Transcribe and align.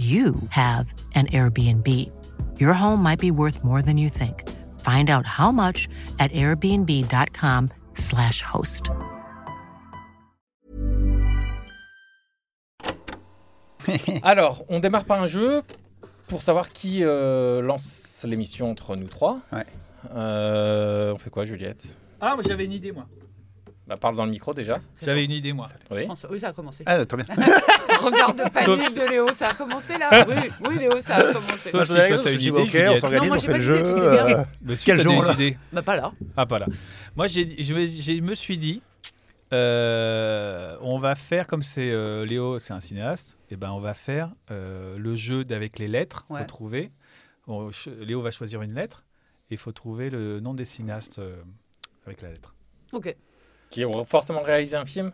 you 0.00 0.34
have 0.48 0.94
an 1.14 1.26
Airbnb. 1.26 1.86
Your 2.58 2.72
home 2.72 3.02
might 3.02 3.18
be 3.18 3.30
worth 3.30 3.62
more 3.62 3.82
than 3.82 3.98
you 3.98 4.08
think. 4.08 4.48
Find 4.80 5.10
out 5.10 5.26
how 5.26 5.52
much 5.52 5.90
at 6.18 6.32
airbnb.com/slash 6.32 8.42
host. 8.42 8.90
Alors, 14.22 14.64
on 14.68 14.80
démarre 14.80 15.04
par 15.04 15.22
un 15.22 15.26
jeu 15.26 15.62
pour 16.28 16.42
savoir 16.42 16.70
qui 16.70 17.02
euh, 17.02 17.60
lance 17.60 18.24
l'émission 18.26 18.70
entre 18.70 18.96
nous 18.96 19.08
trois. 19.08 19.40
Ouais. 19.52 19.66
Euh, 20.14 21.12
on 21.12 21.18
fait 21.18 21.28
quoi, 21.30 21.44
Juliette? 21.44 21.98
Ah, 22.20 22.36
moi 22.36 22.44
j'avais 22.46 22.64
une 22.64 22.72
idée, 22.72 22.92
moi. 22.92 23.06
Bah, 23.90 23.96
Parle 23.96 24.14
dans 24.14 24.24
le 24.24 24.30
micro 24.30 24.54
déjà. 24.54 24.78
J'avais 25.02 25.24
une 25.24 25.32
idée, 25.32 25.52
moi. 25.52 25.66
Oui. 25.90 26.06
Ça 26.38 26.48
a 26.48 26.52
commencé. 26.52 26.84
Ah, 26.86 27.04
très 27.04 27.16
bien. 27.16 27.26
Regarde 28.00 28.38
de 28.38 28.44
panique 28.48 28.64
Sauf- 28.64 28.94
de 28.94 29.10
Léo, 29.10 29.32
ça 29.32 29.48
a 29.48 29.54
commencé 29.54 29.98
là 29.98 30.24
Oui, 30.28 30.34
oui 30.68 30.78
Léo, 30.78 31.00
ça 31.00 31.16
a 31.16 31.22
commencé. 31.32 31.70
Sauf 31.70 31.86
si 31.88 31.92
Moi, 31.92 32.06
je 32.06 32.14
toi, 32.14 32.18
t'as 32.22 32.32
une 32.32 32.40
idée, 32.40 32.50
ok, 32.52 32.76
on 32.96 32.98
s'organise, 33.00 33.30
on 33.32 33.34
j'ai 33.36 33.46
fait 33.48 33.52
pas 33.52 33.58
le 33.58 33.64
d'idée, 33.64 33.78
jeu. 33.78 34.10
bien. 34.12 34.26
euh, 34.38 34.44
Mais 34.62 34.76
si 34.76 34.84
Quel 34.86 35.00
jour. 35.00 35.24
Bah 35.72 35.82
pas 35.82 35.96
là. 35.96 36.12
Ah, 36.36 36.46
pas 36.46 36.60
là. 36.60 36.66
Moi, 37.16 37.26
j'ai, 37.26 37.60
je, 37.60 37.74
me- 38.20 38.34
suis 38.36 38.58
dit, 38.58 38.80
euh, 39.52 40.76
on 40.82 40.98
va 40.98 41.16
faire, 41.16 41.46
comme 41.48 41.62
c'est 41.62 41.90
euh, 41.90 42.24
Léo, 42.24 42.60
c'est 42.60 42.72
un 42.72 42.80
cinéaste, 42.80 43.36
et 43.50 43.56
ben 43.56 43.70
on 43.72 43.80
va 43.80 43.94
faire 43.94 44.30
euh, 44.52 44.96
le 44.98 45.16
jeu 45.16 45.44
d'avec 45.44 45.78
les 45.80 45.88
lettres. 45.88 46.26
Il 46.30 46.34
Ouais. 46.34 46.40
faut 46.42 46.46
trouver. 46.46 46.92
Léo 48.00 48.20
va 48.22 48.30
choisir 48.30 48.62
une 48.62 48.74
lettre, 48.74 49.02
et 49.50 49.54
il 49.54 49.58
faut 49.58 49.72
trouver 49.72 50.10
le 50.10 50.38
nom 50.38 50.54
des 50.54 50.64
cinéastes 50.64 51.18
euh, 51.18 51.34
avec 52.06 52.22
la 52.22 52.28
lettre. 52.30 52.54
Ok. 52.92 53.14
Qui 53.70 53.84
ont 53.84 54.04
forcément 54.04 54.42
réalisé 54.42 54.76
un 54.76 54.84
film 54.84 55.12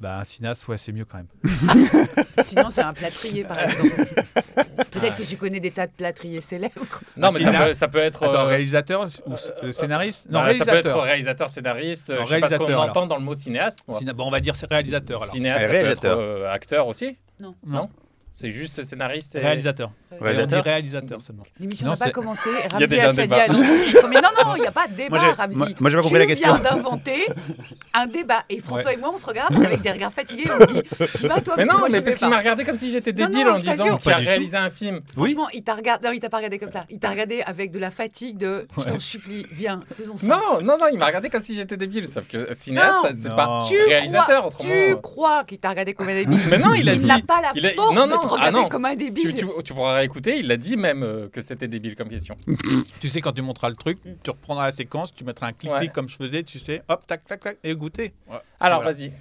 Bah, 0.00 0.18
un 0.20 0.24
cinéaste, 0.24 0.66
ouais, 0.68 0.78
c'est 0.78 0.92
mieux 0.92 1.04
quand 1.04 1.18
même. 1.18 1.26
Sinon, 2.44 2.70
c'est 2.70 2.82
un 2.82 2.92
plâtrier 2.92 3.44
par 3.44 3.58
exemple. 3.60 3.90
Peut-être 4.92 5.16
que 5.16 5.22
tu 5.22 5.36
connais 5.36 5.58
des 5.60 5.70
tas 5.70 5.86
de 5.86 5.92
plâtriers 5.92 6.40
célèbres. 6.40 6.74
Non, 7.16 7.30
mais 7.32 7.42
ça 7.42 7.64
peut, 7.66 7.74
ça 7.74 7.88
peut 7.88 7.98
être. 7.98 8.22
Attends, 8.24 8.40
euh, 8.42 8.44
réalisateur 8.46 9.02
ou 9.26 9.34
s- 9.34 9.52
euh, 9.64 9.72
scénariste? 9.72 10.28
Non, 10.30 10.40
bah, 10.40 10.54
Ça 10.54 10.64
peut 10.64 10.70
être 10.76 10.84
réalisateur. 10.86 11.02
réalisateur, 11.02 11.50
scénariste. 11.50 12.10
Non, 12.10 12.24
je 12.24 12.28
sais 12.28 12.40
pas 12.40 12.48
ce 12.48 12.56
qu'on 12.56 12.64
réalisateur, 12.64 12.90
entend 12.90 13.06
dans 13.06 13.16
le 13.16 13.22
mot 13.24 13.34
cinéaste. 13.34 13.80
Ciné- 13.90 14.12
bon, 14.12 14.26
on 14.26 14.30
va 14.30 14.40
dire 14.40 14.54
c'est 14.56 14.68
réalisateur 14.70 15.20
alors. 15.22 15.32
Cinéaste, 15.32 15.56
Allez, 15.58 15.66
ça 15.66 15.70
peut 15.72 15.78
réalisateur. 15.78 16.12
être 16.20 16.24
euh, 16.24 16.52
acteur 16.52 16.86
aussi? 16.86 17.16
Non? 17.40 17.54
Non 17.66 17.90
C'est 18.34 18.50
juste 18.50 18.82
scénariste 18.82 19.34
et... 19.34 19.40
Réalisateur. 19.40 19.90
Réalisateur. 20.20 20.58
On 20.58 20.62
dit 20.62 20.68
réalisateur 20.68 21.20
seulement. 21.20 21.42
L'émission 21.60 21.86
Non, 21.86 21.92
n'a 21.92 21.96
pas 21.98 22.10
commencé. 22.10 22.48
Ramzi 22.70 22.98
a 22.98 23.06
non, 23.08 23.12
mais 23.14 23.26
non, 24.20 24.28
non, 24.44 24.56
il 24.56 24.60
n'y 24.62 24.66
a 24.66 24.72
pas 24.72 24.88
de 24.88 24.94
débat, 24.94 25.18
Moi, 25.18 25.32
Ramzi. 25.34 25.56
moi- 25.56 25.68
moi, 25.80 25.90
j'ai 25.90 25.96
pas 25.96 26.02
compris 26.02 26.14
tu 26.14 26.18
la 26.20 26.26
question. 26.26 26.52
viens 26.54 26.62
d'inventer 26.62 27.26
un 27.94 28.06
débat. 28.06 28.44
Et 28.48 28.60
François 28.60 28.92
et 28.94 28.96
moi, 28.96 29.10
on 29.14 29.18
se 29.18 29.26
regarde 29.26 29.54
avec 29.64 29.82
des 29.82 29.90
regards 29.90 30.12
fatigués. 30.12 30.48
On 30.50 30.60
se 30.66 30.72
dit, 30.72 30.82
tu 31.20 31.28
vas 31.28 31.40
toi 31.42 31.54
Mais 31.58 31.64
non, 31.66 31.78
moi, 31.78 31.88
mais 31.90 32.00
parce 32.00 32.14
vais 32.14 32.18
qu'il 32.20 32.28
m'a 32.28 32.38
regardé 32.38 32.64
comme 32.64 32.76
si 32.76 32.90
j'étais 32.90 33.12
Non, 33.12 33.26
débile 33.28 33.44
non, 33.46 33.52
en 33.52 33.58
je 33.58 33.70
disant 33.70 33.98
qu'il 33.98 34.12
a 34.12 34.16
du 34.18 34.24
tout. 34.24 34.28
réalisé 34.30 34.56
un 34.56 34.70
film. 34.70 35.00
Franchement, 35.14 35.48
il 35.52 35.62
t'a 35.62 35.74
regardé. 35.74 36.06
Non, 36.08 36.14
il 36.14 36.20
t'a 36.20 36.30
pas 36.30 36.38
regardé 36.38 36.58
comme 36.58 36.70
ça. 36.72 36.84
Il 36.88 36.98
t'a 36.98 37.10
regardé 37.10 37.42
avec 37.44 37.70
de 37.70 37.78
la 37.78 37.90
fatigue 37.90 38.38
de. 38.38 38.66
Je 38.78 38.84
t'en 38.84 38.98
supplie, 38.98 39.46
viens, 39.50 39.82
faisons 39.86 40.16
ça. 40.16 40.26
Non, 40.26 40.60
non, 40.62 40.78
non, 40.80 40.86
il 40.90 40.98
m'a 40.98 41.06
regardé 41.06 41.28
comme 41.28 41.42
si 41.42 41.54
j'étais 41.54 41.76
débile. 41.76 42.08
Sauf 42.08 42.26
que 42.28 42.52
cinéaste, 42.54 42.96
Non. 43.04 43.10
c'est 43.12 43.28
Non. 43.28 43.36
pas 43.36 43.64
Tu 43.68 43.76
réalisateur, 43.88 44.48
tu 44.58 44.96
crois 45.02 45.44
qu'il 45.44 45.58
t'a 45.58 45.68
regardé 45.70 45.92
comme 45.94 46.08
un 46.08 46.14
débile? 46.14 46.38
Mais 46.50 46.58
non, 46.58 46.72
il 46.74 46.88
a 46.88 46.96
dit. 46.96 47.06
n'a 47.06 47.20
pas 47.20 47.40
la 47.42 47.52
il 47.54 47.68
force 47.70 47.94
te 48.22 48.28
ah 48.28 48.36
regarder 48.36 48.58
non. 48.60 48.68
comme 48.68 48.84
un 48.84 48.90
Tu, 48.92 48.96
débile. 49.10 49.34
tu, 49.36 49.46
tu 49.64 49.74
pourras 49.74 49.96
réécouter, 49.96 50.38
il 50.38 50.50
a 50.52 50.56
dit 50.56 50.76
même 50.76 51.02
euh, 51.02 51.28
que 51.28 51.40
c'était 51.40 51.68
débile 51.68 51.94
comme 51.96 52.08
question. 52.08 52.36
Tu 53.00 53.08
sais, 53.08 53.20
quand 53.20 53.32
tu 53.32 53.42
montreras 53.42 53.70
le 53.70 53.76
truc, 53.76 53.98
tu 54.22 54.30
reprendras 54.30 54.66
la 54.66 54.72
séquence, 54.72 55.14
tu 55.14 55.24
mettras 55.24 55.48
un 55.48 55.52
clic-clic 55.52 55.80
Ouais. 55.80 55.88
comme 55.88 56.08
je 56.08 56.16
faisais, 56.16 56.42
tu 56.42 56.58
sais, 56.58 56.82
hop, 56.88 57.06
tac, 57.06 57.24
tac, 57.26 57.40
tac, 57.40 57.56
et 57.64 57.74
goûter. 57.74 58.12
Ouais. 58.28 58.36
Alors, 58.60 58.82
Voilà. 58.82 58.96
vas-y. 58.96 59.12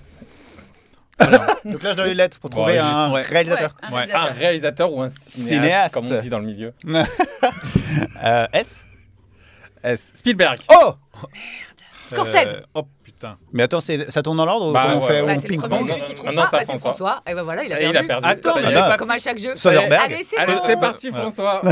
Donc 1.66 1.84
là, 1.84 1.92
je 1.92 1.98
dois 1.98 2.08
une 2.08 2.18
lettre 2.18 2.40
pour 2.40 2.50
trouver 2.50 2.80
un 2.80 3.12
ouais. 3.12 3.22
réalisateur. 3.22 3.76
un 3.84 3.92
Ouais. 3.92 4.02
Un 4.12 4.24
réalisateur. 4.26 4.38
réalisateur 4.40 4.94
ou 4.94 5.02
un 5.02 5.08
cinéaste, 5.08 5.54
Cinéaste. 5.54 5.94
comme 5.94 6.06
on 6.12 6.18
dit 6.20 6.30
dans 6.30 6.40
le 6.40 6.46
milieu. 6.46 6.74
Euh, 8.24 8.48
S 8.54 8.86
S. 9.84 10.12
Spielberg. 10.14 10.60
Oh 10.70 10.94
Scorsese. 12.06 12.36
Euh, 12.48 12.62
oh 12.76 12.84
putain. 13.22 13.38
Mais 13.54 13.64
attends, 13.64 13.80
ça 13.82 14.22
tourne 14.24 14.38
dans 14.38 14.46
l'ordre 14.46 14.70
ou 14.70 14.74
Bah, 14.74 14.88
on 14.96 15.00
ouais, 15.02 15.08
fait 15.08 15.22
Bah, 15.26 15.34
on 15.38 15.42
ping 15.42 15.62
pong. 15.62 15.70
pas, 15.70 16.46
ça, 16.46 16.52
bah, 16.52 16.58
c'est 16.60 16.66
François. 16.66 16.80
François. 16.80 17.22
Et 17.28 17.34
ben 17.34 17.44
voilà, 17.44 17.64
il 17.64 17.74
a 17.74 17.82
Et 17.82 17.86
il 17.86 17.92
perdu. 17.92 18.12
a 18.12 18.20
perdu. 18.22 18.28
Attends, 18.28 18.98
Comme 18.98 19.12
à 19.12 19.20
chaque 19.20 19.38
jeu. 19.38 19.56
Soderbergh. 19.56 20.14
Allez, 20.14 20.24
c'est 20.24 20.80
parti. 20.80 21.12
François. 21.12 21.62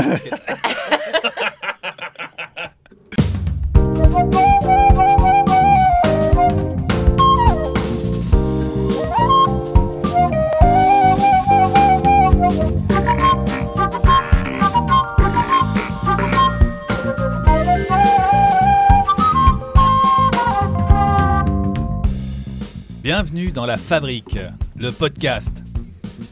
dans 23.60 23.66
La 23.66 23.76
Fabrique, 23.76 24.38
le 24.74 24.90
podcast 24.90 25.62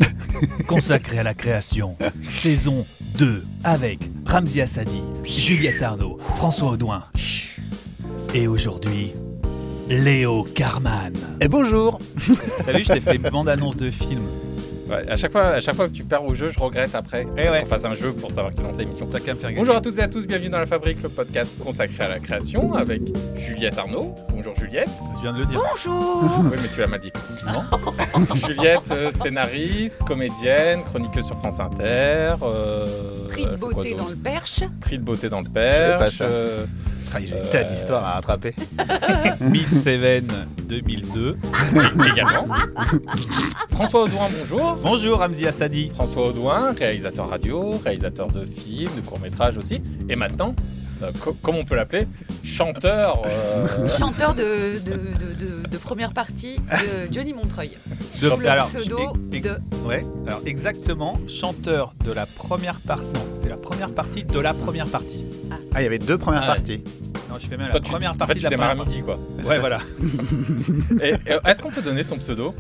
consacré 0.66 1.19
à 1.19 1.22
la 1.22 1.34
création. 1.34 1.94
Saison 2.27 2.86
2 3.19 3.45
avec 3.65 3.98
Ramzi 4.25 4.63
Assadi, 4.63 5.03
Juliette 5.27 5.83
Arnaud, 5.83 6.19
François 6.36 6.71
Audouin. 6.71 7.04
Et 8.33 8.48
aujourd'hui, 8.48 9.13
Léo 9.91 10.45
Carman. 10.54 11.13
Et 11.42 11.48
bonjour 11.48 11.98
T'as 12.65 12.72
vu, 12.72 12.84
je 12.84 12.95
t'ai 12.95 13.01
fait 13.03 13.19
bande-annonce 13.19 13.77
de 13.77 13.91
film. 13.91 14.22
Ouais, 14.88 15.04
à, 15.08 15.16
chaque 15.16 15.32
fois, 15.32 15.46
à 15.48 15.60
chaque 15.60 15.74
fois 15.74 15.86
que 15.86 15.92
tu 15.92 16.02
perds 16.02 16.24
au 16.24 16.34
jeu, 16.34 16.48
je 16.48 16.58
regrette 16.58 16.94
après 16.94 17.26
Eh 17.36 17.48
ouais. 17.50 17.60
qu'on 17.60 17.66
fasse 17.66 17.84
un 17.84 17.94
jeu 17.94 18.12
pour 18.12 18.32
savoir 18.32 18.54
qui 18.54 18.62
lance 18.62 18.78
l'émission. 18.78 19.06
T'as 19.06 19.20
qu'à 19.20 19.34
me 19.34 19.38
faire 19.38 19.50
gagner. 19.50 19.60
Bonjour 19.60 19.76
à 19.76 19.80
toutes 19.82 19.98
et 19.98 20.02
à 20.02 20.08
tous, 20.08 20.26
bienvenue 20.26 20.48
dans 20.48 20.58
La 20.58 20.66
Fabrique, 20.66 21.02
le 21.02 21.10
podcast 21.10 21.58
consacré 21.62 22.04
à 22.04 22.08
la 22.08 22.18
création 22.20 22.72
avec 22.74 23.02
Juliette 23.36 23.76
Arnaud. 23.76 24.14
Bonjour 24.30 24.54
Juliette. 24.56 24.88
Je 25.16 25.20
viens 25.22 25.32
de 25.34 25.40
le 25.40 25.44
dire. 25.44 25.60
Bonjour. 25.70 26.22
Oui, 26.44 26.56
mais 26.62 26.68
tu 26.74 26.80
l'as 26.80 26.86
mal 26.86 27.00
dit. 27.00 27.12
Non 27.46 28.24
Juliette, 28.46 28.80
euh, 28.90 29.10
scénariste, 29.10 30.02
comédienne, 30.04 30.82
chroniqueuse 30.84 31.26
sur 31.26 31.36
France 31.38 31.60
Inter. 31.60 32.34
euh, 32.42 33.28
Prix 33.28 33.44
de 33.46 33.56
beauté 33.56 33.94
dans 33.94 34.08
le 34.08 34.16
perche. 34.16 34.60
Prix 34.80 34.98
de 34.98 35.02
beauté 35.02 35.28
dans 35.28 35.40
le 35.40 35.48
perche. 35.50 36.22
Euh, 37.09 37.15
Ah, 37.15 37.21
J'ai 37.25 37.34
des 37.34 37.49
tas 37.51 37.65
d'histoires 37.65 38.05
à 38.07 38.13
rattraper. 38.15 38.55
Miss 39.41 39.83
Seven 39.83 40.27
2002. 40.69 41.37
également. 42.13 42.45
François 43.71 44.05
Audouin, 44.05 44.28
bonjour. 44.39 44.77
Bonjour 44.83 45.19
Ramzi 45.19 45.47
Assadi. 45.47 45.91
François 45.91 46.28
Audouin, 46.28 46.72
réalisateur 46.72 47.28
radio, 47.28 47.72
réalisateur 47.84 48.28
de 48.28 48.45
films, 48.45 48.91
de 48.97 49.01
courts-métrages 49.01 49.57
aussi. 49.57 49.81
Et 50.09 50.16
maintenant, 50.16 50.55
euh, 50.59 50.87
co- 51.21 51.33
comme 51.42 51.56
on 51.56 51.65
peut 51.65 51.74
l'appeler, 51.77 52.06
chanteur. 52.45 53.22
euh, 53.27 53.89
Chanteur 53.89 54.34
de, 54.34 54.78
de, 54.80 54.91
de, 54.92 55.34
de- 55.62 55.68
de 55.68 55.77
première 55.78 56.12
partie 56.12 56.56
de 56.59 57.12
Johnny 57.12 57.33
Montreuil. 57.33 57.77
De- 58.21 58.28
le 58.41 58.48
alors, 58.48 58.66
pseudo 58.66 58.98
e- 59.33 59.36
e- 59.36 59.41
de... 59.41 59.59
Ouais, 59.86 60.04
alors 60.27 60.41
exactement, 60.47 61.15
chanteur 61.28 61.95
de 62.04 62.12
la 62.12 62.27
première 62.27 62.80
partie. 62.80 63.06
Non, 63.15 63.24
c'est 63.42 63.48
la 63.48 63.56
première 63.56 63.91
partie 63.91 64.24
de 64.24 64.41
la 64.41 64.54
première 64.54 64.86
partie. 64.86 65.24
Ah, 65.74 65.80
il 65.80 65.84
y 65.84 65.86
avait 65.86 65.98
deux 65.98 66.18
premières 66.18 66.42
Ah 66.45 66.48
ouais. 66.50 66.54
parties. 66.56 66.83
Non, 67.30 67.36
je 67.39 67.47
fais 67.47 67.56
même 67.56 67.71
toi, 67.71 67.80
la 67.80 67.84
tu- 67.84 67.91
première 67.91 68.10
en 68.10 68.15
fait, 68.15 68.18
partie 68.18 68.39
de 68.39 68.42
la 68.45 68.50
première 68.56 68.86
midi, 68.86 69.03
quoi. 69.03 69.16
partie. 69.36 69.48
Ouais, 69.48 69.59
voilà. 69.59 69.78
Et, 71.03 71.10
et 71.10 71.39
Est-ce 71.47 71.60
qu'on 71.60 71.71
peut 71.71 71.83
donner 71.83 72.04
ton 72.04 72.16
pseudo 72.16 72.54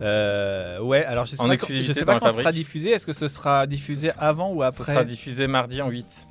Euh, 0.00 0.78
ouais, 0.80 1.04
alors 1.04 1.24
je 1.24 1.32
sais 1.32 1.40
En 1.42 1.48
pas, 1.48 1.56
je 1.56 1.92
sais 1.92 2.04
pas 2.04 2.20
quand 2.20 2.30
ce 2.30 2.36
sera 2.36 2.52
diffusé. 2.52 2.90
Est-ce 2.90 3.04
que 3.06 3.12
ce 3.12 3.26
sera 3.28 3.66
diffusé 3.66 4.10
avant 4.18 4.52
ou 4.52 4.60
Ce 4.60 4.64
après? 4.66 4.92
sera 4.92 5.04
diffusé 5.04 5.46
mardi 5.48 5.82
en 5.82 5.88
8. 5.88 6.27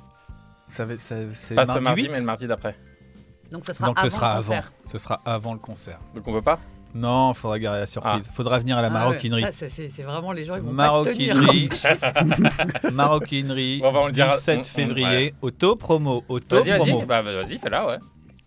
Ça 0.68 0.84
va- 0.84 0.98
ça- 0.98 1.16
c'est 1.34 1.54
Pas 1.54 1.64
mardi 1.64 1.72
ce 1.78 1.84
mardi, 1.84 2.02
8? 2.02 2.08
mais 2.10 2.18
le 2.20 2.24
mardi 2.24 2.46
d'après. 2.46 2.76
Donc 3.50 3.64
ça 3.64 3.72
sera 3.74 3.86
Donc 3.86 3.98
avant 3.98 4.08
ce 4.10 4.14
sera 4.14 4.26
le 4.26 4.38
avant. 4.38 4.42
concert. 4.54 4.72
Ce 4.84 4.98
sera 4.98 5.20
avant 5.24 5.52
le 5.54 5.58
concert. 5.58 5.98
Donc 6.14 6.28
on 6.28 6.32
peut 6.32 6.42
pas? 6.42 6.58
Non, 6.94 7.34
faudra 7.34 7.58
garder 7.58 7.80
la 7.80 7.86
surprise. 7.86 8.30
Faudra 8.32 8.58
venir 8.58 8.78
à 8.78 8.82
la 8.82 8.88
Ah 8.88 8.90
ouais, 8.90 8.98
maroquinerie. 8.98 9.42
ça, 9.52 9.68
c'est- 9.68 9.88
vraiment 10.02 10.32
les 10.32 10.44
gens, 10.44 10.56
ils 10.56 10.62
vont 10.62 10.74
pas 10.74 10.88
se 11.04 11.10
tenir. 11.10 11.34
Maroquinerie. 11.36 11.68
maroquinerie. 12.92 13.78
Bon, 13.80 13.92
bah, 13.92 13.98
on 14.02 14.06
le 14.06 14.12
dira- 14.12 14.36
17 14.36 14.56
on- 14.56 14.60
on- 14.60 14.64
février. 14.64 15.06
ouais. 15.06 15.34
Auto 15.42 15.76
promo. 15.76 16.24
Auto 16.28 16.56
Vas-y, 16.56 16.76
promo. 16.76 16.96
vas-y. 16.98 17.06
Bah, 17.06 17.22
vas-y, 17.22 17.58
fais-la, 17.58 17.86
ouais. 17.86 17.98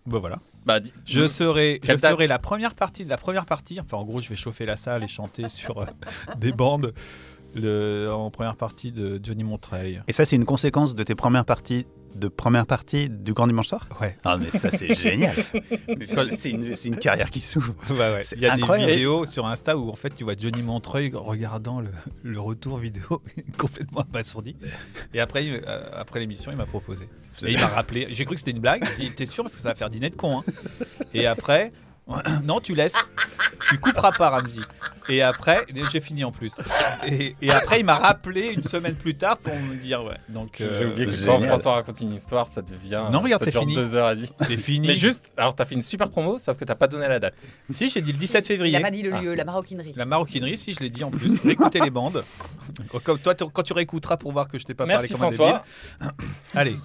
Bah 0.05 0.17
voilà. 0.19 0.39
Bah, 0.65 0.79
Je 1.05 1.27
serai, 1.27 1.79
je 1.83 1.97
ferai 1.97 2.27
la 2.27 2.39
première 2.39 2.75
partie 2.75 3.03
de 3.05 3.09
la 3.09 3.17
première 3.17 3.45
partie. 3.45 3.79
Enfin, 3.79 3.97
en 3.97 4.03
gros, 4.05 4.21
je 4.21 4.29
vais 4.29 4.35
chauffer 4.35 4.65
la 4.65 4.75
salle 4.75 5.03
et 5.03 5.07
chanter 5.07 5.49
sur 5.49 5.79
euh, 5.79 5.85
des 6.37 6.51
bandes 6.51 6.93
le, 7.55 8.09
en 8.11 8.29
première 8.31 8.55
partie 8.55 8.91
de 8.91 9.19
Johnny 9.23 9.43
Montreuil. 9.43 10.01
Et 10.07 10.13
ça, 10.13 10.25
c'est 10.25 10.35
une 10.35 10.45
conséquence 10.45 10.95
de 10.95 11.03
tes 11.03 11.15
premières 11.15 11.45
parties, 11.45 11.85
de 12.15 12.27
première 12.27 12.65
partie 12.65 13.09
du 13.09 13.33
Grand 13.33 13.47
Dimanche 13.47 13.67
Soir 13.67 13.87
Ouais. 13.99 14.17
Ah, 14.23 14.37
mais 14.37 14.51
ça, 14.51 14.69
c'est 14.71 14.93
génial. 14.99 15.35
C'est 16.37 16.49
une, 16.49 16.97
carrière 16.97 17.29
qui 17.29 17.39
s'ouvre. 17.39 17.73
Ouais. 17.89 18.23
Il 18.35 18.41
y 18.41 18.47
a 18.47 18.53
incroyable. 18.53 18.89
des 18.89 18.95
vidéos 18.97 19.25
sur 19.25 19.45
Insta 19.47 19.77
où 19.77 19.89
en 19.89 19.95
fait 19.95 20.11
tu 20.11 20.23
vois 20.23 20.33
Johnny 20.37 20.61
Montreuil 20.61 21.11
regardant 21.13 21.81
le, 21.81 21.89
le 22.23 22.39
retour 22.39 22.77
vidéo 22.77 23.21
complètement 23.57 24.01
abasourdi. 24.01 24.55
Et 25.13 25.19
après, 25.19 25.45
euh, 25.47 25.83
après 25.95 26.19
l'émission, 26.19 26.51
il 26.51 26.57
m'a 26.57 26.65
proposé. 26.65 27.05
Et 27.45 27.51
il 27.51 27.59
m'a 27.59 27.67
rappelé. 27.67 28.07
J'ai 28.09 28.25
cru 28.25 28.35
que 28.35 28.39
c'était 28.39 28.51
une 28.51 28.59
blague. 28.59 28.83
T'es 29.15 29.25
sûr 29.25 29.43
parce 29.43 29.55
que 29.55 29.61
ça 29.61 29.69
va 29.69 29.75
faire 29.75 29.89
dîner 29.89 30.09
de 30.09 30.15
con. 30.15 30.39
hein. 30.39 30.43
Et 31.13 31.25
après, 31.27 31.71
non, 32.43 32.59
tu 32.59 32.75
laisses. 32.75 32.95
Tu 33.69 33.77
couperas 33.77 34.11
pas, 34.11 34.29
Ramzi. 34.31 34.59
Et 35.07 35.21
après, 35.21 35.65
j'ai 35.91 36.01
fini 36.01 36.23
en 36.23 36.31
plus. 36.31 36.51
Et, 37.05 37.35
et 37.41 37.51
après, 37.51 37.79
il 37.79 37.85
m'a 37.85 37.95
rappelé 37.97 38.51
une 38.53 38.63
semaine 38.63 38.95
plus 38.95 39.13
tard 39.15 39.37
pour 39.37 39.53
me 39.55 39.75
dire 39.75 40.03
ouais. 40.03 40.17
Donc 40.29 40.55
J'ai 40.57 40.65
euh, 40.65 40.89
oublié 40.89 41.05
que 41.05 41.11
génial. 41.13 41.39
quand 41.39 41.47
François 41.47 41.73
raconte 41.75 42.01
une 42.01 42.13
histoire, 42.13 42.47
ça 42.47 42.61
devient. 42.61 43.03
Non, 43.11 43.21
regarde, 43.21 43.43
c'est 43.43 43.51
fini. 43.57 43.75
deux 43.75 43.95
heures 43.95 44.11
et 44.11 44.15
demie. 44.15 44.29
c'est 44.45 44.57
fini. 44.57 44.87
Mais 44.87 44.95
juste, 44.95 45.31
alors 45.37 45.55
t'as 45.55 45.65
fait 45.65 45.75
une 45.75 45.81
super 45.81 46.09
promo, 46.09 46.37
sauf 46.37 46.57
que 46.57 46.65
t'as 46.65 46.75
pas 46.75 46.87
donné 46.87 47.07
la 47.07 47.19
date. 47.19 47.35
si 47.69 47.87
j'ai 47.89 48.01
dit 48.01 48.11
le 48.11 48.17
17 48.17 48.43
Il 48.43 48.47
février. 48.47 48.73
n'a 48.77 48.81
pas 48.81 48.91
dit 48.91 49.03
le 49.03 49.13
Ah. 49.13 49.21
lieu, 49.21 49.33
la 49.33 49.45
maroquinerie. 49.45 49.93
La 49.95 50.05
maroquinerie, 50.05 50.57
si 50.57 50.73
je 50.73 50.79
l'ai 50.81 50.89
dit 50.89 51.03
en 51.03 51.11
plus. 51.11 51.39
Réécoutez 51.43 51.79
les 51.79 51.89
bandes. 51.91 52.23
Comme 53.03 53.19
toi, 53.19 53.35
quand 53.35 53.63
tu 53.63 53.73
réécouteras 53.73 54.17
pour 54.17 54.31
voir 54.33 54.47
que 54.49 54.57
je 54.57 54.65
t'ai 54.65 54.73
pas 54.73 54.85
Merci 54.85 55.13
parlé 55.13 55.35
comme 55.37 55.45
François. 55.45 55.63
un 56.01 56.07
débile. 56.09 56.27
Allez. 56.55 56.77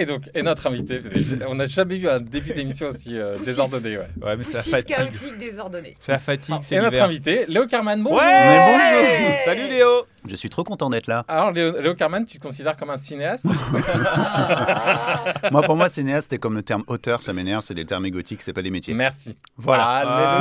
Et 0.00 0.06
donc, 0.06 0.30
et 0.32 0.42
notre 0.42 0.64
invité, 0.68 1.00
parce 1.00 1.12
que 1.12 1.20
j'ai- 1.24 1.44
on 1.48 1.56
n'a 1.56 1.66
jamais 1.66 1.96
eu 1.96 2.08
un 2.08 2.20
début 2.20 2.52
d'émission 2.52 2.86
aussi 2.90 3.18
euh, 3.18 3.32
Poussif. 3.32 3.46
désordonné. 3.46 3.98
Ouais. 3.98 4.06
Ouais, 4.22 4.36
mais 4.36 4.44
c'est 4.44 4.52
la 4.52 4.58
Poussif, 4.60 4.70
fatigue. 4.70 4.94
chaotique, 4.96 5.38
désordonné. 5.38 5.96
C'est 5.98 6.12
la 6.12 6.18
fatigue, 6.20 6.54
c'est 6.62 6.76
Et 6.76 6.78
notre 6.78 6.90
l'hiver. 6.92 7.04
invité, 7.06 7.44
Léo 7.48 7.66
Carman, 7.66 8.00
bonjour. 8.00 8.16
Ouais 8.20 8.24
Mais 8.24 8.66
bonjour. 8.68 9.34
Salut 9.44 9.66
Léo 9.68 10.06
Je 10.28 10.36
suis 10.36 10.48
trop 10.50 10.62
content 10.62 10.88
d'être 10.88 11.08
là. 11.08 11.24
Alors, 11.26 11.50
Léo, 11.50 11.80
Léo 11.80 11.96
Carman, 11.96 12.24
tu 12.24 12.38
te 12.38 12.42
considères 12.46 12.76
comme 12.76 12.90
un 12.90 12.96
cinéaste? 12.96 13.44
Moi, 15.50 15.62
pour 15.62 15.76
moi, 15.76 15.88
cinéaste, 15.88 16.28
c'est 16.30 16.38
comme 16.38 16.54
le 16.54 16.62
terme 16.62 16.84
auteur, 16.86 17.22
ça 17.22 17.32
m'énerve, 17.32 17.62
c'est 17.64 17.74
des 17.74 17.86
termes 17.86 18.06
égotiques, 18.06 18.42
c'est 18.42 18.52
pas 18.52 18.62
des 18.62 18.70
métiers. 18.70 18.94
Merci. 18.94 19.36
Voilà. 19.56 19.84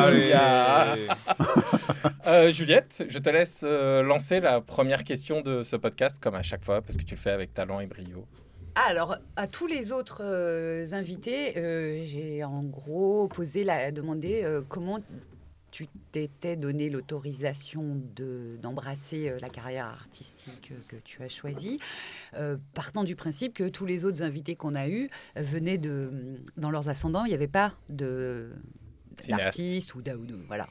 Alléluia. 0.04 0.40
Allez. 0.92 1.08
Euh, 2.28 2.52
Juliette, 2.52 3.04
je 3.10 3.18
te 3.20 3.30
laisse 3.30 3.62
euh, 3.64 4.04
lancer 4.04 4.40
la 4.40 4.62
première 4.62 5.04
question 5.04 5.42
de 5.42 5.64
ce 5.64 5.76
podcast, 5.78 6.18
comme 6.22 6.36
à 6.36 6.44
chaque 6.44 6.64
fois, 6.64 6.82
parce 6.82 6.98
que 6.98 7.04
tu 7.04 7.16
le 7.16 7.20
fais 7.20 7.32
avec 7.32 7.54
talent 7.54 7.80
et 7.80 7.88
brio. 7.88 8.07
Alors, 8.76 9.18
à 9.36 9.48
tous 9.48 9.66
les 9.68 9.92
autres 9.92 10.22
euh, 10.24 10.86
invités, 10.92 11.58
euh, 11.58 12.04
j'ai 12.04 12.44
en 12.44 12.64
gros 12.64 13.28
posé 13.28 13.64
la 13.64 13.92
demandé 13.92 14.42
euh, 14.44 14.62
comment 14.68 15.00
tu 15.72 15.88
t'étais 16.12 16.56
donné 16.56 16.90
l'autorisation 16.90 18.00
de- 18.16 18.56
d'embrasser 18.62 19.34
la 19.42 19.50
carrière 19.50 19.86
artistique 19.88 20.72
que 20.88 20.96
tu 21.04 21.22
as 21.24 21.30
choisie, 21.30 21.80
partant 22.74 23.04
du 23.04 23.16
principe 23.16 23.54
que 23.54 23.68
tous 23.68 23.86
les 23.86 24.06
autres 24.06 24.24
invités 24.24 24.56
qu'on 24.56 24.76
a 24.76 24.88
eus 24.88 25.10
venaient 25.36 25.78
de... 25.78 26.10
Dans 26.56 26.72
leurs 26.72 26.88
ascendants, 26.90 27.26
il 27.26 27.30
n'y 27.30 27.36
avait 27.36 27.48
pas 27.48 27.74
de 27.90 28.50
d'artiste 29.38 29.94
ou 29.96 30.00
ou 30.00 30.02
de- 30.26 30.40
Voilà. 30.48 30.68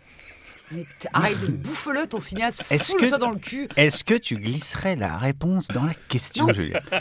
Mais 0.73 0.85
arrête 1.13 1.41
de 1.41 1.47
bouffe-le, 1.47 2.07
ton 2.09 2.19
cinéaste, 2.21 2.65
que- 2.69 3.19
dans 3.19 3.31
le 3.31 3.39
cul. 3.39 3.69
Est-ce 3.77 4.03
que 4.03 4.15
tu 4.15 4.37
glisserais 4.37 4.97
la 4.97 5.17
réponse 5.17 5.69
dans 5.69 5.85
la 5.85 5.95
question, 6.09 6.47
Non. 6.47 6.53
Julien 6.53 6.81
Eh, 6.93 6.99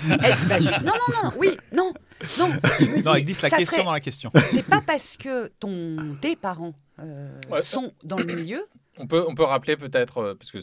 bah, 0.48 0.60
Non, 0.60 0.92
non, 0.94 1.24
non, 1.24 1.32
oui, 1.38 1.58
non, 1.74 1.94
non. 2.38 2.52
je 2.80 2.86
me 2.86 3.04
Non, 3.04 3.14
dis, 3.14 3.20
il 3.22 3.26
glisse 3.26 3.42
la 3.42 3.50
question 3.50 3.78
serait- 3.78 3.86
dans 3.86 3.92
la 3.92 4.00
question. 4.00 4.32
C'est 4.52 4.64
pas 4.66 4.82
parce 4.82 5.18
que 5.18 5.48
ton, 5.60 6.16
tes 6.22 6.36
parents 6.36 6.74
euh, 7.00 7.30
Ouais. 7.50 7.62
sont 7.62 7.92
dans 8.04 8.18
le 8.18 8.26
milieu. 8.26 8.66
On 8.98 9.08
peut, 9.08 9.26
on 9.28 9.34
peut 9.36 9.44
rappeler 9.44 9.76
peut-être, 9.78 10.20
euh, 10.20 10.36
parce 10.36 10.52
que 10.52 10.60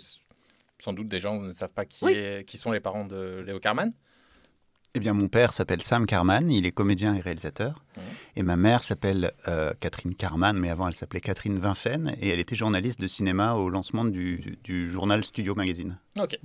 sans 0.78 0.92
doute 0.92 1.08
des 1.08 1.18
gens 1.20 1.38
ne 1.40 1.52
savent 1.52 1.72
pas 1.72 1.84
qui, 1.84 2.04
Oui. 2.04 2.12
est- 2.12 2.44
qui 2.48 2.56
sont 2.56 2.70
les 2.72 2.80
parents 2.80 3.04
de 3.04 3.42
Léo 3.46 3.58
Carman. 3.58 3.92
Eh 4.94 5.00
bien, 5.00 5.14
mon 5.14 5.28
père 5.28 5.54
s'appelle 5.54 5.80
Sam 5.80 6.04
Carman, 6.04 6.50
il 6.50 6.66
est 6.66 6.72
comédien 6.72 7.14
et 7.14 7.20
réalisateur. 7.20 7.82
Et 8.36 8.42
ma 8.42 8.56
mère 8.56 8.84
s'appelle 8.84 9.32
euh, 9.48 9.72
Catherine 9.80 10.14
Carman, 10.14 10.54
mais 10.54 10.68
avant 10.68 10.86
elle 10.86 10.92
s'appelait 10.92 11.22
Catherine 11.22 11.58
Vinfen, 11.58 12.14
et 12.20 12.28
elle 12.28 12.40
était 12.40 12.54
journaliste 12.54 13.00
de 13.00 13.06
cinéma 13.06 13.54
au 13.54 13.70
lancement 13.70 14.04
du, 14.04 14.58
du 14.62 14.90
journal 14.90 15.24
Studio 15.24 15.54
Magazine. 15.54 15.96
Ok. 16.20 16.38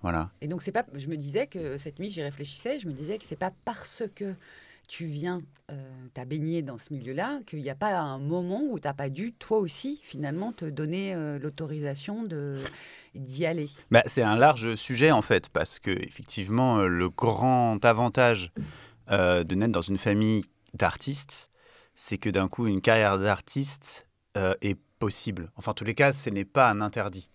Voilà. 0.00 0.30
Et 0.40 0.48
donc 0.48 0.62
c'est 0.62 0.72
pas. 0.72 0.86
Je 0.94 1.08
me 1.08 1.16
disais 1.16 1.46
que 1.46 1.76
cette 1.76 1.98
nuit, 1.98 2.08
j'y 2.08 2.22
réfléchissais. 2.22 2.78
Je 2.78 2.88
me 2.88 2.92
disais 2.92 3.18
que 3.18 3.24
c'est 3.24 3.36
pas 3.36 3.52
parce 3.66 4.04
que 4.14 4.34
tu 4.88 5.06
viens, 5.06 5.40
euh, 5.70 5.98
baigné 6.26 6.62
dans 6.62 6.78
ce 6.78 6.92
milieu-là, 6.92 7.40
qu'il 7.46 7.60
n'y 7.60 7.70
a 7.70 7.74
pas 7.74 7.96
un 7.96 8.18
moment 8.18 8.62
où 8.70 8.78
t'as 8.78 8.94
pas 8.94 9.08
dû 9.08 9.32
toi 9.32 9.58
aussi 9.58 10.00
finalement 10.02 10.52
te 10.52 10.64
donner 10.64 11.14
euh, 11.14 11.38
l'autorisation 11.38 12.24
de 12.24 12.62
d'y 13.14 13.46
aller. 13.46 13.68
Bah, 13.90 14.02
c'est 14.06 14.22
un 14.22 14.36
large 14.36 14.74
sujet 14.74 15.10
en 15.10 15.22
fait, 15.22 15.48
parce 15.48 15.78
que 15.78 15.90
effectivement, 15.90 16.78
euh, 16.78 16.88
le 16.88 17.08
grand 17.08 17.84
avantage 17.84 18.52
euh, 19.10 19.44
de 19.44 19.54
naître 19.54 19.72
dans 19.72 19.80
une 19.80 19.98
famille 19.98 20.44
d'artistes, 20.74 21.50
c'est 21.94 22.18
que 22.18 22.30
d'un 22.30 22.48
coup, 22.48 22.66
une 22.66 22.80
carrière 22.80 23.18
d'artiste 23.18 24.06
est 24.60 24.78
possible. 25.00 25.50
Enfin, 25.56 25.72
en 25.72 25.74
tous 25.74 25.82
les 25.84 25.96
cas, 25.96 26.12
ce 26.12 26.30
n'est 26.30 26.44
pas 26.44 26.70
un 26.70 26.80
interdit. 26.80 27.28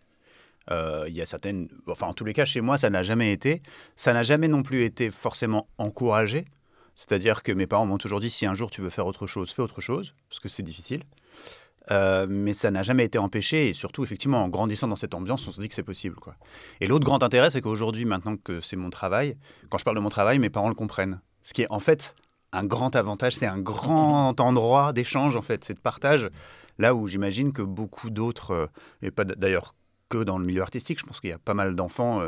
Y 0.70 1.22
a 1.22 1.26
certaines, 1.26 1.68
enfin, 1.88 2.08
en 2.08 2.14
tous 2.14 2.24
les 2.24 2.32
cas, 2.32 2.46
chez 2.46 2.62
moi, 2.62 2.78
ça 2.78 2.90
n'a 2.90 3.04
jamais 3.04 3.34
été. 3.34 3.62
Ça 3.98 4.14
n'a 4.14 4.24
jamais 4.24 4.48
non 4.48 4.64
plus 4.64 4.86
été 4.86 5.12
forcément 5.12 5.68
encouragé. 5.78 6.46
C'est-à-dire 6.96 7.44
que 7.44 7.52
mes 7.52 7.68
parents 7.68 7.86
m'ont 7.86 7.98
toujours 7.98 8.20
dit 8.20 8.30
si 8.30 8.46
un 8.46 8.56
jour 8.56 8.70
tu 8.70 8.82
veux 8.82 8.90
faire 8.90 9.08
autre 9.08 9.28
chose, 9.28 9.52
fais 9.52 9.62
autre 9.62 9.82
chose, 9.82 10.14
parce 10.30 10.40
que 10.40 10.50
c'est 10.50 10.64
difficile. 10.64 11.04
Euh, 11.92 12.28
mais 12.30 12.54
ça 12.54 12.72
n'a 12.72 12.82
jamais 12.82 13.04
été 13.04 13.18
empêché 13.18 13.68
et 13.68 13.74
surtout 13.74 14.06
effectivement 14.06 14.42
en 14.42 14.48
grandissant 14.48 14.88
dans 14.88 14.96
cette 14.96 15.14
ambiance 15.14 15.46
on 15.50 15.52
se 15.52 15.60
dit 15.60 15.68
que 15.68 15.76
c'est 15.76 15.84
possible. 15.84 16.16
Et 16.80 16.88
l'autre 16.88 17.04
grand 17.04 17.24
intérêt 17.24 17.50
c'est 17.50 17.60
qu'aujourd'hui 17.60 18.06
maintenant 18.06 18.38
que 18.38 18.62
c'est 18.62 18.78
mon 18.78 18.90
travail, 18.90 19.36
quand 19.70 19.78
je 19.78 19.84
parle 19.84 19.98
de 19.98 20.02
mon 20.02 20.10
travail 20.10 20.40
mes 20.40 20.50
parents 20.50 20.70
le 20.70 20.76
comprennent. 20.76 21.20
Ce 21.42 21.54
qui 21.54 21.64
est 21.64 21.68
en 21.70 21.82
fait 21.82 22.16
un 22.54 22.64
grand 22.64 22.96
avantage, 22.96 23.36
c'est 23.36 23.48
un 23.48 23.60
grand 23.60 24.40
endroit 24.40 24.94
d'échange 24.94 25.36
en 25.36 25.42
fait, 25.42 25.66
c'est 25.66 25.74
de 25.74 25.80
partage 25.80 26.30
là 26.78 26.96
où 26.96 27.06
j'imagine 27.06 27.52
que 27.52 27.62
beaucoup 27.62 28.10
d'autres 28.10 28.52
euh, 28.52 28.68
et 29.02 29.12
pas 29.12 29.26
d'ailleurs 29.26 29.76
que 30.08 30.24
dans 30.24 30.38
le 30.38 30.46
milieu 30.46 30.62
artistique, 30.62 31.00
je 31.00 31.06
pense 31.06 31.20
qu'il 31.20 31.32
y 31.32 31.34
a 31.34 31.38
pas 31.38 31.54
mal 31.54 31.76
d'enfants 31.76 32.22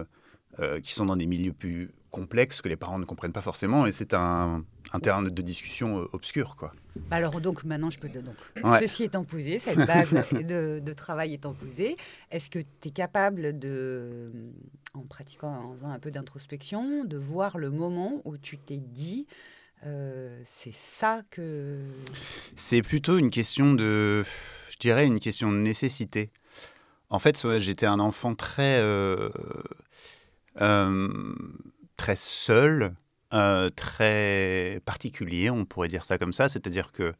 euh, 0.60 0.79
qui 0.81 0.91
sont 0.91 1.05
dans 1.05 1.15
des 1.15 1.27
milieux 1.27 1.53
plus 1.53 1.91
complexes 2.19 2.62
que 2.62 2.69
les 2.69 2.77
parents 2.77 2.98
ne 3.00 3.05
comprennent 3.05 3.34
pas 3.39 3.41
forcément 3.51 3.86
et 3.86 3.91
c'est 3.91 4.13
un, 4.13 4.63
un 4.93 5.00
terrain 5.00 5.22
de 5.22 5.41
discussion 5.41 6.00
euh, 6.00 6.05
obscur 6.13 6.55
quoi. 6.55 6.72
Bah 7.10 7.17
Alors 7.17 7.41
donc 7.41 7.65
maintenant 7.65 7.91
je 7.91 8.00
peux 8.00 8.07
te 8.15 8.19
donc 8.19 8.38
Ouais. 8.63 8.79
ceci 8.79 9.03
étant 9.03 9.25
posé, 9.25 9.60
cette 9.60 9.84
base 9.93 10.13
de, 10.51 10.79
de 10.79 10.93
travail 10.93 11.34
étant 11.34 11.53
posée, 11.53 11.98
est-ce 12.31 12.50
que 12.50 12.60
tu 12.81 12.88
es 12.88 12.91
capable 12.91 13.60
de 13.60 14.31
en 14.93 15.01
pratiquant 15.01 15.51
en 15.51 15.74
faisant 15.75 15.91
un 15.91 16.00
peu 16.00 16.12
d'introspection, 16.12 17.03
de 17.03 17.17
voir 17.17 17.57
le 17.57 17.69
moment 17.69 18.22
où 18.24 18.38
tu 18.38 18.57
t'es 18.57 18.77
dit 18.77 19.27
euh, 19.86 20.41
c'est 20.45 20.74
ça 20.74 21.22
que 21.29 21.81
C'est 22.55 22.81
plutôt 22.81 23.17
une 23.17 23.29
question 23.29 23.74
de, 23.75 24.24
je 24.72 24.77
dirais, 24.79 25.05
une 25.05 25.19
question 25.19 25.51
de 25.51 25.57
nécessité. 25.57 26.31
En 27.10 27.19
fait, 27.19 27.38
j'étais 27.60 27.86
un 27.86 28.00
enfant 28.00 28.34
très, 28.36 28.79
euh, 28.81 29.29
euh, 30.62 31.36
très 31.98 32.16
seul, 32.16 32.94
euh, 33.34 33.70
très 33.70 34.82
particulier, 34.86 35.50
on 35.50 35.66
pourrait 35.66 35.88
dire 35.88 36.06
ça 36.06 36.18
comme 36.18 36.34
ça. 36.34 36.48
C'est-à-dire 36.50 36.92
que 36.92 37.14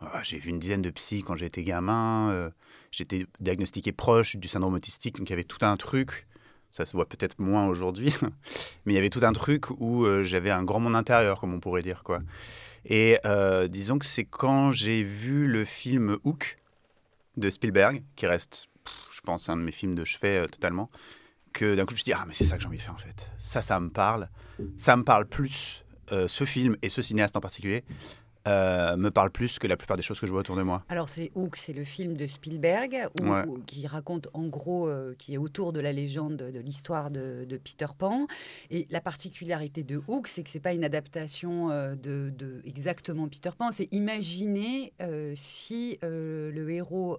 ah, 0.00 0.22
j'ai 0.22 0.38
vu 0.38 0.50
une 0.50 0.58
dizaine 0.58 0.82
de 0.82 0.90
psy 0.90 1.22
quand 1.26 1.36
j'étais 1.36 1.62
gamin. 1.62 2.30
euh, 2.30 2.50
j'étais 2.90 3.26
diagnostiqué 3.40 3.92
proche 3.92 4.36
du 4.36 4.48
syndrome 4.48 4.74
autistique, 4.74 5.16
donc 5.16 5.28
il 5.28 5.32
y 5.32 5.34
avait 5.34 5.44
tout 5.44 5.64
un 5.64 5.76
truc. 5.76 6.26
Ça 6.70 6.84
se 6.84 6.92
voit 6.92 7.08
peut-être 7.08 7.38
moins 7.38 7.66
aujourd'hui, 7.68 8.14
mais 8.84 8.92
il 8.92 8.96
y 8.96 8.98
avait 8.98 9.10
tout 9.10 9.24
un 9.24 9.32
truc 9.32 9.70
où 9.80 10.04
euh, 10.04 10.22
j'avais 10.24 10.50
un 10.50 10.64
grand 10.64 10.80
monde 10.80 10.96
intérieur, 10.96 11.40
comme 11.40 11.54
on 11.54 11.60
pourrait 11.60 11.82
dire. 11.82 12.02
quoi. 12.02 12.20
Et 12.84 13.18
disons 13.68 13.98
que 13.98 14.04
c'est 14.04 14.24
quand 14.24 14.70
j'ai 14.70 15.02
vu 15.02 15.46
le 15.46 15.64
film 15.64 16.18
Hook 16.24 16.58
de 17.36 17.48
Spielberg, 17.48 18.02
qui 18.14 18.26
reste, 18.26 18.68
je 19.10 19.20
pense, 19.22 19.48
un 19.48 19.56
de 19.56 19.62
mes 19.62 19.72
films 19.72 19.94
de 19.94 20.04
chevet 20.04 20.46
totalement, 20.48 20.90
que 21.54 21.74
d'un 21.74 21.84
coup 21.86 21.90
je 21.90 21.94
me 21.94 21.98
suis 21.98 22.04
dit, 22.04 22.12
ah 22.12 22.24
mais 22.28 22.34
c'est 22.34 22.44
ça 22.44 22.56
que 22.56 22.62
j'ai 22.62 22.68
envie 22.68 22.76
de 22.76 22.82
faire 22.82 22.92
en 22.94 22.98
fait. 22.98 23.30
Ça, 23.38 23.62
ça 23.62 23.80
me 23.80 23.88
parle. 23.88 24.28
Ça 24.76 24.94
me 24.96 25.04
parle 25.04 25.26
plus, 25.26 25.84
euh, 26.12 26.28
ce 26.28 26.44
film 26.44 26.76
et 26.82 26.90
ce 26.90 27.00
cinéaste 27.00 27.36
en 27.36 27.40
particulier, 27.40 27.82
euh, 28.46 28.94
me 28.98 29.10
parle 29.10 29.30
plus 29.30 29.58
que 29.58 29.66
la 29.66 29.74
plupart 29.78 29.96
des 29.96 30.02
choses 30.02 30.20
que 30.20 30.26
je 30.26 30.30
vois 30.30 30.40
autour 30.40 30.54
de 30.56 30.62
moi. 30.62 30.84
Alors 30.90 31.08
c'est 31.08 31.32
Hook, 31.34 31.56
c'est 31.56 31.72
le 31.72 31.82
film 31.82 32.14
de 32.14 32.26
Spielberg 32.26 33.08
où- 33.18 33.24
Ouais. 33.26 33.46
où- 33.46 33.58
qui 33.64 33.86
raconte 33.86 34.28
en 34.34 34.46
gros, 34.48 34.86
euh, 34.86 35.14
qui 35.18 35.32
est 35.32 35.38
autour 35.38 35.72
de 35.72 35.80
la 35.80 35.94
légende 35.94 36.36
de, 36.36 36.58
l'histoire 36.60 37.10
de, 37.10 37.46
de 37.48 37.56
Peter 37.56 37.86
Pan. 37.96 38.26
Et 38.70 38.86
la 38.90 39.00
particularité 39.00 39.82
de 39.82 40.02
Hook, 40.08 40.28
c'est 40.28 40.42
que 40.42 40.50
c'est 40.50 40.60
pas 40.60 40.74
une 40.74 40.84
adaptation 40.84 41.70
euh, 41.70 41.94
de, 41.94 42.30
de 42.36 42.60
exactement 42.66 43.28
Peter 43.28 43.50
Pan. 43.56 43.72
C'est 43.72 43.88
imaginer 43.92 44.92
si 45.34 45.98
le 46.02 46.68
héros 46.68 47.18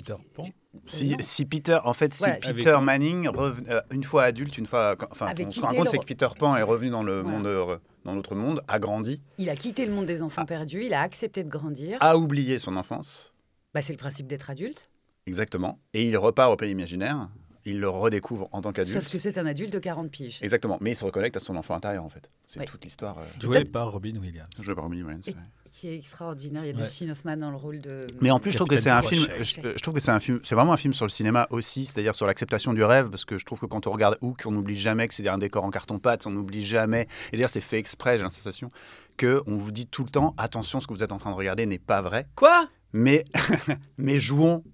Peter 0.00 0.14
Pan. 0.34 0.44
Si, 0.86 1.44
Peter, 1.46 1.78
en 1.84 1.92
fait, 1.94 2.12
si. 2.14 2.22
Peter 2.52 2.70
Avec- 2.70 2.84
Manning, 2.84 3.28
euh, 3.36 3.80
une 3.90 4.04
fois 4.04 4.24
adulte, 4.24 4.58
une 4.58 4.66
fois, 4.66 4.96
enfin, 5.10 5.32
on 5.38 5.50
se 5.50 5.60
rend 5.60 5.68
compte, 5.68 5.84
le 5.84 5.90
c'est 5.90 5.98
que 5.98 6.04
Peter 6.04 6.28
Pan 6.38 6.56
est 6.56 6.62
revenu 6.62 6.90
dans 6.90 7.02
le 7.02 7.20
Voilà. 7.22 7.36
monde, 7.38 7.46
euh, 7.46 7.76
dans 8.04 8.14
notre 8.14 8.34
monde, 8.34 8.62
a 8.68 8.78
grandi, 8.78 9.22
il 9.38 9.48
a 9.50 9.56
quitté 9.56 9.86
le 9.86 9.92
monde 9.92 10.06
des 10.06 10.22
enfants 10.22 10.42
Ah. 10.42 10.46
perdus, 10.46 10.84
il 10.84 10.94
a 10.94 11.00
accepté 11.00 11.42
de 11.44 11.48
grandir. 11.48 11.98
a 12.00 12.16
oublié 12.16 12.58
son 12.58 12.76
enfance, 12.76 13.32
Bah, 13.74 13.82
c'est 13.82 13.92
le 13.92 13.98
principe 13.98 14.26
d'être 14.26 14.50
adulte. 14.50 14.90
exactement, 15.26 15.78
et 15.94 16.06
il 16.06 16.16
repart 16.16 16.52
au 16.52 16.56
pays 16.56 16.70
imaginaire. 16.70 17.28
Il 17.68 17.80
le 17.80 17.88
redécouvre 17.88 18.48
en 18.52 18.60
tant 18.62 18.72
qu'adulte. 18.72 18.94
Sauf 19.02 19.10
que 19.10 19.18
c'est 19.18 19.38
un 19.38 19.46
adulte 19.46 19.72
de 19.72 19.80
40 19.80 20.08
piges. 20.08 20.38
Exactement, 20.40 20.78
mais 20.80 20.92
il 20.92 20.94
se 20.94 21.04
reconnecte 21.04 21.36
à 21.36 21.40
son 21.40 21.56
enfant 21.56 21.74
intérieur 21.74 22.04
en 22.04 22.08
fait. 22.08 22.30
C'est 22.46 22.64
toute 22.64 22.84
l'histoire. 22.84 23.18
euh, 23.18 23.24
Joué 23.40 23.64
par 23.64 23.90
Robin 23.90 24.14
Williams. 24.20 24.48
jouée 24.60 24.76
par 24.76 24.84
Robin 24.84 25.02
Williams. 25.02 25.26
Et- 25.26 25.32
ouais. 25.32 25.36
Qui 25.78 25.88
est 25.88 25.96
extraordinaire. 25.96 26.64
Il 26.64 26.68
y 26.68 26.70
a 26.70 26.74
Ouais. 26.74 26.80
Dustin 26.84 27.10
Hoffman 27.10 27.36
dans 27.36 27.50
le 27.50 27.56
rôle 27.58 27.80
de. 27.82 28.00
Mais 28.22 28.30
en 28.30 28.40
plus, 28.40 28.52
je 28.52 28.56
trouve 28.56 28.68
que 28.68 28.78
c'est 28.78 28.88
un 28.88 29.02
film. 29.02 29.26
Je, 29.42 29.82
trouve 29.82 29.92
que 29.92 30.00
c'est 30.00 30.10
un 30.10 30.20
film. 30.20 30.40
C'est 30.42 30.54
vraiment 30.54 30.72
un 30.72 30.78
film 30.78 30.94
sur 30.94 31.04
le 31.04 31.10
cinéma 31.10 31.46
aussi, 31.50 31.84
c'est-à-dire 31.84 32.14
sur 32.14 32.26
l'acceptation 32.26 32.72
du 32.72 32.82
rêve, 32.82 33.10
parce 33.10 33.26
que 33.26 33.36
je 33.36 33.44
trouve 33.44 33.60
que 33.60 33.66
quand 33.66 33.86
on 33.86 33.90
regarde 33.90 34.16
Hook, 34.22 34.44
on 34.46 34.52
n'oublie 34.52 34.74
jamais 34.74 35.06
que 35.06 35.12
c'est 35.12 35.28
un 35.28 35.36
décor 35.36 35.64
en 35.64 35.70
carton-pâte, 35.70 36.26
on 36.26 36.30
n'oublie 36.30 36.64
jamais. 36.64 37.08
Et 37.30 37.36
d'ailleurs, 37.36 37.50
c'est 37.50 37.60
fait 37.60 37.78
exprès. 37.78 38.16
J'ai 38.16 38.24
la 38.24 38.30
sensation 38.30 38.70
que 39.18 39.42
on 39.46 39.56
vous 39.56 39.70
dit 39.70 39.86
tout 39.86 40.02
le 40.04 40.08
temps 40.08 40.34
attention, 40.38 40.80
ce 40.80 40.86
que 40.86 40.94
vous 40.94 41.02
êtes 41.02 41.12
en 41.12 41.18
train 41.18 41.30
de 41.30 41.36
regarder 41.36 41.66
n'est 41.66 41.78
pas 41.78 42.00
vrai. 42.00 42.26
Quoi? 42.36 42.68
Mais 42.94 43.24
mais 43.98 44.18
jouons 44.18 44.64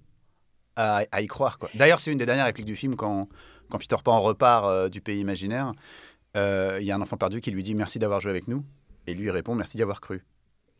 à, 0.77 1.03
à 1.11 1.21
y 1.21 1.27
croire. 1.27 1.57
quoi. 1.59 1.69
D'ailleurs, 1.75 1.99
c'est 1.99 2.13
une 2.13 2.17
des 2.17 2.25
dernières 2.25 2.45
répliques 2.45 2.65
du 2.65 2.77
film 2.77 2.95
quand 2.95 3.27
quand 3.69 3.77
Peter 3.77 3.97
Pan 4.01 4.21
repart 4.21 4.65
euh, 4.67 4.87
du 4.87 5.01
pays 5.01 5.19
imaginaire. 5.19 5.73
euh, 6.37 6.77
Il 6.79 6.85
y 6.87 6.91
a 6.91 6.95
un 6.95 7.01
enfant 7.01 7.17
perdu 7.17 7.41
qui 7.41 7.51
lui 7.51 7.61
dit 7.63 7.75
merci 7.75 7.99
d'avoir 7.99 8.21
joué 8.21 8.29
avec 8.31 8.47
nous, 8.47 8.63
et 9.05 9.13
lui 9.13 9.25
il 9.25 9.31
répond 9.31 9.53
merci 9.53 9.75
d'y 9.75 9.83
avoir 9.83 9.99
cru. 9.99 10.23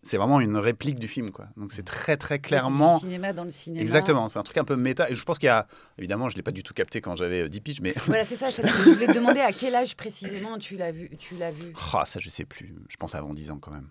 C'est 0.06 0.18
vraiment 0.18 0.42
une 0.42 0.58
réplique 0.58 1.00
du 1.00 1.08
film, 1.08 1.32
quoi. 1.32 1.48
Donc 1.56 1.72
c'est 1.72 1.86
très 1.86 2.18
très 2.18 2.38
clairement. 2.40 2.96
Du 2.96 3.02
cinéma 3.04 3.32
dans 3.32 3.46
le 3.46 3.52
cinéma. 3.52 3.82
Exactement, 3.82 4.28
c'est 4.28 4.38
un 4.38 4.44
truc 4.44 4.58
un 4.58 4.66
peu 4.66 4.76
méta. 4.76 5.10
Et 5.10 5.16
je 5.16 5.24
pense 5.24 5.40
qu'il 5.40 5.48
y 5.48 5.50
a. 5.50 5.66
Évidemment, 5.98 6.30
je 6.30 6.36
ne 6.36 6.40
l'ai 6.40 6.44
pas 6.44 6.52
du 6.52 6.62
tout 6.62 6.74
capté 6.74 7.00
quand 7.00 7.16
j'avais 7.16 7.44
euh, 7.44 7.50
10 7.50 7.62
piges, 7.62 7.82
mais. 7.82 7.96
Voilà, 8.06 8.26
c'est 8.26 8.36
ça. 8.36 8.50
Je 8.50 8.62
voulais 8.92 9.08
te 9.08 9.14
demander 9.14 9.40
à 9.40 9.54
quel 9.54 9.74
âge 9.76 9.96
précisément 9.96 10.58
tu 10.58 10.76
l'as 10.76 10.92
vu. 10.92 11.10
Tu 11.18 11.36
l'as 11.36 11.52
vu? 11.52 11.74
Ah, 11.94 12.04
ça, 12.06 12.20
je 12.20 12.30
sais 12.30 12.46
plus. 12.46 12.76
Je 12.90 12.98
pense 12.98 13.16
avant 13.16 13.34
10 13.34 13.52
ans 13.52 13.60
quand 13.60 13.72
même. 13.72 13.88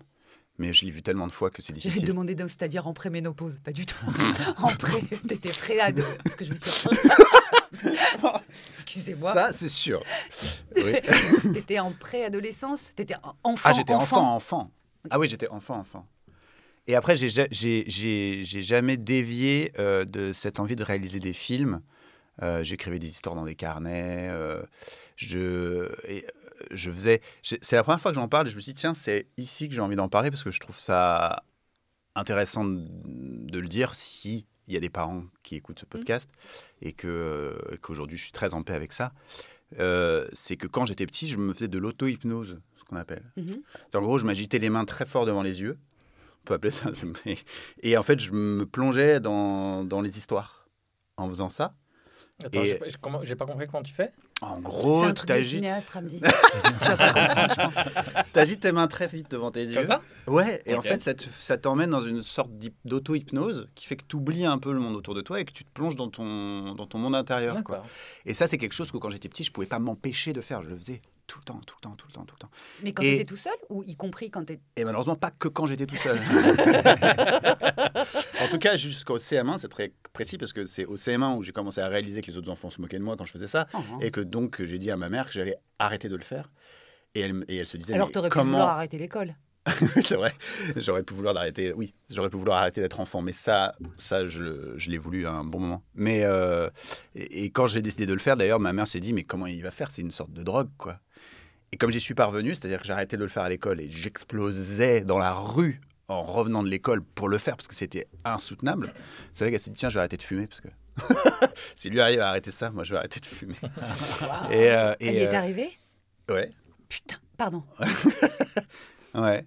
Mais 0.59 0.71
je 0.71 0.85
l'ai 0.85 0.91
vu 0.91 1.01
tellement 1.01 1.25
de 1.25 1.31
fois 1.31 1.49
que 1.49 1.63
c'est 1.63 1.73
difficile. 1.73 2.05
demander, 2.05 2.35
donc, 2.35 2.49
c'est-à-dire 2.49 2.85
en 2.85 2.93
préménopause, 2.93 3.57
pas 3.63 3.71
du 3.71 3.87
tout. 3.87 3.95
en 4.57 4.67
pré, 4.75 5.01
t'étais 5.27 5.49
prêt 5.49 5.79
à 5.79 5.91
de... 5.91 6.03
parce 6.23 6.35
que 6.35 6.45
je 6.45 6.51
me 6.51 6.55
suis. 6.55 6.89
Excusez-moi. 8.73 9.33
Ça, 9.33 9.51
c'est 9.51 9.67
sûr. 9.67 10.03
Oui. 10.75 10.93
T'étais 11.53 11.79
en 11.79 11.91
préadolescence? 11.91 12.91
T'étais 12.95 13.15
en- 13.23 13.33
enfant. 13.43 13.69
Ah, 13.69 13.73
j'étais 13.73 13.93
enfant, 13.93 14.35
enfant. 14.35 14.71
Ah 15.09 15.19
oui, 15.19 15.27
j'étais 15.27 15.49
enfant, 15.49 15.77
enfant. 15.77 16.07
Et 16.87 16.95
après, 16.95 17.15
j'ai 17.15 17.27
ja- 17.29 17.47
j'ai- 17.51 17.85
j'ai 17.87 18.41
j'ai 18.43 18.61
jamais 18.61 18.97
dévié 18.97 19.71
euh, 19.79 20.03
de 20.05 20.33
cette 20.33 20.59
envie 20.59 20.75
de 20.75 20.83
réaliser 20.83 21.19
des 21.19 21.33
films. 21.33 21.81
Euh, 22.41 22.63
J'écrivais 22.63 22.99
des 22.99 23.07
histoires 23.09 23.35
dans 23.35 23.45
des 23.45 23.55
carnets. 23.55 24.27
euh, 24.31 24.63
je, 25.15 25.89
et, 26.07 26.25
je 26.71 26.91
faisais. 26.91 27.21
C'est 27.41 27.75
la 27.75 27.83
première 27.83 28.01
fois 28.01 28.11
que 28.11 28.15
j'en 28.15 28.27
parle. 28.27 28.47
et 28.47 28.49
Je 28.51 28.55
me 28.55 28.61
suis 28.61 28.73
dit, 28.73 28.79
tiens, 28.81 28.93
c'est 28.93 29.27
ici 29.37 29.69
que 29.69 29.75
j'ai 29.75 29.81
envie 29.81 29.95
d'en 29.95 30.09
parler 30.09 30.29
parce 30.31 30.43
que 30.43 30.51
je 30.51 30.59
trouve 30.59 30.79
ça 30.79 31.43
intéressant 32.15 32.65
de, 32.65 32.85
de 33.05 33.59
le 33.59 33.67
dire 33.67 33.95
si 33.95 34.45
il 34.67 34.73
y 34.73 34.77
a 34.77 34.79
des 34.79 34.89
parents 34.89 35.23
qui 35.43 35.55
écoutent 35.55 35.79
ce 35.79 35.85
podcast 35.85 36.29
et 36.81 36.93
que 36.93 37.57
qu'aujourd'hui 37.81 38.17
je 38.17 38.23
suis 38.23 38.31
très 38.31 38.53
en 38.53 38.61
paix 38.61 38.73
avec 38.73 38.93
ça. 38.93 39.13
C'est 40.33 40.57
que 40.57 40.67
quand 40.67 40.85
j'étais 40.85 41.05
petit, 41.05 41.27
je 41.27 41.37
me 41.37 41.53
faisais 41.53 41.67
de 41.67 41.77
l'auto-hypnose, 41.77 42.59
qu'on 42.93 42.99
appelle. 42.99 43.23
Mhm. 43.37 43.61
C'est 43.91 43.97
En 43.97 44.01
gros, 44.01 44.17
je 44.19 44.25
m'agitais 44.25 44.59
les 44.59 44.69
mains 44.69 44.85
très 44.85 45.05
fort 45.05 45.25
devant 45.25 45.43
les 45.43 45.61
yeux. 45.61 45.77
On 46.41 46.45
peut 46.45 46.53
appeler 46.55 46.71
ça. 46.71 46.89
mais- 47.25 47.37
Et 47.81 47.97
en 47.97 48.03
fait, 48.03 48.19
je 48.19 48.31
me 48.31 48.65
plongeais 48.65 49.19
dans, 49.19 49.83
dans 49.83 50.01
les 50.01 50.17
histoires 50.17 50.67
en 51.17 51.27
faisant 51.29 51.49
ça. 51.49 51.73
Attends, 52.43 52.61
Et- 52.61 52.65
j'ai 52.65 52.75
pas- 52.75 52.89
j'ai 52.89 52.95
comment- 52.99 53.23
j'ai 53.23 53.35
pas 53.35 53.45
compris 53.45 53.67
comment 53.67 53.83
tu 53.83 53.93
fais. 53.93 54.11
En 54.41 54.55
C'est 54.57 54.61
gros, 54.63 55.03
un 55.03 55.13
truc 55.13 55.29
de 55.29 55.35
t'agites 55.35 55.59
cinéaste, 55.59 55.89
Ramzi. 55.91 56.19
tu 56.81 56.87
vas 56.87 56.97
pas 56.97 57.13
comprendre, 57.13 57.49
je 57.51 57.55
pense. 57.55 58.23
t'agites 58.33 58.59
tes 58.59 58.71
mains 58.73 58.87
très 58.87 59.07
vite 59.07 59.31
devant 59.31 59.51
tes 59.51 59.61
yeux. 59.61 59.75
Comme 59.75 59.85
ça? 59.85 60.01
Ouais, 60.27 60.61
et 60.65 60.75
en 60.75 60.81
fait, 60.81 61.01
ça 61.01 61.13
te- 61.13 61.23
ça 61.31 61.57
t'emmène 61.57 61.91
dans 61.91 62.01
une 62.01 62.21
sorte 62.21 62.49
d'auto-hypnose 62.83 63.69
qui 63.75 63.85
fait 63.85 63.95
que 63.95 64.03
tu 64.05 64.15
oublies 64.17 64.45
un 64.45 64.57
peu 64.57 64.73
le 64.73 64.79
monde 64.79 64.95
autour 64.95 65.13
de 65.15 65.21
toi 65.21 65.39
et 65.39 65.45
que 65.45 65.53
tu 65.53 65.63
te 65.63 65.69
plonges 65.71 65.95
dans 65.95 66.09
ton, 66.09 66.75
dans 66.75 66.87
ton 66.87 66.97
monde 66.97 67.15
intérieur. 67.15 67.63
quoi. 67.63 67.83
Et 68.25 68.33
ça, 68.33 68.47
c'est 68.47 68.57
quelque 68.57 68.73
chose 68.73 68.91
que 68.91 68.97
quand 68.97 69.09
j'étais 69.09 69.29
petit, 69.29 69.43
je 69.43 69.51
pouvais 69.51 69.67
pas 69.67 69.79
m'empêcher 69.79 70.33
de 70.33 70.41
faire. 70.41 70.61
Je 70.61 70.69
le 70.69 70.75
faisais 70.77 71.01
tout 71.27 71.39
le 71.39 71.45
temps, 71.45 71.61
tout 71.65 71.75
le 71.79 71.89
temps, 71.89 71.95
tout 71.95 72.07
le 72.07 72.13
temps, 72.13 72.25
tout 72.25 72.35
le 72.35 72.39
temps. 72.39 72.49
Mais 72.83 72.91
quand 72.91 73.03
Et- 73.03 73.17
t'étais 73.17 73.23
tout 73.29 73.37
seul 73.37 73.53
ou 73.69 73.83
y 73.83 73.95
compris 73.95 74.29
quand 74.29 74.43
t'étais. 74.45 74.61
Et 74.75 74.83
malheureusement, 74.83 75.15
pas 75.15 75.31
que 75.31 75.47
quand 75.47 75.65
j'étais 75.65 75.85
tout 75.85 75.95
seul. 75.95 76.19
en 78.41 78.47
tout 78.49 78.57
cas, 78.59 78.75
jusqu'au 78.75 79.17
CM1, 79.17 79.57
c'est 79.57 79.69
très 79.69 79.93
précis 80.13 80.37
parce 80.37 80.53
que 80.53 80.65
c'est 80.65 80.85
au 80.85 80.95
CM1 80.97 81.37
où 81.37 81.41
j'ai 81.41 81.51
commencé 81.51 81.81
à 81.81 81.87
réaliser 81.87 82.21
que 82.21 82.27
les 82.27 82.37
autres 82.37 82.49
enfants 82.51 82.69
se 82.69 82.81
moquaient 82.81 82.99
de 82.99 83.03
moi 83.03 83.15
quand 83.17 83.25
je 83.25 83.31
faisais 83.31 83.47
ça. 83.47 83.67
Oh, 83.73 83.79
Et 84.01 84.11
que 84.11 84.21
donc, 84.21 84.63
j'ai 84.63 84.79
dit 84.79 84.91
à 84.91 84.97
ma 84.97 85.09
mère 85.09 85.27
que 85.27 85.33
j'allais 85.33 85.57
arrêter 85.79 86.09
de 86.09 86.15
le 86.15 86.23
faire. 86.23 86.49
Et 87.15 87.21
elle, 87.21 87.45
et 87.47 87.57
elle 87.57 87.67
se 87.67 87.77
disait, 87.77 87.93
Alors 87.93 88.11
t'aurais 88.11 88.29
pu 88.29 88.33
comment... 88.33 88.51
vouloir 88.51 88.69
arrêter 88.69 88.97
l'école. 88.97 89.35
c'est 90.03 90.15
vrai, 90.15 90.33
j'aurais 90.75 91.03
pu 91.03 91.13
vouloir 91.13 91.37
arrêter, 91.37 91.71
oui, 91.73 91.93
j'aurais 92.09 92.29
pu 92.29 92.35
vouloir 92.37 92.57
arrêter 92.59 92.81
d'être 92.81 92.99
enfant, 92.99 93.21
mais 93.21 93.31
ça, 93.31 93.75
ça 93.97 94.27
je, 94.27 94.73
je 94.75 94.89
l'ai 94.89 94.97
voulu 94.97 95.25
à 95.25 95.31
un 95.31 95.45
bon 95.45 95.59
moment. 95.59 95.83
Mais 95.95 96.23
euh, 96.25 96.69
et, 97.15 97.45
et 97.45 97.49
quand 97.49 97.65
j'ai 97.67 97.81
décidé 97.81 98.05
de 98.05 98.13
le 98.13 98.19
faire, 98.19 98.35
d'ailleurs, 98.35 98.59
ma 98.59 98.73
mère 98.73 98.87
s'est 98.87 98.99
dit, 98.99 99.13
mais 99.13 99.23
comment 99.23 99.47
il 99.47 99.63
va 99.63 99.71
faire? 99.71 99.89
C'est 99.91 100.01
une 100.01 100.11
sorte 100.11 100.33
de 100.33 100.43
drogue, 100.43 100.69
quoi. 100.77 100.99
Et 101.71 101.77
comme 101.77 101.91
j'y 101.91 101.99
suis 101.99 102.13
parvenu, 102.13 102.53
c'est-à-dire 102.55 102.79
que 102.81 102.85
j'arrêtais 102.85 103.17
de 103.17 103.23
le 103.23 103.29
faire 103.29 103.43
à 103.43 103.49
l'école 103.49 103.79
et 103.81 103.89
j'explosais 103.89 105.01
dans 105.01 105.17
la 105.17 105.33
rue 105.33 105.81
en 106.07 106.21
revenant 106.21 106.61
de 106.61 106.67
l'école 106.69 107.01
pour 107.01 107.29
le 107.29 107.37
faire 107.39 107.55
parce 107.55 107.67
que 107.67 107.73
c'était 107.75 108.07
insoutenable. 108.25 108.93
C'est 109.31 109.45
là 109.45 109.49
qu'elle 109.51 109.59
s'est 109.59 109.71
dit, 109.71 109.79
tiens, 109.79 109.89
je 109.89 109.95
vais 109.95 109.99
arrêter 110.01 110.17
de 110.17 110.21
fumer 110.21 110.45
parce 110.45 110.61
que 110.61 110.67
si 111.75 111.89
lui 111.89 111.99
arrive 111.99 112.19
à 112.19 112.29
arrêter 112.29 112.51
ça, 112.51 112.69
moi 112.69 112.83
je 112.83 112.91
vais 112.91 112.97
arrêter 112.99 113.19
de 113.19 113.25
fumer. 113.25 113.55
et, 114.51 114.69
euh, 114.71 114.93
et, 114.99 115.07
Elle 115.07 115.15
est 115.15 115.27
euh, 115.33 115.37
arrivée? 115.37 115.71
ouais, 116.29 116.51
Putain, 116.89 117.15
pardon. 117.37 117.63
ouais. 119.15 119.43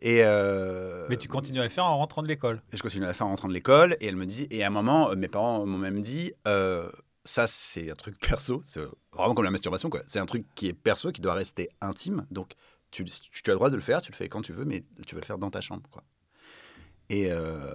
Et 0.00 0.20
euh, 0.22 1.06
Mais 1.08 1.16
tu 1.16 1.28
continues 1.28 1.60
à 1.60 1.62
le 1.62 1.68
faire 1.68 1.84
en 1.84 1.98
rentrant 1.98 2.22
de 2.22 2.28
l'école. 2.28 2.62
Et 2.72 2.76
je 2.76 2.82
continue 2.82 3.04
à 3.04 3.08
la 3.08 3.14
faire 3.14 3.26
en 3.26 3.30
rentrant 3.30 3.48
de 3.48 3.54
l'école. 3.54 3.96
Et 4.00 4.06
elle 4.06 4.16
me 4.16 4.26
dit, 4.26 4.46
et 4.50 4.62
à 4.62 4.68
un 4.68 4.70
moment, 4.70 5.10
euh, 5.10 5.16
mes 5.16 5.28
parents 5.28 5.64
m'ont 5.66 5.78
même 5.78 6.00
dit, 6.00 6.32
euh, 6.46 6.90
ça 7.24 7.46
c'est 7.46 7.90
un 7.90 7.94
truc 7.94 8.18
perso, 8.18 8.60
c'est 8.62 8.80
vraiment 9.12 9.34
comme 9.34 9.44
la 9.44 9.50
masturbation, 9.50 9.90
quoi. 9.90 10.02
C'est 10.06 10.18
un 10.18 10.26
truc 10.26 10.44
qui 10.54 10.68
est 10.68 10.74
perso, 10.74 11.12
qui 11.12 11.20
doit 11.20 11.34
rester 11.34 11.68
intime. 11.80 12.26
Donc 12.30 12.52
tu, 12.90 13.04
tu 13.04 13.42
as 13.46 13.52
le 13.52 13.56
droit 13.56 13.70
de 13.70 13.76
le 13.76 13.82
faire, 13.82 14.02
tu 14.02 14.12
le 14.12 14.16
fais 14.16 14.28
quand 14.28 14.42
tu 14.42 14.52
veux, 14.52 14.64
mais 14.64 14.84
tu 15.06 15.14
vas 15.14 15.20
le 15.20 15.26
faire 15.26 15.38
dans 15.38 15.50
ta 15.50 15.60
chambre, 15.60 15.88
quoi. 15.90 16.04
Et, 17.10 17.30
euh, 17.30 17.74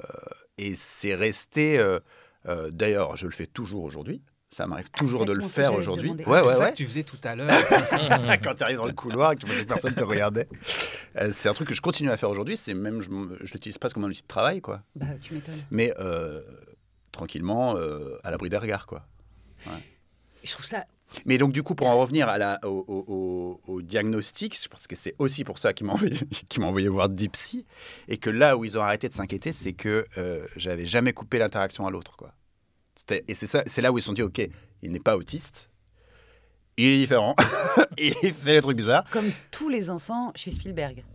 et 0.58 0.76
c'est 0.76 1.16
resté. 1.16 1.84
D'ailleurs, 2.46 3.16
je 3.16 3.28
le 3.28 3.32
fais 3.32 3.46
toujours 3.46 3.84
aujourd'hui. 3.84 4.24
Ça 4.52 4.66
m'arrive 4.66 4.90
toujours 4.90 5.26
de 5.26 5.34
le 5.34 5.44
faire 5.44 5.74
aujourd'hui. 5.76 6.10
demander. 6.10 6.26
Ouais, 6.26 6.40
c'est 6.42 6.48
ouais, 6.48 6.54
ça 6.56 6.60
ouais. 6.60 6.72
que 6.72 6.76
tu 6.78 6.86
faisais 6.88 7.04
tout 7.04 7.18
à 7.24 7.36
l'heure. 7.36 7.50
Quand 8.44 8.56
tu 8.56 8.64
arrives 8.64 8.78
dans 8.78 8.88
le 8.88 8.94
couloir 8.94 9.32
et 9.32 9.36
que 9.36 9.42
tu 9.42 9.46
vois 9.48 9.56
que 9.56 9.64
personne 9.68 9.94
te 9.94 10.04
regardait. 10.04 10.48
Euh, 11.18 11.30
c'est 11.32 11.50
un 11.50 11.54
truc 11.54 11.68
que 11.70 11.76
je 11.76 11.82
continue 11.82 12.10
à 12.10 12.18
faire 12.18 12.30
aujourd'hui. 12.32 12.58
C'est 12.58 12.74
même, 12.74 13.00
je, 13.02 13.10
je 13.42 13.54
l'utilise 13.54 13.78
presque 13.78 13.94
comme 13.96 14.06
un 14.06 14.10
outil 14.10 14.24
de 14.24 14.28
travail, 14.28 14.60
quoi. 14.62 14.82
Bah, 14.96 15.06
tu 15.22 15.36
m'étonnes. 15.36 15.54
mais 15.70 15.94
euh, 16.00 16.42
tranquillement, 17.12 17.76
euh, 17.78 18.18
à 18.24 18.32
l'abri 18.32 18.50
des 18.50 18.58
regards, 18.58 18.88
quoi. 18.88 19.06
Je 20.44 20.52
trouve 20.52 20.66
ça. 20.66 20.86
Mais 21.26 21.38
donc, 21.38 21.52
du 21.54 21.64
coup, 21.64 21.76
pour 21.76 21.88
en 21.88 22.00
revenir 22.00 22.28
à 22.30 22.38
la, 22.38 22.60
au, 22.64 22.86
au- 22.88 23.62
au- 23.68 23.82
diagnostic, 23.82 24.60
je 24.62 24.68
pense 24.68 24.86
que 24.88 24.96
c'est 24.96 25.16
aussi 25.20 25.44
pour 25.44 25.58
ça 25.58 25.74
qu'ils 25.74 25.86
m'ont 25.88 25.94
envoyé, 25.94 26.18
qu'ils 26.50 26.62
m'ont 26.62 26.68
envoyé 26.70 26.88
voir 26.88 27.10
Dipsy, 27.10 27.66
et 28.08 28.18
que 28.18 28.30
là 28.30 28.56
où 28.58 28.64
ils 28.64 28.78
ont 28.78 28.82
arrêté 28.82 29.10
de 29.10 29.14
s'inquiéter, 29.14 29.52
c'est 29.52 29.74
que 29.74 30.06
euh, 30.18 30.46
j'avais 30.56 30.86
jamais 30.86 31.12
coupé 31.14 31.38
l'interaction 31.40 31.86
à 31.88 31.92
l'autre, 31.92 32.16
quoi. 32.16 32.34
C'était- 33.00 33.24
Et 33.30 33.34
c'est 33.36 33.48
ça, 33.48 33.64
c'est 33.66 33.82
là 33.82 33.94
où 33.94 33.98
ils 33.98 34.02
se 34.02 34.08
sont 34.08 34.14
dit, 34.14 34.22
ok, 34.24 34.42
il 34.82 34.92
n'est 34.92 35.00
pas 35.00 35.16
autiste, 35.16 35.70
il 36.76 36.86
est 36.86 36.98
différent. 36.98 37.34
il 37.98 38.14
fait 38.34 38.56
des 38.56 38.62
trucs 38.62 38.76
bizarres. 38.76 39.10
Comme 39.10 39.32
tous 39.52 39.70
les 39.70 39.90
enfants 39.90 40.34
chez 40.36 40.52
Spielberg. 40.52 41.06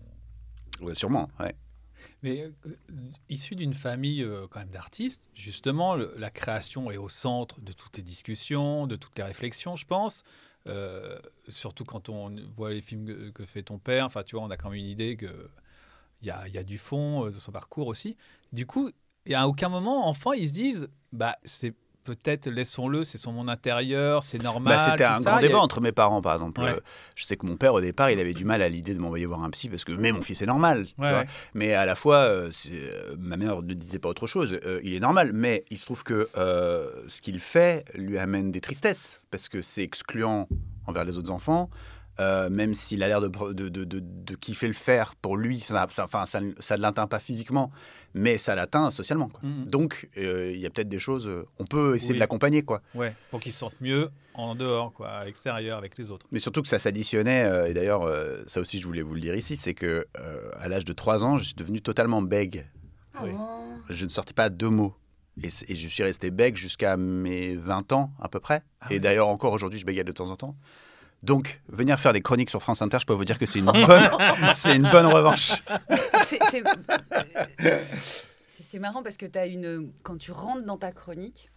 Ouais, 0.81 0.95
sûrement, 0.95 1.29
ouais. 1.41 1.55
Mais 2.23 2.41
euh, 2.41 2.51
issu 3.29 3.55
d'une 3.55 3.75
famille 3.75 4.23
euh, 4.23 4.47
quand 4.51 4.61
même 4.61 4.71
d'artistes, 4.71 5.29
justement, 5.35 5.95
le- 5.95 6.15
la 6.17 6.31
création 6.31 6.91
est 6.91 6.97
au 6.97 7.11
centre 7.11 7.61
de 7.61 7.73
toutes 7.73 7.99
les 7.99 8.03
discussions, 8.03 8.87
de 8.87 8.97
toutes 8.97 9.19
les 9.19 9.25
réflexions, 9.25 9.77
je 9.77 9.85
pense. 9.85 10.23
Euh, 10.67 11.19
surtout 11.49 11.85
quand 11.85 12.09
on 12.09 12.35
voit 12.57 12.71
les 12.73 12.81
films 12.81 13.05
que, 13.05 13.29
que 13.31 13.45
fait 13.45 13.63
ton 13.63 13.79
père, 13.79 14.07
enfin, 14.07 14.23
tu 14.23 14.37
vois, 14.37 14.45
on 14.47 14.51
a 14.51 14.57
quand 14.57 14.71
même 14.71 14.79
une 14.79 14.87
idée 14.87 15.17
que 15.19 15.51
il 16.23 16.29
y 16.29 16.31
a, 16.31 16.49
il 16.49 16.55
y 16.55 16.59
a 16.59 16.65
du 16.65 16.79
fond 16.79 17.27
euh, 17.27 17.31
de 17.31 17.39
son 17.39 17.53
parcours 17.53 17.89
aussi. 17.89 18.17
Du 18.55 18.65
coup, 18.65 18.91
et 19.27 19.35
à 19.35 19.47
aucun 19.49 19.69
moment, 19.69 20.09
enfant, 20.09 20.33
ils 20.33 20.49
se 20.49 20.53
disent, 20.55 20.89
bah, 21.15 21.37
c'est 21.45 21.73
peut-être 22.05 22.51
laissons-le, 22.51 23.03
c'est 23.03 23.17
son 23.17 23.33
monde 23.33 23.49
intérieur, 23.49 24.23
c'est 24.25 24.43
normal. 24.43 24.77
Bah, 24.77 24.91
C'était 24.91 25.05
un 25.05 25.15
ça. 25.15 25.21
grand 25.23 25.37
a- 25.37 25.41
débat 25.41 25.59
entre 25.59 25.81
mes 25.81 25.91
parents, 25.93 26.21
par 26.21 26.35
exemple. 26.35 26.61
Ouais. 26.61 26.73
Euh, 26.73 26.81
je 27.17 27.25
sais 27.25 27.39
que 27.39 27.47
mon 27.47 27.57
père, 27.57 27.73
au 27.73 27.81
départ, 27.81 28.11
il 28.11 28.21
avait 28.21 28.35
du 28.35 28.45
mal 28.45 28.61
à 28.61 28.69
l'idée 28.69 28.93
de 28.93 28.99
m'envoyer 28.99 29.25
voir 29.25 29.43
un 29.43 29.49
psy 29.49 29.71
parce 29.71 29.85
que, 29.85 29.93
mais 29.93 30.13
mon 30.13 30.21
fils 30.21 30.43
est 30.43 30.47
normal. 30.47 30.85
tu 30.87 31.01
Ouais, 31.01 31.09
vois. 31.09 31.19
ouais. 31.21 31.27
Mais 31.55 31.73
à 31.73 31.87
la 31.87 31.95
fois, 31.95 32.17
euh, 32.17 32.51
euh, 32.71 33.17
ma 33.19 33.39
mère 33.39 33.63
ne 33.63 33.73
disait 33.73 33.99
pas 33.99 34.11
autre 34.11 34.27
chose. 34.27 34.59
Euh, 34.67 34.81
il 34.85 34.93
est 34.93 35.01
normal, 35.01 35.31
mais 35.33 35.65
il 35.71 35.79
se 35.79 35.87
trouve 35.87 36.03
que 36.03 36.29
euh, 36.37 36.91
ce 37.09 37.23
qu'il 37.23 37.41
fait 37.41 37.87
lui 37.95 38.19
amène 38.19 38.53
des 38.53 38.61
tristesses 38.61 39.23
parce 39.31 39.49
que 39.49 39.63
c'est 39.63 39.83
excluant 39.83 40.47
envers 40.87 41.07
les 41.07 41.17
autres 41.17 41.31
enfants. 41.31 41.71
Euh, 42.21 42.49
même 42.49 42.75
s'il 42.75 43.03
a 43.03 43.09
l'air 43.09 43.21
de, 43.21 43.27
de, 43.29 43.69
de, 43.69 43.85
de- 43.85 44.01
de 44.01 44.35
kiffer 44.37 44.69
le 44.69 44.73
faire 44.73 45.17
pour 45.17 45.37
lui, 45.37 45.59
ça, 45.59 45.85
ça, 45.91 46.05
enfin, 46.05 46.27
ça, 46.27 46.41
ne- 46.41 46.53
ça 46.61 46.77
ne 46.77 46.83
l'atteint 46.83 47.09
pas 47.09 47.19
physiquement, 47.19 47.73
mais 48.15 48.39
ça 48.39 48.55
l'atteint 48.55 48.91
socialement. 48.91 49.29
quoi. 49.29 49.41
Mhm. 49.43 49.65
Donc, 49.67 50.09
euh, 50.17 50.53
il 50.55 50.61
y 50.61 50.67
a 50.67 50.71
peut-être 50.71 50.89
des 50.89 51.01
choses, 51.01 51.27
euh, 51.27 51.45
on 51.59 51.65
peut 51.67 51.97
essayer 51.97 52.11
Oui. 52.13 52.17
de 52.17 52.21
l'accompagner. 52.21 52.63
quoi. 52.63 52.83
Ouais, 52.95 53.17
pour 53.33 53.41
qu'ils 53.41 53.53
se 53.53 53.59
sentent 53.59 53.81
mieux 53.81 54.11
en 54.35 54.55
dehors, 54.55 54.93
quoi, 54.93 55.09
à 55.09 55.25
l'extérieur, 55.25 55.77
avec 55.77 55.99
les 55.99 56.13
autres. 56.13 56.27
Mais 56.31 56.39
surtout 56.39 56.63
que 56.63 56.69
ça 56.69 56.79
s'additionnait, 56.79 57.45
euh, 57.47 57.67
et 57.69 57.75
d'ailleurs, 57.75 58.03
euh, 58.05 58.45
ça 58.47 58.61
aussi 58.61 58.79
je 58.79 58.87
voulais 58.87 59.03
vous 59.03 59.15
le 59.15 59.21
dire 59.21 59.35
ici, 59.35 59.57
c'est 59.57 59.75
que 59.75 60.07
euh, 60.21 60.51
à 60.61 60.69
l'âge 60.69 60.85
de 60.85 60.93
3 60.93 61.25
ans, 61.25 61.37
je 61.37 61.45
suis 61.47 61.55
devenu 61.55 61.81
totalement 61.81 62.23
bègue. 62.23 62.67
Oui. 63.23 63.31
Je 63.91 64.05
ne 64.05 64.11
sortais 64.11 64.35
pas 64.35 64.51
deux 64.51 64.71
mots. 64.71 64.95
Et, 65.43 65.49
je 65.75 65.89
suis 65.89 66.05
resté 66.05 66.31
bègue 66.31 66.57
jusqu'à 66.57 66.97
mes 66.97 67.57
20 67.57 67.91
ans 67.93 68.13
à 68.21 68.29
peu 68.29 68.39
près. 68.39 68.63
Ah 68.81 68.87
et 68.91 69.01
d'ailleurs, 69.01 69.27
encore 69.27 69.53
aujourd'hui, 69.53 69.81
je 69.81 69.85
bégaye 69.85 70.05
de 70.05 70.13
temps 70.13 70.31
en 70.31 70.37
temps. 70.37 70.55
Donc, 71.25 71.63
venir 71.69 71.99
faire 71.99 72.13
des 72.13 72.21
chroniques 72.21 72.51
sur 72.51 72.61
France 72.61 72.83
Inter, 72.83 72.99
je 73.01 73.07
peux 73.07 73.15
vous 73.15 73.25
dire 73.25 73.39
que 73.39 73.47
c'est 73.47 73.59
une 73.59 73.65
bonne, 73.67 74.09
c'est 74.55 74.77
une 74.77 74.91
bonne 74.91 75.07
revanche. 75.07 75.63
C'est- 76.27 76.41
marrant 78.79 79.03
parce 79.05 79.17
que 79.17 79.27
as 79.39 79.47
une, 79.47 79.93
quand 80.03 80.19
tu 80.19 80.33
rentres 80.33 80.65
dans 80.65 80.77
ta 80.77 80.91
chronique, 80.93 81.51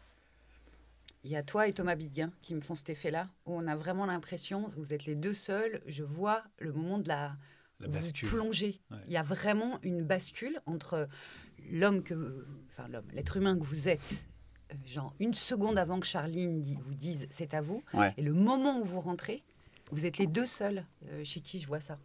il 1.24 1.32
y 1.32 1.36
a 1.36 1.42
toi 1.44 1.68
et 1.68 1.74
Thomas 1.74 1.96
Biguin 1.96 2.32
qui 2.44 2.54
me 2.56 2.62
font 2.62 2.76
cet 2.76 2.90
effet-là, 2.92 3.28
où 3.46 3.56
on 3.58 3.68
a 3.68 3.76
vraiment 3.76 4.06
l'impression, 4.06 4.70
vous 4.78 4.94
êtes 4.94 5.06
les 5.06 5.16
deux 5.16 5.34
seuls, 5.34 5.82
je 5.88 6.04
vois 6.04 6.44
le 6.60 6.72
moment 6.72 7.00
de 7.00 7.08
la, 7.08 7.36
La 7.80 7.88
vous 7.88 7.94
bascule. 7.94 8.30
Ouais. 8.92 8.98
Il 9.08 9.12
y 9.12 9.18
a 9.18 9.24
vraiment 9.24 9.80
une 9.82 10.04
bascule 10.04 10.62
entre 10.68 11.10
l'homme 11.72 12.04
que, 12.04 12.14
vous- 12.14 12.44
enfin 12.72 12.88
l'homme, 12.88 13.08
l'être 13.14 13.36
humain 13.36 13.58
que 13.58 13.64
vous 13.64 13.90
êtes, 13.90 14.24
euh, 14.72 14.76
genre 14.86 15.14
une 15.20 15.34
seconde 15.34 15.78
avant 15.80 16.00
que 16.00 16.06
Charline 16.06 16.62
dit- 16.62 16.78
vous 16.80 16.94
dise 16.96 17.28
c'est 17.32 17.56
à 17.56 17.62
vous, 17.62 17.84
Ouais. 17.94 18.14
et 18.16 18.22
le 18.22 18.34
moment 18.34 18.80
où 18.80 18.84
vous 18.84 19.00
rentrez, 19.02 19.44
vous 19.92 20.06
êtes 20.06 20.18
les 20.18 20.28
deux 20.28 20.46
seuls 20.46 20.86
euh, 21.10 21.22
chez 21.24 21.40
qui 21.42 21.60
je 21.60 21.68
vois 21.68 21.80
ça. 21.80 21.98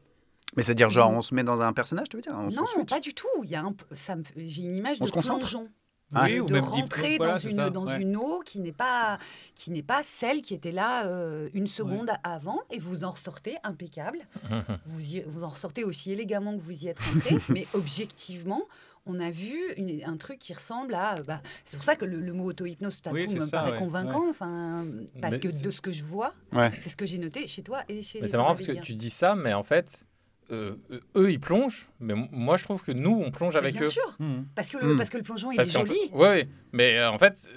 Mais 0.56 0.62
c'est-à-dire, 0.62 0.90
genre, 0.90 1.10
on 1.10 1.22
se 1.22 1.34
met 1.34 1.44
dans 1.44 1.60
un 1.62 1.72
personnage, 1.72 2.08
tu 2.10 2.16
veux 2.16 2.22
dire 2.22 2.34
On 2.36 2.48
non, 2.50 2.64
pas 2.86 3.00
du 3.00 3.14
tout. 3.14 3.26
Il 3.42 3.50
y 3.50 3.54
a 3.54 3.62
un, 3.62 3.72
peu- 3.72 3.96
ça 3.96 4.16
me, 4.16 4.22
j'ai 4.36 4.62
une 4.62 4.76
image 4.76 4.98
On 5.00 5.04
de 5.06 5.10
plongeon. 5.10 5.68
Ah. 6.14 6.24
Oui, 6.24 6.36
de 6.36 6.40
ou 6.42 6.48
même 6.48 6.62
rentrer 6.62 7.16
voilà, 7.16 7.34
dans, 7.34 7.38
une, 7.38 7.56
ça, 7.56 7.70
dans 7.70 7.86
ouais. 7.86 8.02
une 8.02 8.18
eau 8.18 8.40
qui 8.44 8.60
n'est 8.60 8.70
pas 8.72 9.18
qui 9.54 9.70
n'est 9.70 9.82
pas 9.82 10.02
celle 10.04 10.42
qui 10.42 10.52
était 10.52 10.70
là 10.70 11.06
euh, 11.06 11.48
une 11.54 11.66
seconde 11.66 12.10
avant 12.22 12.60
et 12.70 12.78
vous 12.78 13.04
en 13.04 13.12
ressortez 13.12 13.56
impeccable. 13.64 14.18
vous, 14.84 15.00
y- 15.00 15.24
vous 15.26 15.42
en 15.42 15.48
ressortez 15.48 15.84
aussi 15.84 16.12
élégamment 16.12 16.54
que 16.54 16.60
vous 16.60 16.72
y 16.84 16.88
êtes 16.88 17.00
rentré, 17.00 17.38
mais 17.48 17.66
objectivement, 17.72 18.60
on 19.06 19.18
a 19.21 19.30
vu 19.30 19.56
une- 19.76 20.02
un 20.04 20.16
truc 20.16 20.38
qui 20.38 20.54
ressemble 20.54 20.94
à. 20.94 21.14
euh, 21.18 21.23
bah, 21.26 21.42
c'est 21.64 21.76
pour 21.76 21.85
ça 21.85 21.97
que 21.97 22.04
le, 22.04 22.21
le 22.21 22.32
mot 22.32 22.44
auto-hypnose 22.44 23.00
tout 23.00 23.09
à 23.09 23.12
Oui, 23.12 23.26
coup 23.26 23.32
me 23.35 23.40
ça, 23.40 23.50
paraît 23.50 23.73
ouais, 23.73 23.78
convaincant. 23.78 24.28
Enfin, 24.30 24.85
parce 25.21 25.35
Mais 25.35 25.40
que 25.40 25.49
de 25.64 25.71
ce 25.71 25.80
que 25.80 25.90
je 25.90 26.04
vois, 26.04 26.35
Ouais. 26.52 26.71
c'est 26.82 26.88
ce 26.90 26.97
que 26.97 27.06
j'ai 27.06 27.18
noté 27.18 27.47
chez 27.47 27.62
toi 27.62 27.82
et 27.88 28.02
chez. 28.02 28.21
Mais 28.21 28.28
c'est 28.28 28.37
marrant 28.37 28.54
parce 28.54 28.66
que 28.66 28.73
tu 28.80 28.94
dis 28.94 29.10
ça, 29.10 29.34
mais 29.34 29.52
en 29.54 29.62
fait, 29.62 30.06
euh, 30.50 30.76
eux, 31.17 31.32
ils 31.32 31.41
plongent, 31.41 31.88
mais 32.00 32.15
moi, 32.30 32.56
je 32.56 32.65
trouve 32.65 32.82
que 32.82 32.93
nous, 32.93 33.21
on 33.25 33.30
plonge 33.30 33.56
avec 33.56 33.73
bien 33.75 33.82
eux. 33.82 33.91
sûr, 33.91 34.17
Mhm. 34.21 34.47
parce 34.54 34.69
que 34.71 34.78
le, 34.78 34.95
Hmm. 34.95 34.97
parce 34.97 35.10
que 35.10 35.17
le 35.17 35.23
plongeon 35.25 35.50
il 35.50 35.56
Parce 35.56 35.71
est 35.71 35.73
joli. 35.73 35.99
ouais, 36.12 36.21
ouais. 36.28 36.49
mais 36.73 36.99
euh, 36.99 37.10
en 37.10 37.19
fait, 37.19 37.49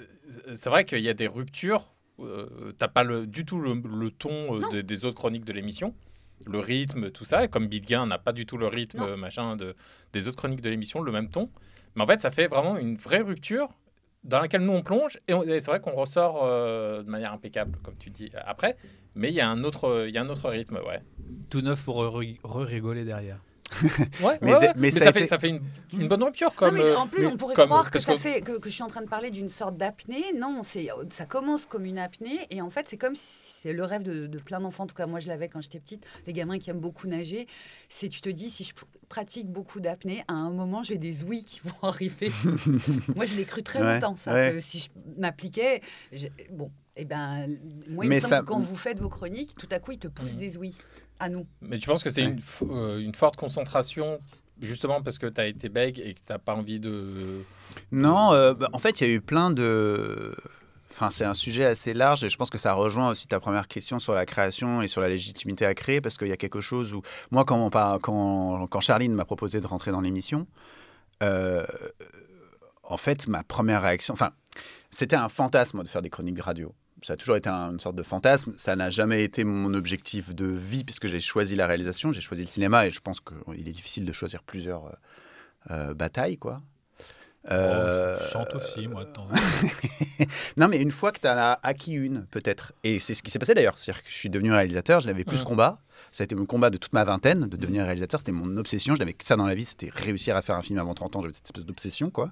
euh, 0.48 0.52
c'est 0.54 0.70
vrai 0.70 0.84
qu'il 0.84 1.00
y 1.00 1.08
a 1.08 1.14
des 1.14 1.26
ruptures. 1.28 1.92
euh, 2.18 2.72
T'as 2.78 2.88
pas 2.88 3.02
le, 3.04 3.26
du 3.26 3.44
tout 3.44 3.60
le, 3.60 3.74
le 3.74 4.10
ton 4.10 4.58
euh, 4.72 4.82
des 4.82 5.04
autres 5.04 5.16
chroniques 5.18 5.44
de 5.44 5.52
l'émission, 5.52 5.94
le 6.44 6.58
rythme, 6.58 7.10
tout 7.10 7.24
ça. 7.24 7.44
Et 7.44 7.48
comme 7.48 7.66
Bidguin 7.68 8.06
n'a 8.06 8.18
pas 8.18 8.32
du 8.32 8.44
tout 8.46 8.56
le 8.58 8.66
rythme, 8.66 8.98
Non. 8.98 9.16
machin, 9.16 9.56
de, 9.56 9.74
des 10.12 10.28
autres 10.28 10.36
chroniques 10.36 10.60
de 10.62 10.68
l'émission, 10.70 11.00
le 11.02 11.12
même 11.12 11.28
ton. 11.30 11.48
Mais 11.94 12.02
en 12.02 12.06
fait, 12.06 12.20
ça 12.20 12.30
fait 12.30 12.46
vraiment 12.48 12.76
une 12.76 12.96
vraie 12.96 13.20
rupture 13.22 13.68
dans 14.24 14.40
laquelle 14.40 14.62
nous 14.62 14.72
on 14.72 14.82
plonge 14.82 15.18
et, 15.28 15.34
c'est 15.60 15.66
vrai 15.70 15.80
qu'on 15.80 15.92
ressort 15.92 16.40
euh, 16.44 17.02
de 17.02 17.08
manière 17.10 17.32
impeccable, 17.32 17.78
comme 17.82 17.96
tu 17.96 18.10
dis 18.10 18.30
après. 18.44 18.76
Mais 19.14 19.28
il 19.30 19.34
y 19.34 19.40
a 19.40 19.48
un 19.48 19.62
autre, 19.64 20.04
il 20.08 20.14
y 20.14 20.18
a 20.18 20.22
un 20.22 20.28
autre 20.28 20.50
rythme, 20.50 20.76
ouais. 20.86 21.00
Tout 21.48 21.62
neuf 21.62 21.84
pour 21.84 22.02
re- 22.02 22.38
re-rigoler 22.42 23.04
derrière. 23.04 23.38
Ouais, 24.22 24.38
Mais 24.42 24.52
ouais, 24.54 24.60
c'est- 24.60 24.66
ouais. 24.68 24.72
mais 24.74 24.74
Mais, 24.76 24.90
ça 24.92 25.10
été- 25.10 25.20
fait, 25.20 25.26
ça 25.26 25.38
fait 25.38 25.48
une, 25.50 25.60
une 25.92 26.08
bonne 26.08 26.22
rupture. 26.22 26.54
Comme, 26.54 26.76
non, 26.76 26.82
mais 26.82 26.90
euh, 26.90 26.96
en 26.98 27.06
plus, 27.06 27.26
on 27.26 27.36
pourrait 27.36 27.54
comme- 27.54 27.66
croire 27.66 27.84
que, 27.86 27.92
parce 27.92 28.04
ça 28.04 28.16
fait, 28.16 28.40
que, 28.40 28.58
que 28.58 28.68
je 28.68 28.74
suis 28.74 28.82
en 28.82 28.86
train 28.88 29.02
de 29.02 29.08
parler 29.08 29.30
d'une 29.30 29.48
sorte 29.48 29.76
d'apnée. 29.76 30.24
Non, 30.36 30.62
c'est, 30.62 30.88
ça 31.10 31.26
commence 31.26 31.66
comme 31.66 31.84
une 31.84 31.98
apnée. 31.98 32.38
Et 32.50 32.60
en 32.62 32.70
fait, 32.70 32.86
c'est 32.88 32.96
comme 32.96 33.14
si 33.14 33.52
c'est 33.62 33.72
le 33.72 33.84
rêve 33.84 34.02
de, 34.02 34.26
de 34.26 34.38
plein 34.38 34.60
d'enfants. 34.60 34.84
En 34.84 34.86
tout 34.86 34.94
cas, 34.94 35.06
moi, 35.06 35.20
je 35.20 35.28
l'avais 35.28 35.48
quand 35.48 35.60
j'étais 35.60 35.80
petite. 35.80 36.06
Les 36.26 36.32
gamins 36.32 36.58
qui 36.58 36.70
aiment 36.70 36.80
beaucoup 36.80 37.06
nager. 37.08 37.46
C'est, 37.88 38.08
tu 38.08 38.20
te 38.20 38.28
dis, 38.30 38.50
si 38.50 38.64
je 38.64 38.72
pr- 38.72 38.84
pratique 39.08 39.48
beaucoup 39.48 39.80
d'apnée, 39.80 40.22
à 40.28 40.34
un 40.34 40.50
moment, 40.50 40.82
j'ai 40.82 40.98
des 40.98 41.24
ouïes 41.24 41.44
qui 41.44 41.60
vont 41.64 41.72
arriver. 41.88 42.30
moi, 43.16 43.24
je 43.24 43.34
l'ai 43.34 43.44
cru 43.44 43.62
très 43.62 43.80
Ouais, 43.80 43.94
longtemps, 43.94 44.16
ça. 44.16 44.32
ouais. 44.32 44.52
que 44.54 44.60
si 44.60 44.78
je 44.78 44.88
m'appliquais. 45.20 45.80
Bon, 46.50 46.70
eh 46.96 47.04
ben, 47.04 47.46
moi, 47.88 48.04
il 48.04 48.08
Mais 48.08 48.16
me 48.16 48.20
semble 48.20 48.30
ça- 48.30 48.40
que 48.40 48.46
quand 48.46 48.58
vous 48.58 48.76
faites 48.76 49.00
vos 49.00 49.08
chroniques, 49.08 49.54
tout 49.58 49.68
à 49.70 49.78
coup, 49.80 49.92
ils 49.92 49.98
te 49.98 50.08
poussent 50.08 50.32
Mhm. 50.34 50.38
des 50.38 50.56
ouïes. 50.56 50.76
À 51.18 51.28
nous. 51.28 51.46
Mais 51.62 51.78
tu 51.78 51.86
penses 51.88 52.02
que 52.04 52.10
c'est 52.10 52.24
Ouais. 52.24 52.30
une, 52.32 52.38
f- 52.40 52.66
euh, 52.70 52.98
une 52.98 53.14
forte 53.14 53.36
concentration, 53.36 54.20
justement 54.60 55.00
parce 55.02 55.18
que 55.18 55.26
tu 55.26 55.40
as 55.40 55.46
été 55.46 55.68
bègue 55.68 55.98
et 55.98 56.14
que 56.14 56.18
tu 56.20 56.30
n'as 56.30 56.38
pas 56.38 56.54
envie 56.54 56.78
de. 56.80 57.42
Non, 57.92 58.32
euh, 58.32 58.54
bah, 58.54 58.68
en 58.72 58.78
fait, 58.78 59.00
il 59.00 59.08
y 59.08 59.10
a 59.10 59.14
eu 59.14 59.20
plein 59.20 59.50
de. 59.50 60.34
Enfin, 60.92 61.10
c'est 61.10 61.24
un 61.26 61.34
sujet 61.34 61.66
assez 61.66 61.92
large 61.92 62.24
et 62.24 62.30
je 62.30 62.36
pense 62.38 62.48
que 62.48 62.56
ça 62.56 62.72
rejoint 62.72 63.10
aussi 63.10 63.26
ta 63.28 63.38
première 63.38 63.68
question 63.68 63.98
sur 63.98 64.14
la 64.14 64.24
création 64.24 64.80
et 64.80 64.88
sur 64.88 65.02
la 65.02 65.08
légitimité 65.10 65.66
à 65.66 65.74
créer 65.74 66.00
parce 66.00 66.16
qu'il 66.16 66.28
y 66.28 66.32
a 66.32 66.38
quelque 66.38 66.60
chose 66.62 66.94
où. 66.94 67.02
Moi, 67.30 67.44
quand, 67.44 67.58
on 67.64 67.68
par- 67.70 67.98
quand, 68.00 68.66
quand 68.68 68.80
Charline 68.80 69.12
m'a 69.12 69.26
proposé 69.26 69.60
de 69.60 69.66
rentrer 69.66 69.90
dans 69.90 70.00
l'émission, 70.00 70.46
euh, 71.22 71.66
en 72.82 72.96
fait, 72.96 73.26
ma 73.28 73.42
première 73.42 73.82
réaction. 73.82 74.14
Enfin, 74.14 74.30
c'était 74.90 75.16
un 75.16 75.28
fantasme 75.28 75.82
de 75.82 75.88
faire 75.88 76.02
des 76.02 76.08
chroniques 76.10 76.40
radio. 76.40 76.74
Ça 77.02 77.12
a 77.12 77.16
toujours 77.16 77.36
été 77.36 77.48
un- 77.48 77.72
une 77.72 77.80
sorte 77.80 77.96
de 77.96 78.02
fantasme. 78.02 78.54
Ça 78.56 78.74
n'a 78.74 78.88
jamais 78.90 79.22
été 79.22 79.44
mon 79.44 79.74
objectif 79.74 80.34
de 80.34 80.46
vie 80.46 80.82
puisque 80.84 81.06
j'ai 81.06 81.20
choisi 81.20 81.54
la 81.54 81.66
réalisation, 81.66 82.10
j'ai 82.12 82.20
choisi 82.22 82.42
le 82.42 82.48
cinéma 82.48 82.86
et 82.86 82.90
je 82.90 83.00
pense 83.00 83.20
qu'il 83.20 83.68
est 83.68 83.72
difficile 83.72 84.04
de 84.06 84.12
choisir 84.12 84.42
plusieurs 84.42 84.86
euh, 84.86 84.90
euh, 85.72 85.94
batailles, 85.94 86.38
quoi. 86.38 86.62
Euh, 87.50 88.16
Oh, 88.18 88.24
je 88.24 88.30
chante 88.32 88.54
aussi, 88.56 88.88
moi, 88.88 89.04
de 89.04 89.10
temps 89.10 89.28
non, 90.56 90.68
mais 90.68 90.80
une 90.80 90.90
fois 90.90 91.12
que 91.12 91.20
tu 91.20 91.28
en 91.28 91.36
as 91.36 91.60
acquis 91.62 91.92
une, 91.92 92.26
peut-être, 92.26 92.72
et 92.82 92.98
c'est 92.98 93.14
ce 93.14 93.22
qui 93.22 93.30
s'est 93.30 93.38
passé 93.38 93.54
d'ailleurs, 93.54 93.78
c'est-à-dire 93.78 94.02
que 94.02 94.10
je 94.10 94.14
suis 94.14 94.30
devenu 94.30 94.52
réalisateur, 94.52 95.00
je 95.00 95.06
n'avais 95.06 95.24
plus 95.24 95.36
ce 95.38 95.42
Mhm. 95.42 95.48
combat, 95.48 95.78
ça 96.16 96.22
a 96.22 96.24
été 96.24 96.34
mon 96.34 96.46
combat 96.46 96.70
de 96.70 96.78
toute 96.78 96.94
ma 96.94 97.04
vingtaine, 97.04 97.40
de 97.40 97.58
devenir 97.58 97.84
réalisateur, 97.84 98.18
c'était 98.18 98.32
mon 98.32 98.56
obsession, 98.56 98.94
je 98.94 99.00
n'avais 99.00 99.12
que 99.12 99.22
ça 99.22 99.36
dans 99.36 99.44
la 99.44 99.54
vie, 99.54 99.66
c'était 99.66 99.90
réussir 99.94 100.34
à 100.34 100.40
faire 100.40 100.56
un 100.56 100.62
film 100.62 100.78
avant 100.78 100.94
30 100.94 101.16
ans, 101.16 101.20
j'avais 101.20 101.34
cette 101.34 101.44
espèce 101.44 101.66
d'obsession, 101.66 102.08
quoi. 102.08 102.30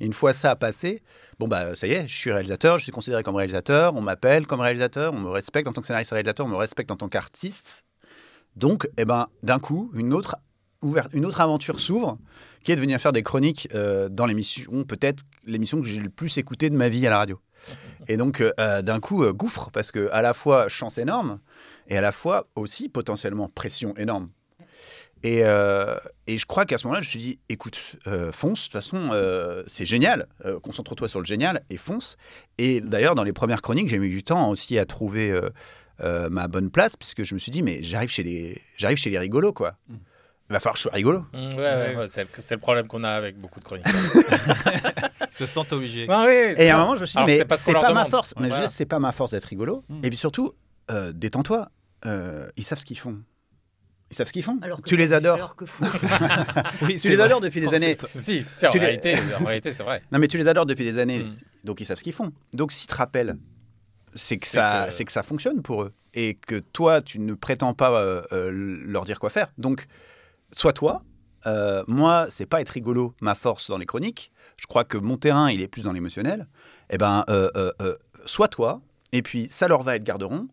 Et 0.00 0.04
une 0.04 0.12
fois 0.12 0.34
ça 0.34 0.50
a 0.50 0.54
passé, 0.54 1.02
bon 1.38 1.48
bah 1.48 1.74
ça 1.74 1.86
y 1.86 1.92
est, 1.92 2.06
je 2.06 2.14
suis 2.14 2.30
réalisateur, 2.30 2.76
je 2.76 2.82
suis 2.82 2.92
considéré 2.92 3.22
comme 3.22 3.36
réalisateur, 3.36 3.96
on 3.96 4.02
m'appelle 4.02 4.46
comme 4.46 4.60
réalisateur, 4.60 5.14
on 5.14 5.20
me 5.20 5.30
respecte 5.30 5.66
en 5.66 5.72
tant 5.72 5.80
que 5.80 5.86
scénariste 5.86 6.10
réalisateur, 6.10 6.44
on 6.44 6.50
me 6.50 6.56
respecte 6.56 6.90
en 6.90 6.96
tant 6.96 7.08
qu'artiste. 7.08 7.84
Donc, 8.54 8.86
eh 8.98 9.06
ben, 9.06 9.28
d'un 9.42 9.58
coup, 9.58 9.90
une 9.94 10.12
autre, 10.12 10.36
ouverte, 10.82 11.08
une 11.14 11.24
autre 11.24 11.40
aventure 11.40 11.80
s'ouvre, 11.80 12.18
qui 12.62 12.72
est 12.72 12.76
de 12.76 12.82
venir 12.82 13.00
faire 13.00 13.12
des 13.12 13.22
chroniques 13.22 13.66
euh, 13.72 14.10
dans 14.10 14.26
l'émission, 14.26 14.84
peut-être 14.84 15.24
l'émission 15.46 15.80
que 15.80 15.88
j'ai 15.88 16.00
le 16.00 16.10
plus 16.10 16.36
écoutée 16.36 16.68
de 16.68 16.76
ma 16.76 16.90
vie 16.90 17.06
à 17.06 17.10
la 17.10 17.16
radio. 17.16 17.40
Et 18.08 18.16
donc, 18.16 18.40
euh, 18.40 18.52
euh, 18.58 18.82
d'un 18.82 19.00
coup, 19.00 19.22
euh, 19.24 19.32
gouffre, 19.32 19.70
parce 19.72 19.92
que 19.92 20.08
à 20.12 20.22
la 20.22 20.34
fois 20.34 20.68
chance 20.68 20.98
énorme, 20.98 21.38
et 21.88 21.96
à 21.96 22.00
la 22.00 22.12
fois 22.12 22.46
aussi 22.56 22.88
potentiellement 22.88 23.48
pression 23.48 23.94
énorme. 23.96 24.28
Et, 25.24 25.42
euh, 25.44 25.96
et 26.26 26.36
je 26.36 26.46
crois 26.46 26.64
qu'à 26.64 26.78
ce 26.78 26.86
moment-là, 26.86 27.00
je 27.00 27.06
me 27.06 27.10
suis 27.10 27.18
dit, 27.18 27.38
écoute, 27.48 27.78
euh, 28.08 28.32
fonce, 28.32 28.60
de 28.60 28.64
toute 28.64 28.72
façon, 28.72 29.10
euh, 29.12 29.62
c'est 29.68 29.84
génial, 29.84 30.26
euh, 30.44 30.58
concentre-toi 30.58 31.08
sur 31.08 31.20
le 31.20 31.26
génial 31.26 31.62
et 31.70 31.76
fonce. 31.76 32.16
Et 32.58 32.80
d'ailleurs, 32.80 33.14
dans 33.14 33.22
les 33.22 33.32
premières 33.32 33.62
chroniques, 33.62 33.88
j'ai 33.88 33.98
mis 33.98 34.08
du 34.08 34.24
temps 34.24 34.50
aussi 34.50 34.78
à 34.78 34.84
trouver 34.84 35.30
euh, 35.30 35.48
euh, 36.00 36.28
ma 36.28 36.48
bonne 36.48 36.70
place, 36.70 36.96
puisque 36.96 37.22
je 37.22 37.34
me 37.34 37.38
suis 37.38 37.52
dit, 37.52 37.62
mais 37.62 37.84
j'arrive 37.84 38.10
chez 38.10 38.24
les, 38.24 38.60
j'arrive 38.76 38.98
chez 38.98 39.10
les 39.10 39.18
rigolos, 39.18 39.52
quoi. 39.52 39.76
Il 39.88 40.52
va 40.54 40.58
falloir 40.58 40.74
que 40.74 40.78
je 40.78 40.82
sois 40.82 40.92
rigolo. 40.92 41.24
Mmh, 41.32 41.48
ouais, 41.56 41.96
ouais, 41.96 42.06
c'est 42.08 42.54
le 42.54 42.60
problème 42.60 42.88
qu'on 42.88 43.04
a 43.04 43.10
avec 43.10 43.38
beaucoup 43.38 43.60
de 43.60 43.64
chroniques. 43.64 43.86
Se 45.32 45.46
sentent 45.46 45.72
obligés. 45.72 46.06
Ah 46.08 46.24
oui, 46.26 46.54
Et 46.56 46.70
à 46.70 46.76
un 46.78 46.80
moment, 46.82 46.94
je 46.96 47.00
me 47.00 47.06
suis 47.06 47.18
dit, 47.18 47.24
mais 47.26 47.38
c'est 47.56 47.72
pas 47.72 47.92
ma 47.92 48.04
force. 48.04 48.34
Mais 48.38 48.48
Voilà. 48.48 48.66
je 48.66 48.70
c'est 48.70 48.86
pas 48.86 48.98
ma 48.98 49.12
force 49.12 49.30
d'être 49.32 49.46
rigolo. 49.46 49.82
Mm. 49.88 50.04
Et 50.04 50.08
puis 50.08 50.16
surtout, 50.16 50.52
euh, 50.90 51.12
détends-toi. 51.12 51.70
Euh, 52.06 52.48
ils 52.56 52.64
savent 52.64 52.78
ce 52.78 52.84
qu'ils 52.84 52.98
font. 52.98 53.18
Ils 54.10 54.16
savent 54.16 54.26
ce 54.26 54.32
qu'ils 54.32 54.42
font. 54.42 54.58
Alors 54.60 54.82
que 54.82 54.88
tu 54.88 54.96
les 54.96 55.12
adores. 55.14 55.36
Alors 55.36 55.56
que 55.56 55.64
fou. 55.64 55.84
Oui, 56.82 56.98
Tu 57.00 57.08
les 57.08 57.16
vrai. 57.16 57.24
adores 57.24 57.40
depuis 57.40 57.60
des 57.62 57.68
sait 57.68 57.76
années. 57.76 57.96
Si, 58.16 58.44
c'est 58.52 58.66
en 58.66 58.70
les- 58.74 58.78
réalité, 58.80 59.14
en 59.40 59.44
réalité, 59.44 59.72
c'est 59.72 59.82
vrai. 59.84 60.02
Non, 60.12 60.18
mais 60.18 60.28
tu 60.28 60.36
les 60.36 60.46
adores 60.48 60.66
depuis 60.66 60.84
des 60.84 60.98
années. 60.98 61.20
Mm. 61.24 61.36
Donc 61.64 61.80
ils 61.80 61.86
savent 61.86 61.96
ce 61.96 62.02
qu'ils 62.04 62.12
font. 62.12 62.30
Donc 62.52 62.72
s'ils 62.72 62.88
te 62.88 62.94
rappellent, 62.94 63.36
c'est 64.14 64.36
que, 64.38 64.46
C'est 64.46 64.56
ça, 64.58 64.84
que- 64.88 64.92
c'est 64.92 65.04
que 65.06 65.12
ça 65.12 65.22
fonctionne 65.22 65.62
pour 65.62 65.84
eux. 65.84 65.92
Et 66.12 66.34
que 66.34 66.56
toi, 66.58 67.00
tu 67.00 67.18
ne 67.20 67.32
prétends 67.32 67.72
pas 67.72 67.90
euh, 67.92 68.20
euh, 68.32 68.50
leur 68.52 69.04
dire 69.06 69.18
quoi 69.18 69.30
faire. 69.30 69.48
Donc, 69.56 69.86
sois 70.50 70.74
toi. 70.74 71.02
Euh, 71.46 71.82
moi, 71.86 72.26
c'est 72.28 72.46
pas 72.46 72.60
être 72.60 72.70
rigolo 72.70 73.14
ma 73.20 73.34
force 73.34 73.70
dans 73.70 73.78
les 73.78 73.86
chroniques. 73.86 74.32
Je 74.56 74.66
crois 74.66 74.84
que 74.84 74.98
mon 74.98 75.16
terrain, 75.16 75.50
il 75.50 75.60
est 75.60 75.68
plus 75.68 75.82
dans 75.82 75.92
l'émotionnel. 75.92 76.46
Eh 76.90 76.98
ben, 76.98 77.24
euh, 77.28 77.50
euh, 77.56 77.72
euh, 77.80 77.96
sois 78.26 78.48
toi. 78.48 78.80
Et 79.12 79.22
puis, 79.22 79.48
ça 79.50 79.68
leur 79.68 79.82
va, 79.82 79.96
ils 79.96 80.00
te 80.00 80.04
garderont. 80.04 80.48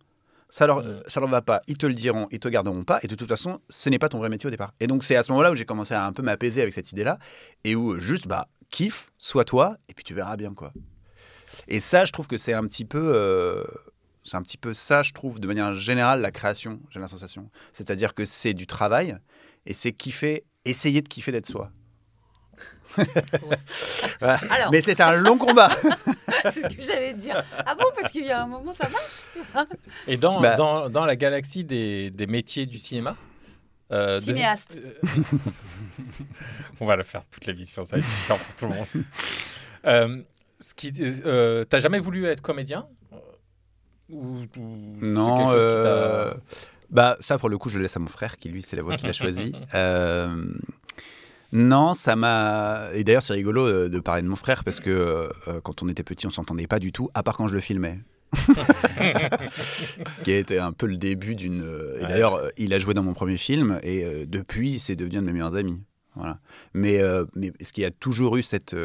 Ça 0.50 0.66
leur, 0.66 0.80
euh, 0.80 1.00
ça 1.06 1.20
leur 1.20 1.30
va 1.30 1.44
pas, 1.44 1.62
ils 1.68 1.78
te 1.78 1.86
le 1.86 1.94
diront, 1.94 2.28
ils 2.32 2.40
te 2.40 2.48
garderont 2.48 2.84
pas. 2.84 3.00
Et 3.04 3.08
de 3.08 3.14
toute 3.14 3.28
façon, 3.30 3.62
ce 3.70 3.88
n'est 3.90 4.00
pas 4.00 4.10
ton 4.10 4.18
vrai 4.18 4.30
métier 4.30 4.48
au 4.48 4.52
départ. 4.52 4.74
Et 4.80 4.88
donc, 4.88 5.04
c'est 5.04 5.16
à 5.16 5.22
ce 5.22 5.32
moment-là 5.32 5.52
où 5.52 5.56
j'ai 5.56 5.66
commencé 5.66 5.94
à 5.94 6.06
un 6.06 6.12
peu 6.12 6.24
m'apaiser 6.24 6.64
avec 6.64 6.74
cette 6.74 6.92
idée-là. 6.92 7.20
Et 7.64 7.76
où 7.76 7.94
euh, 7.94 8.00
juste, 8.00 8.28
bah, 8.28 8.48
kiffe, 8.72 9.12
sois 9.20 9.46
toi. 9.46 9.78
Et 9.90 9.94
puis, 9.94 10.04
tu 10.04 10.16
verras 10.16 10.38
bien, 10.38 10.54
quoi. 10.56 10.74
Et 11.68 11.80
ça, 11.80 12.06
je 12.06 12.12
trouve 12.12 12.28
que 12.28 12.38
c'est 12.38 12.54
un 12.54 12.64
petit 12.64 12.86
peu. 12.86 13.64
c'est 14.24 14.38
un 14.38 14.42
petit 14.42 14.58
peu 14.58 14.74
ça, 14.74 15.02
je 15.04 15.14
trouve, 15.14 15.40
de 15.40 15.48
manière 15.48 15.74
générale, 15.76 16.22
la 16.22 16.32
création, 16.32 16.80
j'ai 16.90 17.00
la 17.00 17.08
sensation. 17.08 17.50
C'est-à-dire 17.74 18.14
que 18.14 18.26
c'est 18.26 18.54
du 18.54 18.66
travail 18.68 19.18
et 19.66 19.74
c'est 19.74 19.92
kiffer, 19.92 20.46
essayer 20.66 21.02
de 21.02 21.08
kiffer 21.08 21.32
d'être 21.32 21.48
soi. 21.48 21.72
Voilà. 24.20 24.40
Alors- 24.50 24.72
Mais 24.72 24.82
c'est 24.82 25.00
un 25.02 25.14
long 25.14 25.38
combat. 25.38 25.70
c'est 26.52 26.62
ce 26.70 26.76
que 26.76 26.82
j'allais 26.82 27.14
dire. 27.14 27.44
Ah 27.66 27.76
bon, 27.76 27.86
parce 27.96 28.12
qu'il 28.12 28.26
y 28.26 28.32
a 28.32 28.44
un 28.44 28.48
moment, 28.48 28.74
ça 28.74 28.90
marche. 28.90 29.68
Et 30.08 30.18
dans, 30.18 30.42
Bah. 30.42 30.56
dans, 30.56 30.90
dans 30.90 31.06
la 31.06 31.16
galaxie 31.16 31.64
des, 31.64 32.10
des 32.12 32.28
métiers 32.28 32.66
du 32.66 32.78
cinéma 32.80 33.16
euh, 33.92 34.20
Cinéaste. 34.20 34.78
euh, 34.78 34.94
On 36.80 36.86
va 36.86 36.96
le 36.96 37.04
faire 37.04 37.24
toute 37.26 37.46
l'émission, 37.46 37.84
ça 37.84 37.98
va 37.98 38.02
être 38.02 38.28
pour 38.28 38.56
tout 38.56 38.66
le 38.68 38.76
monde. 38.76 39.06
Euh, 39.86 40.22
ce 40.60 40.74
qui, 40.74 40.92
euh, 41.26 41.64
T'as 41.66 41.80
jamais 41.80 42.00
voulu 42.00 42.26
être 42.26 42.42
comédien? 42.42 42.88
Ou, 44.10 44.40
ou 44.42 44.46
c'est 45.00 45.06
Non, 45.06 45.38
quelque 45.38 45.50
chose 45.52 45.68
qui 45.78 45.84
t'a- 45.84 46.38
bah 46.92 47.18
ça 47.20 47.38
pour 47.38 47.50
le 47.50 47.58
coup 47.58 47.70
je 47.70 47.78
le 47.78 47.84
laisse 47.84 47.96
à 47.98 48.00
mon 48.00 48.08
frère 48.08 48.38
qui 48.38 48.50
lui 48.50 48.62
c'est 48.62 48.76
la 48.76 48.84
voie 48.84 48.96
qu'il 48.98 49.10
a 49.10 49.14
choisie. 49.14 49.54
Euh, 49.76 50.46
non, 51.52 51.94
ça 51.96 52.16
m'a 52.16 52.90
et 52.94 53.04
d'ailleurs 53.04 53.24
c'est 53.24 53.34
rigolo 53.34 53.66
euh, 53.66 53.90
de 53.90 54.00
parler 54.00 54.22
de 54.22 54.28
mon 54.28 54.36
frère 54.36 54.64
parce 54.64 54.80
que 54.80 54.90
euh, 54.90 55.62
quand 55.64 55.82
on 55.82 55.90
était 55.90 56.04
petit 56.04 56.28
on 56.28 56.32
s'entendait 56.32 56.68
pas 56.68 56.80
du 56.80 56.92
tout 56.92 57.10
à 57.16 57.24
part 57.24 57.38
quand 57.38 57.48
je 57.48 57.56
le 57.56 57.62
filmais. 57.62 58.00
Ce 60.08 60.22
qui 60.22 60.32
a 60.32 60.38
été 60.38 60.60
un 60.60 60.72
peu 60.72 60.86
le 60.86 60.98
début 60.98 61.36
d'une. 61.36 61.62
Et 61.62 62.02
Ouais. 62.04 62.08
d'ailleurs, 62.08 62.42
il 62.58 62.74
a 62.74 62.80
joué 62.80 62.94
dans 62.94 63.02
mon 63.04 63.14
premier 63.14 63.38
film 63.38 63.80
et 63.84 64.06
euh, 64.06 64.26
depuis, 64.28 64.80
c'est 64.80 64.96
devenu 64.96 65.18
un 65.18 65.22
de 65.22 65.26
mes 65.28 65.34
meilleurs 65.34 65.56
amis. 65.56 65.82
Voilà. 66.16 66.40
Mais, 66.76 67.02
euh, 67.02 67.26
mais 67.36 67.52
ce 67.62 67.72
qui 67.74 67.84
a 67.86 67.92
toujours 67.92 68.38
eu 68.38 68.44
cette, 68.44 68.76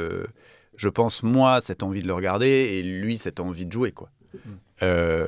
je 0.77 0.89
pense 0.89 1.23
moi, 1.23 1.61
cette 1.61 1.83
envie 1.83 2.03
de 2.03 2.07
le 2.07 2.15
regarder 2.15 2.47
et 2.49 2.83
lui 2.83 3.19
cette 3.19 3.41
envie 3.41 3.67
de 3.67 3.73
jouer 3.73 3.93
quoi. 3.93 4.11
Euh, 4.83 5.27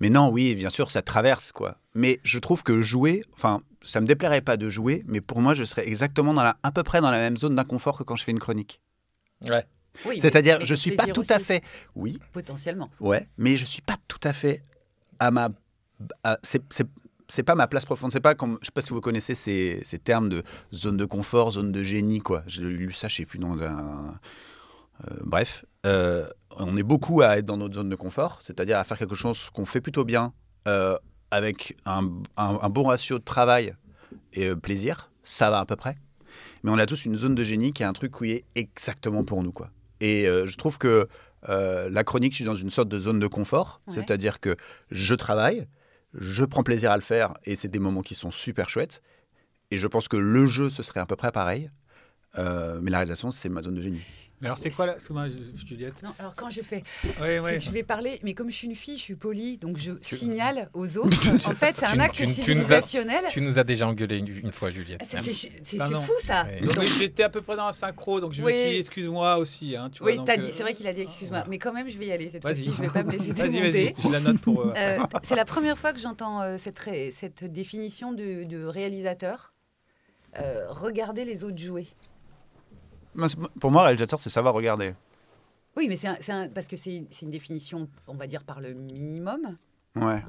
mais 0.00 0.10
non, 0.10 0.28
oui, 0.30 0.54
bien 0.54 0.70
sûr, 0.70 0.90
ça 0.90 1.02
traverse 1.02 1.52
quoi. 1.52 1.78
Mais 1.94 2.20
je 2.22 2.38
trouve 2.38 2.62
que 2.62 2.82
jouer, 2.82 3.22
enfin, 3.34 3.62
ça 3.82 4.00
me 4.00 4.06
déplairait 4.06 4.40
pas 4.40 4.56
de 4.56 4.68
jouer, 4.70 5.04
mais 5.06 5.20
pour 5.20 5.40
moi, 5.40 5.54
je 5.54 5.64
serais 5.64 5.86
exactement 5.86 6.34
dans 6.34 6.42
la, 6.42 6.56
à 6.62 6.72
peu 6.72 6.82
près 6.82 7.00
dans 7.00 7.10
la 7.10 7.18
même 7.18 7.36
zone 7.36 7.54
d'inconfort 7.54 7.98
que 7.98 8.02
quand 8.02 8.16
je 8.16 8.24
fais 8.24 8.32
une 8.32 8.38
chronique. 8.38 8.80
Ouais. 9.48 9.64
Oui, 10.06 10.18
C'est-à-dire, 10.20 10.60
je 10.60 10.74
suis 10.74 10.92
pas 10.96 11.06
tout 11.06 11.22
à 11.28 11.38
fait, 11.38 11.62
oui, 11.94 12.18
Potentiellement. 12.32 12.90
Ouais, 12.98 13.28
mais 13.38 13.56
je 13.56 13.64
suis 13.64 13.82
pas 13.82 13.96
tout 14.08 14.18
à 14.24 14.32
fait 14.32 14.64
à 15.20 15.30
ma. 15.30 15.50
à- 16.24 16.38
c'est, 16.42 16.62
c'est, 16.70 16.88
c'est 17.28 17.44
pas 17.44 17.54
ma 17.54 17.68
place 17.68 17.84
profonde. 17.84 18.10
C'est 18.10 18.18
pas 18.20 18.34
comme. 18.34 18.58
Je 18.60 18.66
sais 18.66 18.72
pas 18.72 18.80
si 18.82 18.90
vous 18.90 19.00
connaissez 19.00 19.36
ces, 19.36 19.80
ces 19.84 20.00
termes 20.00 20.28
de 20.28 20.42
zone 20.74 20.96
de 20.96 21.04
confort, 21.04 21.52
zone 21.52 21.70
de 21.70 21.84
génie, 21.84 22.18
quoi. 22.20 22.42
J'ai 22.48 22.62
lu 22.64 22.92
ça, 22.92 23.06
je 23.06 23.16
sais 23.18 23.24
plus, 23.24 23.38
dans 23.38 23.56
un. 23.62 24.18
euh, 25.10 25.14
bref, 25.22 25.64
euh, 25.86 26.28
on 26.58 26.76
est 26.76 26.82
beaucoup 26.82 27.22
à 27.22 27.38
être 27.38 27.44
dans 27.46 27.56
notre 27.56 27.74
zone 27.74 27.88
de 27.88 27.96
confort, 27.96 28.38
c'est-à-dire 28.40 28.78
à 28.78 28.84
faire 28.84 28.98
quelque 28.98 29.14
chose 29.14 29.50
qu'on 29.50 29.66
fait 29.66 29.80
plutôt 29.80 30.04
bien, 30.04 30.32
euh, 30.68 30.96
avec 31.30 31.76
un, 31.84 32.04
un- 32.36 32.58
un 32.62 32.68
bon 32.70 32.84
ratio 32.84 33.18
de 33.18 33.24
travail 33.24 33.74
et 34.32 34.48
euh, 34.48 34.56
plaisir. 34.56 35.10
Ça 35.22 35.50
va 35.50 35.60
à 35.60 35.64
peu 35.66 35.76
près. 35.76 35.96
Mais 36.62 36.70
on 36.70 36.78
a 36.78 36.86
tous 36.86 37.04
une 37.04 37.16
zone 37.16 37.34
de 37.34 37.44
génie 37.44 37.72
qui 37.72 37.82
est 37.82 37.86
un 37.86 37.92
truc 37.92 38.16
qui 38.16 38.32
est 38.32 38.44
exactement 38.54 39.24
pour 39.24 39.42
nous, 39.42 39.52
quoi. 39.52 39.70
Et 40.00 40.28
euh, 40.28 40.46
je 40.46 40.56
trouve 40.56 40.78
que 40.78 41.08
la 41.46 42.04
chronique, 42.04 42.32
je 42.32 42.36
suis 42.36 42.44
dans 42.46 42.54
une 42.54 42.70
sorte 42.70 42.88
de 42.88 42.98
zone 42.98 43.20
de 43.20 43.26
confort, 43.26 43.82
Ouais. 43.86 43.94
c'est-à-dire 43.94 44.40
que 44.40 44.56
je 44.90 45.14
travaille, 45.14 45.66
je 46.14 46.42
prends 46.44 46.62
plaisir 46.62 46.90
à 46.90 46.96
le 46.96 47.02
faire, 47.02 47.34
et 47.44 47.54
c'est 47.54 47.68
des 47.68 47.78
moments 47.78 48.00
qui 48.00 48.14
sont 48.14 48.30
super 48.30 48.70
chouettes. 48.70 49.02
Et 49.70 49.76
je 49.76 49.86
pense 49.86 50.08
que 50.08 50.16
le 50.16 50.46
jeu, 50.46 50.70
ce 50.70 50.82
serait 50.82 51.00
à 51.00 51.06
peu 51.06 51.16
près 51.16 51.32
pareil. 51.32 51.70
Mais 52.38 52.90
la 52.90 52.98
réalisation, 52.98 53.30
c'est 53.30 53.48
ma 53.50 53.60
zone 53.62 53.74
de 53.74 53.80
génie. 53.82 54.02
Mais 54.44 54.48
alors, 54.48 54.58
c'est 54.58 54.70
quoi, 54.70 54.86
là 54.86 54.94
Excuse-moi, 54.94 55.26
Juliette. 55.66 56.02
Non, 56.02 56.10
alors 56.18 56.34
quand 56.34 56.50
je 56.50 56.60
fais, 56.62 56.82
oui. 57.04 57.54
que 57.54 57.60
je 57.60 57.70
vais 57.70 57.82
parler, 57.82 58.20
mais 58.22 58.34
comme 58.34 58.50
je 58.50 58.56
suis 58.56 58.66
une 58.68 58.74
fille, 58.74 58.96
je 58.96 59.02
suis 59.02 59.14
polie, 59.16 59.56
donc 59.58 59.76
je 59.76 59.92
signale 60.00 60.68
aux 60.72 60.96
autres. 60.98 61.16
en 61.46 61.50
fait, 61.52 61.74
c'est 61.76 61.86
un 61.86 61.98
acte 61.98 62.14
tu- 62.14 62.24
tu 62.24 62.26
nous 62.26 62.30
as- 62.72 62.82
civilisationnel. 62.82 63.24
Tu 63.30 63.40
nous 63.40 63.58
as 63.58 63.64
déjà 63.64 63.88
engueulé 63.88 64.18
une, 64.18 64.28
une 64.28 64.52
fois, 64.52 64.70
Juliette. 64.70 65.00
Ah, 65.02 65.06
C'est 65.06 65.78
fou 66.00 66.12
ça. 66.20 66.44
Ouais. 66.44 66.60
Donc, 66.60 66.84
j'étais 66.98 67.22
à 67.22 67.28
peu 67.28 67.40
près 67.42 67.56
dans 67.56 67.66
la 67.66 67.72
synchro, 67.72 68.20
donc 68.20 68.32
je 68.32 68.42
me 68.42 68.50
suis 68.50 68.70
dit, 68.70 68.76
excuse-moi 68.76 69.36
aussi. 69.38 69.76
Hein, 69.76 69.90
tu 69.92 70.02
vois, 70.02 70.12
Oui, 70.12 70.18
euh, 70.18 70.36
dit, 70.36 70.52
c'est 70.52 70.62
vrai 70.62 70.74
qu'il 70.74 70.86
a 70.86 70.92
dit 70.92 71.00
excuse-moi, 71.02 71.44
mais 71.48 71.58
quand 71.58 71.72
même 71.72 71.88
je 71.88 71.98
vais 71.98 72.06
y 72.06 72.12
aller 72.12 72.30
cette 72.30 72.42
fois-ci, 72.42 72.70
je 72.76 72.82
vais 72.82 72.88
pas 72.90 73.02
me 73.02 73.10
laisser 73.12 73.32
démonter. 73.32 73.94
je 74.02 74.08
la 74.10 74.20
note 74.20 74.38
pour. 74.40 74.60
euh, 74.60 74.72
Euh, 74.76 74.98
c'est 75.22 75.36
la 75.36 75.44
première 75.44 75.78
fois 75.78 75.92
que 75.92 75.98
j'entends 76.00 76.42
euh, 76.42 76.56
cette, 76.58 77.44
définition 77.44 78.12
de, 78.12 78.44
de 78.44 78.64
réalisateur. 78.64 79.52
Euh, 80.40 80.66
regarder 80.70 81.24
les 81.24 81.44
autres 81.44 81.58
jouer. 81.58 81.86
Pour 83.60 83.70
moi, 83.70 83.82
réalisateur, 83.84 84.18
c'est 84.20 84.30
savoir 84.30 84.54
regarder. 84.54 84.94
Oui, 85.76 85.88
mais 85.88 85.96
c'est 85.96 86.08
parce 86.54 86.66
que 86.68 86.76
c'est 86.76 87.04
une 87.22 87.30
définition, 87.30 87.88
on 88.06 88.14
va 88.14 88.26
dire, 88.26 88.44
par 88.44 88.60
le 88.60 88.74
minimum. 88.74 89.56
Ouais. 89.96 90.22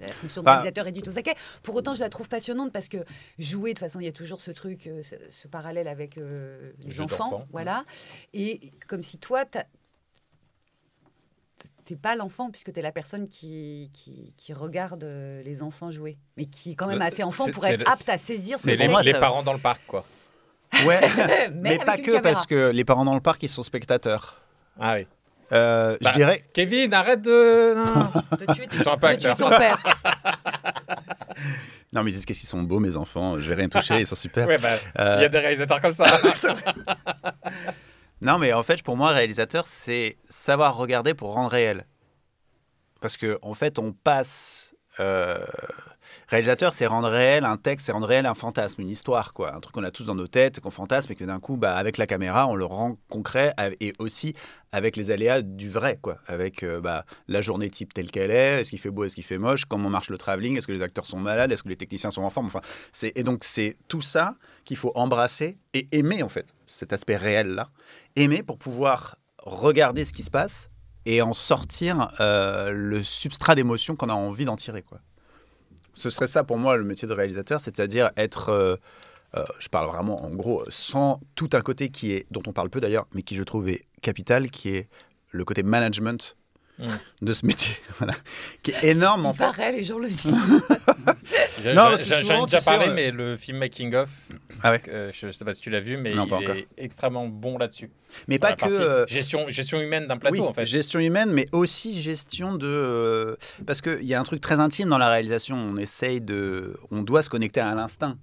La 0.00 0.06
fonction 0.12 0.42
de 0.42 0.44
Bah. 0.46 0.52
réalisateur 0.58 0.84
réduite 0.84 1.08
au 1.08 1.10
saquet. 1.10 1.34
Pour 1.64 1.74
autant, 1.74 1.94
je 1.94 2.00
la 2.00 2.08
trouve 2.08 2.28
passionnante 2.28 2.72
parce 2.72 2.88
que 2.88 2.98
jouer, 3.38 3.70
de 3.70 3.78
toute 3.78 3.80
façon, 3.86 3.98
il 3.98 4.04
y 4.04 4.08
a 4.08 4.12
toujours 4.12 4.40
ce 4.40 4.52
truc, 4.52 4.86
euh, 4.86 5.02
ce, 5.02 5.16
ce 5.28 5.48
parallèle 5.48 5.88
avec 5.88 6.18
euh, 6.18 6.72
les 6.84 7.00
enfants. 7.00 7.46
Voilà. 7.50 7.84
Et 8.32 8.72
comme 8.86 9.02
si 9.02 9.18
toi, 9.18 9.44
t'es 11.84 11.96
pas 11.96 12.14
l'enfant 12.16 12.50
puisque 12.50 12.72
tu 12.72 12.78
es 12.78 12.82
la 12.82 12.92
personne 12.92 13.28
qui, 13.28 13.90
qui, 13.92 14.32
qui 14.36 14.52
regarde 14.52 15.02
euh, 15.04 15.42
les 15.42 15.62
enfants 15.62 15.90
jouer. 15.90 16.16
Mais 16.36 16.46
qui 16.46 16.72
est 16.72 16.74
quand 16.76 16.86
même 16.88 16.98
Le- 16.98 17.04
assez 17.04 17.22
enfant 17.24 17.48
pour 17.50 17.64
être 17.66 17.88
apte 17.90 18.08
à 18.08 18.18
saisir 18.18 18.56
ce 18.58 18.64
C'est 18.64 18.76
que 18.76 18.82
les, 19.02 19.12
les 19.12 19.18
parents 19.18 19.42
dans 19.42 19.52
le 19.52 19.58
parc, 19.60 19.82
quoi. 19.86 20.04
Ouais. 20.84 21.00
mais, 21.54 21.78
pas 21.84 21.96
que, 21.96 22.02
caméra. 22.02 22.22
parce 22.22 22.46
que 22.46 22.70
les 22.70 22.84
parents 22.84 23.04
dans 23.04 23.14
le 23.14 23.20
parc, 23.20 23.42
ils 23.42 23.48
sont 23.48 23.62
spectateurs. 23.62 24.40
Ah 24.80 24.94
oui. 24.96 25.06
Euh, 25.52 25.96
Bah, 26.02 26.10
je 26.12 26.18
dirais. 26.18 26.42
Kevin, 26.52 26.92
arrête 26.92 27.22
de. 27.22 27.74
Non. 27.74 28.10
De 28.46 28.52
tuer, 28.52 28.66
Ils 28.72 28.82
sont 28.82 28.96
de 28.96 29.14
tuer 29.16 29.34
son 29.36 29.48
père. 29.48 29.78
Non, 31.94 32.02
mais 32.02 32.10
ils 32.10 32.14
disent 32.14 32.26
qu'est-ce 32.26 32.40
qu'ils 32.40 32.48
sont 32.48 32.62
beaux, 32.62 32.80
mes 32.80 32.96
enfants. 32.96 33.38
Je 33.38 33.48
vais 33.48 33.54
rien 33.54 33.68
toucher, 33.68 34.00
ils 34.00 34.06
sont 34.06 34.16
super. 34.16 34.46
Ouais, 34.46 34.58
bah, 34.58 34.70
il 34.96 35.00
Euh, 35.00 35.22
y 35.22 35.24
a 35.24 35.28
des 35.28 35.38
réalisateurs 35.38 35.80
comme 35.80 35.92
ça. 35.94 36.04
Non, 38.20 38.38
mais 38.38 38.52
en 38.52 38.62
fait, 38.62 38.82
pour 38.82 38.96
moi, 38.96 39.10
réalisateur, 39.10 39.66
c'est 39.66 40.16
savoir 40.28 40.76
regarder 40.76 41.14
pour 41.14 41.32
rendre 41.34 41.50
réel. 41.50 41.86
Parce 43.00 43.16
que 43.16 43.38
en 43.42 43.54
fait, 43.54 43.78
on 43.78 43.92
passe. 43.92 44.72
euh, 45.00 45.38
Réalisateur, 46.28 46.72
c'est 46.74 46.86
rendre 46.86 47.08
réel 47.08 47.44
un 47.44 47.56
texte, 47.56 47.86
c'est 47.86 47.92
rendre 47.92 48.08
réel 48.08 48.26
un 48.26 48.34
fantasme, 48.34 48.80
une 48.82 48.88
histoire, 48.90 49.32
quoi. 49.32 49.54
Un 49.54 49.60
truc 49.60 49.74
qu'on 49.76 49.84
a 49.84 49.92
tous 49.92 50.04
dans 50.06 50.16
nos 50.16 50.26
têtes, 50.26 50.58
qu'on 50.58 50.70
fantasme, 50.72 51.12
et 51.12 51.14
que 51.14 51.24
d'un 51.24 51.38
coup, 51.38 51.56
bah, 51.56 51.76
avec 51.76 51.98
la 51.98 52.08
caméra, 52.08 52.48
on 52.48 52.56
le 52.56 52.64
rend 52.64 52.96
concret, 53.08 53.54
et 53.80 53.92
aussi 54.00 54.34
avec 54.72 54.96
les 54.96 55.12
aléas 55.12 55.42
du 55.42 55.70
vrai, 55.70 56.00
quoi. 56.02 56.18
Avec 56.26 56.64
euh, 56.64 56.80
bah, 56.80 57.04
la 57.28 57.40
journée 57.42 57.70
type 57.70 57.94
telle 57.94 58.10
qu'elle 58.10 58.32
est, 58.32 58.60
est-ce 58.60 58.70
qu'il 58.70 58.80
fait 58.80 58.90
beau, 58.90 59.04
est-ce 59.04 59.14
qu'il 59.14 59.22
fait 59.22 59.38
moche, 59.38 59.66
comment 59.66 59.88
marche 59.88 60.10
le 60.10 60.18
travelling, 60.18 60.56
est-ce 60.58 60.66
que 60.66 60.72
les 60.72 60.82
acteurs 60.82 61.06
sont 61.06 61.20
malades, 61.20 61.52
est-ce 61.52 61.62
que 61.62 61.68
les 61.68 61.76
techniciens 61.76 62.10
sont 62.10 62.22
en 62.22 62.30
forme, 62.30 62.46
enfin. 62.46 62.60
c'est- 62.92 63.12
Et 63.14 63.22
donc, 63.22 63.44
c'est 63.44 63.76
tout 63.86 64.00
ça 64.00 64.34
qu'il 64.64 64.76
faut 64.76 64.90
embrasser 64.96 65.58
et 65.74 65.86
aimer, 65.92 66.24
en 66.24 66.28
fait, 66.28 66.52
cet 66.66 66.92
aspect 66.92 67.16
réel-là. 67.16 67.68
Aimer 68.16 68.42
pour 68.42 68.58
pouvoir 68.58 69.16
regarder 69.44 70.04
ce 70.04 70.12
qui 70.12 70.24
se 70.24 70.30
passe 70.32 70.70
et 71.04 71.22
en 71.22 71.34
sortir 71.34 72.12
euh, 72.18 72.70
le 72.72 73.04
substrat 73.04 73.54
d'émotion 73.54 73.94
qu'on 73.94 74.08
a 74.08 74.14
envie 74.14 74.44
d'en 74.44 74.56
tirer, 74.56 74.82
quoi. 74.82 74.98
Ce 75.96 76.10
serait 76.10 76.26
ça 76.26 76.44
pour 76.44 76.58
moi 76.58 76.76
le 76.76 76.84
métier 76.84 77.08
de 77.08 77.14
réalisateur, 77.14 77.58
c'est-à-dire 77.58 78.10
être, 78.18 78.50
euh, 78.50 78.76
euh, 79.36 79.44
je 79.58 79.68
parle 79.68 79.88
vraiment 79.88 80.22
en 80.22 80.30
gros, 80.30 80.62
sans 80.68 81.20
tout 81.34 81.48
un 81.54 81.62
côté 81.62 81.88
qui 81.88 82.12
est, 82.12 82.30
dont 82.30 82.42
on 82.46 82.52
parle 82.52 82.68
peu 82.68 82.80
d'ailleurs, 82.80 83.06
mais 83.14 83.22
qui 83.22 83.34
je 83.34 83.42
trouve 83.42 83.70
est 83.70 83.86
capital, 84.02 84.50
qui 84.50 84.76
est 84.76 84.88
le 85.30 85.44
côté 85.46 85.62
management 85.62 86.36
Mm. 86.78 86.88
de 87.22 87.32
ce 87.32 87.46
métier, 87.46 87.74
voilà, 87.98 88.12
qui 88.62 88.70
est 88.72 88.84
énorme 88.90 89.24
en 89.24 89.32
Il 89.32 89.36
fait. 89.36 89.44
paraît, 89.44 89.72
les 89.72 89.82
gens 89.82 89.98
le 89.98 90.08
disent. 90.08 90.26
J'en 91.64 91.94
ai 91.94 92.42
déjà 92.44 92.60
parlé, 92.60 92.88
euh, 92.88 92.94
mais 92.94 93.10
le 93.10 93.36
film 93.36 93.58
Making 93.58 93.94
of, 93.94 94.10
Ah 94.62 94.72
ouais. 94.72 94.82
euh, 94.88 95.10
je 95.12 95.30
sais 95.30 95.44
pas 95.44 95.54
si 95.54 95.60
tu 95.60 95.70
l'as 95.70 95.80
vu, 95.80 95.96
mais 95.96 96.12
Non, 96.14 96.26
il 96.26 96.32
est 96.32 96.34
encore. 96.34 96.56
extrêmement 96.76 97.26
bon 97.26 97.56
là-dessus. 97.58 97.90
Mais 98.28 98.38
pas 98.38 98.52
que 98.52 98.66
euh, 98.66 99.06
gestion, 99.06 99.48
gestion 99.48 99.80
humaine 99.80 100.06
d'un 100.06 100.16
plateau 100.18 100.34
oui, 100.36 100.40
en 100.40 100.52
fait. 100.52 100.66
gestion 100.66 101.00
humaine, 101.00 101.30
mais 101.32 101.46
aussi 101.52 102.00
gestion 102.00 102.54
de 102.54 103.38
parce 103.66 103.80
qu'il 103.80 104.04
y 104.04 104.14
a 104.14 104.20
un 104.20 104.24
truc 104.24 104.40
très 104.40 104.60
intime 104.60 104.88
dans 104.88 104.98
la 104.98 105.08
réalisation. 105.08 105.56
On 105.56 105.76
essaye 105.76 106.20
de, 106.20 106.76
on 106.90 107.02
doit 107.02 107.22
se 107.22 107.30
connecter 107.30 107.60
à 107.60 107.74
l'instinct. 107.74 108.16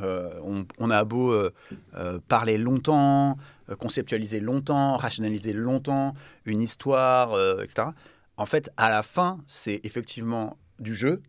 Euh, 0.00 0.38
on, 0.78 0.90
a 0.90 1.04
beau 1.04 1.32
euh, 1.32 1.52
euh, 1.96 2.18
parler 2.28 2.58
longtemps, 2.58 3.36
conceptualiser 3.78 4.40
longtemps, 4.40 4.96
rationaliser 4.96 5.52
longtemps 5.52 6.14
une 6.44 6.60
histoire, 6.60 7.32
etc. 7.62 7.88
En 8.36 8.46
fait, 8.46 8.70
à 8.76 8.88
la 8.90 9.02
fin, 9.02 9.38
c'est 9.46 9.80
effectivement 9.84 10.56
du 10.78 10.94
jeu 10.94 11.22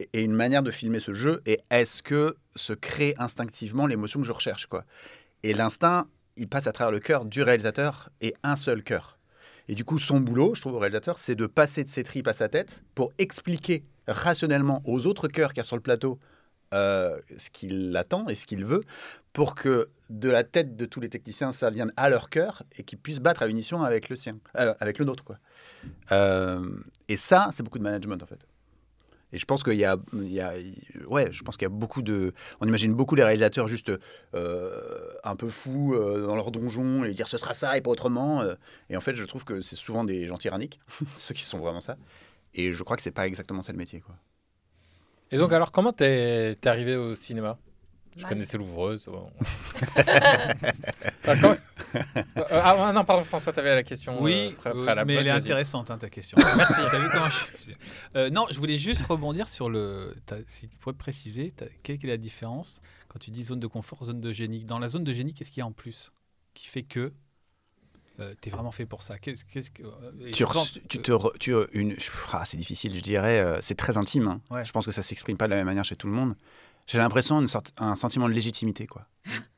et- 0.00 0.08
et 0.12 0.22
une 0.22 0.32
manière 0.34 0.62
de 0.62 0.70
filmer 0.70 1.00
ce 1.00 1.12
jeu. 1.12 1.40
Et 1.46 1.60
est-ce 1.70 2.02
que 2.02 2.36
se 2.56 2.72
crée 2.72 3.14
instinctivement 3.18 3.86
l'émotion 3.86 4.20
que 4.20 4.26
je 4.26 4.32
recherche, 4.32 4.66
quoi 4.66 4.84
Et 5.44 5.54
l'instinct, 5.54 6.08
il 6.36 6.48
passe 6.48 6.66
à 6.66 6.72
travers 6.72 6.92
le 6.92 6.98
cœur 7.00 7.24
du 7.24 7.42
réalisateur 7.42 8.10
et 8.20 8.34
un 8.42 8.56
seul 8.56 8.82
cœur. 8.82 9.18
Et 9.68 9.74
du 9.74 9.84
coup, 9.84 9.98
son 9.98 10.18
boulot, 10.20 10.54
je 10.54 10.60
trouve, 10.62 10.74
au 10.74 10.78
réalisateur, 10.78 11.18
c'est 11.18 11.34
de 11.34 11.46
passer 11.46 11.84
de 11.84 11.90
ses 11.90 12.02
tripes 12.02 12.28
à 12.28 12.32
sa 12.32 12.48
tête 12.48 12.82
pour 12.94 13.12
expliquer 13.18 13.84
rationnellement 14.06 14.80
aux 14.84 15.06
autres 15.06 15.28
cœurs 15.28 15.50
qu'il 15.50 15.58
y 15.58 15.60
a 15.60 15.64
sur 15.64 15.76
le 15.76 15.82
plateau 15.82 16.18
euh, 16.74 17.18
ce 17.38 17.48
qu'il 17.50 17.96
attend 17.96 18.28
et 18.28 18.34
ce 18.34 18.46
qu'il 18.46 18.64
veut, 18.64 18.82
pour 19.32 19.54
que 19.54 19.88
de 20.10 20.28
la 20.28 20.44
tête 20.44 20.76
de 20.76 20.84
tous 20.84 21.00
les 21.00 21.08
techniciens, 21.08 21.52
ça 21.52 21.70
vienne 21.70 21.92
à 21.96 22.10
leur 22.10 22.28
cœur 22.28 22.62
et 22.76 22.82
qu'ils 22.82 22.98
puissent 22.98 23.20
battre 23.20 23.42
à 23.42 23.46
l'unisson 23.46 23.82
avec 23.82 24.08
le 24.08 24.16
sien, 24.16 24.38
euh, 24.56 24.74
avec 24.80 24.98
le 24.98 25.04
nôtre, 25.04 25.24
quoi. 25.24 25.38
Euh, 26.12 26.60
et 27.08 27.16
ça, 27.16 27.48
c'est 27.52 27.62
beaucoup 27.62 27.78
de 27.78 27.84
management, 27.84 28.22
en 28.22 28.26
fait. 28.26 28.46
Et 29.32 29.38
je 29.38 29.44
pense 29.44 29.62
qu'il 29.62 29.74
y 29.74 29.84
a, 29.84 29.98
il 30.14 30.32
y 30.32 30.42
ouais, 31.06 31.30
je 31.30 31.42
pense 31.42 31.58
qu'il 31.58 31.64
y 31.64 31.70
a 31.70 31.74
beaucoup 31.74 32.00
de, 32.00 32.32
on 32.60 32.66
imagine 32.66 32.94
beaucoup 32.94 33.14
les 33.14 33.24
réalisateurs 33.24 33.68
juste 33.68 33.92
un 34.32 35.36
peu 35.36 35.50
fous 35.50 35.94
dans 35.94 36.34
leur 36.34 36.50
donjon 36.50 37.04
et 37.04 37.12
dire 37.12 37.28
ce 37.28 37.36
sera 37.36 37.52
ça 37.52 37.76
et 37.76 37.82
pas 37.82 37.90
autrement. 37.90 38.42
Et 38.88 38.96
en 38.96 39.00
fait, 39.00 39.14
je 39.14 39.24
trouve 39.24 39.44
que 39.44 39.60
c'est 39.60 39.76
souvent 39.76 40.04
des 40.04 40.26
gens 40.26 40.38
tyranniques, 40.38 40.80
ceux 41.14 41.34
qui 41.34 41.44
sont 41.44 41.58
vraiment 41.58 41.80
ça. 41.80 41.98
Et 42.54 42.72
je 42.72 42.82
crois 42.82 42.96
que 42.96 43.02
c'est 43.02 43.10
pas 43.10 43.26
exactement 43.26 43.60
ça 43.60 43.72
le 43.72 43.78
métier, 43.78 44.00
quoi. 44.00 44.14
Et 45.30 45.36
donc, 45.38 45.52
alors, 45.52 45.72
comment 45.72 45.92
t'es 45.92 46.52
es 46.60 46.66
arrivé 46.68 46.96
au 46.96 47.14
cinéma? 47.14 47.58
Je 48.16 48.22
Mal. 48.22 48.30
connaissais 48.32 48.58
l'ouvreuse. 48.58 49.08
Ah, 51.26 51.34
quand- 51.40 51.56
ah 52.50 52.92
non, 52.94 53.04
pardon, 53.04 53.24
François, 53.24 53.52
t'avais 53.52 53.74
la 53.74 53.82
question. 53.82 54.22
Oui, 54.22 54.50
euh, 54.52 54.56
pré- 54.56 54.70
préalable. 54.72 55.08
mais 55.08 55.14
elle 55.16 55.26
est 55.26 55.30
intéressante 55.30 55.90
hein, 55.90 55.98
ta 55.98 56.08
question. 56.08 56.36
Merci. 56.56 56.80
T'as 56.90 56.98
vu 56.98 57.08
comment 57.12 57.28
je... 57.28 57.72
Euh, 58.16 58.30
non, 58.30 58.46
je 58.50 58.58
voulais 58.58 58.78
juste 58.78 59.02
rebondir 59.06 59.48
sur 59.48 59.68
le. 59.70 60.14
Si 60.48 60.68
tu 60.68 60.76
pourrais 60.78 60.94
préciser, 60.96 61.52
quelle 61.82 61.96
est 62.02 62.06
la 62.06 62.16
différence 62.16 62.80
quand 63.08 63.18
tu 63.18 63.30
dis 63.30 63.44
zone 63.44 63.60
de 63.60 63.66
confort, 63.66 64.04
zone 64.04 64.20
de 64.20 64.32
génie? 64.32 64.64
Dans 64.64 64.78
la 64.78 64.88
zone 64.88 65.04
de 65.04 65.12
génie, 65.12 65.34
qu'est-ce 65.34 65.50
qu'il 65.50 65.60
y 65.60 65.62
a 65.62 65.66
en 65.66 65.72
plus? 65.72 66.12
Qui 66.54 66.66
fait 66.66 66.82
que 66.82 67.12
euh, 68.20 68.34
t'es 68.40 68.50
vraiment 68.50 68.72
fait 68.72 68.86
pour 68.86 69.02
ça 69.02 69.18
Qu'est-ce 69.18 69.44
qu'est-ce 69.44 69.70
que 69.70 69.82
euh, 69.82 70.30
Tu, 70.32 70.44
re- 70.44 70.78
tu 70.88 70.98
euh, 70.98 71.02
te 71.02 71.12
re- 71.12 71.38
tu, 71.38 71.54
une, 71.72 71.96
ah, 72.32 72.44
c'est 72.44 72.56
difficile, 72.56 72.94
je 72.94 73.00
dirais. 73.00 73.38
euh, 73.40 73.58
c'est 73.60 73.74
très 73.76 73.96
intime. 73.96 74.28
hein. 74.28 74.40
Ouais. 74.50 74.64
Je 74.64 74.72
pense 74.72 74.84
que 74.86 74.92
ça 74.92 75.02
s'exprime 75.02 75.36
pas 75.36 75.46
de 75.46 75.50
la 75.50 75.56
même 75.56 75.66
manière 75.66 75.84
chez 75.84 75.96
tout 75.96 76.06
le 76.08 76.12
monde. 76.12 76.34
J'ai 76.86 76.98
l'impression 76.98 77.38
d'une 77.38 77.48
sorte, 77.48 77.72
un 77.78 77.94
sentiment 77.94 78.28
de 78.28 78.34
légitimité, 78.34 78.86
quoi. 78.86 79.06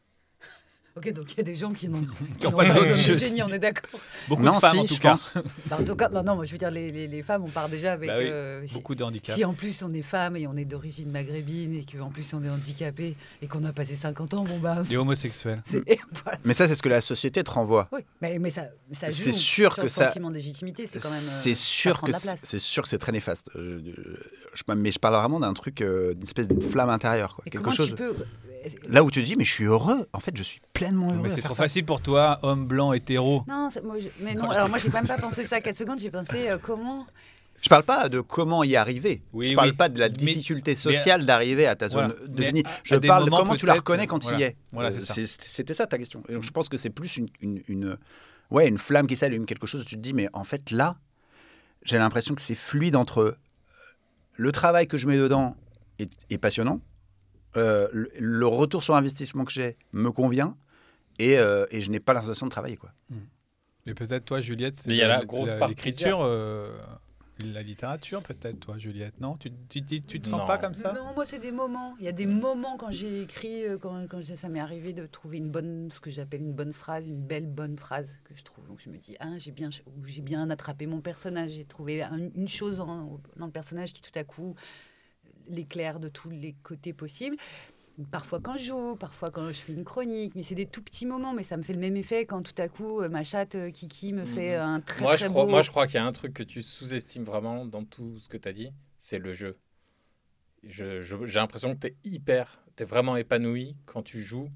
Ok, 1.07 1.13
donc 1.15 1.33
il 1.33 1.37
y 1.39 1.41
a 1.41 1.45
des 1.45 1.55
gens 1.55 1.71
qui 1.71 1.89
n'ont 1.89 2.03
pas 2.53 2.65
de 2.65 2.93
génie, 2.93 3.43
on 3.43 3.49
est 3.49 3.59
d'accord. 3.59 3.89
beaucoup 4.29 4.43
non, 4.43 4.53
de 4.57 4.61
femmes 4.61 4.73
si, 4.73 4.79
en 4.81 4.85
tout 4.87 4.95
je 4.95 5.01
cas. 5.01 5.11
pense. 5.13 5.35
Bah, 5.67 5.79
en 5.81 5.85
tout 5.85 5.97
cas, 5.97 6.09
bah 6.09 6.23
non, 6.23 6.35
moi, 6.37 6.45
je 6.45 6.53
veux 6.53 6.59
dire, 6.59 6.71
les, 6.71 6.91
les, 6.93 7.07
les 7.09 7.23
femmes, 7.23 7.45
on 7.45 7.49
part 7.49 7.69
déjà 7.69 7.93
avec. 7.93 8.09
Bah 8.09 8.17
oui, 8.19 8.25
euh, 8.27 8.67
si- 8.67 8.75
Beaucoup 8.75 8.95
de 8.95 9.03
handicap. 9.05 9.35
Si 9.35 9.45
en 9.45 9.55
plus 9.55 9.83
on 9.83 9.93
est 9.95 10.03
femme 10.03 10.37
et 10.37 10.47
on 10.47 10.57
est 10.57 10.65
d'origine 10.65 11.11
maghrébine 11.11 11.75
et 11.75 11.85
qu'en 11.85 12.11
plus 12.11 12.33
on 12.35 12.43
est 12.43 12.51
handicapé 12.51 13.15
et 13.41 13.47
qu'on 13.47 13.65
a 13.65 13.73
passé 13.73 13.95
50 13.95 14.35
ans, 14.35 14.45
bon 14.45 14.59
bah. 14.59 14.83
Et 14.91 14.97
homosexuels. 14.97 15.63
c'est- 15.65 15.83
voilà. 16.25 16.39
Mais 16.45 16.55
ça, 16.55 16.69
c'est 16.69 16.75
ce 16.75 16.83
que 16.83 16.89
la 16.89 17.01
société 17.01 17.43
te 17.43 17.51
renvoie. 17.51 17.89
Oui, 17.93 18.01
mais, 18.21 18.39
mais 18.39 18.51
ça, 18.51 18.65
ça 18.93 19.09
joue 19.11 19.17
C'est 19.23 19.33
sûr 19.33 19.73
sur 19.73 19.77
que 19.77 19.83
le 19.83 19.89
ça- 19.89 20.07
sentiment 20.09 20.29
de 20.31 20.35
légitimité, 20.35 20.87
c'est 20.87 21.01
quand 21.01 21.11
même. 21.11 21.19
euh, 21.19 21.41
C'est 21.43 21.55
sûr 21.55 22.01
que 22.03 22.13
c'est 22.13 22.21
place. 22.23 22.41
c'est 22.45 22.59
sûr 22.59 22.83
que 22.83 22.89
c'est 22.89 22.99
très 22.99 23.13
néfaste. 23.13 23.51
Je- 23.55 23.79
je- 24.55 24.75
mais 24.75 24.91
je 24.91 24.99
parle 24.99 25.15
vraiment 25.15 25.41
d'un 25.41 25.55
truc, 25.55 25.81
euh, 25.81 26.13
d'une 26.15 26.23
espèce 26.25 26.49
d'une 26.49 26.63
flamme 26.63 26.91
intérieure, 26.91 27.35
quoi. 27.37 27.45
Et 27.47 27.51
Quelque 27.51 27.63
comment 27.63 27.75
chose. 27.77 27.89
tu 27.91 27.95
peux. 27.95 28.15
Là 28.89 29.03
où 29.05 29.11
tu 29.11 29.21
te 29.21 29.25
dis, 29.27 29.37
mais 29.37 29.45
je 29.45 29.53
suis 29.53 29.65
heureux. 29.65 30.07
En 30.13 30.21
fait, 30.21 30.37
je 30.37 30.43
suis 30.43 30.61
pleinement 30.73 31.13
heureux. 31.13 31.21
Mais 31.23 31.31
c'est 31.31 31.43
trop 31.43 31.55
ça. 31.55 31.63
facile 31.65 31.85
pour 31.85 32.01
toi, 32.01 32.39
homme 32.43 32.67
blanc 32.67 32.93
hétéro. 32.93 33.45
Non, 33.49 33.69
c'est- 33.71 33.83
moi, 33.83 33.99
je- 33.99 34.09
mais 34.23 34.35
non, 34.35 34.51
alors 34.51 34.69
moi 34.69 34.79
j'ai 34.79 34.89
même 34.91 35.07
pas 35.07 35.19
pensé 35.19 35.45
ça 35.45 35.61
4 35.61 35.75
secondes, 35.77 35.99
j'ai 36.01 36.11
pensé 36.11 36.49
euh, 36.49 36.59
comment. 36.59 37.07
Je 37.63 37.69
parle 37.69 37.83
pas 37.85 38.09
de 38.09 38.21
comment 38.21 38.65
y 38.65 38.75
arriver. 38.77 39.23
Oui, 39.35 39.49
je 39.51 39.55
parle 39.55 39.71
oui. 39.71 39.77
pas 39.77 39.89
de 39.91 39.99
la 39.99 40.09
Mais- 40.09 40.15
difficulté 40.15 40.75
sociale 40.75 41.27
d'arriver 41.27 41.67
à 41.67 41.77
ta 41.77 41.89
zone 41.89 42.07
Voilà. 42.17 42.27
de 42.29 42.43
génie. 42.43 42.63
Je 42.85 42.97
parle 42.97 43.27
de 43.27 43.31
comment 43.31 43.55
tu 43.55 43.67
la 43.67 43.75
reconnais 43.75 44.07
quand 44.07 44.23
voilà. 44.23 44.39
il 44.39 44.41
y 44.41 44.45
est. 44.45 44.57
Voilà, 44.73 44.89
Euh, 44.89 44.93
c'est 44.93 45.01
ça. 45.05 45.15
c'est- 45.15 45.43
C'était 45.43 45.75
ça 45.75 45.87
ta 45.87 45.99
question. 45.99 46.23
Et 46.31 46.33
donc, 46.35 46.43
je 46.43 46.51
pense 46.51 46.69
que 46.71 46.77
c'est 46.79 46.89
plus 46.91 47.19
une, 47.19 47.29
une, 47.43 47.63
une- 47.69 47.99
ouais, 48.51 48.67
une 48.67 48.79
flamme 48.79 49.07
qui 49.07 49.15
s'allume, 49.17 49.45
quelque 49.45 49.67
chose 49.67 49.83
où 49.83 49.85
tu 49.85 49.97
te 49.97 50.01
dis, 50.01 50.15
mais 50.15 50.29
en 50.33 50.45
fait, 50.45 50.71
là, 50.71 50.97
j'ai 51.85 51.99
l'impression 51.99 52.35
que 52.35 52.41
c'est 52.41 52.55
fluide 52.55 52.97
entre 52.97 53.37
le 54.37 54.53
travail 54.53 54.87
que 54.87 54.97
je 54.97 55.07
mets 55.07 55.19
dedans 55.19 55.55
est, 55.99 56.11
est 56.31 56.39
passionnant, 56.39 56.81
euh, 57.57 57.89
le, 57.93 58.11
le 58.19 58.47
retour 58.47 58.83
sur 58.83 58.95
investissement 58.97 59.45
que 59.45 59.53
j'ai 59.53 59.77
me 59.93 60.11
convient, 60.11 60.57
et, 61.19 61.39
euh, 61.39 61.67
et 61.71 61.81
je 61.81 61.91
n'ai 61.91 62.01
pas 62.01 62.15
la 62.15 62.21
sensation 62.23 62.47
de 62.47 62.51
travailler. 62.51 62.77
Quoi. 62.77 62.93
Mais 63.87 63.95
peut-être 63.95 64.25
toi, 64.25 64.41
Juliette, 64.41 64.77
c'est 64.77 64.89
Mais 64.91 64.97
il 64.97 64.99
y 64.99 65.03
a 65.03 65.09
la 65.09 65.25
grosse 65.25 65.55
part 65.55 65.69
l'écriture, 65.69 66.21
euh, 66.23 66.79
la 67.45 67.63
littérature, 67.63 68.23
peut-être 68.23 68.61
toi, 68.61 68.77
Juliette. 68.77 69.19
Non, 69.21 69.37
tu, 69.39 69.51
tu, 69.71 69.83
tu, 69.85 70.03
tu 70.03 70.21
te 70.21 70.27
sens 70.29 70.41
Non. 70.41 70.47
pas 70.47 70.59
comme 70.59 70.75
ça? 70.75 70.93
Non, 70.93 71.15
moi 71.15 71.25
c'est 71.25 71.39
des 71.39 71.53
moments. 71.53 71.95
Il 71.99 72.05
y 72.05 72.09
a 72.09 72.13
des 72.13 72.27
moments 72.27 72.77
quand 72.77 72.91
j'ai 72.91 73.23
écrit, 73.23 73.63
quand, 73.81 74.07
quand 74.09 74.23
ça 74.23 74.49
m'est 74.51 74.61
arrivé 74.61 74.93
de 74.93 75.07
trouver 75.07 75.39
une 75.39 75.51
bonne, 75.51 75.91
ce 75.91 76.01
que 76.01 76.11
j'appelle 76.11 76.43
une 76.43 76.53
bonne 76.53 76.75
phrase, 76.75 77.07
une 77.09 77.23
belle 77.23 77.47
bonne 77.47 77.79
phrase 77.79 78.19
que 78.25 78.35
je 78.35 78.43
trouve. 78.45 78.67
Donc 78.69 78.79
je 78.81 78.91
me 78.91 78.99
dis, 78.99 79.17
ah, 79.21 79.39
j'ai 79.39 79.53
bien, 79.53 79.71
ou 79.87 80.07
j'ai 80.07 80.21
bien 80.21 80.49
attrapé 80.51 80.87
mon 80.87 81.01
personnage, 81.01 81.53
j'ai 81.53 81.65
trouvé 81.65 82.03
un- 82.03 82.31
une 82.35 82.49
chose 82.49 82.81
en- 82.81 83.19
dans 83.37 83.47
le 83.47 83.53
personnage 83.53 83.95
qui 83.95 84.03
tout 84.03 84.17
à 84.19 84.25
coup 84.25 84.55
l'éclaire 85.51 86.01
de 86.01 86.09
tous 86.09 86.31
les 86.31 86.55
côtés 86.63 86.93
possibles. 86.93 87.37
Parfois 88.11 88.41
quand 88.41 88.57
je 88.57 88.65
joue, 88.65 88.97
parfois 88.97 89.31
quand 89.31 89.49
je 89.49 89.59
fais 89.61 89.75
une 89.75 89.85
chronique, 89.85 90.35
mais 90.35 90.43
c'est 90.43 90.55
des 90.55 90.65
tout 90.65 90.83
petits 90.83 91.05
moments, 91.05 91.35
mais 91.35 91.43
ça 91.43 91.59
me 91.59 91.63
fait 91.63 91.75
le 91.75 91.81
même 91.81 91.97
effet 91.99 92.25
quand 92.25 92.41
tout 92.43 92.55
à 92.63 92.69
coup 92.69 93.03
euh, 93.03 93.11
ma 93.11 93.23
chatte 93.25 93.57
euh, 93.57 93.71
Kiki 93.71 94.15
me 94.15 94.25
fait 94.25 94.55
un 94.55 94.81
très 94.81 95.03
Moi, 95.03 95.17
très 95.17 95.27
je 95.27 95.31
crois, 95.31 95.45
beau. 95.45 95.51
moi, 95.51 95.61
je 95.61 95.71
crois 95.71 95.87
qu'il 95.87 95.97
y 95.97 95.99
a 95.99 96.07
un 96.07 96.13
truc 96.13 96.33
que 96.33 96.43
tu 96.43 96.63
sous-estimes 96.63 97.25
vraiment 97.25 97.67
dans 97.67 97.85
tout 97.85 98.19
ce 98.19 98.29
que 98.29 98.39
tu 98.39 98.49
as 98.49 98.53
dit, 98.55 98.73
c'est 98.97 99.19
le 99.19 99.35
jeu. 99.35 99.59
Je- 100.63 101.03
je- 101.03 101.27
J'ai 101.27 101.41
l'impression 101.41 101.75
que 101.75 101.81
tu 101.81 101.87
es 101.89 101.97
hyper, 102.05 102.61
tu 102.77 102.83
es 102.83 102.87
vraiment 102.87 103.17
épanoui 103.17 103.77
quand 103.87 104.03
tu 104.03 104.23
joues 104.23 104.49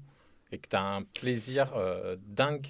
et 0.51 0.57
que 0.57 0.67
tu 0.69 0.75
as 0.75 0.83
un 0.95 1.01
plaisir 1.03 1.73
euh, 1.75 2.15
dingue. 2.27 2.67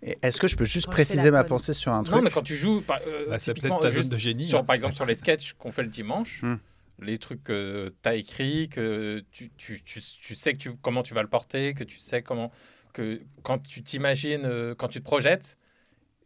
Est-ce 0.00 0.40
que 0.40 0.48
je 0.48 0.56
peux 0.56 0.64
juste 0.64 0.86
Quand 0.86 0.92
je 0.92 0.96
préciser 0.96 1.30
ma 1.30 1.44
pensée 1.44 1.72
sur 1.72 1.92
un 1.92 2.02
truc 2.02 2.14
Non, 2.16 2.22
mais 2.22 2.30
quand 2.30 2.42
tu 2.42 2.56
joues, 2.56 2.82
par- 2.82 3.00
euh, 3.06 3.26
Bah, 3.30 3.38
C'est 3.38 3.54
peut-être 3.54 3.78
ta 3.80 3.90
juste 3.90 4.04
zone 4.04 4.12
de 4.12 4.16
génie. 4.16 4.44
sur, 4.44 4.58
hein. 4.60 4.64
par 4.64 4.74
exemple, 4.74 4.94
sur 4.94 5.04
les 5.06 5.14
sketchs 5.14 5.54
qu'on 5.54 5.70
fait 5.72 5.82
le 5.82 5.88
dimanche, 5.88 6.42
Hmm. 6.42 6.56
Les 7.02 7.18
trucs 7.18 7.42
que 7.44 7.92
tu 8.02 8.08
as 8.08 8.14
écrits, 8.14 8.68
que 8.68 9.24
tu, 9.30 9.50
tu, 9.56 9.82
tu, 9.82 10.00
tu 10.00 10.34
sais 10.34 10.56
comment 10.80 11.02
tu 11.02 11.14
vas 11.14 11.22
le 11.22 11.28
porter, 11.28 11.74
que 11.74 11.84
tu 11.84 11.98
sais 11.98 12.22
comment. 12.22 12.50
que 12.92 13.20
quand 13.42 13.58
tu 13.58 13.82
t'imagines, 13.82 14.44
euh, 14.44 14.74
quand 14.74 14.88
tu 14.88 15.00
te 15.00 15.04
projettes, 15.04 15.58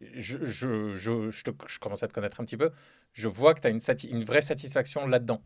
je, 0.01 0.45
je, 0.45 0.93
je, 0.95 1.31
je, 1.31 1.79
commence 1.79 2.03
à 2.03 2.07
te 2.07 2.13
connaître 2.13 2.39
un 2.39 2.45
petit 2.45 2.57
peu, 2.57 2.71
je 3.13 3.27
vois 3.27 3.53
que 3.53 3.61
tu 3.61 3.67
as 3.67 4.09
une, 4.09 4.23
vraie 4.23 4.41
satisfaction 4.41 5.07
là-dedans. 5.07 5.41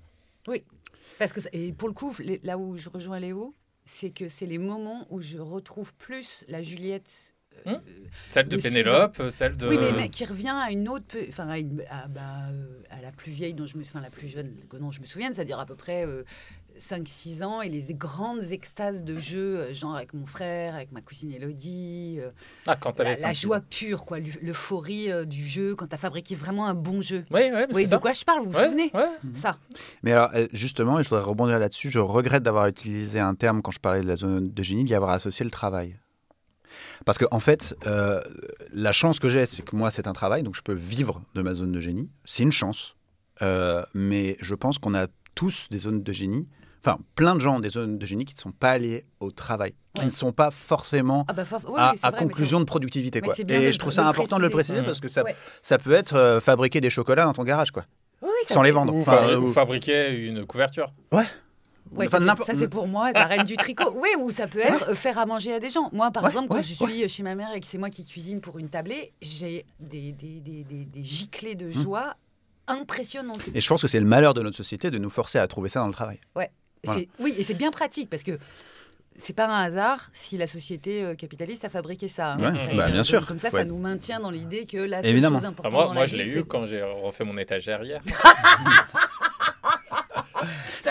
Parce 1.20 1.34
que, 1.34 1.40
et 1.54 1.72
pour 1.72 1.88
le 1.88 1.94
coup, 1.94 2.14
là 2.44 2.58
où 2.58 2.76
je 2.78 2.90
rejoins 2.90 3.20
Léo, 3.20 3.56
c'est 3.86 4.12
que 4.12 4.28
c'est 4.28 4.46
les 4.46 4.58
moments 4.58 5.08
où 5.10 5.22
je 5.22 5.38
retrouve 5.38 5.94
plus 5.96 6.46
la 6.48 6.62
Juliette. 6.62 7.36
Euh, 7.68 7.72
Hum, 7.74 7.82
Celle 8.30 8.48
de 8.50 8.58
Pénélope, 8.58 9.20
euh, 9.20 9.30
celle 9.30 9.56
de. 9.58 9.68
Oui, 9.68 9.78
mais, 9.80 9.92
mais 9.94 10.10
qui 10.10 10.26
revient 10.26 10.50
à 10.54 10.72
une 10.72 10.90
autre, 10.90 11.16
enfin 11.30 11.48
à, 11.50 11.58
une- 11.60 11.84
à, 11.90 12.08
bah, 12.08 12.22
euh, 12.52 12.66
à 12.90 13.02
la 13.02 13.12
plus 13.12 13.32
vieille 13.32 13.54
dont 13.54 13.66
je 13.66 13.78
me, 13.78 13.84
enfin 13.84 14.02
la 14.02 14.10
plus 14.10 14.28
jeune 14.28 14.54
dont 14.80 14.92
je 14.92 15.00
me 15.02 15.06
souviens, 15.06 15.32
c'est-à-dire 15.34 15.60
à 15.60 15.66
peu 15.66 15.76
près 15.76 16.06
5-6 16.78 17.44
ans 17.44 17.62
et 17.62 17.70
les 17.70 17.94
grandes 17.94 18.52
extases 18.52 19.04
de 19.04 19.18
jeu, 19.20 19.60
euh, 19.60 19.74
genre 19.74 19.96
avec 19.96 20.14
mon 20.14 20.26
frère, 20.26 20.74
avec 20.76 20.92
ma 20.92 21.02
cousine 21.02 21.32
Elodie, 21.32 22.18
euh, 22.20 22.30
Ah, 22.66 22.76
quand 22.78 23.00
la, 23.00 23.10
avais 23.12 23.22
la 23.22 23.34
joie 23.34 23.60
pure, 23.62 24.06
quoi, 24.06 24.20
l'eu- 24.20 24.32
l'euphorie 24.42 25.12
euh, 25.12 25.26
du 25.26 25.46
jeu 25.46 25.76
quand 25.76 25.88
tu 25.88 25.96
as 25.96 25.98
fabriqué 25.98 26.34
vraiment 26.36 26.68
un 26.68 26.74
bon 26.74 27.02
jeu. 27.02 27.26
Oui, 27.32 27.42
oui, 27.54 27.62
Vous 27.68 27.72
voyez 27.72 27.88
de 27.88 27.98
quoi 27.98 28.14
je 28.14 28.24
parle, 28.24 28.44
vous 28.44 28.52
vous 28.52 28.58
Ouais, 28.58 28.66
souvenez 28.68 28.90
ouais. 28.94 29.10
Ça. 29.34 29.58
Mais 30.04 30.14
alors, 30.14 30.32
euh, 30.34 30.48
justement, 30.54 31.00
et 31.00 31.04
je 31.04 31.10
voudrais 31.10 31.24
rebondir 31.26 31.60
là-dessus, 31.60 31.92
je 31.92 32.00
regrette 32.00 32.44
d'avoir 32.44 32.68
utilisé 32.68 33.20
un 33.20 33.36
terme 33.36 33.62
quand 33.62 33.72
je 33.72 33.80
parlais 33.80 34.02
de 34.02 34.08
la 34.08 34.16
zone 34.16 34.52
de 34.52 34.64
génie, 34.64 34.86
d'y 34.86 34.96
avoir 34.96 35.12
associé 35.12 35.44
le 35.44 35.52
travail. 35.52 35.98
Parce 37.06 37.18
que, 37.18 37.26
en 37.32 37.40
fait, 37.40 37.76
euh, 37.88 38.22
la 38.74 38.92
chance 38.92 39.20
que 39.20 39.30
j'ai, 39.30 39.46
c'est 39.46 39.64
que 39.64 39.76
moi, 39.76 39.92
c'est 39.92 40.08
un 40.08 40.14
travail, 40.14 40.44
donc 40.44 40.56
je 40.56 40.62
peux 40.62 40.74
vivre 40.74 41.22
de 41.36 41.42
ma 41.42 41.54
zone 41.54 41.72
de 41.72 41.80
génie. 41.82 42.12
C'est 42.26 42.44
une 42.44 42.52
chance. 42.52 42.96
Euh, 43.42 43.84
mais 43.94 44.38
je 44.42 44.54
pense 44.56 44.78
qu'on 44.78 44.94
a 44.94 45.08
tous 45.36 45.68
des 45.72 45.80
zones 45.80 46.04
de 46.04 46.12
génie. 46.12 46.48
enfin, 46.84 46.98
plein 47.16 47.36
de 47.36 47.40
gens 47.40 47.60
des 47.60 47.70
zones 47.70 48.00
de 48.00 48.06
génie 48.08 48.26
qui 48.26 48.34
ne 48.34 48.40
sont 48.40 48.52
pas 48.52 48.72
allés 48.72 49.06
au 49.20 49.30
travail, 49.30 49.74
qui 49.94 50.00
Ouais. 50.02 50.06
ne 50.06 50.10
sont 50.12 50.32
pas 50.32 50.50
forcément 50.50 51.26
Ah 51.28 51.34
bah, 51.34 51.44
oui, 51.52 51.58
à, 51.78 51.92
oui, 51.92 51.98
c'est 52.02 52.08
à 52.08 52.10
vrai, 52.10 52.20
mais 52.22 52.28
conclusion 52.28 52.60
de 52.60 52.66
productivité. 52.66 53.22
Quoi. 53.22 53.36
de 53.36 53.52
Et 53.54 53.72
je 53.72 53.78
trouve 53.78 53.92
ça 53.94 54.08
important 54.08 54.38
de 54.38 54.42
le 54.42 54.50
préciser. 54.50 54.82
Mmh. 54.82 54.86
parce 54.86 55.00
que 55.00 55.08
ça, 55.08 55.24
Ouais. 55.24 55.36
ça 55.62 55.78
peut 55.78 55.92
être 55.94 56.16
euh, 56.16 56.40
fabriquer 56.42 56.82
des 56.82 56.90
chocolats 56.90 57.26
dans 57.26 57.34
ton 57.34 57.44
garage, 57.44 57.70
quoi, 57.70 57.86
Oui, 58.24 58.30
sans 58.48 58.64
les 58.64 58.72
vendre. 58.72 58.96
Ou, 58.96 59.02
Enfin, 59.02 59.12
fa- 59.18 59.38
ou 59.38 59.54
fabriquer 59.54 60.10
une 60.26 60.46
couverture. 60.48 60.92
ouais. 61.12 61.26
Ouais, 61.92 62.08
Enfin, 62.08 62.18
ça, 62.18 62.20
c'est- 62.20 62.26
n'importe- 62.26 62.48
ça, 62.48 62.56
c'est 62.56 62.70
pour 62.70 62.88
moi 62.88 63.12
la 63.12 63.26
reine 63.26 63.44
du 63.44 63.58
tricot. 63.58 63.92
Oui, 64.02 64.10
ou 64.20 64.32
ça 64.32 64.48
peut 64.48 64.60
être 64.60 64.94
faire 64.96 65.18
à 65.18 65.26
manger 65.26 65.54
à 65.54 65.60
des 65.60 65.70
gens. 65.70 65.90
Moi, 65.92 66.10
par 66.12 66.24
Ouais, 66.24 66.30
exemple, 66.30 66.48
quand 66.48 66.56
ouais, 66.56 66.64
je 66.64 66.74
suis 66.74 67.10
chez 67.10 67.24
ma 67.24 67.36
mère 67.36 67.54
et 67.54 67.60
que 67.60 67.68
c'est 67.68 67.78
moi 67.78 67.90
qui 67.90 68.06
cuisine 68.06 68.40
pour 68.42 68.58
une 68.60 68.70
tablée, 68.70 69.12
j'ai 69.22 69.66
des, 69.80 70.14
des, 70.14 70.40
des, 70.40 70.64
des, 70.64 70.86
des 70.86 71.04
giclées 71.04 71.56
de 71.56 71.70
joie 71.70 72.16
impressionnantes. 72.68 73.42
Et 73.54 73.60
je 73.60 73.68
pense 73.68 73.82
que 73.82 73.88
c'est 73.90 74.00
le 74.00 74.06
malheur 74.06 74.34
de 74.34 74.42
notre 74.42 74.56
société 74.56 74.90
de 74.92 74.98
nous 75.00 75.10
forcer 75.10 75.38
à 75.40 75.48
trouver 75.48 75.68
ça 75.70 75.82
dans 75.82 75.88
le 75.88 75.94
travail. 75.94 76.20
Voilà. 76.34 76.50
C'est- 76.86 77.10
Oui, 77.20 77.34
et 77.38 77.44
c'est 77.44 77.54
bien 77.56 77.72
pratique 77.72 78.10
parce 78.10 78.24
que 78.24 78.40
c'est 79.18 79.34
pas 79.34 79.48
un 79.48 79.64
hasard 79.66 80.10
si 80.14 80.38
la 80.38 80.48
société 80.48 81.04
euh, 81.04 81.16
capitaliste 81.16 81.66
a 81.66 81.70
fabriqué 81.70 82.08
ça. 82.08 82.34
hein. 82.34 82.54
Ouais, 82.56 82.76
bah, 82.76 82.90
bien 82.90 83.04
sûr. 83.04 83.26
Comme 83.28 83.38
ça, 83.40 83.50
Ouais. 83.50 83.60
ça 83.60 83.66
nous 83.66 83.78
maintient 83.78 84.20
dans 84.22 84.32
l'idée 84.32 84.66
que 84.66 84.78
la 84.78 85.02
seule 85.04 85.12
Évidemment. 85.12 85.36
chose 85.40 85.44
Enfin, 85.46 85.52
importante 85.52 85.74
moi, 85.74 85.84
dans 85.88 85.94
moi 85.94 86.04
la 86.04 86.06
je 86.08 86.16
vie, 86.16 86.24
l'ai 86.24 86.40
eu 86.40 86.44
quand 86.46 86.66
j'ai 86.66 86.82
refait 86.82 87.26
mon 87.26 87.38
étagère 87.38 87.84
hier. 87.84 88.02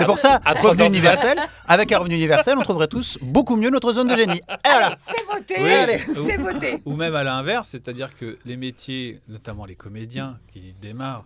C'est 0.00 0.06
pour 0.06 0.18
ça, 0.18 0.40
À 0.44 0.54
revenu 0.54 0.86
universel, 0.86 1.38
avec 1.66 1.92
un 1.92 1.98
revenu 1.98 2.14
universel, 2.16 2.56
on 2.58 2.62
trouverait 2.62 2.88
tous 2.88 3.18
beaucoup 3.22 3.56
mieux 3.56 3.70
notre 3.70 3.92
zone 3.92 4.08
de 4.08 4.16
génie. 4.16 4.38
Et 4.48 4.68
voilà. 4.68 4.96
C'est 5.00 5.24
voté 5.26 5.54
Oui. 5.62 5.70
Allez. 5.72 5.98
C'est 5.98 6.36
voté 6.36 6.82
Ou 6.84 6.94
même 6.96 7.14
à 7.14 7.22
l'inverse, 7.22 7.68
c'est-à-dire 7.68 8.14
que 8.16 8.38
les 8.44 8.56
métiers, 8.56 9.20
notamment 9.28 9.64
les 9.66 9.76
comédiens 9.76 10.38
qui 10.52 10.74
démarrent, 10.80 11.24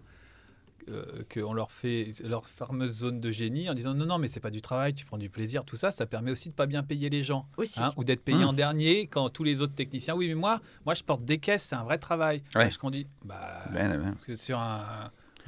euh, 0.90 1.02
qu'on 1.32 1.54
leur 1.54 1.70
fait 1.70 2.12
leur 2.22 2.46
fameuse 2.46 2.98
zone 2.98 3.18
de 3.18 3.30
génie 3.30 3.70
en 3.70 3.74
disant 3.74 3.94
non, 3.94 4.04
non, 4.04 4.18
mais 4.18 4.28
c'est 4.28 4.40
pas 4.40 4.50
du 4.50 4.60
travail, 4.60 4.92
tu 4.92 5.06
prends 5.06 5.16
du 5.16 5.30
plaisir, 5.30 5.64
tout 5.64 5.76
ça, 5.76 5.90
ça 5.90 6.04
permet 6.04 6.30
aussi 6.30 6.50
de 6.50 6.54
pas 6.54 6.66
bien 6.66 6.82
payer 6.82 7.08
les 7.08 7.22
gens. 7.22 7.46
Aussi. 7.56 7.80
hein, 7.80 7.94
ou 7.96 8.04
d'être 8.04 8.22
payé 8.22 8.36
Mmh. 8.44 8.48
en 8.48 8.52
dernier 8.52 9.06
quand 9.06 9.30
tous 9.30 9.44
les 9.44 9.62
autres 9.62 9.74
techniciens, 9.74 10.14
oui, 10.14 10.28
mais 10.28 10.34
moi, 10.34 10.60
moi 10.84 10.92
je 10.92 11.02
porte 11.02 11.24
des 11.24 11.38
caisses, 11.38 11.66
c'est 11.70 11.74
un 11.76 11.84
vrai 11.84 11.96
travail. 11.96 12.42
Ouais. 12.54 12.64
Parce 12.64 12.76
qu'on 12.76 12.90
dit, 12.90 13.06
bah, 13.24 13.62
Ben, 13.72 13.96
ben. 13.96 14.12
parce 14.12 14.26
que 14.26 14.36
sur 14.36 14.58
un. 14.58 14.82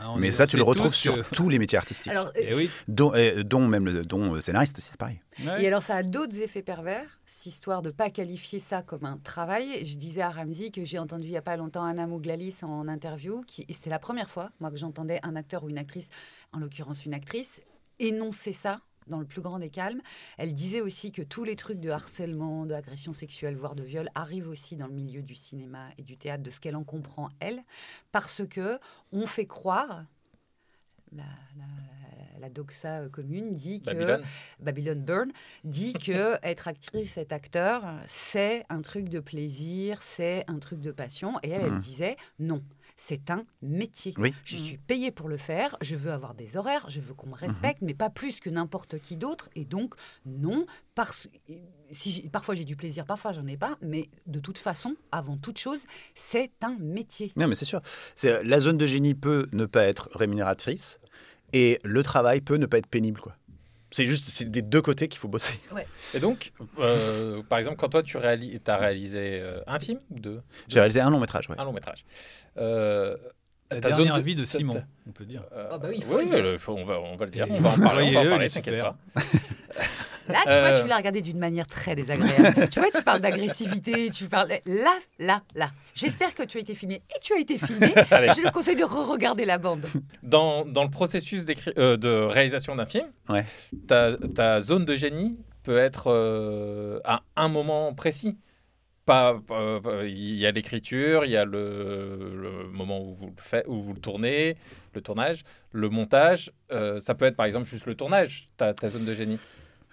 On 0.05 0.17
Mais 0.17 0.31
ça, 0.31 0.45
on 0.45 0.47
tu 0.47 0.57
le 0.57 0.63
retrouves 0.63 0.95
sur 0.95 1.15
que- 1.29 1.35
tous 1.35 1.49
les 1.49 1.59
métiers 1.59 1.79
artistiques. 1.79 2.11
Alors, 2.13 2.31
Eh 2.35 2.55
oui. 2.55 2.71
Dont, 2.89 3.13
euh, 3.15 3.43
dont 3.43 3.67
même 3.67 3.87
le 3.87 4.03
dont, 4.03 4.35
euh, 4.35 4.41
scénariste 4.41 4.79
aussi, 4.79 4.91
c'est 4.91 4.99
pareil. 5.01 5.21
Ouais. 5.45 5.63
Et 5.63 5.67
alors, 5.67 5.83
ça 5.83 5.97
a 5.97 6.03
d'autres 6.03 6.41
effets 6.41 6.63
pervers, 6.63 7.05
cette 7.27 7.47
histoire 7.47 7.83
de 7.83 7.91
pas 7.91 8.11
qualifier 8.11 8.61
ça 8.61 8.83
comme 8.83 9.05
un 9.05 9.19
travail. 9.19 9.85
Je 9.85 9.97
disais 9.97 10.23
à 10.23 10.31
Ramzi 10.31 10.71
que 10.73 10.85
j'ai 10.85 10.99
entendu 10.99 11.25
il 11.27 11.31
y 11.33 11.37
a 11.37 11.43
pas 11.43 11.57
longtemps 11.57 11.85
Anna 11.85 12.07
Mouglalis 12.07 12.59
en 12.63 12.89
interview, 12.89 13.43
qui 13.47 13.65
et 13.69 13.73
c'est 13.73 13.91
la 13.91 13.99
première 13.99 14.31
fois, 14.31 14.51
moi, 14.61 14.71
que 14.71 14.77
j'entendais 14.77 15.21
un 15.23 15.37
acteur 15.37 15.65
ou 15.65 15.69
une 15.71 15.79
actrice, 15.79 16.09
en 16.53 16.59
l'occurrence 16.59 17.05
une 17.07 17.15
actrice, 17.15 17.61
énoncer 17.99 18.53
ça 18.53 18.81
dans 19.07 19.19
le 19.21 19.27
plus 19.27 19.41
grand 19.41 19.59
des 19.59 19.71
calmes. 19.71 20.01
Elle 20.39 20.55
disait 20.55 20.81
aussi 20.81 21.13
que 21.13 21.23
tous 21.23 21.45
les 21.45 21.57
trucs 21.57 21.81
de 21.81 21.91
harcèlement, 21.91 22.67
d'agression 22.67 23.13
sexuelle, 23.13 23.57
voire 23.57 23.75
de 23.75 23.83
viol, 23.83 24.09
arrivent 24.15 24.49
aussi 24.49 24.77
dans 24.77 24.87
le 24.87 24.93
milieu 24.95 25.23
du 25.23 25.35
cinéma 25.35 25.89
et 25.99 26.03
du 26.03 26.17
théâtre, 26.17 26.43
de 26.43 26.51
ce 26.51 26.61
qu'elle 26.61 26.77
en 26.77 26.85
comprend, 26.85 27.29
elle, 27.41 27.63
parce 28.13 28.47
que 28.47 28.79
on 29.13 29.27
fait 29.27 29.47
croire... 29.47 30.05
La, 31.13 31.23
la- 31.57 32.39
la 32.41 32.51
doxa 32.51 33.01
euh, 33.03 33.09
commune 33.09 33.55
dit 33.55 33.81
que 33.81 33.87
Babylone. 33.91 34.25
Babylon 34.61 35.01
Burn 35.03 35.33
dit 35.65 35.93
que 36.05 36.37
être 36.43 36.69
actrice, 36.69 37.17
être 37.17 37.33
acteur, 37.33 37.83
c'est 38.07 38.65
un 38.69 38.83
truc 38.83 39.09
de 39.09 39.21
plaisir, 39.21 40.03
c'est 40.03 40.45
un 40.49 40.59
truc 40.59 40.81
de 40.81 40.91
passion. 40.91 41.39
Et 41.43 41.51
elle, 41.51 41.63
elle 41.63 41.73
Mhm. 41.73 41.79
disait 41.79 42.17
non. 42.39 42.63
C'est 42.97 43.31
un 43.31 43.45
métier. 43.61 44.15
Oui. 44.17 44.35
Je 44.45 44.57
suis 44.57 44.79
payée 44.79 45.11
pour 45.11 45.29
le 45.29 45.37
faire. 45.37 45.77
Je 45.83 45.97
veux 45.97 46.11
avoir 46.11 46.35
des 46.35 46.57
horaires. 46.57 46.89
Je 46.89 47.01
veux 47.01 47.13
qu'on 47.13 47.29
me 47.29 47.35
respecte, 47.35 47.83
mais 47.83 47.93
pas 47.93 48.09
plus 48.09 48.41
que 48.41 48.49
n'importe 48.49 48.99
qui 48.99 49.17
d'autre. 49.17 49.51
Et 49.55 49.65
donc, 49.65 49.95
non. 50.25 50.67
Parce, 50.95 51.29
si 51.91 52.29
parfois 52.31 52.55
j'ai 52.55 52.65
du 52.65 52.75
plaisir, 52.75 53.05
parfois 53.05 53.33
j'en 53.33 53.47
ai 53.47 53.59
pas. 53.59 53.77
Mais 53.83 54.09
de 54.27 54.41
toute 54.41 54.59
façon, 54.59 54.97
avant 55.13 55.37
toute 55.37 55.59
chose, 55.59 55.81
c'est 56.15 56.53
un 56.63 56.77
métier. 56.79 57.33
Non, 57.37 57.49
mais 57.49 57.55
c'est 57.55 57.67
sûr. 57.67 57.83
C'est 58.15 58.43
la 58.43 58.61
zone 58.61 58.79
de 58.79 58.87
génie 58.87 59.15
peut 59.15 59.49
ne 59.53 59.67
pas 59.67 59.85
être 59.85 60.09
rémunératrice 60.15 60.99
et 61.53 61.79
le 61.85 62.03
travail 62.03 62.41
peut 62.41 62.57
ne 62.57 62.67
pas 62.67 62.79
être 62.79 62.89
pénible, 62.89 63.21
quoi. 63.21 63.37
C'est 63.97 64.05
juste, 64.05 64.29
c'est 64.29 64.51
des 64.51 64.61
deux 64.61 64.83
côtés 64.83 65.09
qu'il 65.09 65.19
faut 65.19 65.27
bosser. 65.27 65.59
Et 66.13 66.21
donc, 66.21 66.53
euh, 66.79 67.43
par 67.49 67.59
exemple, 67.59 67.79
quand 67.79 67.89
toi 67.89 68.03
tu 68.03 68.19
réalises, 68.19 68.61
as 68.67 68.77
réalisé 68.77 69.41
euh, 69.41 69.61
un 69.67 69.79
film 69.79 70.01
ou 70.11 70.21
deux 70.21 70.43
J'ai 70.69 70.81
réalisé 70.81 71.01
un 71.01 71.09
long 71.09 71.19
métrage, 71.19 71.49
ouais. 71.49 71.57
Un 71.59 71.65
long 71.65 71.73
métrage. 71.73 72.05
Euh, 72.59 73.17
La 73.71 73.81
ta 73.81 73.89
dernière 73.89 74.15
zone 74.17 74.25
vie 74.25 74.35
de 74.37 74.45
Simon, 74.45 74.83
on 75.09 75.11
peut 75.13 75.25
dire. 75.25 75.43
euh, 75.53 75.77
bah 75.79 75.89
oui, 75.89 75.97
il 75.99 76.05
faut 76.05 76.17
oui, 76.19 76.25
le 76.25 76.31
dire. 76.31 76.43
le- 76.43 76.59
faut- 76.59 76.75
on, 76.77 76.85
va, 76.85 77.01
on 77.01 77.17
va 77.17 77.25
le 77.25 77.31
dire. 77.33 77.47
Et 77.47 77.51
On 77.53 77.61
va 77.61 77.71
en 77.71 77.79
parler, 77.79 78.05
on 78.09 78.13
va 78.13 78.21
en 78.21 78.31
parler 78.31 78.49
t'inquiète 78.49 78.81
pas. 78.81 78.97
Là, 80.29 80.41
tu 80.43 80.49
Euh. 80.51 80.61
vois, 80.71 80.81
tu 80.83 80.89
l'as 80.89 80.97
regardé 80.97 81.21
d'une 81.23 81.39
manière 81.39 81.67
très 81.69 81.95
désagréable. 81.95 82.69
tu 82.73 82.81
vois, 82.81 82.91
tu 82.93 83.01
parles 83.03 83.21
d'agressivité, 83.21 84.11
tu 84.11 84.25
parles. 84.29 84.49
Là, 84.67 84.99
là, 85.21 85.43
là. 85.55 85.71
J'espère 85.95 86.35
que 86.35 86.43
tu 86.43 86.59
as 86.59 86.63
été 86.63 86.75
filmé. 86.75 86.97
Et 87.15 87.21
tu 87.21 87.33
as 87.33 87.39
été 87.39 87.59
filmé. 87.59 87.89
Je 87.97 88.43
te 88.43 88.51
conseille 88.51 88.75
de 88.75 88.83
re-regarder 88.83 89.45
la 89.45 89.59
bande. 89.59 89.87
Dans, 90.25 90.65
dans 90.65 90.83
le 90.83 90.91
processus 90.91 91.45
euh, 91.79 91.97
de 91.97 92.09
réalisation 92.25 92.75
d'un 92.75 92.87
film, 92.87 93.07
Ouais. 93.29 93.45
ta, 93.87 94.17
ta 94.17 94.61
zone 94.61 94.85
de 94.85 94.97
génie 94.97 95.39
peut 95.63 95.79
être 95.79 96.09
euh, 96.09 96.99
à 97.05 97.23
un 97.37 97.49
moment 97.49 97.95
précis. 97.95 98.37
Pas, 99.07 99.41
pas- 99.47 100.05
il 100.05 100.35
y 100.35 100.47
a 100.47 100.51
l'écriture, 100.51 101.25
il 101.25 101.31
y 101.31 101.37
a 101.37 101.45
le, 101.45 102.33
le 102.35 102.69
moment 102.73 103.01
où 103.01 103.15
vous 103.15 103.27
le 103.27 103.33
faites, 103.41 103.65
où 103.69 103.81
vous 103.81 103.95
le 103.95 104.01
tournez, 104.01 104.57
le 104.95 105.01
tournage, 105.01 105.45
le 105.73 105.89
montage. 105.89 106.51
euh, 106.73 106.99
ça 106.99 107.15
peut 107.15 107.25
être 107.25 107.37
par 107.37 107.47
exemple 107.47 107.67
juste 107.67 107.87
le 107.87 107.95
tournage, 107.95 108.49
ta, 108.57 108.75
ta 108.75 108.89
zone 108.89 109.05
de 109.05 109.15
génie. 109.15 109.39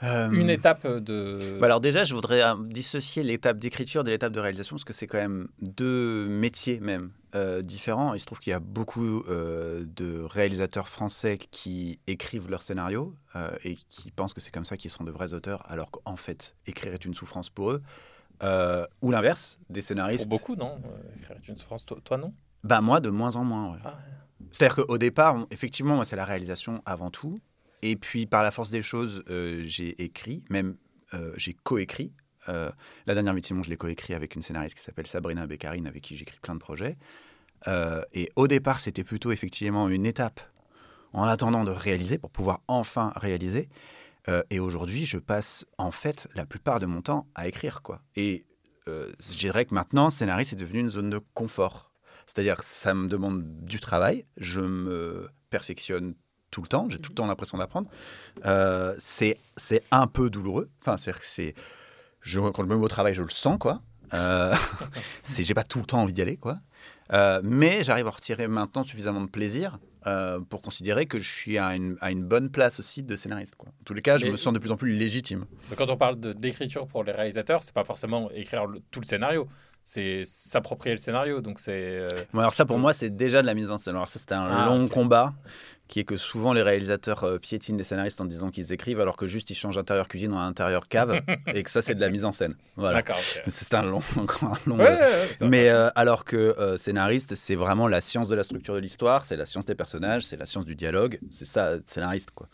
Euh, 0.02 0.32
Une 0.32 0.50
étape 0.50 0.86
de. 0.88 1.60
bah 1.62 1.68
alors 1.68 1.80
déjà, 1.80 2.04
je 2.04 2.14
voudrais 2.16 2.42
euh, 2.44 2.56
dissocier 2.66 3.22
l'étape 3.24 3.60
d'écriture 3.60 4.04
de 4.04 4.10
l'étape 4.10 4.34
de 4.34 4.40
réalisation 4.40 4.76
parce 4.76 4.84
que 4.84 4.92
c'est 4.92 5.08
quand 5.08 5.20
même 5.20 5.48
deux 5.62 6.28
métiers 6.28 6.80
même 6.82 7.12
euh, 7.36 7.62
différents. 7.62 8.14
Il 8.16 8.20
se 8.20 8.26
trouve 8.26 8.40
qu'il 8.40 8.52
y 8.52 8.56
a 8.56 8.60
beaucoup 8.60 9.24
euh, 9.30 9.86
de 9.96 10.22
réalisateurs 10.24 10.90
français 10.90 11.38
qui 11.38 12.00
écrivent 12.08 12.50
leurs 12.50 12.64
scénarios 12.64 13.16
euh, 13.36 13.52
et 13.64 13.76
qui 13.76 14.10
pensent 14.12 14.34
que 14.34 14.42
c'est 14.42 14.52
comme 14.52 14.66
ça 14.66 14.76
qu'ils 14.76 14.90
seront 14.92 15.06
de 15.06 15.12
vrais 15.12 15.34
auteurs, 15.36 15.64
alors 15.72 15.92
qu'en 15.92 16.16
fait, 16.18 16.56
écrire 16.66 16.94
est 16.94 17.06
une 17.06 17.14
souffrance 17.14 17.50
pour 17.50 17.72
eux. 17.72 17.82
Euh, 18.42 18.86
ou 19.02 19.12
l'inverse, 19.12 19.60
des 19.70 19.82
pour 19.82 19.88
scénaristes. 19.88 20.28
beaucoup, 20.30 20.56
non 20.56 20.80
Euh, 20.86 21.16
écrire 21.18 21.38
une 21.48 21.58
souffrance. 21.58 21.86
Toi, 21.86 21.98
toi, 22.04 22.18
non 22.18 22.34
Bah 22.64 22.82
moi, 22.82 23.00
de 23.00 23.10
moins 23.10 23.36
en 23.36 23.44
moins. 23.44 23.74
ouais. 23.74 23.80
Ah. 23.86 23.98
C'est-à-dire 24.52 24.86
qu'au 24.86 24.98
départ, 24.98 25.36
on- 25.36 25.48
effectivement, 25.52 25.96
moi, 25.96 26.06
c'est 26.06 26.16
la 26.16 26.26
réalisation 26.26 26.82
avant 26.86 27.10
tout. 27.12 27.40
Et 27.82 27.96
puis, 27.96 28.26
par 28.26 28.44
la 28.44 28.52
force 28.52 28.70
des 28.72 28.82
choses, 28.82 29.24
euh, 29.30 29.62
j'ai 29.66 30.02
écrit, 30.04 30.44
même 30.50 30.76
euh, 31.14 31.34
j'ai 31.38 31.54
coécrit. 31.54 32.14
La 32.48 32.74
dernière 33.14 33.34
Simon, 33.42 33.64
je 33.64 33.70
l'ai 33.70 33.78
coécrit 33.78 34.14
avec 34.14 34.36
une 34.36 34.42
scénariste 34.42 34.76
qui 34.76 34.84
s'appelle 34.84 35.08
Sabrina 35.08 35.48
Beccarine, 35.48 35.88
avec 35.88 36.02
qui 36.02 36.18
j'écris 36.18 36.40
plein 36.42 36.56
de 36.56 36.60
projets. 36.60 36.98
Et 38.12 38.30
au 38.36 38.50
départ, 38.50 38.82
c'était 38.82 39.06
plutôt 39.06 39.32
effectivement 39.32 39.88
une 39.88 40.06
étape 40.06 40.42
en 41.14 41.24
attendant 41.24 41.64
de 41.64 41.72
réaliser 41.72 42.18
pour 42.18 42.32
pouvoir 42.32 42.60
enfin 42.68 43.14
réaliser. 43.16 43.70
Euh, 44.30 44.44
et 44.50 44.60
aujourd'hui, 44.60 45.06
je 45.06 45.18
passe 45.18 45.66
en 45.78 45.92
fait 45.92 46.28
la 46.36 46.46
plupart 46.46 46.80
de 46.80 46.86
mon 46.86 47.02
temps 47.02 47.28
à 47.36 47.48
écrire. 47.48 47.82
quoi. 47.82 48.02
Et 48.16 48.46
euh, 48.88 49.12
je 49.20 49.38
dirais 49.38 49.66
que 49.66 49.74
maintenant, 49.74 50.10
scénariste 50.10 50.54
est 50.54 50.58
devenu 50.58 50.80
une 50.80 50.90
zone 50.90 51.10
de 51.10 51.20
confort. 51.34 51.92
C'est-à-dire 52.26 52.58
que 52.58 52.66
ça 52.66 52.94
me 52.94 53.08
demande 53.08 53.44
du 53.66 53.80
travail, 53.80 54.26
je 54.38 54.62
me 54.62 55.30
perfectionne 55.50 56.16
tout 56.54 56.62
le 56.62 56.68
temps, 56.68 56.88
j'ai 56.90 57.00
tout 57.00 57.12
le 57.12 57.16
temps 57.16 57.26
l'impression 57.26 57.58
d'apprendre. 57.58 57.90
Euh, 58.46 58.96
c'est 58.98 59.38
un 59.92 60.08
peu 60.08 60.30
douloureux. 60.30 60.70
Enfin, 60.80 60.98
c'est 60.98 61.12
que 61.12 61.26
c'est 61.26 61.56
je, 62.22 62.40
quand 62.40 62.64
je 62.64 62.68
me 62.68 62.76
mets 62.76 62.84
au 62.84 62.88
travail, 62.88 63.14
je 63.14 63.24
le 63.24 63.30
sens 63.30 63.58
quoi. 63.60 63.82
Euh, 64.14 64.54
j'ai 65.38 65.54
pas 65.54 65.64
tout 65.64 65.80
le 65.80 65.86
temps 65.86 66.02
envie 66.02 66.14
d'y 66.14 66.22
aller 66.22 66.38
quoi. 66.38 66.60
Euh, 67.12 67.42
mais 67.44 67.84
j'arrive 67.84 68.08
à 68.08 68.12
retirer 68.12 68.48
maintenant 68.48 68.84
suffisamment 68.84 69.22
de 69.22 69.28
plaisir 69.28 69.80
euh, 70.08 70.40
pour 70.40 70.62
considérer 70.62 71.06
que 71.06 71.20
je 71.20 71.30
suis 71.30 71.58
à 71.58 71.76
une, 71.76 71.98
à 72.02 72.12
une 72.12 72.24
bonne 72.26 72.50
place 72.50 72.80
aussi 72.80 73.04
de 73.04 73.16
scénariste. 73.16 73.56
Quoi. 73.56 73.70
En 73.70 73.84
tous 73.86 73.94
les 73.94 74.02
cas, 74.02 74.18
je 74.18 74.26
Mais- 74.26 74.32
me 74.32 74.38
sens 74.38 74.54
de 74.54 74.60
plus 74.60 74.72
en 74.72 74.78
plus 74.78 74.92
légitime. 74.94 75.46
Quand 75.78 75.90
on 75.90 75.98
parle 75.98 76.20
d'écriture 76.20 76.88
pour 76.88 77.04
les 77.04 77.12
réalisateurs, 77.12 77.64
c'est 77.64 77.74
pas 77.74 77.84
forcément 77.86 78.30
écrire 78.32 78.66
le- 78.66 78.82
tout 78.92 79.00
le 79.00 79.06
scénario, 79.06 79.48
c'est 79.86 80.24
s'approprier 80.26 80.94
le 80.96 81.00
scénario. 81.00 81.42
Donc 81.42 81.60
c'est. 81.60 81.98
euh, 81.98 82.08
Bon, 82.34 82.40
alors 82.40 82.54
ça, 82.54 82.66
pour 82.66 82.78
moi, 82.80 82.94
c'est 82.94 83.10
déjà 83.10 83.42
de 83.42 83.48
la 83.48 83.54
mise 83.54 83.72
en 83.72 83.78
scène. 83.78 83.96
Alors 83.96 84.08
ça, 84.08 84.20
c'était 84.20 84.36
un 84.36 84.46
Ah, 84.50 84.66
long 84.68 84.88
combat 84.88 85.34
qui 85.90 86.00
est 86.00 86.06
que 86.06 86.16
souvent 86.18 86.54
les 86.54 86.62
réalisateurs 86.62 87.26
euh, 87.26 87.38
piétinent 87.38 87.78
les 87.78 87.84
scénaristes 87.84 88.20
en 88.22 88.26
disant 88.26 88.50
qu'ils 88.50 88.72
écrivent 88.72 89.02
alors 89.02 89.18
que 89.18 89.28
juste 89.28 89.50
ils 89.50 89.56
changent 89.56 89.78
intérieur 89.78 90.08
cuisine 90.08 90.34
en 90.34 90.40
intérieur 90.40 90.88
cave 90.88 91.22
et 91.54 91.62
que 91.62 91.70
ça, 91.70 91.82
c'est 91.82 91.94
de 91.94 92.00
la 92.02 92.10
mise 92.10 92.24
en 92.26 92.32
scène. 92.32 92.56
Voilà. 92.78 93.00
D'accord. 93.00 93.18
ok. 93.18 93.44
C'est 93.48 93.74
un 93.74 93.84
long, 93.84 94.02
un 94.42 94.56
long. 94.66 94.78
Ouais, 94.78 94.86
ouais, 94.86 95.28
Mais 95.42 95.70
euh, 95.70 95.90
alors 95.96 96.24
que 96.26 96.76
scénariste, 96.78 97.36
c'est 97.36 97.56
vraiment 97.56 97.88
la 97.88 98.00
science 98.02 98.30
de 98.30 98.36
la 98.36 98.44
structure 98.44 98.74
de 98.76 98.80
l'histoire, 98.80 99.26
c'est 99.26 99.36
la 99.36 99.46
science 99.46 99.66
des 99.66 99.76
personnages, 99.76 100.26
c'est 100.26 100.38
la 100.38 100.46
science 100.46 100.66
du 100.66 100.76
dialogue, 100.76 101.20
c'est 101.30 101.46
ça, 101.46 101.74
scénariste 101.86 102.32
quoi. 102.32 102.48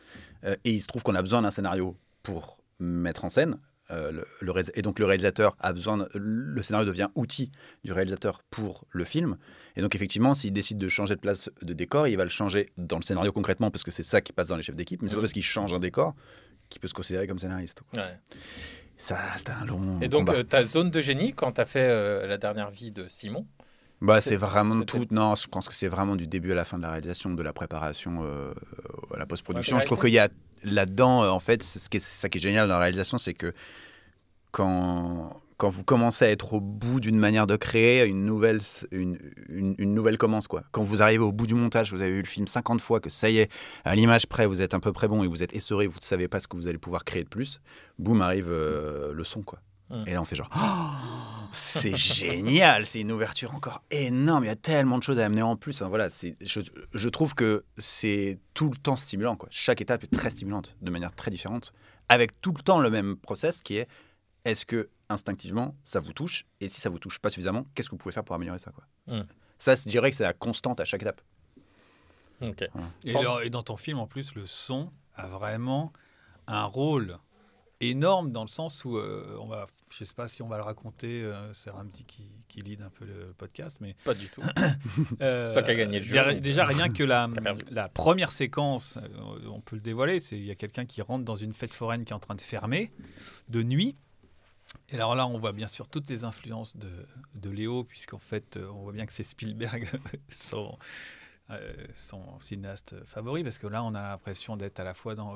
Et 0.66 0.72
il 0.72 0.82
se 0.82 0.88
trouve 0.88 1.04
qu'on 1.04 1.16
a 1.16 1.22
besoin 1.22 1.42
d'un 1.44 1.52
scénario 1.52 1.96
pour 2.24 2.58
mettre 2.80 3.26
en 3.26 3.30
scène. 3.30 3.58
Euh, 3.92 4.12
le, 4.12 4.26
le 4.42 4.52
ré- 4.52 4.64
et 4.76 4.82
donc 4.82 5.00
le 5.00 5.06
réalisateur 5.06 5.56
a 5.60 5.74
besoin, 5.74 5.98
de- 5.98 6.10
le 6.14 6.62
scénario 6.62 6.86
devient 6.88 7.08
outil 7.16 7.52
du 7.84 7.92
réalisateur 7.92 8.44
pour 8.52 8.86
le 8.92 9.04
film. 9.04 9.38
Et 9.76 9.82
donc 9.82 9.96
effectivement, 9.96 10.34
s'il 10.36 10.54
décide 10.54 10.78
de 10.78 10.90
changer 10.90 11.16
de 11.16 11.20
place 11.22 11.50
de 11.62 11.74
décor, 11.74 12.08
il 12.08 12.16
va 12.18 12.24
le 12.24 12.30
changer 12.30 12.68
dans 12.78 12.98
le 12.98 13.04
scénario 13.04 13.32
concrètement 13.32 13.72
parce 13.72 13.84
que 13.84 13.92
c'est 13.92 14.04
ça 14.04 14.22
qui 14.22 14.32
passe 14.34 14.48
dans 14.48 14.56
les 14.58 14.64
chefs 14.64 14.76
d'équipe. 14.76 15.02
Mais 15.02 15.10
c'est 15.10 15.16
pas 15.16 15.22
parce 15.22 15.34
qu'il 15.34 15.44
change 15.44 15.74
un 15.74 15.80
décor 15.80 16.14
qui 16.70 16.78
peut 16.80 16.88
se 16.88 16.94
considérer 16.94 17.26
comme 17.28 17.40
scénariste. 17.40 17.82
Ouais. 17.96 18.20
Ça, 18.98 19.18
c'était 19.38 19.52
un 19.54 19.66
long 19.66 20.00
Et 20.02 20.10
donc, 20.10 20.30
euh, 20.30 20.44
ta 20.44 20.64
zone 20.66 20.92
de 20.92 21.02
génie, 21.02 21.34
quand 21.34 21.54
tu 21.54 21.62
as 21.62 21.66
fait 21.66 21.88
euh, 21.90 22.28
la 22.28 22.38
dernière 22.38 22.70
vie 22.70 22.92
de 22.92 23.08
Simon, 23.08 23.48
Bah, 24.02 24.22
C'est- 24.22 24.30
c'est 24.32 24.36
vraiment 24.38 24.82
tout. 24.84 25.06
Non, 25.12 25.36
je 25.36 25.48
pense 25.48 25.68
que 25.68 25.74
c'est 25.74 25.88
vraiment 25.90 26.16
du 26.16 26.26
début 26.28 26.52
à 26.54 26.56
la 26.56 26.64
fin 26.64 26.78
de 26.78 26.84
la 26.84 26.90
réalisation, 26.92 27.32
de 27.32 27.44
la 27.44 27.52
préparation 27.54 28.24
à 29.14 29.18
la 29.18 29.26
post-production. 29.26 29.76
Ouais, 29.76 29.82
je 29.82 29.86
trouve 29.88 30.00
qu'il 30.00 30.14
y 30.14 30.20
a 30.20 30.30
là-dedans, 30.64 31.24
euh, 31.24 31.30
en 31.30 31.40
fait, 31.40 31.64
ce 31.64 31.90
qui 31.90 31.98
est, 31.98 32.04
ça 32.04 32.30
qui 32.30 32.38
est 32.38 32.42
génial 32.42 32.68
dans 32.68 32.76
la 32.76 32.80
réalisation, 32.80 33.18
c'est 33.18 33.34
que 33.34 33.54
quand, 34.52 35.42
quand 35.58 35.70
vous 35.70 35.84
commencez 35.84 36.26
à 36.26 36.30
être 36.30 36.54
au 36.54 36.60
bout 36.62 37.00
d'une 37.00 37.18
manière 37.18 37.48
de 37.48 37.56
créer, 37.56 38.06
une 38.06 38.24
nouvelle, 38.26 38.60
une, 38.92 39.18
une 39.50 39.94
nouvelle 39.94 40.18
commence. 40.18 40.48
Quoi. 40.48 40.64
Quand 40.72 40.82
vous 40.82 41.02
arrivez 41.02 41.24
au 41.24 41.32
bout 41.32 41.48
du 41.48 41.54
montage, 41.54 41.94
vous 41.94 42.02
avez 42.02 42.12
vu 42.12 42.22
le 42.22 42.28
film 42.28 42.48
50 42.48 42.82
fois, 42.82 43.00
que 43.00 43.10
ça 43.10 43.30
y 43.30 43.40
est, 43.40 43.52
à 43.86 43.96
l'image 43.96 44.28
près, 44.28 44.46
vous 44.46 44.62
êtes 44.62 44.74
un 44.74 44.80
peu 44.80 44.94
près 44.94 45.08
bon 45.08 45.24
et 45.24 45.28
vous 45.28 45.44
êtes 45.44 45.54
essoré, 45.54 45.88
vous 45.88 46.00
ne 46.00 46.04
savez 46.04 46.28
pas 46.28 46.40
ce 46.40 46.48
que 46.48 46.56
vous 46.56 46.68
allez 46.68 46.78
pouvoir 46.78 47.04
créer 47.04 47.24
de 47.24 47.30
plus, 47.30 47.62
boum, 47.98 48.22
arrive 48.22 48.50
euh, 48.50 49.14
le 49.14 49.24
son. 49.24 49.42
quoi. 49.42 49.60
Et 50.06 50.14
là, 50.14 50.22
on 50.22 50.26
fait 50.26 50.36
genre, 50.36 50.50
Oh, 50.56 51.48
c'est 51.52 51.96
génial, 51.98 52.86
c'est 52.86 53.02
une 53.02 53.12
ouverture 53.12 53.56
encore 53.56 53.82
énorme, 53.90 54.44
il 54.44 54.48
y 54.48 54.52
a 54.52 54.56
tellement 54.56 54.98
de 55.00 55.04
choses 55.04 55.18
à 55.20 55.26
amener 55.26 55.42
en 55.42 55.56
plus. 55.56 55.82
hein, 55.82 55.88
voilà, 55.90 56.10
je, 56.42 56.62
je 56.94 57.10
trouve 57.10 57.34
que 57.34 57.66
c'est 57.80 58.38
tout 58.54 58.70
le 58.70 58.78
temps 58.78 58.96
stimulant. 58.96 59.36
Quoi. 59.36 59.50
Chaque 59.52 59.82
étape 59.82 60.04
est 60.04 60.16
très 60.16 60.30
stimulante, 60.30 60.78
de 60.82 60.92
manière 60.92 61.14
très 61.16 61.32
différente, 61.32 61.74
avec 62.08 62.40
tout 62.42 62.54
le 62.56 62.62
temps 62.62 62.80
le 62.80 62.90
même 62.92 63.18
process 63.18 63.62
qui 63.62 63.78
est, 63.78 63.88
est-ce 64.46 64.66
que 64.66 64.90
instinctivement 65.10 65.76
ça 65.84 66.00
vous 66.00 66.14
touche 66.14 66.46
Et 66.62 66.68
si 66.68 66.80
ça 66.82 66.90
vous 66.90 67.00
touche 67.00 67.18
pas 67.18 67.30
suffisamment, 67.30 67.66
qu'est-ce 67.74 67.90
que 67.90 67.96
vous 67.96 67.98
pouvez 68.00 68.14
faire 68.14 68.24
pour 68.24 68.36
améliorer 68.36 68.60
ça 68.60 68.72
quoi 68.72 68.84
Mm. 69.08 69.24
Ça, 69.58 69.74
je 69.76 69.90
dirais 69.90 70.12
que 70.12 70.16
c'est 70.16 70.24
la 70.24 70.34
constante 70.34 70.80
à 70.80 70.86
chaque 70.86 71.02
étape. 71.02 71.22
et 73.44 73.50
dans 73.50 73.64
ton 73.64 73.76
film, 73.76 73.98
en 74.00 74.06
plus, 74.08 74.36
le 74.36 74.46
son 74.46 74.92
a 75.16 75.26
vraiment 75.28 75.92
un 76.48 76.64
rôle 76.64 77.18
énorme 77.82 78.32
dans 78.32 78.44
le 78.44 78.50
sens 78.50 78.84
où 78.86 78.98
euh, 78.98 79.38
on 79.40 79.48
va, 79.48 79.68
je 79.92 80.04
sais 80.04 80.14
pas 80.14 80.28
si 80.28 80.42
on 80.42 80.48
va 80.48 80.58
le 80.58 80.64
raconter, 80.64 81.24
euh, 81.24 81.54
c'est 81.54 81.70
un 81.70 81.86
petit 81.86 82.04
qui, 82.04 82.24
qui 82.50 82.62
lead 82.62 82.82
un 82.82 82.90
peu 82.90 83.06
le 83.06 83.34
podcast, 83.38 83.78
mais 83.80 83.96
pas 84.04 84.14
du 84.14 84.28
tout. 84.28 84.42
euh, 85.22 85.46
C'est 85.46 85.54
toi 85.54 85.64
qui 85.64 85.72
as 85.72 85.76
gagné 85.76 86.00
le 86.00 86.06
jeu, 86.06 86.12
Déjà, 86.12 86.34
déjà, 86.34 86.66
rien 86.66 86.90
que 86.90 87.04
la, 87.72 87.90
première 87.90 88.32
séquence, 88.32 88.98
euh, 88.98 89.48
on 89.50 89.62
peut 89.62 89.76
le 89.78 89.82
dévoiler, 89.82 90.20
c'est 90.20 90.38
il 90.38 90.46
y 90.46 90.52
a 90.52 90.56
quelqu'un 90.56 90.86
qui 90.86 91.02
rentre 91.02 91.24
dans 91.24 91.36
une 91.36 91.54
fête 91.54 91.74
foraine 91.74 92.04
qui 92.04 92.12
est 92.12 92.16
en 92.16 92.20
train 92.20 92.36
de 92.36 92.42
fermer 92.42 92.92
de 93.48 93.64
nuit. 93.64 93.96
Et 94.90 94.96
alors 94.96 95.16
là, 95.16 95.26
on 95.28 95.38
voit 95.40 95.54
bien 95.54 95.68
sûr 95.68 95.88
toutes 95.88 96.10
les 96.10 96.24
influences 96.24 96.76
de, 96.76 96.92
de 97.36 97.50
Léo, 97.50 97.84
puisqu'en 97.84 98.20
fait, 98.20 98.58
euh, 98.58 98.68
on 98.70 98.84
voit 98.84 98.94
bien 98.94 99.06
que 99.06 99.14
c'est 99.14 99.24
Spielberg, 99.24 99.88
son, 100.30 100.78
euh, 101.52 101.74
son 101.94 102.40
cinéaste 102.40 102.96
favori, 103.06 103.44
parce 103.44 103.58
que 103.58 103.68
là, 103.68 103.84
on 103.84 103.96
a 103.96 104.02
l'impression 104.02 104.58
d'être 104.58 104.80
à 104.80 104.84
la 104.84 104.94
fois 104.94 105.16
dans 105.16 105.36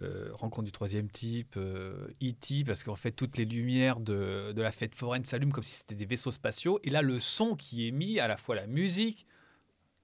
euh, 0.00 0.30
Rencontre 0.32 0.64
du 0.64 0.72
troisième 0.72 1.08
type, 1.08 1.54
euh, 1.56 2.08
E.T., 2.22 2.64
parce 2.64 2.82
qu'en 2.82 2.94
fait, 2.94 3.12
toutes 3.12 3.36
les 3.36 3.44
lumières 3.44 4.00
de, 4.00 4.52
de 4.52 4.62
la 4.62 4.72
fête 4.72 4.94
foraine 4.94 5.22
s'allument 5.24 5.52
comme 5.52 5.62
si 5.62 5.76
c'était 5.76 5.94
des 5.94 6.06
vaisseaux 6.06 6.32
spatiaux. 6.32 6.80
Et 6.82 6.90
là, 6.90 7.02
le 7.02 7.18
son 7.18 7.54
qui 7.54 7.86
est 7.86 7.92
mis, 7.92 8.18
à 8.18 8.26
la 8.26 8.36
fois 8.36 8.54
la 8.54 8.66
musique, 8.66 9.26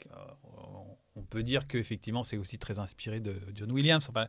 euh, 0.07 0.19
on 1.17 1.23
peut 1.23 1.43
dire 1.43 1.67
qu'effectivement, 1.67 2.23
c'est 2.23 2.37
aussi 2.37 2.59
très 2.59 2.79
inspiré 2.79 3.19
de 3.19 3.41
John 3.55 3.73
Williams. 3.73 4.07
Enfin, 4.09 4.29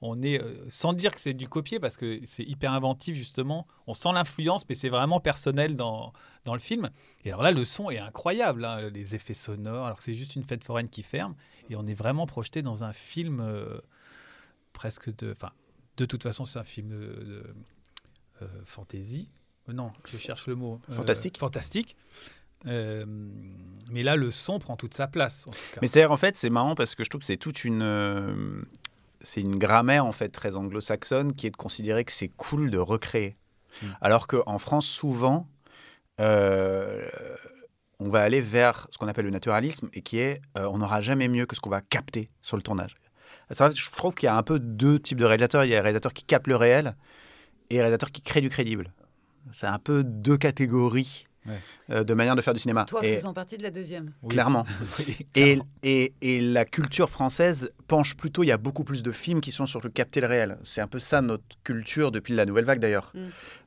on 0.00 0.22
est, 0.22 0.40
sans 0.68 0.92
dire 0.92 1.14
que 1.14 1.20
c'est 1.20 1.34
du 1.34 1.48
copier, 1.48 1.78
parce 1.78 1.98
que 1.98 2.20
c'est 2.26 2.44
hyper 2.44 2.72
inventif, 2.72 3.16
justement. 3.16 3.66
On 3.86 3.92
sent 3.92 4.12
l'influence, 4.14 4.66
mais 4.68 4.74
c'est 4.74 4.88
vraiment 4.88 5.20
personnel 5.20 5.76
dans, 5.76 6.12
dans 6.44 6.54
le 6.54 6.60
film. 6.60 6.90
Et 7.24 7.30
alors 7.30 7.42
là, 7.42 7.50
le 7.50 7.64
son 7.66 7.90
est 7.90 7.98
incroyable, 7.98 8.64
hein, 8.64 8.88
les 8.88 9.14
effets 9.14 9.34
sonores, 9.34 9.84
alors 9.84 9.98
que 9.98 10.04
c'est 10.04 10.14
juste 10.14 10.36
une 10.36 10.44
fête 10.44 10.64
foraine 10.64 10.88
qui 10.88 11.02
ferme. 11.02 11.34
Et 11.68 11.76
on 11.76 11.84
est 11.84 11.94
vraiment 11.94 12.26
projeté 12.26 12.62
dans 12.62 12.84
un 12.84 12.92
film 12.92 13.40
presque 14.76 15.14
de. 15.16 15.32
Enfin, 15.32 15.50
de 15.96 16.04
toute 16.04 16.22
façon, 16.22 16.44
c'est 16.44 16.58
un 16.58 16.64
film 16.64 16.90
de, 16.90 16.96
de, 16.96 17.54
euh, 18.42 18.46
fantasy. 18.64 19.28
Euh, 19.68 19.72
Non, 19.72 19.90
je 20.06 20.18
cherche 20.18 20.46
le 20.46 20.54
mot. 20.54 20.80
Euh, 20.90 20.94
Fantastique. 20.94 21.38
fantastique. 21.38 21.96
Euh, 22.68 23.04
mais 23.90 24.02
là, 24.02 24.14
le 24.16 24.30
son 24.30 24.58
prend 24.58 24.76
toute 24.76 24.94
sa 24.94 25.06
place. 25.08 25.44
En 25.48 25.52
tout 25.52 25.58
cas. 25.74 25.80
Mais 25.82 25.88
c'est 25.88 26.04
en 26.04 26.16
fait, 26.16 26.36
c'est 26.36 26.50
marrant 26.50 26.74
parce 26.74 26.94
que 26.94 27.02
je 27.04 27.08
trouve 27.10 27.20
que 27.20 27.26
c'est 27.26 27.36
toute 27.36 27.64
une. 27.64 27.82
euh, 27.82 28.62
c'est 29.22 29.40
une 29.40 29.58
grammaire 29.58 30.04
en 30.06 30.12
fait 30.12 30.28
très 30.28 30.54
anglo-saxonne 30.56 31.32
qui 31.32 31.46
est 31.46 31.50
de 31.50 31.56
considérer 31.56 32.04
que 32.04 32.12
c'est 32.12 32.28
cool 32.28 32.70
de 32.70 32.78
recréer. 32.78 33.36
Mm. 33.82 33.86
Alors 34.00 34.26
qu'en 34.28 34.58
France, 34.58 34.86
souvent, 34.86 35.48
euh, 36.20 37.08
on 37.98 38.08
va 38.10 38.22
aller 38.22 38.40
vers 38.40 38.86
ce 38.90 38.98
qu'on 38.98 39.08
appelle 39.08 39.24
le 39.24 39.30
naturalisme 39.30 39.88
et 39.94 40.02
qui 40.02 40.18
est 40.18 40.40
on 40.54 40.78
n'aura 40.78 41.00
jamais 41.00 41.28
mieux 41.28 41.46
que 41.46 41.56
ce 41.56 41.60
qu'on 41.60 41.70
va 41.70 41.80
capter 41.80 42.30
sur 42.42 42.56
le 42.56 42.62
tournage. 42.62 42.96
Je 43.50 43.90
trouve 43.92 44.14
qu'il 44.14 44.26
y 44.26 44.30
a 44.30 44.36
un 44.36 44.42
peu 44.42 44.58
deux 44.58 44.98
types 44.98 45.18
de 45.18 45.24
réalisateurs. 45.24 45.64
Il 45.64 45.68
y 45.68 45.72
a 45.72 45.76
les 45.76 45.80
réalisateurs 45.82 46.12
qui 46.12 46.24
captent 46.24 46.48
le 46.48 46.56
réel 46.56 46.96
et 47.70 47.74
les 47.74 47.80
réalisateurs 47.80 48.10
qui 48.12 48.22
créent 48.22 48.40
du 48.40 48.48
crédible. 48.50 48.92
C'est 49.52 49.66
un 49.68 49.78
peu 49.78 50.02
deux 50.04 50.36
catégories 50.36 51.24
Ouais. 51.48 51.60
euh, 51.90 52.02
de 52.02 52.12
manière 52.12 52.34
de 52.34 52.42
faire 52.42 52.54
du 52.54 52.58
cinéma. 52.58 52.86
Toi 52.86 53.06
Et- 53.06 53.14
faisant 53.18 53.32
partie 53.32 53.56
de 53.56 53.62
la 53.62 53.70
deuxième. 53.70 54.12
Oui. 54.24 54.30
clairement. 54.34 54.64
Oui, 54.98 55.16
Et, 55.36 55.42
clairement. 55.54 55.64
et, 55.84 56.12
et 56.20 56.40
la 56.40 56.64
culture 56.64 57.08
française 57.08 57.70
penche 57.86 58.16
plutôt, 58.16 58.42
il 58.42 58.48
y 58.48 58.50
a 58.52 58.56
beaucoup 58.58 58.82
plus 58.82 59.04
de 59.04 59.12
films 59.12 59.40
qui 59.40 59.52
sont 59.52 59.64
sur 59.64 59.80
le 59.80 59.88
capter 59.90 60.20
le 60.20 60.26
réel. 60.26 60.58
C'est 60.64 60.80
un 60.80 60.88
peu 60.88 60.98
ça 60.98 61.22
notre 61.22 61.44
culture 61.62 62.10
depuis 62.10 62.34
la 62.34 62.46
nouvelle 62.46 62.64
vague 62.64 62.80
d'ailleurs. 62.80 63.12
Mm. 63.14 63.20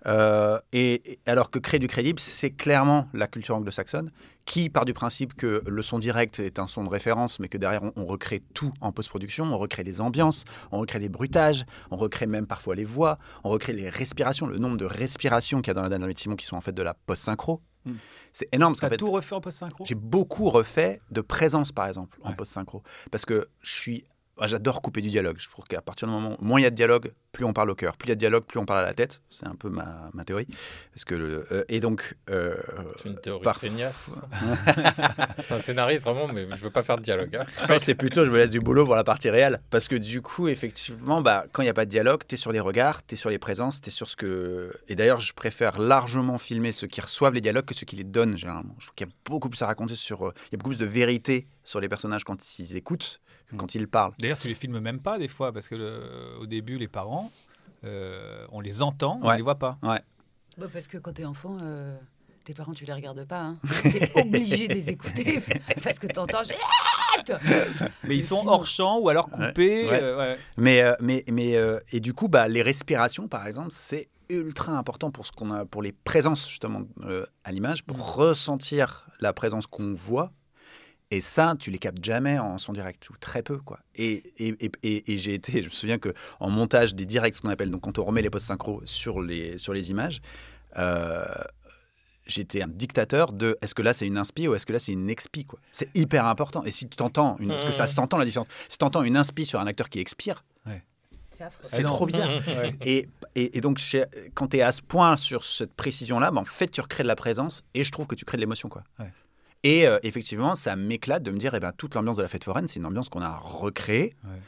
Euh, 0.07 0.59
et, 0.73 1.13
et 1.13 1.19
alors 1.25 1.51
que 1.51 1.59
créer 1.59 1.79
du 1.79 1.87
crédible, 1.87 2.19
c'est 2.19 2.51
clairement 2.51 3.07
la 3.13 3.27
culture 3.27 3.55
anglo-saxonne 3.55 4.11
qui 4.49 4.71
part 4.71 4.83
du 4.83 4.95
principe 4.95 5.35
que 5.35 5.61
le 5.67 5.81
son 5.83 5.99
direct 5.99 6.39
est 6.39 6.57
un 6.57 6.65
son 6.65 6.83
de 6.83 6.89
référence, 6.89 7.39
mais 7.39 7.49
que 7.49 7.57
derrière 7.59 7.83
on, 7.83 7.93
on 7.95 8.05
recrée 8.05 8.41
tout 8.55 8.73
en 8.81 8.91
post-production, 8.91 9.45
on 9.45 9.57
recrée 9.59 9.83
les 9.83 10.01
ambiances, 10.01 10.43
on 10.71 10.79
recrée 10.79 10.97
les 10.97 11.07
bruitages, 11.07 11.67
on 11.91 11.97
recrée 11.97 12.25
même 12.25 12.47
parfois 12.47 12.73
les 12.73 12.83
voix, 12.83 13.19
on 13.43 13.49
recrée 13.49 13.73
les 13.73 13.89
respirations, 13.89 14.47
le 14.47 14.57
nombre 14.57 14.77
de 14.77 14.85
respirations 14.85 15.61
qu'il 15.61 15.67
y 15.67 15.71
a 15.71 15.73
dans 15.75 15.83
la 15.83 15.89
dernière 15.89 16.09
Simon 16.17 16.35
qui 16.35 16.47
sont 16.47 16.55
en 16.55 16.61
fait 16.61 16.71
de 16.71 16.81
la 16.81 16.95
post-synchro. 16.95 17.61
Mm. 17.85 17.91
C'est 18.33 18.49
énorme 18.51 18.73
parce 18.73 18.89
fait, 18.89 18.97
tout 18.97 19.11
refait 19.11 19.35
en 19.35 19.41
post-synchro? 19.41 19.85
j'ai 19.85 19.93
beaucoup 19.93 20.49
refait 20.49 20.99
de 21.11 21.21
présence, 21.21 21.71
par 21.71 21.87
exemple, 21.87 22.17
en 22.23 22.33
post-synchro. 22.33 22.81
Parce 23.11 23.25
que 23.25 23.49
je 23.61 23.71
suis. 23.71 24.03
Ah, 24.39 24.47
J'adore 24.47 24.81
couper 24.81 25.01
du 25.01 25.09
dialogue. 25.09 25.37
Je 25.39 25.49
trouve 25.49 25.65
qu'à 25.65 25.81
partir 25.81 26.07
du 26.07 26.13
moment 26.13 26.35
où 26.39 26.43
moins 26.45 26.59
il 26.59 26.63
y 26.63 26.65
a 26.65 26.69
de 26.69 26.75
dialogue, 26.75 27.11
plus 27.31 27.45
on 27.45 27.53
parle 27.53 27.69
au 27.69 27.75
cœur. 27.75 27.95
Plus 27.97 28.07
il 28.07 28.09
y 28.09 28.11
a 28.13 28.15
de 28.15 28.19
dialogue, 28.19 28.43
plus 28.45 28.59
on 28.59 28.65
parle 28.65 28.79
à 28.79 28.83
la 28.83 28.93
tête. 28.93 29.21
C'est 29.29 29.45
un 29.47 29.55
peu 29.55 29.69
ma, 29.69 30.09
ma 30.13 30.23
théorie. 30.23 30.47
Parce 30.93 31.05
que 31.05 31.15
le- 31.15 31.45
euh, 31.51 31.63
et 31.69 31.79
donc. 31.79 32.15
euh, 32.29 32.55
C'est 33.01 33.09
une 33.09 33.19
théorie 33.19 33.43
c'est 35.43 35.53
un 35.53 35.59
scénariste 35.59 36.03
vraiment, 36.03 36.27
mais 36.27 36.47
je 36.51 36.61
veux 36.63 36.69
pas 36.69 36.83
faire 36.83 36.97
de 36.97 37.03
dialogue. 37.03 37.35
hein. 37.35 37.45
Ça, 37.65 37.79
c'est 37.79 37.95
plutôt, 37.95 38.25
je 38.25 38.31
me 38.31 38.37
laisse 38.37 38.51
du 38.51 38.59
boulot 38.59 38.85
pour 38.85 38.95
la 38.95 39.03
partie 39.03 39.29
réelle. 39.29 39.61
Parce 39.69 39.87
que 39.87 39.95
du 39.95 40.21
coup, 40.21 40.47
effectivement, 40.47 41.21
bah, 41.21 41.45
quand 41.51 41.61
il 41.61 41.65
n'y 41.65 41.69
a 41.69 41.73
pas 41.73 41.85
de 41.85 41.89
dialogue, 41.89 42.23
tu 42.27 42.35
es 42.35 42.37
sur 42.37 42.51
les 42.51 42.59
regards, 42.59 43.05
tu 43.05 43.15
es 43.15 43.17
sur 43.17 43.29
les 43.29 43.39
présences, 43.39 43.81
tu 43.81 43.89
es 43.89 43.91
sur 43.91 44.07
ce 44.07 44.15
que. 44.15 44.73
Et 44.87 44.95
d'ailleurs, 44.95 45.19
je 45.19 45.33
préfère 45.33 45.79
largement 45.79 46.37
filmer 46.37 46.71
ceux 46.71 46.87
qui 46.87 47.01
reçoivent 47.01 47.33
les 47.33 47.41
dialogues 47.41 47.65
que 47.65 47.73
ceux 47.75 47.85
qui 47.85 47.95
les 47.95 48.03
donnent, 48.03 48.37
généralement. 48.37 48.75
Je 48.79 48.85
trouve 48.87 48.95
qu'il 48.95 49.07
y 49.07 49.09
a 49.09 49.13
beaucoup 49.25 49.49
plus 49.49 49.61
à 49.61 49.67
raconter 49.67 49.95
sur. 49.95 50.27
euh, 50.27 50.33
Il 50.47 50.53
y 50.53 50.55
a 50.55 50.57
beaucoup 50.57 50.69
plus 50.69 50.79
de 50.79 50.85
vérité 50.85 51.47
sur 51.63 51.79
les 51.79 51.89
personnages 51.89 52.23
quand 52.23 52.59
ils 52.59 52.75
écoutent 52.77 53.21
que 53.49 53.55
quand 53.55 53.75
ils 53.75 53.87
parlent. 53.87 54.13
D'ailleurs, 54.19 54.37
tu 54.37 54.47
les 54.47 54.53
filmes 54.55 54.79
même 54.79 54.99
pas 54.99 55.17
des 55.19 55.27
fois, 55.27 55.51
parce 55.51 55.67
que 55.69 55.75
le- 55.75 56.37
au 56.39 56.45
début, 56.45 56.77
les 56.77 56.87
parents, 56.87 57.31
euh, 57.83 58.45
on 58.51 58.59
les 58.59 58.81
entend, 58.81 59.19
on 59.21 59.27
Ouais. 59.29 59.37
les 59.37 59.43
voit 59.43 59.55
pas. 59.59 59.77
Bah, 59.81 60.67
parce 60.71 60.87
que 60.87 60.97
quand 60.97 61.13
t'es 61.13 61.25
enfant, 61.25 61.57
euh, 61.61 61.97
tes 62.43 62.53
parents, 62.53 62.73
tu 62.73 62.85
les 62.85 62.93
regardes 62.93 63.23
pas. 63.25 63.41
Hein. 63.41 63.57
T'es 63.83 64.11
obligé 64.19 64.67
de 64.67 64.73
les 64.73 64.89
écouter 64.89 65.41
parce 65.83 65.99
que 65.99 66.07
t'entends. 66.07 66.41
J'arrête 66.43 67.31
Mais 68.03 68.15
ils 68.17 68.23
sont 68.23 68.45
hors 68.47 68.65
champ 68.65 68.99
ou 68.99 69.09
alors 69.09 69.29
coupés. 69.29 69.87
Ouais. 69.87 69.99
euh, 70.01 70.17
ouais. 70.17 70.37
Mais, 70.57 70.81
euh, 70.81 70.95
mais, 70.99 71.23
mais 71.31 71.55
euh, 71.55 71.79
et 71.91 71.99
du 71.99 72.13
coup, 72.13 72.27
bah, 72.27 72.47
les 72.47 72.61
respirations, 72.61 73.27
par 73.27 73.45
exemple, 73.47 73.69
c'est 73.71 74.09
ultra 74.29 74.73
important 74.77 75.11
pour 75.11 75.25
ce 75.25 75.31
qu'on 75.31 75.49
a, 75.51 75.65
pour 75.65 75.81
les 75.81 75.91
présences 75.91 76.47
justement 76.49 76.81
euh, 77.03 77.25
à 77.43 77.51
l'image, 77.51 77.83
pour 77.83 78.15
ressentir 78.15 79.07
la 79.19 79.33
présence 79.33 79.65
qu'on 79.65 79.93
voit. 79.95 80.31
Et 81.11 81.21
ça, 81.21 81.55
tu 81.59 81.71
les 81.71 81.79
captes 81.79 82.03
jamais 82.03 82.37
en 82.37 82.57
son 82.59 82.71
direct 82.71 83.09
ou 83.09 83.13
très 83.19 83.41
peu, 83.41 83.57
quoi. 83.57 83.79
Et, 83.95 84.31
et, 84.37 84.55
et, 84.83 85.11
et- 85.13 85.17
j'ai 85.17 85.33
été, 85.33 85.61
je 85.63 85.65
me 85.69 85.73
souviens 85.73 85.97
que 85.97 86.13
en 86.39 86.49
montage 86.51 86.93
des 86.93 87.05
directs, 87.05 87.35
ce 87.35 87.41
qu'on 87.41 87.49
appelle, 87.49 87.71
donc 87.71 87.81
quand 87.81 87.97
on 87.97 88.03
remet 88.05 88.21
les 88.21 88.29
post 88.29 88.45
synchro 88.45 88.81
sur 88.85 89.21
les 89.21 89.57
sur 89.57 89.73
les 89.73 89.89
images. 89.89 90.21
euh, 90.77 91.25
J'étais 92.27 92.61
un 92.61 92.67
dictateur 92.67 93.31
de 93.31 93.57
est-ce 93.63 93.73
que 93.73 93.81
là 93.81 93.91
c'est 93.91 94.05
une 94.05 94.19
inspi 94.19 94.47
ou 94.47 94.53
est-ce 94.53 94.67
que 94.67 94.73
là 94.73 94.77
c'est 94.77 94.91
une 94.91 95.09
expi 95.09 95.45
quoi. 95.45 95.57
C'est 95.71 95.89
hyper 95.97 96.25
important. 96.27 96.63
Et 96.63 96.69
si 96.69 96.87
tu 96.87 96.95
t'entends, 96.95 97.35
une, 97.39 97.47
parce 97.49 97.65
que 97.65 97.71
ça 97.71 97.87
s'entend 97.87 98.17
la 98.19 98.25
différence. 98.25 98.45
Si 98.67 98.77
tu 98.77 98.85
entends 98.85 99.01
une 99.01 99.17
inspi 99.17 99.47
sur 99.47 99.59
un 99.59 99.65
acteur 99.65 99.89
qui 99.89 99.99
expire, 99.99 100.43
C'est 101.63 101.81
non. 101.83 101.87
trop 101.87 102.05
bizarre. 102.05 102.29
Ouais. 102.29 102.75
Et, 102.85 103.07
et, 103.33 103.57
et 103.57 103.61
donc, 103.61 103.79
quand 104.35 104.49
tu 104.49 104.57
es 104.57 104.61
à 104.61 104.71
ce 104.71 104.81
point 104.83 105.15
sur 105.17 105.43
cette 105.43 105.73
précision-là, 105.73 106.29
bah, 106.31 106.41
en 106.41 106.45
fait, 106.45 106.67
tu 106.67 106.81
recrées 106.81 107.01
de 107.03 107.07
la 107.07 107.15
présence 107.15 107.63
et 107.73 107.83
je 107.83 107.91
trouve 107.91 108.05
que 108.07 108.15
tu 108.15 108.25
crées 108.25 108.37
de 108.37 108.41
l'émotion. 108.41 108.67
quoi. 108.69 108.83
Ouais. 108.99 109.11
Et 109.63 109.87
euh, 109.87 109.99
effectivement, 110.03 110.55
ça 110.55 110.75
m'éclate 110.75 111.23
de 111.23 111.31
me 111.31 111.37
dire, 111.37 111.53
eh 111.53 111.59
ben, 111.59 111.71
toute 111.73 111.95
l'ambiance 111.95 112.17
de 112.17 112.21
la 112.21 112.27
fête 112.27 112.43
foraine, 112.43 112.67
c'est 112.67 112.79
une 112.79 112.85
ambiance 112.85 113.09
qu'on 113.09 113.21
a 113.21 113.35
recréée. 113.35 114.15
Ouais. 114.23 114.39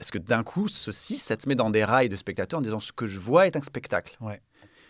Parce 0.00 0.10
que 0.10 0.18
d'un 0.18 0.42
coup, 0.42 0.68
ceci, 0.68 1.18
ça 1.18 1.36
te 1.36 1.48
met 1.48 1.54
dans 1.54 1.70
des 1.70 1.84
rails 1.84 2.08
de 2.08 2.16
spectateurs 2.16 2.58
en 2.58 2.62
disant 2.62 2.80
ce 2.80 2.92
que 2.92 3.06
je 3.06 3.18
vois 3.18 3.46
est 3.46 3.56
un 3.56 3.62
spectacle. 3.62 4.18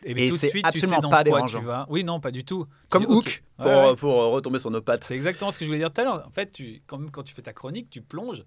Et, 0.04 0.12
Et 0.12 0.30
c'est 0.30 0.48
suite, 0.48 0.64
tu 0.72 0.78
sais 0.78 0.86
absolument 0.86 1.10
pas 1.10 1.24
dérangeant. 1.24 1.86
Oui, 1.88 2.04
non, 2.04 2.20
pas 2.20 2.30
du 2.30 2.44
tout. 2.44 2.66
Comme 2.88 3.04
dis. 3.04 3.12
Hook, 3.12 3.42
pour, 3.56 3.66
Ouais, 3.66 3.96
pour, 3.96 4.20
euh, 4.20 4.28
retomber 4.28 4.60
sur 4.60 4.70
nos 4.70 4.80
pattes. 4.80 5.04
C'est 5.04 5.16
exactement 5.16 5.52
ce 5.52 5.58
que 5.58 5.64
je 5.64 5.68
voulais 5.68 5.80
dire 5.80 5.92
tout 5.92 6.00
à 6.00 6.04
l'heure. 6.04 6.26
En 6.26 6.30
fait, 6.30 6.52
tu, 6.52 6.82
quand, 6.86 6.98
même 6.98 7.10
quand 7.10 7.22
tu 7.22 7.34
fais 7.34 7.42
ta 7.42 7.52
chronique, 7.52 7.90
tu 7.90 8.02
plonges, 8.02 8.44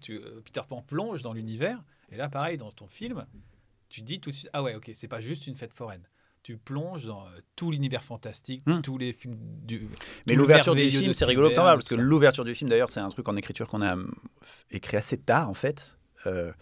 tu, 0.00 0.14
euh, 0.14 0.40
Peter 0.44 0.62
Pan 0.66 0.80
plonge 0.80 1.22
dans 1.22 1.32
l'univers, 1.32 1.82
Et 2.10 2.16
là, 2.16 2.28
pareil, 2.28 2.56
dans 2.56 2.70
ton 2.70 2.86
film, 2.86 3.26
tu 3.88 4.02
dis 4.02 4.20
tout 4.20 4.30
de 4.30 4.36
suite, 4.36 4.50
ah 4.52 4.62
ouais, 4.62 4.74
ok, 4.74 4.90
c'est 4.94 5.08
pas 5.08 5.20
juste 5.20 5.46
une 5.46 5.56
fête 5.56 5.72
foraine. 5.72 6.06
Tu 6.46 6.56
plonges 6.58 7.04
dans 7.06 7.22
euh, 7.22 7.40
tout 7.56 7.72
l'univers 7.72 8.04
fantastique, 8.04 8.62
Hmm. 8.66 8.80
tous 8.80 8.98
les 8.98 9.12
films 9.12 9.34
du. 9.64 9.80
Mais 9.80 9.88
tout 9.88 10.28
le 10.28 10.34
l'ouverture 10.36 10.76
du 10.76 10.88
film, 10.88 11.12
c'est 11.12 11.24
rigolo 11.24 11.50
que 11.50 11.54
t'en 11.56 11.62
parles, 11.64 11.78
parce 11.78 11.88
que 11.88 11.96
l'ouverture 11.96 12.44
du 12.44 12.54
film, 12.54 12.70
d'ailleurs, 12.70 12.88
c'est 12.88 13.00
un 13.00 13.08
truc 13.08 13.28
en 13.28 13.34
écriture 13.34 13.66
qu'on 13.66 13.82
a 13.82 13.96
f- 13.96 14.04
écrit 14.70 14.96
assez 14.96 15.18
tard, 15.18 15.50
en 15.50 15.54
fait. 15.54 15.96
Euh, 16.26 16.52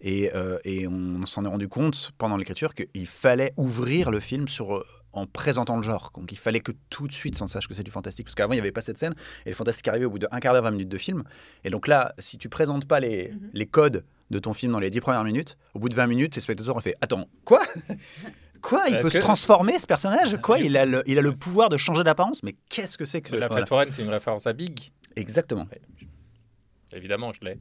et, 0.00 0.32
euh, 0.34 0.58
et 0.64 0.88
on 0.88 1.24
s'en 1.24 1.44
est 1.44 1.48
rendu 1.48 1.68
compte 1.68 2.10
pendant 2.18 2.36
l'écriture 2.36 2.74
qu'il 2.74 3.06
fallait 3.06 3.52
ouvrir 3.56 4.10
le 4.10 4.18
film 4.18 4.48
sur, 4.48 4.78
euh, 4.78 4.86
en 5.12 5.26
présentant 5.28 5.76
le 5.76 5.82
genre. 5.84 6.10
Donc 6.16 6.32
il 6.32 6.38
fallait 6.38 6.58
que 6.60 6.72
tout 6.90 7.06
de 7.06 7.12
suite 7.12 7.40
on 7.40 7.46
sache 7.46 7.68
que 7.68 7.74
c'est 7.74 7.84
du 7.84 7.92
fantastique. 7.92 8.26
Parce 8.26 8.34
qu'avant, 8.34 8.54
il 8.54 8.56
n'y 8.56 8.60
avait 8.60 8.72
pas 8.72 8.80
cette 8.80 8.98
scène. 8.98 9.14
Et 9.46 9.50
le 9.50 9.54
fantastique 9.54 9.86
arrivait 9.86 10.04
au 10.06 10.10
bout 10.10 10.18
de 10.18 10.26
un 10.32 10.40
quart 10.40 10.52
d'heure, 10.52 10.64
20 10.64 10.72
minutes 10.72 10.88
de 10.88 10.98
film. 10.98 11.22
Et 11.62 11.70
donc 11.70 11.86
là, 11.86 12.12
si 12.18 12.38
tu 12.38 12.48
présentes 12.48 12.86
pas 12.86 12.98
les, 12.98 13.30
Mhm. 13.32 13.50
les 13.54 13.66
codes 13.66 14.04
de 14.30 14.38
ton 14.40 14.52
film 14.52 14.72
dans 14.72 14.80
les 14.80 14.90
10 14.90 15.00
premières 15.00 15.24
minutes, 15.24 15.56
au 15.74 15.78
bout 15.78 15.88
de 15.88 15.94
20 15.94 16.06
minutes, 16.08 16.34
les 16.36 16.42
spectateurs 16.42 16.74
ont 16.76 16.80
fait 16.80 16.96
Attends, 17.00 17.28
quoi? 17.44 17.60
Quoi 18.62 18.84
Il 18.88 18.98
peut 18.98 19.10
se 19.10 19.16
que- 19.18 19.22
transformer, 19.22 19.78
ce 19.78 19.86
personnage 19.86 20.36
Quoi 20.42 20.58
il 20.58 20.76
a, 20.76 20.84
le, 20.86 21.02
il 21.06 21.18
a 21.18 21.22
le 21.22 21.32
pouvoir 21.32 21.68
de 21.68 21.76
changer 21.76 22.04
d'apparence? 22.04 22.42
Mais 22.42 22.54
qu'est-ce 22.70 22.98
que 22.98 23.04
c'est 23.04 23.20
que 23.20 23.30
ce- 23.30 23.36
La 23.36 23.48
voilà. 23.48 23.62
fête 23.62 23.68
foraine, 23.68 23.88
c'est 23.90 24.02
une 24.02 24.10
référence 24.10 24.46
à 24.46 24.52
Big. 24.52 24.90
Exactement. 25.16 25.66
Évidemment, 26.94 27.32
je 27.34 27.46
l'ai. 27.46 27.58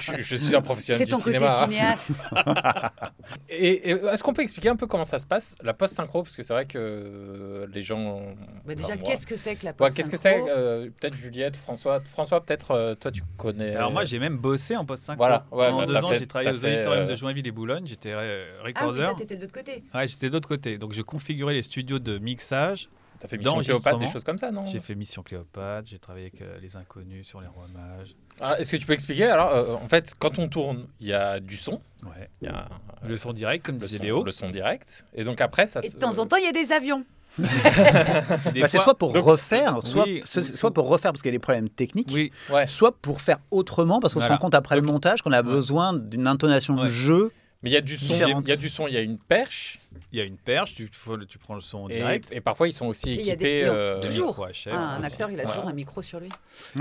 je, 0.00 0.20
je 0.20 0.36
suis 0.36 0.54
un 0.54 0.60
professionnel 0.60 0.98
C'est 0.98 1.04
du 1.06 1.10
ton 1.10 1.16
côté 1.18 1.38
cinéma. 1.38 1.62
hein. 1.62 1.96
cinéaste. 1.96 2.24
Et, 3.50 3.90
et 3.90 3.92
est-ce 3.92 4.22
qu'on 4.22 4.32
peut 4.32 4.42
expliquer 4.42 4.68
un 4.70 4.76
peu 4.76 4.86
comment 4.86 5.04
ça 5.04 5.18
se 5.18 5.26
passe, 5.26 5.54
la 5.62 5.74
post-synchro? 5.74 6.22
Parce 6.22 6.36
que 6.36 6.42
c'est 6.42 6.52
vrai 6.52 6.66
que 6.66 6.78
euh, 6.78 7.66
les 7.72 7.82
gens. 7.82 8.20
Bah 8.66 8.74
déjà, 8.74 8.88
enfin, 8.88 8.96
moi- 8.96 9.04
qu'est-ce 9.10 9.26
que 9.26 9.36
c'est 9.36 9.54
que 9.56 9.64
la 9.64 9.70
Ouais, 9.70 9.76
post 9.76 9.96
Qu'est-ce 9.96 10.10
que 10.10 10.16
c'est 10.16 10.38
euh, 10.48 10.88
Peut-être 11.00 11.14
Juliette, 11.14 11.56
François. 11.56 12.00
François, 12.12 12.42
peut-être 12.44 12.70
euh, 12.72 12.94
toi, 12.94 13.10
tu 13.10 13.22
connais. 13.36 13.74
Alors 13.74 13.90
moi, 13.90 14.04
j'ai 14.04 14.18
même 14.18 14.36
bossé 14.38 14.76
en 14.76 14.84
post 14.84 15.02
5 15.04 15.16
Voilà, 15.16 15.46
ouais, 15.50 15.66
Pendant 15.68 15.78
bah, 15.78 15.86
deux 15.86 15.96
ans, 16.04 16.10
j'ai 16.12 16.26
travaillé 16.26 16.50
aux 16.50 16.64
auditoriums 16.64 17.04
euh, 17.04 17.06
de 17.06 17.14
Joinville 17.14 17.46
et 17.46 17.50
Boulogne. 17.52 17.86
J'étais 17.86 18.12
euh, 18.12 18.46
Ah 18.74 18.88
oui, 18.88 19.00
t'étais 19.18 19.36
de 19.36 19.40
l'autre 19.42 19.52
côté. 19.54 19.82
ouais, 19.94 20.08
j'étais 20.08 20.28
de 20.28 20.34
l'autre 20.34 20.48
côté. 20.48 20.78
Donc, 20.78 20.92
je 20.92 21.02
configurais 21.02 21.54
les 21.54 21.62
studios 21.62 21.98
de 21.98 22.18
mixage. 22.18 22.88
T'as 23.20 23.28
fait 23.28 23.36
Mission 23.38 23.58
Cléopâtre, 23.60 23.98
des 23.98 24.10
choses 24.10 24.22
comme 24.24 24.38
ça, 24.38 24.50
non 24.52 24.64
J'ai 24.66 24.80
fait 24.80 24.94
Mission 24.94 25.22
Cléopâtre. 25.22 25.88
J'ai 25.88 25.98
travaillé 25.98 26.26
avec 26.32 26.40
euh, 26.42 26.58
les 26.60 26.76
inconnus 26.76 27.26
sur 27.26 27.40
les 27.40 27.48
rois 27.48 27.66
mages. 27.74 28.14
Alors, 28.40 28.56
Est-ce 28.58 28.70
que 28.72 28.76
tu 28.76 28.86
peux 28.86 28.92
expliquer 28.92 29.24
Alors, 29.26 29.50
euh, 29.50 29.74
en 29.74 29.88
fait, 29.88 30.14
quand 30.18 30.38
on 30.38 30.48
tourne, 30.48 30.86
il 31.00 31.08
y 31.08 31.12
a 31.12 31.40
du 31.40 31.56
son. 31.56 31.80
Ouais. 32.04 32.28
Il 32.42 32.46
y 32.48 32.48
a 32.50 32.68
Le 33.06 33.16
son 33.16 33.32
direct, 33.32 33.66
comme 33.66 33.76
le 33.78 33.86
disait 33.86 33.98
son, 33.98 34.02
Léo. 34.04 34.24
le 34.24 34.30
son 34.30 34.50
direct. 34.50 35.04
Et 35.14 35.24
donc 35.24 35.40
après, 35.40 35.66
ça 35.66 35.80
Et 35.82 35.88
de 35.88 35.96
temps 35.96 36.18
en 36.18 36.26
temps, 36.26 36.36
il 36.36 36.44
y 36.44 36.48
a 36.48 36.52
des 36.52 36.70
avions. 36.72 37.04
Bah, 37.42 38.66
c'est 38.68 38.78
soit 38.78 38.96
pour 38.96 39.12
Donc- 39.12 39.24
refaire, 39.24 39.78
soit, 39.84 40.04
Oui. 40.04 40.22
ce- 40.24 40.42
soit 40.42 40.72
pour 40.72 40.88
refaire 40.88 41.12
parce 41.12 41.22
qu'il 41.22 41.28
y 41.30 41.34
a 41.34 41.38
des 41.38 41.40
problèmes 41.40 41.68
techniques, 41.68 42.10
Oui, 42.12 42.32
Ouais. 42.50 42.66
soit 42.66 42.92
pour 42.96 43.20
faire 43.20 43.38
autrement 43.50 44.00
parce 44.00 44.14
qu'on 44.14 44.20
se 44.20 44.26
rend 44.28 44.38
compte 44.38 44.54
après 44.54 44.76
le 44.76 44.82
montage 44.82 45.22
qu'on 45.22 45.32
a 45.32 45.38
Ouais. 45.42 45.42
besoin 45.42 45.92
d'une 45.92 46.26
intonation 46.26 46.74
de 46.74 46.82
Ouais. 46.82 46.88
jeu. 46.88 47.30
Mais 47.62 47.70
il 47.70 47.72
y 47.72 47.76
a 47.76 47.80
du 47.80 47.98
son. 47.98 48.14
Il 48.14 48.48
y 48.48 48.52
a 48.52 48.56
du 48.56 48.68
son. 48.68 48.86
Il 48.86 48.94
y 48.94 48.96
a 48.96 49.00
une 49.00 49.18
perche. 49.18 49.80
il 50.12 50.18
y 50.18 50.22
a 50.22 50.24
une 50.24 50.36
perche. 50.36 50.74
Tu, 50.74 50.88
tu 51.28 51.38
prends 51.38 51.54
le 51.56 51.60
son 51.60 51.78
en 51.78 51.88
Et, 51.88 51.96
direct. 51.96 52.28
et 52.30 52.40
parfois, 52.40 52.68
ils 52.68 52.72
sont 52.72 52.86
aussi 52.86 53.16
des- 53.16 53.28
équipés. 53.30 53.68
on- 53.68 53.72
euh, 53.74 54.00
toujours. 54.00 54.46
Ah, 54.70 54.76
un 54.94 54.98
aussi. 54.98 55.06
acteur, 55.06 55.30
il 55.30 55.40
a 55.40 55.42
Voilà. 55.42 55.56
toujours 55.56 55.68
un 55.68 55.74
micro 55.74 56.00
sur 56.00 56.20
lui. 56.20 56.28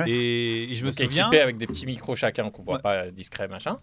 Et, 0.05 0.71
et 0.71 0.75
je 0.75 0.85
me 0.85 0.91
donc 0.91 0.99
souviens. 0.99 1.23
équipés 1.29 1.41
avec 1.41 1.57
des 1.57 1.65
petits 1.65 1.85
micros 1.87 2.15
chacun 2.15 2.49
qu'on 2.51 2.61
voit 2.63 2.75
Ouais. 2.75 2.81
pas 2.81 3.09
discret 3.09 3.47
machin. 3.47 3.77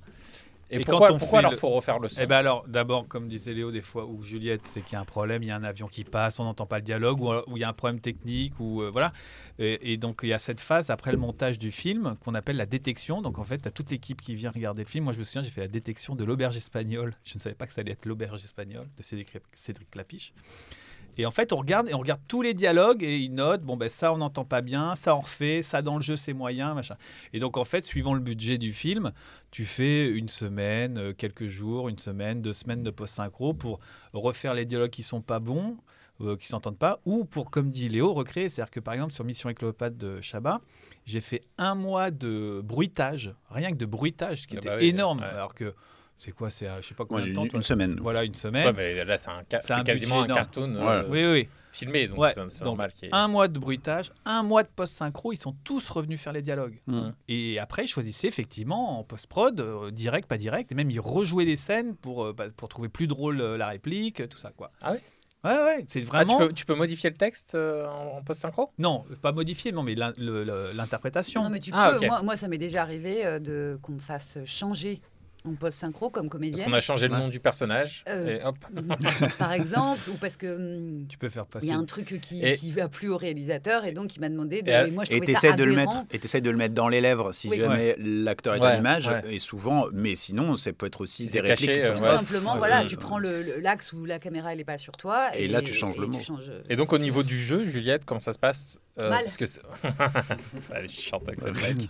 Et, 0.75 0.81
Et 0.81 0.85
pourquoi, 0.85 1.09
quand 1.09 1.15
on 1.15 1.19
pourquoi 1.19 1.39
alors 1.39 1.53
le- 1.53 1.57
faut 1.57 1.71
refaire 1.71 1.99
le 1.99 2.09
son 2.09 2.21
Eh 2.23 2.27
ben 2.27 2.37
alors, 2.37 2.65
d'abord, 2.67 3.07
comme 3.07 3.29
disait 3.29 3.55
Léo, 3.55 3.71
des 3.71 3.81
fois, 3.81 4.07
ou 4.07 4.23
Juliette, 4.23 4.63
c'est 4.65 4.81
qu'il 4.83 4.95
y 4.95 4.97
a 4.97 5.01
un 5.01 5.05
problème, 5.05 5.43
il 5.43 5.49
y 5.49 5.51
a 5.53 5.57
un 5.57 5.63
avion 5.65 5.87
qui 5.87 6.05
passe, 6.05 6.41
on 6.41 6.45
n'entend 6.45 6.67
pas 6.67 6.79
le 6.79 6.85
dialogue, 6.85 7.21
ou 7.21 7.29
ou 7.47 7.57
il 7.57 7.61
y 7.61 7.65
a 7.65 7.69
un 7.69 7.73
problème 7.73 8.01
technique, 8.01 8.59
ou 8.59 8.83
euh, 8.83 8.91
voilà. 8.91 9.13
Et, 9.59 9.93
et 9.93 9.97
donc, 9.97 10.21
il 10.25 10.31
y 10.31 10.33
a 10.33 10.39
cette 10.39 10.61
phase 10.61 10.91
après 10.91 11.13
le 11.13 11.19
montage 11.19 11.59
du 11.59 11.71
film 11.71 12.17
qu'on 12.25 12.35
appelle 12.35 12.57
la 12.57 12.67
détection. 12.67 13.23
Donc, 13.23 13.39
en 13.39 13.45
fait, 13.45 13.59
tu 13.59 13.69
as 13.69 13.71
toute 13.71 13.91
l'équipe 13.91 14.21
qui 14.21 14.35
vient 14.35 14.51
regarder 14.51 14.83
le 14.83 14.89
film. 14.89 15.05
Moi, 15.05 15.13
je 15.13 15.21
me 15.21 15.25
souviens, 15.25 15.43
j'ai 15.43 15.51
fait 15.51 15.61
la 15.61 15.69
détection 15.69 16.17
de 16.17 16.25
l'auberge 16.25 16.57
espagnole. 16.57 17.13
Je 17.25 17.37
ne 17.37 17.41
savais 17.41 17.55
pas 17.55 17.67
que 17.67 17.73
ça 17.73 17.81
allait 17.83 17.93
être 17.93 18.05
l'auberge 18.07 18.45
espagnole 18.45 18.87
de 18.97 19.03
Cédric, 19.03 19.29
Cédric 19.55 19.91
Clapiche. 19.91 20.33
Et 21.17 21.27
en 21.27 21.31
fait, 21.31 21.53
on 21.53 21.57
regarde 21.57 21.89
et 21.89 21.95
on 21.95 21.99
regarde 21.99 22.21
tous 22.29 22.43
les 22.43 22.55
dialogues 22.55 23.03
et 23.03 23.19
ils 23.19 23.33
notent 23.33 23.63
bon 23.63 23.77
ben 23.77 23.89
ça 23.89 24.13
on 24.13 24.19
n'entend 24.19 24.45
pas 24.45 24.61
bien, 24.61 24.95
ça 24.95 25.15
on 25.17 25.21
refait, 25.21 25.63
ça 25.63 25.83
dans 25.83 25.97
le 25.97 26.03
jeu 26.03 26.17
c'est 26.17 26.33
moyen, 26.33 26.75
machin. 26.75 26.97
Et 27.33 27.39
donc 27.39 27.57
en 27.57 27.65
fait, 27.65 27.85
suivant 27.85 28.15
le 28.15 28.21
budget 28.21 28.59
du 28.59 28.73
film, 28.73 29.13
tu 29.51 29.65
fais 29.65 30.09
une 30.09 30.29
semaine, 30.29 30.99
euh, 30.99 31.13
quelques 31.13 31.47
jours, 31.47 31.89
une 31.89 31.99
semaine, 31.99 32.43
deux 32.43 32.53
semaines 32.53 32.83
de 32.83 32.91
post-synchro 32.91 33.55
pour 33.55 33.81
refaire 34.13 34.55
les 34.55 34.65
dialogues 34.65 34.91
qui 34.91 35.03
sont 35.03 35.21
pas 35.23 35.39
bons, 35.41 35.77
euh, 36.21 36.37
qui 36.37 36.47
s'entendent 36.47 36.79
pas, 36.79 37.01
ou 37.05 37.25
pour, 37.25 37.51
comme 37.51 37.71
dit 37.71 37.89
Léo, 37.89 38.13
recréer. 38.13 38.49
C'est-à-dire 38.49 38.71
que 38.71 38.81
par 38.81 38.95
exemple 38.95 39.13
sur 39.13 39.25
Mission 39.25 39.49
Éclopate 39.51 39.97
de 39.97 40.21
Chabat, 40.21 40.61
j'ai 41.07 41.21
fait 41.21 41.43
un 41.59 41.75
mois 41.75 42.11
de 42.11 42.61
bruitage, 42.65 43.35
rien 43.51 43.71
que 43.71 43.77
de 43.77 43.87
bruitage, 43.87 44.43
ce 44.43 44.47
qui 44.47 44.55
Ah 44.57 44.59
était 44.59 44.69
bah 44.69 44.77
oui, 44.81 44.87
énorme. 44.89 45.19
ouais. 45.21 45.25
Alors 45.27 45.55
que 45.55 45.75
c'est 46.17 46.33
quoi, 46.33 46.51
c'est 46.51 46.67
je 46.81 46.89
sais 46.89 46.95
pas 46.95 47.05
Moi, 47.05 47.21
combien 47.21 47.25
j'ai 47.25 47.31
de 47.31 47.35
temps. 47.37 47.43
une, 47.45 47.49
toi 47.51 47.59
une 47.59 47.63
semaine. 47.63 47.97
Voilà, 48.01 48.25
une 48.25 48.35
semaine. 48.35 48.67
Ouais, 48.67 48.73
mais 48.73 49.05
là, 49.05 49.17
c'est 49.17 49.31
un 49.31 49.83
quasiment 49.85 50.23
un 50.23 50.27
cartoon 50.27 50.73
Voilà. 50.81 51.03
euh, 51.03 51.09
Oui, 51.11 51.25
oui. 51.43 51.49
filmé, 51.73 52.07
donc 52.07 52.19
Ouais, 52.19 52.33
c'est 52.33 52.41
donc, 52.41 52.61
normal 52.63 52.93
qu'il 52.93 53.07
y 53.07 53.11
ait- 53.11 53.15
Un 53.15 53.27
mois 53.29 53.49
de 53.49 53.59
bruitage, 53.59 54.13
un 54.25 54.43
mois 54.45 54.63
de 54.63 54.69
post-synchro, 54.69 55.33
ils 55.33 55.41
sont 55.41 55.57
tous 55.65 55.91
revenus 55.91 56.21
faire 56.21 56.33
les 56.33 56.43
dialogues. 56.43 56.81
Mm. 56.87 57.09
Et 57.29 57.59
après, 57.59 57.85
ils 57.85 57.89
choisissaient 57.89 58.29
effectivement 58.29 59.01
en 59.01 59.03
post-prod, 59.05 59.61
euh, 59.61 59.91
direct, 59.91 60.29
pas 60.29 60.39
direct, 60.39 60.71
et 60.71 60.75
même 60.77 60.91
ils 60.91 61.01
rejouaient 61.01 61.45
les 61.45 61.57
scènes 61.57 61.97
pour, 61.97 62.27
euh, 62.27 62.33
bah, 62.33 62.45
pour 62.57 62.69
trouver 62.69 62.89
plus 62.89 63.09
drôle 63.09 63.41
euh, 63.41 63.57
la 63.57 63.67
réplique, 63.67 64.29
tout 64.29 64.39
ça. 64.39 64.53
quoi. 64.57 64.71
Ah 64.83 64.93
ouais? 64.93 65.01
Ouais, 65.45 65.51
ouais, 65.63 65.85
c'est 65.89 66.01
Ah, 66.05 66.07
vraiment. 66.25 66.39
tu, 66.39 66.47
peux, 66.47 66.53
tu 66.55 66.65
peux 66.65 66.75
modifier 66.75 67.11
le 67.11 67.17
texte 67.17 67.55
euh, 67.55 67.87
en, 67.87 68.23
post-synchro? 68.23 68.71
Non, 68.79 69.05
pas 69.21 69.33
modifié, 69.33 69.73
non, 69.73 69.83
mais 69.83 69.95
l'interprétation. 69.95 71.43
Non, 71.43 71.51
mais 71.51 71.61
tu 71.61 71.71
Ah, 71.75 71.97
peux. 72.01 72.07
Moi, 72.07 72.23
moi, 72.23 72.37
ça 72.37 72.49
m'est 72.49 72.57
déjà 72.59 72.83
arrivé 72.83 73.27
euh, 73.27 73.39
de 73.39 73.79
qu'on 73.83 73.93
me 73.93 74.01
fasse 74.01 74.39
changer 74.47 75.01
en 75.47 75.53
post-synchro 75.55 76.09
comme 76.09 76.25
Parce 76.29 76.33
comédienne. 76.33 76.65
qu'on 76.67 76.73
a 76.73 76.81
changé 76.81 77.07
le 77.07 77.13
Ouais. 77.15 77.21
nom 77.21 77.29
du 77.29 77.39
personnage. 77.39 78.03
Euh, 78.09 78.39
Et 78.39 78.45
hop. 78.45 78.57
par 79.39 79.53
exemple, 79.53 80.01
ou 80.11 80.15
parce 80.15 80.39
que 80.39 80.57
hum, 80.57 81.07
Tu 81.07 81.19
peux 81.19 81.29
faire 81.29 81.45
passer. 81.47 81.67
il 81.67 81.71
y 81.71 81.73
a 81.73 81.77
un 81.77 81.85
truc 81.85 82.19
qui, 82.23 82.43
Et- 82.43 82.57
qui 82.57 82.73
va 82.73 82.89
plus 82.89 83.11
au 83.11 83.19
réalisateur 83.19 83.85
et 83.85 83.93
donc 83.93 84.17
il 84.17 84.21
m'a 84.21 84.31
demandé 84.31 84.63
de. 84.63 84.71
Et 84.71 84.89
et 84.89 84.91
moi, 84.91 85.05
je 85.05 85.15
Et 85.15 85.35
ça 85.35 85.53
de 85.53 85.65
le 85.65 85.75
mettre, 85.77 85.97
et 86.11 86.19
t'essayes 86.19 86.41
de 86.41 86.49
le 86.51 86.57
mettre 86.57 86.75
dans 86.75 86.89
les 86.89 87.01
lèvres 87.03 87.33
si 87.33 87.49
Oui. 87.51 87.59
jamais 87.59 87.95
l'acteur 87.99 88.55
est 88.55 88.61
Ouais, 88.61 88.67
à 88.69 88.77
l'image. 88.77 89.09
ouais. 89.09 89.35
Et 89.35 89.39
souvent, 89.39 89.87
mais 89.93 90.15
sinon, 90.15 90.57
ça 90.57 90.73
peut 90.73 90.87
être 90.87 91.03
aussi 91.03 91.25
Si 91.25 91.27
des 91.27 91.29
c'est 91.33 91.41
répliques 91.41 91.69
caché, 91.69 91.81
qui 91.81 91.87
sont 91.87 91.93
euh, 91.93 91.97
Tout 91.97 92.17
simplement, 92.17 92.53
Ouais, 92.53 92.59
voilà, 92.59 92.81
ouais. 92.81 92.87
tu 92.87 92.97
prends 92.97 93.19
l'axe 93.19 93.93
où 93.93 94.05
la 94.07 94.19
caméra 94.19 94.53
elle 94.55 94.61
est 94.61 94.65
pas 94.65 94.79
sur 94.79 94.97
toi 94.97 95.37
Et 95.37 95.47
là, 95.47 95.61
tu 95.61 95.75
changes 95.75 95.99
le 95.99 96.07
mot. 96.07 96.19
changes- 96.21 96.53
Et 96.71 96.77
donc, 96.77 96.93
au 96.95 96.99
niveau 96.99 97.23
du 97.23 97.39
jeu, 97.39 97.65
Juliette, 97.67 98.05
comment 98.07 98.21
ça 98.21 98.33
se 98.33 98.39
passe 98.39 98.79
Euh, 99.01 99.11
Mal. 99.11 99.25
Parce 99.25 99.37
que 99.37 99.45
c'est- 99.47 99.61
Elle 100.75 100.85
est 100.85 100.89
chiante 100.89 101.27
avec 101.29 101.41
cette 101.43 101.53
blague. 101.55 101.83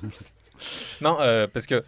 non, 1.03 1.19
euh, 1.21 1.47
parce 1.47 1.67
que 1.67 1.85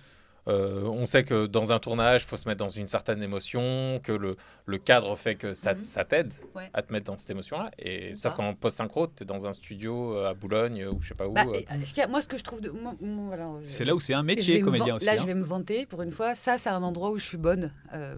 euh, 0.49 0.82
on 0.84 1.07
sait 1.07 1.24
que 1.24 1.47
dans 1.47 1.72
un 1.72 1.78
tournage, 1.78 2.22
il 2.22 2.26
faut 2.26 2.36
se 2.36 2.49
mettre 2.49 2.59
dans 2.59 2.68
une 2.68 2.86
certaine 2.86 3.22
émotion, 3.22 4.01
que 4.03 4.12
le, 4.12 4.36
le 4.66 4.78
cadre 4.78 5.16
fait 5.16 5.34
que 5.34 5.53
ça, 5.55 5.74
Mhm. 5.74 5.82
ça 5.82 6.05
t'aide 6.05 6.32
Ouais. 6.55 6.68
à 6.72 6.82
te 6.82 6.92
mettre 6.92 7.07
dans 7.11 7.16
cette 7.18 7.30
émotion-là. 7.30 7.70
Et 7.78 8.14
sauf 8.14 8.34
qu'en 8.34 8.55
post-synchro, 8.55 9.09
tu 9.09 9.22
es 9.22 9.26
dans 9.26 9.47
un 9.47 9.53
studio 9.53 10.16
euh, 10.16 10.28
à 10.30 10.34
Boulogne 10.34 10.82
euh, 10.82 10.92
ou 10.92 11.01
je 11.03 11.09
sais 11.09 11.14
pas 11.14 11.26
où. 11.26 11.32
Bah, 11.32 11.44
euh. 11.49 11.61
ce 11.82 12.01
a- 12.01 12.07
moi, 12.07 12.20
ce 12.22 12.28
que 12.28 12.38
je 12.38 12.44
trouve 12.44 12.61
de. 12.61 12.70
moi- 12.70 12.94
moi, 13.01 13.24
voilà, 13.36 13.49
je- 13.62 13.68
C'est 13.70 13.84
là 13.84 13.94
où 13.94 14.01
c'est 14.01 14.14
un 14.14 14.22
métier, 14.22 14.61
comédien 14.61 14.97
aussi. 14.97 15.05
Là, 15.07 15.12
hein. 15.12 15.16
je 15.18 15.26
vais 15.26 15.34
me 15.34 15.42
vanter 15.44 15.86
pour 15.86 16.03
une 16.03 16.11
fois. 16.12 16.34
Ça, 16.34 16.59
c'est 16.59 16.70
un 16.70 16.82
endroit 16.82 17.11
où 17.11 17.18
je 17.18 17.24
suis 17.24 17.38
bonne. 17.38 17.72
euh, 17.92 18.16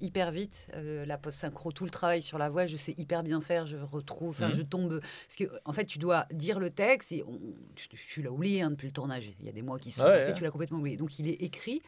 hyper 0.00 0.30
vite, 0.30 0.68
euh, 0.74 1.04
la 1.06 1.18
post-synchro, 1.18 1.72
tout 1.72 1.84
le 1.84 1.90
travail 1.90 2.22
sur 2.22 2.38
la 2.38 2.48
voix, 2.48 2.66
je 2.66 2.76
sais 2.76 2.94
hyper 2.98 3.22
bien 3.22 3.40
faire, 3.40 3.66
je 3.66 3.76
retrouve, 3.76 4.30
enfin, 4.30 4.48
Mhm. 4.48 4.54
je 4.54 4.62
tombe. 4.62 5.00
Parce 5.00 5.36
que, 5.36 5.44
en 5.64 5.72
fait, 5.72 5.84
tu 5.86 5.98
dois 5.98 6.26
dire 6.32 6.58
le 6.60 6.70
texte 6.70 7.12
et 7.12 7.24
on, 7.26 7.38
tu, 7.74 7.88
tu 7.88 8.22
l'as 8.22 8.30
oublié 8.30 8.62
hein, 8.62 8.70
depuis 8.70 8.86
le 8.86 8.92
tournage. 8.92 9.30
Il 9.40 9.46
y 9.46 9.48
a 9.48 9.52
des 9.52 9.62
mois 9.62 9.78
qui 9.78 9.90
sont 9.90 10.04
Ouais, 10.04 10.12
passés, 10.12 10.28
ouais. 10.28 10.32
tu 10.34 10.44
l'as 10.44 10.50
complètement 10.50 10.78
oublié. 10.78 10.96
Donc, 10.96 11.18
il 11.18 11.28
est 11.28 11.42
écrit 11.42 11.82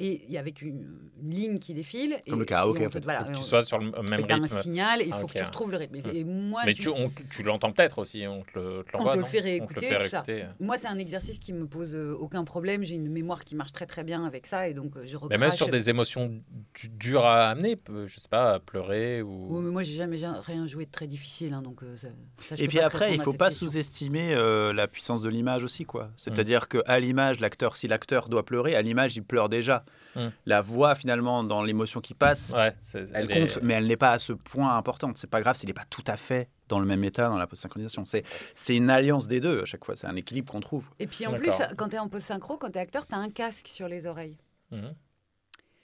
et 0.00 0.24
il 0.26 0.32
y 0.32 0.36
a 0.36 0.40
avec 0.40 0.60
une, 0.60 0.98
une 1.22 1.30
ligne 1.30 1.58
qui 1.60 1.72
défile. 1.72 2.16
Comme 2.28 2.34
et, 2.36 2.38
le 2.40 2.44
karaoké, 2.44 2.82
on 2.84 2.88
en 2.88 2.90
fait. 2.90 3.04
voilà, 3.04 3.20
Faut 3.20 3.24
que 3.26 3.30
et 3.30 3.34
tu 3.34 3.38
on- 3.40 3.42
sois 3.44 3.62
sur 3.62 3.78
le 3.78 3.86
même 4.10 4.20
et 4.20 4.24
t'as 4.26 4.34
un 4.34 4.42
rythme. 4.42 4.56
signal 4.56 5.00
et 5.00 5.04
il 5.06 5.12
Ah, 5.12 5.16
faut 5.18 5.28
que 5.28 5.38
tu 5.38 5.44
retrouves 5.44 5.70
le 5.70 5.76
rythme. 5.76 5.94
Et, 6.12 6.18
et 6.20 6.24
moi, 6.24 6.62
Mais 6.66 6.74
tu- 6.74 6.82
tu, 6.82 6.88
on- 6.88 7.12
tu 7.30 7.42
l'entends 7.44 7.70
peut-être 7.70 7.98
aussi, 7.98 8.26
on 8.26 8.42
te 8.42 8.58
le, 8.58 8.82
te 8.82 8.88
On 8.94 8.98
l'envoie, 8.98 9.12
te 9.12 9.16
le 9.18 9.22
non 9.22 9.28
fait 9.28 9.38
le 9.38 9.44
réécouter, 9.44 9.86
fait 9.86 10.08
ça. 10.08 10.22
moi, 10.58 10.78
c'est 10.78 10.88
un 10.88 10.98
exercice 10.98 11.38
qui 11.38 11.52
me 11.52 11.66
pose 11.66 11.94
euh, 11.94 12.12
aucun 12.18 12.42
problème. 12.44 12.82
J'ai 12.82 12.96
une 12.96 13.08
mémoire 13.08 13.44
qui 13.44 13.54
marche 13.54 13.70
très 13.72 13.86
très 13.86 14.02
bien 14.02 14.24
avec 14.24 14.46
ça 14.46 14.68
et 14.68 14.74
donc 14.74 14.96
euh, 14.96 15.02
je 15.04 15.16
Mais 15.16 15.22
recrache. 15.22 15.40
même 15.40 15.50
sur 15.52 15.68
des 15.68 15.88
émotions 15.90 16.40
du- 16.74 16.88
dures 16.88 17.24
à 17.24 17.50
amener, 17.50 17.76
peu- 17.76 18.08
je 18.08 18.18
sais 18.18 18.28
pas, 18.28 18.54
à 18.54 18.58
pleurer 18.58 19.22
ou. 19.22 19.46
Oui, 19.56 19.62
mais 19.62 19.70
moi, 19.70 19.84
j'ai 19.84 19.94
jamais 19.94 20.16
ja- 20.16 20.40
rien 20.40 20.66
joué 20.66 20.86
de 20.86 20.90
très 20.90 21.06
difficile, 21.06 21.54
hein, 21.54 21.62
donc 21.62 21.84
euh, 21.84 21.94
ça, 21.96 22.08
ça, 22.48 22.56
je 22.56 22.64
Et 22.64 22.68
puis 22.68 22.80
après, 22.80 23.14
il 23.14 23.20
faut 23.22 23.32
pas 23.32 23.50
sous-estimer 23.50 24.34
euh, 24.34 24.72
la 24.72 24.88
puissance 24.88 25.22
de 25.22 25.28
l'image 25.28 25.62
aussi, 25.62 25.84
quoi. 25.84 26.10
C'est-à-dire 26.16 26.66
que 26.68 26.78
à 26.86 26.98
l'image, 26.98 27.38
l'acteur, 27.38 27.76
si 27.76 27.86
l'acteur 27.86 28.28
doit 28.28 28.44
pleurer, 28.44 28.74
à 28.74 28.82
l'image, 28.82 29.14
il 29.16 29.22
pleure 29.22 29.48
déjà. 29.48 29.83
Mm. 30.16 30.28
La 30.46 30.60
voix, 30.60 30.94
finalement, 30.94 31.42
dans 31.42 31.62
l'émotion 31.62 32.00
qui 32.00 32.14
passe, 32.14 32.50
Ouais, 32.54 32.72
elle 33.14 33.30
est- 33.30 33.40
compte, 33.48 33.62
mais 33.62 33.74
elle 33.74 33.86
n'est 33.88 33.96
pas 33.96 34.12
à 34.12 34.18
ce 34.18 34.32
point 34.32 34.76
importante. 34.76 35.18
C'est 35.18 35.26
pas 35.30 35.40
grave 35.40 35.56
s'il 35.56 35.66
n'est 35.68 35.72
pas 35.74 35.84
tout 35.90 36.04
à 36.06 36.16
fait 36.16 36.48
dans 36.68 36.78
le 36.78 36.86
même 36.86 37.02
état 37.02 37.28
dans 37.28 37.36
la 37.36 37.46
post-synchronisation. 37.48 38.04
C'est 38.06 38.24
c'est 38.54 38.76
une 38.76 38.90
alliance 38.90 39.26
des 39.26 39.40
deux 39.40 39.62
à 39.62 39.64
chaque 39.64 39.84
fois. 39.84 39.96
C'est 39.96 40.06
un 40.06 40.14
équilibre 40.16 40.52
qu'on 40.52 40.60
trouve. 40.60 40.88
Et 41.00 41.06
puis 41.08 41.26
en 41.26 41.32
plus, 41.32 41.50
quand 41.76 41.88
tu 41.88 41.96
es 41.96 41.98
en 41.98 42.08
post-synchro, 42.08 42.56
quand 42.58 42.70
tu 42.70 42.78
es 42.78 42.80
acteur, 42.80 43.06
tu 43.06 43.14
as 43.14 43.18
un 43.18 43.30
casque 43.30 43.66
sur 43.68 43.88
les 43.88 44.06
oreilles. 44.06 44.38
Mhm. 44.70 44.94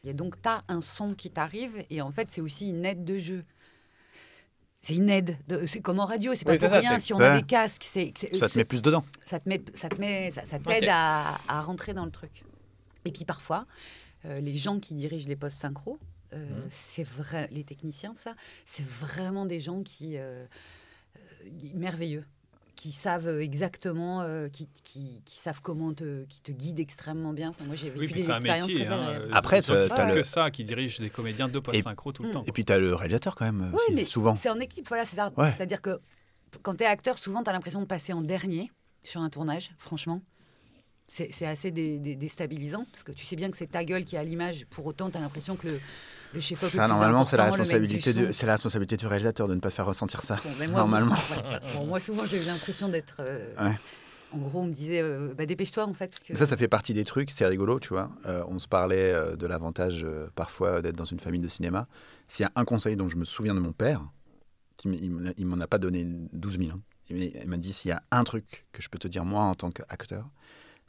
Et 0.05 0.15
donc, 0.15 0.41
tu 0.41 0.49
as 0.49 0.63
un 0.69 0.81
son 0.81 1.15
qui 1.15 1.31
t'arrive 1.31 1.85
et 1.91 2.01
en 2.01 2.11
fait, 2.11 2.29
c'est 2.31 2.41
aussi 2.41 2.69
une 2.71 2.85
aide 2.87 3.05
de 3.05 3.19
jeu. 3.19 3.45
C'est 4.81 4.95
une 4.95 5.11
aide. 5.11 5.37
de- 5.47 5.67
C'est 5.67 5.81
comme 5.83 6.01
en 6.01 6.07
radio, 6.07 6.33
c'est 6.35 6.45
pas 6.47 6.53
Oui, 6.53 6.59
c'est 6.59 6.69
pour 6.71 6.81
ça, 6.81 6.89
rien 6.89 6.99
si 6.99 7.13
on 7.13 7.21
a 7.21 7.37
des 7.39 7.43
casques. 7.47 7.85
c'est 7.87 8.15
Ça 8.33 8.49
te 8.49 8.57
met 8.57 8.65
plus 8.65 8.81
dedans. 8.81 9.05
ça 9.27 9.39
te 9.39 9.47
met, 9.49 9.61
ça 9.75 9.89
te 9.91 10.01
met, 10.01 10.31
ça, 10.31 10.47
ça 10.47 10.59
t'aide 10.59 10.89
à, 10.89 11.39
à 11.49 11.61
rentrer 11.61 11.93
dans 11.93 12.05
le 12.07 12.11
truc. 12.11 12.45
Et 13.05 13.13
puis 13.13 13.25
parfois, 13.25 13.67
euh, 14.25 14.41
les 14.41 14.57
gens 14.57 14.79
qui 14.81 14.95
dirigent 14.95 15.29
les 15.29 15.37
postes 15.37 15.59
synchro, 15.59 15.99
euh, 16.33 16.37
Mhm. 16.49 16.69
c'est 16.71 17.03
vrai, 17.05 17.49
les 17.53 17.65
techniciens, 17.65 18.13
tout 18.15 18.21
ça, 18.21 18.35
c'est 18.67 18.87
vraiment 18.87 19.47
des 19.47 19.61
gens 19.61 19.83
qui 19.83 20.17
euh, 20.17 20.45
euh, 21.17 21.49
merveilleux, 21.75 22.25
qui 22.77 22.93
savent 22.93 23.41
exactement, 23.41 24.23
euh, 24.23 24.49
qui, 24.49 24.69
qui, 24.85 25.23
qui 25.25 25.37
savent 25.39 25.61
comment 25.61 25.93
te, 25.93 26.25
qui 26.25 26.41
te 26.41 26.53
guident 26.53 26.81
extrêmement 26.81 27.33
bien. 27.33 27.51
Enfin, 27.51 27.65
moi, 27.67 27.75
j'ai 27.75 27.91
vécu 27.91 28.01
Oui, 28.01 28.13
des 28.23 28.31
expériences 28.31 28.69
métier. 28.69 28.85
très 28.87 28.95
hein, 28.95 29.03
agréables. 29.07 29.35
Après, 29.35 29.61
t'as- 29.63 29.89
font 29.89 29.95
t'as 29.95 30.11
que 30.11 30.17
le- 30.17 30.23
ça, 30.23 30.51
qui 30.51 30.65
dirigent 30.65 31.03
des 31.03 31.11
comédiens 31.11 31.49
de 31.49 31.59
post 31.59 31.77
Et- 31.79 31.83
synchro 31.83 32.13
tout 32.13 32.23
le 32.23 32.31
temps. 32.31 32.45
Et 32.47 32.53
puis, 32.53 32.65
tu 32.65 32.73
as 32.73 32.79
le 32.79 32.95
réalisateur 32.95 33.35
quand 33.35 33.45
même, 33.45 33.71
Oui, 33.75 33.81
aussi, 33.87 33.95
mais 33.95 34.05
souvent. 34.05 34.37
C'est 34.37 34.49
en 34.51 34.61
équipe, 34.61 34.87
voilà. 34.89 35.05
C'est-à-dire 35.05 35.37
Ouais. 35.39 35.51
c'est-à-dire 35.57 35.83
que 35.83 36.01
quand 36.63 36.75
tu 36.75 36.85
es 36.85 36.87
acteur, 36.87 37.19
souvent, 37.19 37.43
tu 37.43 37.51
as 37.51 37.53
l'impression 37.53 37.81
de 37.81 37.87
passer 37.87 38.13
en 38.13 38.23
dernier 38.23 38.71
sur 39.03 39.21
un 39.21 39.29
tournage, 39.31 39.73
franchement. 39.79 40.23
C'est 41.13 41.45
assez 41.47 41.73
dé- 41.73 41.99
dé- 41.99 42.15
déstabilisant, 42.15 42.87
parce 42.93 43.03
que 43.03 43.11
tu 43.11 43.25
sais 43.27 43.35
bien 43.35 43.51
que 43.51 43.57
c'est 43.57 43.67
ta 43.67 43.85
gueule 43.85 44.05
qui 44.05 44.17
à 44.17 44.23
l'image. 44.23 44.65
Pour 44.71 44.87
autant, 44.87 45.11
tu 45.11 45.17
as 45.19 45.21
l'impression 45.21 45.57
que 45.57 45.67
le, 45.67 45.81
le 46.35 46.41
chef-op 46.41 46.71
le 46.71 46.77
Ça, 46.77 46.87
normalement, 46.87 47.25
c'est 47.25 47.37
la, 47.37 47.47
responsabilité 47.47 48.13
du, 48.15 48.33
c'est 48.33 48.47
la 48.47 48.53
responsabilité 48.53 48.97
du 48.97 49.07
réalisateur 49.09 49.49
de 49.49 49.55
ne 49.57 49.61
pas 49.61 49.71
te 49.71 49.75
faire 49.75 49.87
ressentir 49.87 50.23
ça. 50.23 50.37
Bon, 50.45 50.51
moi, 50.69 50.79
Normalement. 50.81 51.17
Bon, 51.75 51.87
moi, 51.87 51.99
souvent, 51.99 52.25
j'ai 52.25 52.41
eu 52.41 52.45
l'impression 52.47 52.89
d'être... 52.89 53.17
euh, 53.19 53.53
Ouais. 53.61 53.75
En 54.33 54.39
gros, 54.39 54.61
on 54.61 54.67
me 54.67 54.73
disait, 54.73 55.01
euh, 55.03 55.35
bah, 55.37 55.45
dépêche-toi, 55.47 55.85
en 55.85 55.93
fait. 55.95 56.07
parce 56.13 56.21
que- 56.23 56.37
Ça, 56.37 56.47
ça 56.47 56.57
fait 56.57 56.69
partie 56.69 56.95
des 56.95 57.05
trucs, 57.05 57.33
c'est 57.33 57.45
rigolo, 57.45 57.81
tu 57.81 57.89
vois. 57.89 58.13
Euh, 58.27 58.45
on 58.47 58.61
se 58.61 58.69
parlait 58.69 59.13
de 59.37 59.47
l'avantage 59.49 60.07
parfois 60.37 60.81
d'être 60.81 60.95
dans 60.95 61.05
une 61.05 61.19
famille 61.19 61.41
de 61.41 61.49
cinéma. 61.49 61.89
S'il 62.29 62.45
y 62.45 62.47
a 62.47 62.53
un 62.55 62.65
conseil 62.65 62.95
dont 62.95 63.09
je 63.09 63.17
me 63.17 63.25
souviens 63.25 63.57
de 63.57 63.61
mon 63.61 63.73
père, 63.73 64.01
qui 64.77 64.89
il 64.89 65.47
m'en 65.47 65.59
a- 65.61 65.65
a 65.65 65.67
pas 65.67 65.79
donné 65.79 66.07
12 66.33 66.59
000, 66.59 66.71
hein. 66.71 66.81
il 67.11 67.33
m'a 67.49 67.57
dit 67.57 67.73
s'il 67.73 67.89
y 67.89 67.93
a 67.93 68.05
un 68.13 68.23
truc 68.23 68.67
que 68.71 68.81
je 68.81 68.89
peux 68.89 69.01
te 69.01 69.09
dire 69.09 69.25
moi 69.25 69.43
en 69.43 69.57
tant 69.57 69.73
qu'acteur, 69.73 70.29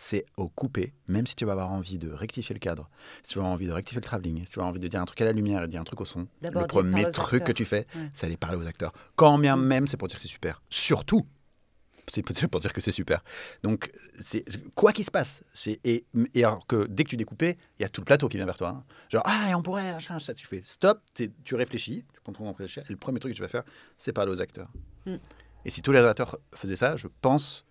c'est 0.03 0.25
au 0.35 0.49
couper, 0.49 0.93
même 1.07 1.27
si 1.27 1.35
tu 1.35 1.45
vas 1.45 1.51
avoir 1.51 1.69
envie 1.71 1.99
de 1.99 2.11
rectifier 2.11 2.55
le 2.55 2.59
cadre, 2.59 2.89
si 3.21 3.33
tu 3.33 3.35
vas 3.35 3.41
avoir 3.43 3.53
envie 3.53 3.67
de 3.67 3.71
rectifier 3.71 3.99
le 3.99 4.03
travelling, 4.05 4.39
si 4.39 4.45
tu 4.45 4.55
vas 4.55 4.63
avoir 4.63 4.69
envie 4.71 4.79
de 4.79 4.87
dire 4.87 4.99
un 4.99 5.05
truc 5.05 5.21
à 5.21 5.25
la 5.25 5.31
lumière, 5.31 5.61
de 5.61 5.67
dire 5.67 5.79
un 5.79 5.83
truc 5.83 6.01
au 6.01 6.05
son, 6.05 6.27
le 6.41 6.65
premier 6.67 7.03
truc 7.11 7.43
que 7.43 7.51
tu 7.51 7.65
fais, 7.65 7.85
Ouais. 7.95 8.09
c'est 8.13 8.25
aller 8.25 8.35
parler 8.37 8.57
aux 8.57 8.65
acteurs. 8.65 8.93
Quand 9.15 9.37
bien 9.37 9.55
même 9.57 9.85
c'est 9.85 9.97
pour 9.97 10.07
dire 10.07 10.15
que 10.15 10.21
c'est 10.23 10.27
super. 10.27 10.63
Surtout, 10.71 11.27
c'est 12.07 12.47
pour 12.47 12.59
dire 12.59 12.73
que 12.73 12.81
c'est 12.81 12.91
super. 12.91 13.23
Donc, 13.61 13.91
c'est 14.19 14.43
quoi 14.75 14.91
qu'il 14.91 15.05
se 15.05 15.11
passe. 15.11 15.43
c'est- 15.53 15.79
Et, 15.83 16.05
et 16.33 16.43
alors 16.43 16.65
que 16.65 16.87
dès 16.87 17.03
que 17.03 17.09
tu 17.09 17.15
découpes, 17.17 17.43
il 17.43 17.55
y 17.79 17.83
a 17.85 17.89
tout 17.89 18.01
le 18.01 18.05
plateau 18.05 18.27
qui 18.27 18.37
vient 18.37 18.45
vers 18.47 18.57
toi. 18.57 18.69
hein. 18.69 18.83
Genre, 19.09 19.21
ah, 19.25 19.49
et 19.51 19.53
on 19.55 19.61
pourrait, 19.61 19.93
machin, 19.93 20.19
ça, 20.19 20.33
tu 20.33 20.47
fais 20.47 20.61
stop, 20.65 20.99
tu 21.43 21.55
réfléchis, 21.55 22.05
tu 22.11 22.19
prends 22.23 22.33
ton 22.33 22.47
réfléchir, 22.47 22.83
et 22.89 22.91
le 22.91 22.97
premier 22.97 23.19
truc 23.19 23.33
que 23.33 23.37
tu 23.37 23.43
vas 23.43 23.47
faire, 23.47 23.63
c'est 23.99 24.13
parler 24.13 24.31
aux 24.31 24.41
acteurs. 24.41 24.69
Mm. 25.05 25.15
Et 25.63 25.69
si 25.69 25.83
tous 25.83 25.91
les 25.91 25.99
acteurs 25.99 26.37
faisaient 26.55 26.75
ça, 26.75 26.95
je 26.95 27.07
pense 27.21 27.65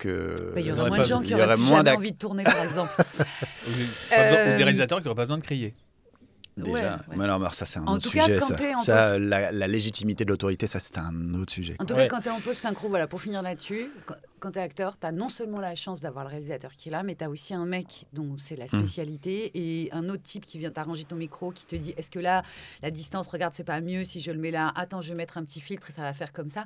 que. 0.00 0.52
Bah, 0.54 0.60
il 0.60 0.66
y 0.66 0.72
aurait 0.72 0.88
moins 0.88 0.98
de 0.98 1.04
gens 1.04 1.20
qui 1.22 1.34
auraient 1.34 1.56
moins 1.56 1.86
envie 1.86 2.12
de 2.12 2.16
tourner, 2.18 2.42
par 2.44 2.62
exemple. 2.64 2.92
Ou, 3.68 3.70
ou 3.70 3.74
Euh, 4.12 4.56
des 4.56 4.64
réalisateurs 4.64 4.98
qui 4.98 5.04
n'auraient 5.04 5.14
pas 5.16 5.26
besoin 5.26 5.38
de 5.38 5.44
crier. 5.44 5.74
Déjà, 6.56 6.72
Ouais, 6.72 6.82
ouais. 6.84 7.16
mais 7.16 7.26
non, 7.26 7.38
mais 7.38 7.46
ça 7.52 7.64
c'est 7.64 7.78
un 7.78 7.86
En 7.86 7.94
autre 7.94 8.02
tout 8.02 8.10
cas, 8.10 8.24
sujet. 8.24 8.38
quand 8.40 8.82
ça, 8.82 9.14
en 9.14 9.18
la, 9.18 9.52
la 9.52 9.66
légitimité 9.68 10.24
de 10.24 10.30
l'autorité, 10.30 10.66
ça 10.66 10.80
c'est 10.80 10.98
un 10.98 11.32
autre 11.34 11.52
sujet. 11.52 11.76
En 11.78 11.84
tout 11.86 11.94
Ouais. 11.94 12.08
cas, 12.08 12.16
quand 12.16 12.20
tu 12.22 12.28
es 12.28 12.32
en 12.32 12.40
post 12.40 12.60
synchro, 12.60 12.88
voilà, 12.88 13.06
pour 13.06 13.20
finir 13.20 13.40
là-dessus, 13.40 13.88
quand, 14.04 14.16
quand 14.40 14.50
tu 14.50 14.58
es 14.58 14.62
acteur, 14.62 14.98
tu 14.98 15.06
as 15.06 15.12
non 15.12 15.28
seulement 15.28 15.60
la 15.60 15.74
chance 15.74 16.00
d'avoir 16.02 16.24
le 16.24 16.30
réalisateur 16.30 16.72
qui 16.72 16.88
est 16.88 16.92
là, 16.92 17.02
mais 17.02 17.14
tu 17.14 17.24
as 17.24 17.30
aussi 17.30 17.54
un 17.54 17.64
mec 17.64 18.04
dont 18.12 18.36
c'est 18.36 18.56
la 18.56 18.66
spécialité 18.66 19.52
et 19.54 19.90
un 19.92 20.08
autre 20.10 20.24
type 20.24 20.44
qui 20.44 20.58
vient 20.58 20.70
t'arranger 20.70 21.04
ton 21.04 21.16
micro, 21.16 21.50
qui 21.52 21.64
te 21.66 21.76
dit 21.76 21.94
est-ce 21.96 22.10
que 22.10 22.18
là, 22.18 22.42
la 22.82 22.90
distance, 22.90 23.28
regarde, 23.28 23.54
c'est 23.56 23.64
pas 23.64 23.80
mieux 23.80 24.04
si 24.04 24.20
je 24.20 24.32
le 24.32 24.38
mets 24.38 24.50
là 24.50 24.72
Attends, 24.74 25.00
je 25.00 25.10
vais 25.10 25.14
mettre 25.16 25.38
un 25.38 25.44
petit 25.44 25.60
filtre 25.60 25.88
et 25.90 25.92
ça 25.92 26.02
va 26.02 26.12
faire 26.12 26.32
comme 26.32 26.50
ça. 26.50 26.64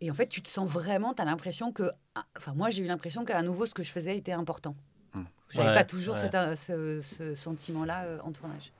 Et 0.00 0.10
en 0.10 0.14
fait, 0.14 0.26
tu 0.28 0.42
te 0.42 0.48
sens 0.48 0.68
vraiment, 0.68 1.14
tu 1.14 1.22
as 1.22 1.24
l'impression 1.24 1.72
que. 1.72 1.90
ah, 2.14 2.24
Enfin, 2.36 2.52
moi, 2.54 2.68
j'ai 2.70 2.82
eu 2.82 2.86
l'impression 2.86 3.24
qu'à 3.24 3.40
nouveau, 3.42 3.64
ce 3.66 3.72
que 3.74 3.82
je 3.82 3.90
faisais 3.90 4.16
était 4.16 4.32
important. 4.32 4.76
Mm. 5.14 5.22
J'avais 5.48 5.68
Ouais, 5.68 5.74
pas 5.74 5.84
toujours 5.84 6.14
ouais. 6.14 6.20
cet, 6.20 6.34
euh, 6.34 6.54
ce, 6.54 7.00
ce 7.02 7.34
sentiment-là 7.34 8.04
euh, 8.04 8.18
en 8.22 8.32
tournage. 8.32 8.72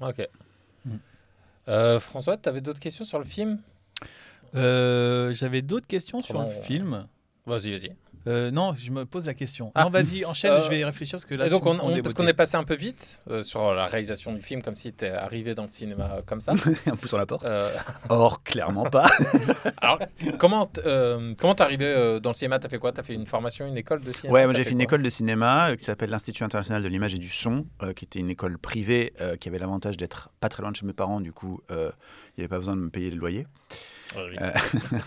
Ok. 0.00 0.28
Mm. 0.84 0.90
Euh, 1.68 2.00
François, 2.00 2.36
tu 2.36 2.48
avais 2.48 2.60
d'autres 2.60 2.80
questions 2.80 3.04
sur 3.04 3.18
le 3.18 3.24
film? 3.24 3.60
Euh, 4.54 5.32
J'avais 5.32 5.62
d'autres 5.62 5.86
questions 5.86 6.20
sur 6.20 6.42
le 6.42 6.48
film. 6.48 7.06
Vas-y, 7.46 7.70
vas-y. 7.70 7.96
Euh, 8.26 8.50
non, 8.50 8.74
je 8.74 8.90
me 8.90 9.04
pose 9.04 9.26
la 9.26 9.34
question. 9.34 9.72
Ah. 9.74 9.84
non, 9.84 9.90
vas-y, 9.90 10.24
enchaîne, 10.24 10.52
Euh, 10.52 10.60
je 10.60 10.68
vais 10.70 10.84
réfléchir 10.84 11.16
parce 11.18 11.24
que 11.26 11.34
là, 11.34 11.46
Et 11.46 11.50
donc, 11.50 11.62
tu 11.62 11.68
me 11.68 11.74
on, 11.74 11.78
prends 11.78 11.88
on- 11.88 11.94
des 11.94 12.02
parce 12.02 12.14
qu'on 12.14 12.26
est 12.26 12.32
passé 12.34 12.56
un 12.56 12.62
peu 12.64 12.74
vite 12.76 13.20
euh, 13.30 13.42
sur 13.42 13.74
la 13.74 13.86
réalisation 13.86 14.32
du 14.32 14.40
film, 14.42 14.62
comme 14.62 14.76
si 14.76 14.92
tu 14.92 15.06
arrivé 15.06 15.54
dans 15.54 15.62
le 15.64 15.68
cinéma 15.68 16.18
comme 16.26 16.40
ça. 16.40 16.52
un 16.86 16.96
pouce 16.96 17.08
sur 17.08 17.18
la 17.18 17.26
porte. 17.26 17.46
Euh, 17.46 17.70
Or, 18.08 18.42
clairement 18.42 18.84
pas. 18.84 19.06
alors, 19.80 19.98
comment 20.38 20.70
euh, 20.86 21.34
comment 21.38 21.54
t'es 21.54 21.62
arrivé 21.64 21.84
euh, 21.86 22.20
dans 22.20 22.30
le 22.30 22.34
cinéma? 22.34 22.58
T'as 22.58 22.68
fait 22.68 22.78
quoi? 22.78 22.92
T'as 22.92 23.02
fait 23.02 23.14
une 23.14 23.26
formation, 23.26 23.66
une 23.66 23.76
école 23.76 24.02
de 24.02 24.12
cinéma? 24.12 24.32
Ouais, 24.34 24.44
moi 24.44 24.54
j'ai 24.54 24.64
fait 24.64 24.70
une 24.70 24.80
école 24.80 25.02
de 25.02 25.08
cinéma 25.08 25.70
euh, 25.70 25.76
qui 25.76 25.84
s'appelle 25.84 26.10
l'Institut 26.10 26.44
international 26.44 26.82
de 26.82 26.88
l'image 26.88 27.14
et 27.14 27.18
du 27.18 27.28
son, 27.28 27.66
euh, 27.82 27.92
qui 27.92 28.04
était 28.04 28.18
une 28.20 28.30
école 28.30 28.58
privée 28.58 29.12
euh, 29.20 29.36
qui 29.36 29.48
avait 29.48 29.58
l'avantage 29.58 29.96
d'être 29.96 30.30
pas 30.40 30.48
très 30.48 30.62
loin 30.62 30.70
de 30.70 30.76
chez 30.76 30.86
mes 30.86 30.92
parents. 30.92 31.20
Du 31.20 31.32
coup, 31.32 31.60
euh, 31.70 31.90
il 32.36 32.40
n'y 32.40 32.44
avait 32.44 32.48
pas 32.48 32.58
besoin 32.58 32.76
de 32.76 32.80
me 32.82 32.90
payer 32.90 33.10
le 33.10 33.16
loyer. 33.16 33.46
Ah 34.16 34.20
oui. 34.28 34.36
Euh, 34.40 34.52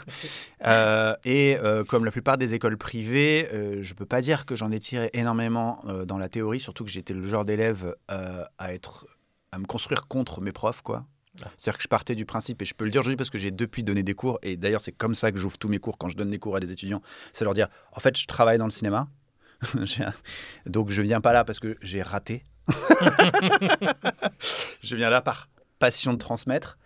Euh, 0.65 1.15
et 1.25 1.57
euh, 1.57 1.83
comme 1.83 2.05
la 2.05 2.11
plupart 2.11 2.39
des 2.39 2.55
écoles 2.55 2.77
privées, 2.77 3.47
euh, 3.53 3.83
je 3.83 3.93
peux 3.93 4.05
pas 4.05 4.21
dire 4.21 4.47
que 4.47 4.55
j'en 4.55 4.71
ai 4.71 4.79
tiré 4.79 5.11
énormément 5.13 5.83
dans 6.07 6.17
la 6.17 6.27
théorie, 6.27 6.59
surtout 6.59 6.83
que 6.83 6.89
j'étais 6.89 7.13
le 7.13 7.27
genre 7.27 7.45
d'élève 7.45 7.95
à 8.07 8.73
être 8.73 9.05
à 9.51 9.59
me 9.59 9.65
construire 9.65 10.07
contre 10.07 10.41
mes 10.41 10.51
profs, 10.51 10.81
quoi. 10.81 11.05
Ah. 11.43 11.47
C'est-à-dire 11.57 11.77
que 11.77 11.83
je 11.83 11.87
partais 11.87 12.15
du 12.15 12.25
principe, 12.25 12.61
et 12.61 12.65
je 12.65 12.73
peux 12.73 12.85
le 12.85 12.91
dire 12.91 13.01
aujourd'hui 13.01 13.17
parce 13.17 13.29
que 13.29 13.37
j'ai 13.37 13.51
depuis 13.51 13.83
donné 13.83 14.03
des 14.03 14.15
cours, 14.15 14.39
et 14.41 14.57
d'ailleurs 14.57 14.81
c'est 14.81 14.91
comme 14.91 15.15
ça 15.15 15.31
que 15.31 15.37
j'ouvre 15.37 15.57
tous 15.57 15.67
mes 15.67 15.79
cours 15.79 15.97
quand 15.97 16.07
je 16.07 16.17
donne 16.17 16.29
des 16.29 16.39
cours 16.39 16.55
à 16.55 16.59
des 16.59 16.71
étudiants, 16.71 17.01
c'est 17.33 17.43
leur 17.43 17.53
dire, 17.53 17.67
en 17.91 17.99
fait 17.99 18.17
je 18.17 18.25
travaille 18.25 18.57
dans 18.57 18.65
le 18.65 18.71
cinéma, 18.71 19.07
donc 20.65 20.89
je 20.91 21.01
viens 21.01 21.21
pas 21.21 21.33
là 21.33 21.43
parce 21.43 21.59
que 21.59 21.77
j'ai 21.81 22.01
raté, 22.01 22.43
je 24.81 24.95
viens 24.95 25.09
là 25.09 25.21
par 25.21 25.49
passion 25.79 26.13
de 26.13 26.17
transmettre. 26.17 26.77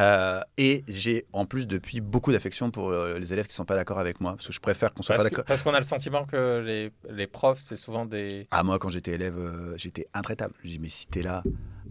Euh, 0.00 0.40
et 0.58 0.84
j'ai 0.88 1.26
en 1.32 1.46
plus 1.46 1.66
depuis 1.66 2.00
beaucoup 2.00 2.32
d'affection 2.32 2.70
pour 2.70 2.90
euh, 2.90 3.18
les 3.18 3.32
élèves 3.32 3.46
qui 3.46 3.54
sont 3.54 3.64
pas 3.64 3.76
d'accord 3.76 3.98
avec 3.98 4.20
moi, 4.20 4.32
parce 4.32 4.46
que 4.46 4.52
je 4.52 4.60
préfère 4.60 4.92
qu'on 4.92 5.02
soit 5.02 5.14
Parce 5.14 5.24
pas 5.24 5.30
d'accord. 5.30 5.44
parce 5.44 5.62
qu'on 5.62 5.74
a 5.74 5.78
le 5.78 5.84
sentiment 5.84 6.24
que 6.24 6.62
les, 6.64 6.92
les 7.10 7.26
profs, 7.26 7.60
c'est 7.60 7.76
souvent 7.76 8.04
des. 8.04 8.46
Ah 8.50 8.62
moi 8.62 8.78
quand 8.78 8.88
j'étais 8.90 9.12
élève, 9.12 9.38
euh, 9.38 9.76
j'étais 9.76 10.06
intraitable. 10.14 10.54
Je 10.62 10.68
dis 10.68 10.78
mais 10.78 10.88
si 10.88 11.06
t'es 11.06 11.22
là 11.22 11.42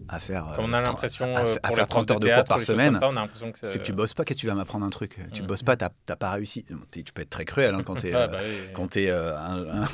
à 0.08 0.20
faire, 0.20 0.48
euh, 0.48 0.56
Comme 0.56 0.66
on 0.66 0.72
a 0.72 0.80
tr- 0.82 0.86
l'impression 0.86 1.36
à, 1.36 1.40
euh, 1.40 1.56
à 1.62 1.68
faire 1.68 1.76
les 1.78 1.86
profs 1.86 1.88
30 2.06 2.10
heures 2.10 2.20
de 2.20 2.26
cours 2.26 2.34
théâtre, 2.34 2.48
par 2.48 2.60
semaine, 2.60 2.96
ça, 2.98 3.10
c'est 3.64 3.78
que 3.78 3.84
tu 3.84 3.92
bosses 3.92 4.14
pas 4.14 4.24
que 4.24 4.34
tu 4.34 4.46
vas 4.46 4.54
m'apprendre 4.54 4.84
un 4.86 4.90
truc. 4.90 5.18
Tu 5.32 5.42
Mm. 5.42 5.46
bosses 5.46 5.62
pas, 5.62 5.76
t'as 5.76 5.90
t'as 6.06 6.16
pas 6.16 6.30
réussi. 6.30 6.64
Bon, 6.70 6.78
Tu 6.90 7.04
peux 7.12 7.22
être 7.22 7.30
très 7.30 7.44
cruel 7.44 7.74
hein, 7.74 7.82
quand 7.84 7.96
t'es 7.96 8.14
Ouais, 8.14 8.28
bah 8.28 8.38
oui. 8.42 8.72
quand 8.74 8.88
t'es 8.88 9.08
euh, 9.10 9.36
un, 9.36 9.82
un- 9.82 9.82
Un 9.82 9.86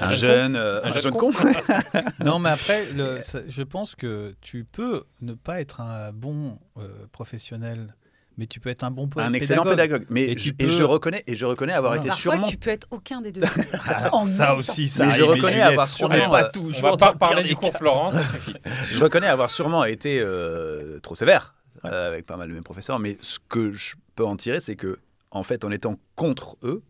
un 0.00 0.08
jeune 0.14 0.16
jeune, 0.16 0.56
euh, 0.56 0.82
Un 0.82 0.88
un 0.88 0.92
jeune 0.92 1.02
jeune 1.02 1.12
con. 1.12 1.32
con. 1.32 1.48
Non, 2.24 2.38
mais 2.38 2.50
après, 2.50 2.90
le- 2.92 3.20
ça- 3.22 3.40
je 3.48 3.62
pense 3.62 3.94
que 3.94 4.34
tu 4.40 4.64
peux 4.64 5.04
ne 5.20 5.34
pas 5.34 5.60
être 5.60 5.80
un 5.80 6.12
bon 6.12 6.58
euh, 6.78 6.88
professionnel, 7.12 7.94
mais 8.40 8.46
tu 8.46 8.58
peux 8.58 8.70
être 8.70 8.82
un 8.84 8.90
bon 8.90 9.06
po- 9.06 9.20
un 9.20 9.34
excellent 9.34 9.64
pédagogue. 9.64 10.06
Mais 10.08 10.24
Et 10.30 10.38
je, 10.38 10.50
et 10.58 10.82
reconnais 10.82 11.22
et 11.26 11.36
je 11.36 11.44
reconnais 11.44 11.74
avoir 11.74 11.94
été 11.94 12.08
Parfois, 12.08 12.32
sûrement 12.32 12.46
tu 12.48 12.56
peux 12.56 12.70
être 12.70 12.86
aucun 12.90 13.20
des 13.20 13.32
deux. 13.32 13.42
Alors, 13.86 14.14
En 14.22 14.26
ça 14.28 14.48
même 14.50 14.58
aussi, 14.58 14.88
ça 14.88 15.04
Mais 15.06 15.12
je 15.12 15.22
reconnais 15.22 15.60
avoir 15.60 15.86
On 15.86 15.90
sûrement, 15.94 16.14
n'est 16.14 16.28
pas 16.30 16.44
toujours 16.48 16.84
On 16.84 16.90
va 16.92 16.96
pas 16.96 17.12
le 17.12 17.18
parler 17.18 17.42
du 17.42 17.50
des 17.50 17.54
cours. 17.54 17.76
Florence, 17.76 18.14
ça 18.14 18.24
suffit. 18.32 18.54
Je 18.90 19.02
reconnais 19.02 19.26
avoir 19.26 19.50
sûrement 19.50 19.84
été 19.84 20.20
euh, 20.22 20.98
trop 21.00 21.14
sévère 21.14 21.54
euh, 21.84 22.08
avec 22.08 22.24
pas 22.24 22.38
mal 22.38 22.48
de 22.48 22.54
mes 22.54 22.62
professeurs, 22.62 22.98
mais 22.98 23.18
ce 23.20 23.38
que 23.50 23.72
je 23.72 23.94
peux 24.16 24.24
en 24.24 24.36
tirer, 24.36 24.60
c'est 24.60 24.74
que, 24.74 24.98
en 25.30 25.42
fait, 25.42 25.62
en 25.66 25.70
étant 25.70 25.96
contre 26.16 26.56
eux, 26.62 26.82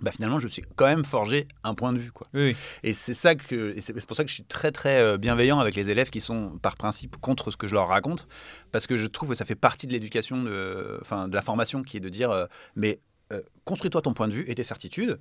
bah, 0.00 0.10
finalement, 0.10 0.38
je 0.38 0.44
me 0.44 0.50
suis 0.50 0.62
quand 0.76 0.86
même 0.86 1.04
forgé 1.04 1.46
un 1.64 1.74
point 1.74 1.92
de 1.92 1.98
vue. 1.98 2.12
Quoi. 2.12 2.26
Oui, 2.34 2.50
oui. 2.50 2.56
Et 2.82 2.92
c'est 2.92 3.14
ça 3.14 3.34
que, 3.34 3.74
c'est 3.78 4.06
pour 4.06 4.16
ça 4.16 4.24
que 4.24 4.30
je 4.30 4.34
suis 4.34 4.44
très 4.44 4.72
très 4.72 5.00
euh, 5.00 5.18
bienveillant 5.18 5.58
avec 5.58 5.74
les 5.74 5.90
élèves 5.90 6.10
qui 6.10 6.20
sont 6.20 6.58
par 6.62 6.76
principe 6.76 7.16
contre 7.16 7.50
ce 7.50 7.56
que 7.56 7.66
je 7.66 7.74
leur 7.74 7.88
raconte, 7.88 8.26
parce 8.72 8.86
que 8.86 8.96
je 8.96 9.06
trouve 9.06 9.30
que 9.30 9.34
ça 9.34 9.44
fait 9.44 9.54
partie 9.54 9.86
de 9.86 9.92
l'éducation, 9.92 10.42
de, 10.42 10.98
enfin 11.02 11.28
de 11.28 11.34
la 11.34 11.42
formation, 11.42 11.82
qui 11.82 11.96
est 11.96 12.00
de 12.00 12.08
dire, 12.08 12.30
euh, 12.30 12.46
mais 12.76 13.00
euh, 13.32 13.40
construis-toi 13.64 14.02
ton 14.02 14.14
point 14.14 14.28
de 14.28 14.32
vue 14.32 14.44
et 14.48 14.54
tes 14.54 14.62
certitudes, 14.62 15.20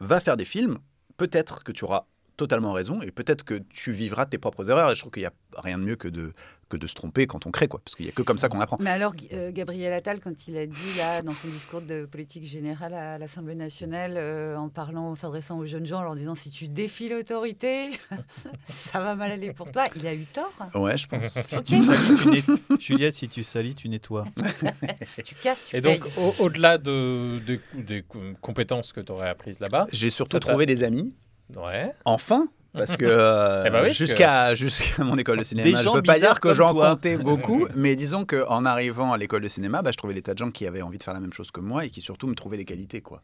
va 0.00 0.20
faire 0.20 0.36
des 0.36 0.44
films, 0.44 0.78
peut-être 1.16 1.64
que 1.64 1.72
tu 1.72 1.84
auras 1.84 2.06
totalement 2.36 2.72
raison 2.72 3.00
et 3.02 3.10
peut-être 3.10 3.44
que 3.44 3.62
tu 3.72 3.92
vivras 3.92 4.26
tes 4.26 4.38
propres 4.38 4.68
erreurs. 4.70 4.90
Et 4.90 4.94
je 4.94 5.00
trouve 5.00 5.12
qu'il 5.12 5.22
n'y 5.22 5.26
a 5.26 5.32
rien 5.56 5.78
de 5.78 5.84
mieux 5.84 5.96
que 5.96 6.08
de, 6.08 6.32
que 6.68 6.76
de 6.76 6.86
se 6.86 6.94
tromper 6.94 7.26
quand 7.26 7.46
on 7.46 7.50
crée, 7.50 7.68
quoi, 7.68 7.80
parce 7.84 7.94
qu'il 7.94 8.04
n'y 8.06 8.10
a 8.10 8.12
que 8.12 8.22
comme 8.22 8.38
ça 8.38 8.48
qu'on 8.48 8.60
apprend. 8.60 8.76
Mais 8.80 8.90
alors, 8.90 9.14
euh, 9.32 9.50
Gabriel 9.52 9.92
Attal, 9.92 10.20
quand 10.20 10.46
il 10.48 10.56
a 10.56 10.66
dit, 10.66 10.76
là, 10.98 11.22
dans 11.22 11.32
son 11.32 11.48
discours 11.48 11.80
de 11.80 12.04
politique 12.04 12.44
générale 12.44 12.92
à 12.94 13.18
l'Assemblée 13.18 13.54
nationale, 13.54 14.14
euh, 14.16 14.56
en 14.56 14.68
parlant, 14.68 15.10
en 15.10 15.14
s'adressant 15.14 15.58
aux 15.58 15.64
jeunes 15.66 15.86
gens, 15.86 16.00
en 16.00 16.04
leur 16.04 16.14
disant 16.16 16.34
si 16.34 16.50
tu 16.50 16.68
défies 16.68 17.08
l'autorité, 17.08 17.90
ça 18.68 19.00
va 19.00 19.14
mal 19.14 19.30
aller 19.32 19.52
pour 19.52 19.70
toi, 19.70 19.86
il 19.96 20.06
a 20.06 20.14
eu 20.14 20.24
tort. 20.26 20.52
Ouais, 20.74 20.96
je 20.96 21.06
pense. 21.06 21.36
Ok, 21.54 21.64
Tu 21.64 21.82
salis, 21.82 22.42
tu 22.42 22.76
Juliette, 22.80 23.14
si 23.14 23.28
tu 23.28 23.42
salis, 23.44 23.74
tu 23.74 23.88
nettoies. 23.88 24.24
tu 25.24 25.34
casses, 25.36 25.64
tu 25.66 25.76
Et 25.76 25.80
payes. 25.80 25.98
donc, 25.98 26.08
au- 26.18 26.44
au-delà 26.44 26.78
de, 26.78 27.38
des- 27.46 27.60
des 27.74 28.04
compétences 28.40 28.92
que 28.92 29.00
tu 29.00 29.12
aurais 29.12 29.28
apprises 29.28 29.60
là-bas, 29.60 29.86
J'ai 29.92 30.10
surtout 30.10 30.38
trouvé 30.38 30.66
des 30.66 30.82
amis, 30.82 31.14
ouais. 31.54 31.92
enfin. 32.04 32.48
Parce 32.72 32.96
que 32.96 33.04
euh, 33.08 33.64
Eh 33.66 33.70
ben 33.70 33.78
oui, 33.80 33.86
parce 33.86 33.96
jusqu'à 33.96 34.54
jusqu'à 34.54 35.02
mon 35.02 35.16
école 35.16 35.38
de 35.38 35.42
cinéma, 35.44 35.70
Des 35.78 35.82
je 35.82 35.90
peux 35.90 36.02
pas 36.02 36.18
dire 36.18 36.40
que 36.40 36.52
j'en 36.52 36.74
comptais 36.74 37.16
beaucoup, 37.16 37.66
mais 37.74 37.96
disons 37.96 38.26
qu'en 38.26 38.66
arrivant 38.66 39.12
à 39.14 39.16
l'école 39.16 39.40
de 39.42 39.48
cinéma, 39.48 39.80
bah, 39.80 39.92
je 39.92 39.96
trouvais 39.96 40.12
des 40.12 40.20
tas 40.20 40.34
de 40.34 40.38
gens 40.38 40.50
qui 40.50 40.66
avaient 40.66 40.82
envie 40.82 40.98
de 40.98 41.02
faire 41.02 41.14
la 41.14 41.20
même 41.20 41.32
chose 41.32 41.50
que 41.50 41.60
moi 41.60 41.86
et 41.86 41.90
qui 41.90 42.02
surtout 42.02 42.26
me 42.26 42.34
trouvaient 42.34 42.58
des 42.58 42.66
qualités. 42.66 43.00
quoi. 43.00 43.22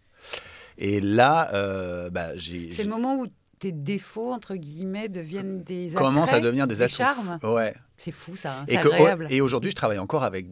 Et 0.78 1.02
là, 1.02 1.50
euh, 1.52 2.08
bah, 2.08 2.34
j'ai... 2.34 2.72
C'est 2.72 2.84
le 2.84 2.88
moment 2.88 3.16
où 3.16 3.26
tes 3.58 3.72
défauts, 3.72 4.32
entre 4.32 4.54
guillemets, 4.56 5.10
deviennent 5.10 5.62
des 5.62 5.90
Commence 5.94 6.32
à 6.32 6.40
devenir 6.40 6.66
des 6.66 6.80
atouts. 6.80 6.94
charmes. 6.94 7.38
Ouais. 7.42 7.74
C'est 7.98 8.10
fou 8.10 8.34
ça, 8.34 8.60
hein, 8.60 8.64
que- 8.64 9.30
et 9.32 9.40
aujourd'hui, 9.42 9.70
je 9.70 9.76
travaille 9.76 9.98
encore 9.98 10.24
avec 10.24 10.46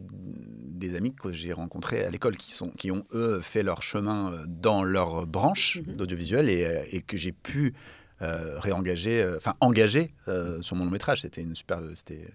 des 0.81 0.95
amis 0.97 1.13
que 1.13 1.31
j'ai 1.31 1.53
rencontrés 1.53 2.03
à 2.03 2.09
l'école 2.09 2.35
qui, 2.35 2.51
sont, 2.51 2.69
qui 2.71 2.91
ont, 2.91 3.05
eux, 3.13 3.39
fait 3.41 3.63
leur 3.63 3.81
chemin 3.83 4.33
euh, 4.33 4.43
dans 4.47 4.83
leur 4.83 5.25
branche 5.25 5.79
Mhm. 5.87 5.95
d'audiovisuel 5.95 6.49
et, 6.49 6.65
euh, 6.65 6.83
et 6.91 7.01
que 7.01 7.15
j'ai 7.15 7.31
pu 7.31 7.73
euh, 8.21 8.59
réengager, 8.59 9.23
euh, 9.23 9.37
enfin 9.37 9.55
engager 9.61 10.13
euh, 10.27 10.61
sur 10.61 10.75
mon 10.75 10.83
long 10.85 10.91
métrage. 10.91 11.21
C'était 11.21 11.41
une 11.41 11.55
super, 11.55 11.79
c'était 11.95 12.27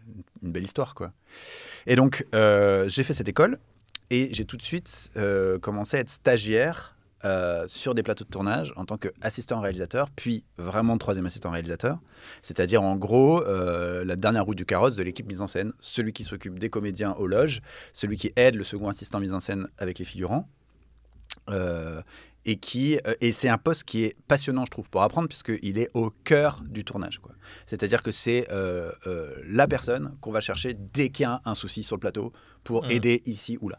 une 0.42 0.50
belle 0.50 0.64
histoire, 0.64 0.94
quoi. 0.94 1.12
Et 1.86 1.94
donc, 1.94 2.26
j'ai 2.32 3.02
fait 3.04 3.12
cette 3.14 3.28
école 3.28 3.58
et 4.10 4.30
j'ai 4.32 4.44
tout 4.44 4.56
de 4.56 4.62
suite 4.62 5.10
commencé 5.60 5.96
à 5.96 6.00
être 6.00 6.10
stagiaire 6.10 6.95
euh, 7.24 7.64
sur 7.66 7.94
des 7.94 8.02
plateaux 8.02 8.24
de 8.24 8.30
tournage 8.30 8.72
en 8.76 8.84
tant 8.84 8.98
qu'assistant 8.98 9.60
réalisateur, 9.60 10.10
puis 10.10 10.44
vraiment 10.58 10.98
troisième 10.98 11.24
assistant 11.26 11.50
réalisateur. 11.50 11.98
C'est-à-dire, 12.42 12.82
en 12.82 12.96
gros, 12.96 13.42
euh, 13.42 14.04
la 14.04 14.16
dernière 14.16 14.44
roue 14.44 14.54
du 14.54 14.66
carrosse 14.66 14.96
de 14.96 15.02
l'équipe 15.02 15.26
mise 15.26 15.40
en 15.40 15.46
scène, 15.46 15.72
celui 15.80 16.12
qui 16.12 16.24
s'occupe 16.24 16.58
des 16.58 16.68
comédiens 16.68 17.14
aux 17.14 17.26
loges, 17.26 17.62
celui 17.94 18.16
qui 18.16 18.32
aide 18.36 18.54
le 18.54 18.64
second 18.64 18.88
assistant 18.88 19.18
mise 19.18 19.32
en 19.32 19.40
scène 19.40 19.68
avec 19.78 19.98
les 19.98 20.04
figurants. 20.04 20.46
Euh, 21.48 22.02
et 22.46 22.56
qui 22.56 22.96
euh, 23.06 23.14
et 23.20 23.32
c'est 23.32 23.48
un 23.50 23.58
poste 23.58 23.84
qui 23.84 24.04
est 24.04 24.16
passionnant, 24.28 24.64
je 24.64 24.70
trouve, 24.70 24.88
pour 24.88 25.02
apprendre, 25.02 25.28
puisqu'il 25.28 25.76
est 25.78 25.90
au 25.92 26.10
cœur 26.24 26.62
du 26.66 26.84
tournage. 26.84 27.18
quoi. 27.18 27.32
C'est-à-dire 27.66 28.02
que 28.02 28.10
c'est 28.12 28.46
euh, 28.50 28.90
euh, 29.06 29.34
la 29.46 29.66
personne 29.68 30.16
qu'on 30.22 30.32
va 30.32 30.40
chercher 30.40 30.74
dès 30.74 31.10
qu'il 31.10 31.24
y 31.24 31.26
a 31.26 31.42
un 31.44 31.54
souci 31.54 31.82
sur 31.82 31.96
le 31.96 32.00
plateau 32.00 32.32
pour 32.64 32.84
Mhm. 32.84 32.90
aider 32.92 33.22
ici 33.26 33.58
ou 33.60 33.68
là. 33.68 33.78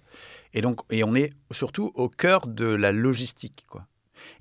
Et 0.53 0.61
donc, 0.61 0.81
et 0.91 1.03
on 1.03 1.15
est 1.15 1.31
surtout 1.51 1.91
au 1.95 2.09
cœur 2.09 2.45
de 2.47 2.65
la 2.65 2.91
logistique, 2.91 3.65
quoi. 3.69 3.87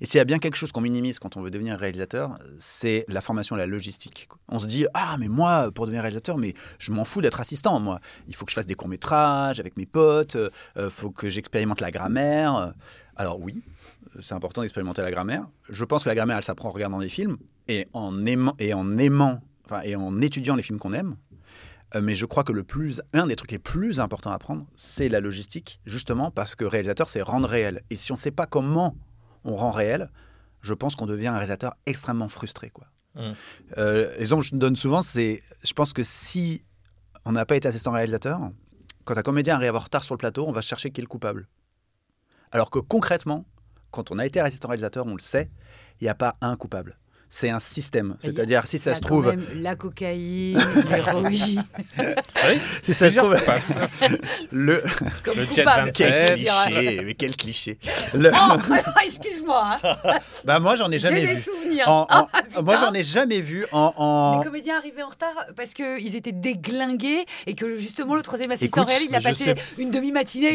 Et 0.01 0.05
s'il 0.05 0.17
y 0.17 0.21
a 0.21 0.25
bien 0.25 0.39
quelque 0.39 0.55
chose 0.57 0.71
qu'on 0.71 0.81
minimise 0.81 1.19
quand 1.19 1.37
on 1.37 1.41
veut 1.41 1.51
devenir 1.51 1.77
réalisateur, 1.77 2.37
c'est 2.59 3.05
la 3.07 3.21
formation 3.21 3.55
à 3.55 3.59
la 3.59 3.67
logistique. 3.67 4.27
On 4.49 4.57
se 4.59 4.65
dit 4.65 4.85
ah 4.95 5.15
mais 5.19 5.27
moi 5.27 5.71
pour 5.71 5.85
devenir 5.85 6.01
réalisateur, 6.01 6.37
mais 6.37 6.55
je 6.79 6.91
m'en 6.91 7.05
fous 7.05 7.21
d'être 7.21 7.39
assistant 7.39 7.79
moi. 7.79 7.99
Il 8.27 8.35
faut 8.35 8.43
que 8.43 8.51
je 8.51 8.55
fasse 8.55 8.65
des 8.65 8.73
courts 8.75 8.87
métrages 8.89 9.59
avec 9.59 9.77
mes 9.77 9.85
potes, 9.85 10.35
euh, 10.35 10.49
faut 10.89 11.11
que 11.11 11.29
j'expérimente 11.29 11.79
la 11.79 11.91
grammaire. 11.91 12.73
Alors 13.15 13.39
oui, 13.39 13.61
c'est 14.21 14.33
important 14.33 14.61
d'expérimenter 14.61 15.01
la 15.01 15.11
grammaire. 15.11 15.47
Je 15.69 15.85
pense 15.85 16.03
que 16.03 16.09
la 16.09 16.15
grammaire 16.15 16.37
elle 16.37 16.43
s'apprend 16.43 16.69
en 16.69 16.71
regardant 16.71 16.99
des 16.99 17.09
films 17.09 17.37
et 17.67 17.87
en 17.93 18.25
aimant 18.25 18.55
et 18.59 18.73
en 18.73 18.97
aimant, 18.97 19.41
enfin 19.65 19.81
et 19.83 19.95
en 19.95 20.21
étudiant 20.21 20.55
les 20.55 20.63
films 20.63 20.79
qu'on 20.79 20.93
aime. 20.93 21.15
Euh, 21.95 22.01
mais 22.01 22.15
je 22.15 22.25
crois 22.25 22.43
que 22.43 22.51
le 22.51 22.63
plus, 22.63 23.01
un 23.13 23.27
des 23.27 23.35
trucs 23.35 23.51
les 23.51 23.59
plus 23.59 23.99
importants 23.99 24.31
à 24.31 24.35
apprendre, 24.35 24.65
c'est 24.75 25.07
la 25.07 25.21
logistique, 25.21 25.79
justement 25.85 26.31
parce 26.31 26.55
que 26.55 26.65
réalisateur, 26.65 27.09
c'est 27.09 27.21
rendre 27.21 27.47
réel. 27.47 27.83
Et 27.89 27.95
si 27.95 28.11
on 28.11 28.15
ne 28.15 28.19
sait 28.19 28.31
pas 28.31 28.45
comment 28.45 28.95
on 29.45 29.55
rend 29.55 29.71
réel, 29.71 30.09
je 30.61 30.73
pense 30.73 30.95
qu'on 30.95 31.05
devient 31.05 31.27
un 31.27 31.35
réalisateur 31.37 31.75
extrêmement 31.85 32.27
frustré. 32.27 32.69
Quoi. 32.71 32.87
Mm. 33.15 33.21
Euh, 33.77 34.15
L'exemple 34.17 34.43
que 34.43 34.49
je 34.49 34.55
donne 34.55 34.75
souvent, 34.75 35.01
c'est, 35.01 35.41
je 35.63 35.73
pense 35.73 35.93
que 35.93 36.03
si 36.03 36.65
on 37.23 37.31
n'a 37.31 37.45
pas 37.45 37.55
été 37.55 37.67
assistant 37.67 37.91
réalisateur, 37.91 38.51
quand 39.05 39.17
un 39.17 39.21
comédien 39.21 39.55
arrive 39.55 39.75
en 39.75 39.79
retard 39.79 40.03
sur 40.03 40.15
le 40.15 40.19
plateau, 40.19 40.45
on 40.47 40.51
va 40.51 40.61
chercher 40.61 40.91
qui 40.91 40.99
est 40.99 41.03
le 41.03 41.07
coupable. 41.07 41.47
Alors 42.51 42.69
que 42.69 42.79
concrètement, 42.79 43.45
quand 43.97 44.11
on 44.11 44.19
a 44.19 44.27
été 44.27 44.39
assistant 44.39 44.67
réalisateur, 44.67 45.07
on 45.07 45.13
le 45.13 45.19
sait, 45.19 45.49
il 45.99 46.03
n'y 46.03 46.09
a 46.09 46.13
pas 46.13 46.37
un 46.41 46.55
coupable. 46.55 46.99
C'est 47.29 47.49
un 47.49 47.59
système. 47.59 48.11
A- 48.11 48.15
C'est-à-dire, 48.21 48.65
si 48.67 48.77
ça 48.79 48.95
se 48.95 49.01
trouve, 49.01 49.27
même 49.27 49.45
la 49.55 49.75
cocaïne, 49.75 50.59
l'héroïne, 50.89 51.63
Ah 51.97 52.01
oui 52.49 52.59
si 52.81 52.93
ça 52.93 53.11
se 53.11 53.17
trouve, 53.17 53.35
le, 54.51 54.81
comme 55.23 55.35
Le 55.37 55.45
coupable. 55.45 55.85
27. 55.87 55.93
quel 55.95 56.35
cliché, 56.35 57.01
mais 57.05 57.13
quel 57.13 57.35
cliché. 57.35 57.77
Le- 58.13 58.31
Oh, 58.33 58.57
excuse-moi, 59.05 59.77
hein. 59.83 59.95
bah 60.45 60.59
moi 60.59 60.75
j'en 60.75 60.89
ai 60.89 60.93
j'ai 60.99 61.07
jamais 61.09 61.21
des 61.27 61.33
vu. 61.33 61.41
souvenirs. 61.41 61.87
En- 61.87 62.07
en- 62.09 62.27
Ah, 62.55 62.61
moi 62.61 62.77
j'en 62.79 62.93
ai 62.93 63.03
jamais 63.03 63.41
vu 63.41 63.65
en. 63.71 63.93
en- 63.97 64.39
Les 64.39 64.45
comédiens 64.45 64.77
arrivaient 64.77 65.03
en 65.03 65.09
retard 65.09 65.33
parce 65.55 65.73
qu'ils 65.73 66.15
étaient 66.15 66.31
déglingués 66.31 67.25
et 67.45 67.55
que 67.55 67.75
justement 67.77 68.15
le 68.15 68.21
troisième 68.21 68.51
assistant 68.51 68.81
Écoute, 68.83 68.89
réel, 68.93 69.03
il 69.09 69.15
a 69.15 69.21
passé 69.21 69.43
sais- 69.45 69.55
une 69.77 69.91
demi-matinée 69.91 70.51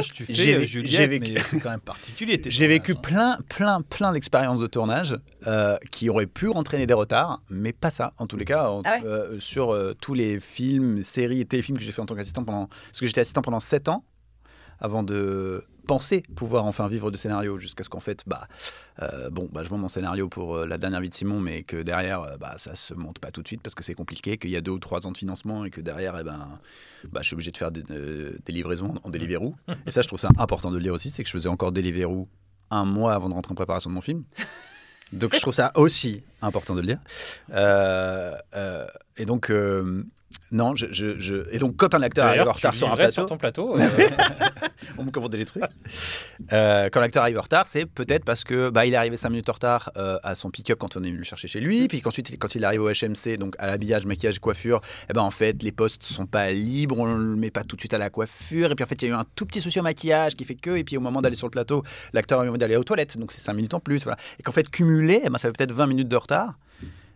tournage 0.00 0.12
tu 0.12 0.24
fais, 0.26 0.32
J'ai 0.32 0.54
vécu- 0.58 0.66
Juliette, 0.66 0.90
j'ai 0.90 1.06
vécu- 1.06 1.32
mais 1.34 1.40
c'est 1.44 1.60
quand 1.60 1.70
même 1.70 1.80
particulier. 1.80 2.40
J'ai 2.46 2.66
vécu 2.68 2.94
tournages, 2.94 3.02
plein, 3.02 3.38
plein, 3.48 3.80
plein 3.82 4.12
d'expériences 4.12 4.60
de 4.60 4.66
tournage 4.66 5.16
euh, 5.46 5.76
qui 5.90 6.08
auraient 6.10 6.26
pu 6.26 6.48
entraîner 6.48 6.86
des 6.86 6.94
retards, 6.94 7.42
mais 7.50 7.72
pas 7.72 7.90
ça. 7.90 8.12
En 8.18 8.26
tous 8.26 8.36
les 8.36 8.44
cas, 8.44 8.68
en- 8.70 8.82
Ah 8.84 8.98
ouais 8.98 9.04
euh, 9.06 9.38
sur 9.38 9.70
euh, 9.72 9.94
tous 10.00 10.14
les 10.14 10.40
films, 10.40 11.02
séries 11.02 11.40
et 11.40 11.44
téléfilms 11.46 11.78
que 11.78 11.84
j'ai 11.84 11.92
fait 11.92 12.02
en 12.02 12.06
tant 12.06 12.14
qu'assistant 12.14 12.44
pendant, 12.44 12.66
parce 12.66 13.00
que 13.00 13.06
j'étais 13.06 13.20
assistant 13.22 13.42
pendant 13.42 13.60
7 13.60 13.88
ans 13.88 14.04
avant 14.80 15.02
de 15.02 15.64
penser 15.86 16.22
pouvoir 16.36 16.64
enfin 16.66 16.86
vivre 16.88 17.10
de 17.10 17.16
scénario 17.16 17.58
jusqu'à 17.58 17.82
ce 17.84 17.88
qu'en 17.88 18.00
fait, 18.00 18.22
bah, 18.26 18.46
bon, 19.32 19.48
bah, 19.52 19.62
je 19.64 19.68
vois 19.68 19.78
mon 19.78 19.88
scénario 19.88 20.28
pour 20.28 20.58
la 20.58 20.78
dernière 20.78 21.00
vie 21.00 21.08
de 21.08 21.14
Simon, 21.14 21.40
mais 21.40 21.62
que 21.64 21.82
derrière, 21.82 22.38
bah, 22.38 22.54
ça 22.58 22.74
se 22.76 22.94
monte 22.94 23.18
pas 23.18 23.30
tout 23.30 23.42
de 23.42 23.46
suite 23.48 23.60
parce 23.62 23.74
que 23.74 23.82
c'est 23.82 23.94
compliqué, 23.94 24.38
qu'il 24.38 24.50
y 24.50 24.56
a 24.56 24.60
deux 24.60 24.70
ou 24.70 24.78
trois 24.78 25.06
ans 25.06 25.10
de 25.12 25.18
financement 25.18 25.64
et 25.64 25.70
que 25.70 25.80
derrière, 25.80 26.16
eh 26.18 26.22
ben, 26.22 26.46
bah, 27.10 27.20
je 27.22 27.26
suis 27.28 27.34
obligé 27.34 27.50
de 27.50 27.56
faire 27.56 27.72
des, 27.72 27.82
des 27.82 28.52
livraisons 28.52 28.94
en, 29.04 29.08
en 29.08 29.10
Deliveroo. 29.10 29.54
Et 29.86 29.90
ça, 29.90 30.02
je 30.02 30.06
trouve 30.08 30.20
ça 30.20 30.28
important 30.38 30.70
de 30.70 30.76
le 30.76 30.82
dire 30.82 30.92
aussi, 30.94 31.10
c'est 31.10 31.22
que 31.24 31.28
je 31.28 31.32
faisais 31.32 31.48
encore 31.48 31.72
Deliveroo 31.72 32.28
un 32.70 32.84
mois 32.84 33.14
avant 33.14 33.28
de 33.28 33.34
rentrer 33.34 33.52
en 33.52 33.56
préparation 33.56 33.90
de 33.90 33.94
mon 33.96 34.00
film. 34.00 34.22
Donc 35.12 35.34
je 35.34 35.40
trouve 35.40 35.54
ça 35.54 35.72
aussi 35.74 36.22
important 36.42 36.74
de 36.74 36.80
le 36.80 36.86
dire. 36.86 36.98
Euh, 37.52 38.32
euh, 38.54 38.86
et 39.16 39.24
donc, 39.26 39.50
euh, 39.50 40.04
non, 40.52 40.74
je, 40.76 40.86
je- 40.90 41.18
je- 41.18 41.48
Et 41.52 41.58
donc, 41.58 41.76
quand 41.76 41.94
un 41.94 42.02
acteur 42.02 42.26
arrive 42.26 42.42
en 42.42 42.52
tu 42.52 42.56
retard 42.58 42.74
sur 42.74 42.90
un 42.92 42.96
plateau, 42.96 43.12
sur 43.12 43.26
ton 43.26 43.36
plateau. 43.36 43.76
on 44.98 45.04
me 45.04 45.10
commandait 45.10 45.38
les 45.38 45.46
trucs. 45.46 45.62
Euh, 46.52 46.88
quand 46.90 47.00
l'acteur 47.00 47.22
arrive 47.22 47.38
en 47.38 47.42
retard, 47.42 47.66
c'est 47.66 47.86
peut-être 47.86 48.24
parce 48.24 48.44
que 48.44 48.70
bah, 48.70 48.86
il 48.86 48.94
est 48.94 48.96
arrivé 48.96 49.16
5 49.16 49.30
minutes 49.30 49.48
en 49.48 49.52
retard 49.52 49.90
euh, 49.96 50.18
à 50.22 50.34
son 50.34 50.50
pick-up 50.50 50.78
quand 50.78 50.96
on 50.96 51.02
est 51.02 51.08
venu 51.08 51.18
le 51.18 51.24
chercher 51.24 51.48
chez 51.48 51.60
lui, 51.60 51.88
puis 51.88 52.00
qu'ensuite, 52.00 52.36
quand 52.38 52.54
il 52.54 52.64
arrive 52.64 52.82
au 52.82 52.88
HMC, 52.90 53.36
donc 53.38 53.54
à 53.58 53.66
l'habillage, 53.66 54.06
maquillage, 54.06 54.38
coiffure, 54.38 54.80
eh 55.08 55.12
ben, 55.12 55.22
en 55.22 55.30
fait, 55.30 55.62
les 55.62 55.72
postes 55.72 56.02
sont 56.02 56.26
pas 56.26 56.50
libres, 56.50 56.98
on 56.98 57.06
le 57.06 57.36
met 57.36 57.50
pas 57.50 57.64
tout 57.64 57.76
de 57.76 57.80
suite 57.80 57.94
à 57.94 57.98
la 57.98 58.10
coiffure, 58.10 58.72
et 58.72 58.74
puis 58.74 58.84
en 58.84 58.88
fait, 58.88 59.00
il 59.02 59.08
y 59.08 59.12
a 59.12 59.14
eu 59.14 59.18
un 59.18 59.26
tout 59.34 59.46
petit 59.46 59.60
souci 59.60 59.80
au 59.80 59.82
maquillage 59.82 60.34
qui 60.34 60.44
fait 60.44 60.54
que, 60.54 60.76
et 60.76 60.84
puis 60.84 60.96
au 60.96 61.00
moment 61.00 61.20
d'aller 61.22 61.36
sur 61.36 61.46
le 61.46 61.52
plateau, 61.52 61.82
l'acteur 62.12 62.40
a 62.40 62.44
eu 62.44 62.48
envie 62.48 62.58
d'aller 62.58 62.76
aux 62.76 62.84
toilettes, 62.84 63.18
donc 63.18 63.32
c'est 63.32 63.42
5 63.42 63.54
minutes 63.54 63.74
en 63.74 63.80
plus, 63.80 64.04
voilà. 64.04 64.18
Et 64.38 64.42
qu'en 64.42 64.52
fait, 64.52 64.68
cumulé, 64.68 65.20
eh 65.24 65.28
ben, 65.30 65.38
ça 65.38 65.48
fait 65.48 65.52
peut-être 65.56 65.72
20 65.72 65.86
minutes 65.86 66.08
de 66.08 66.16
retard, 66.16 66.58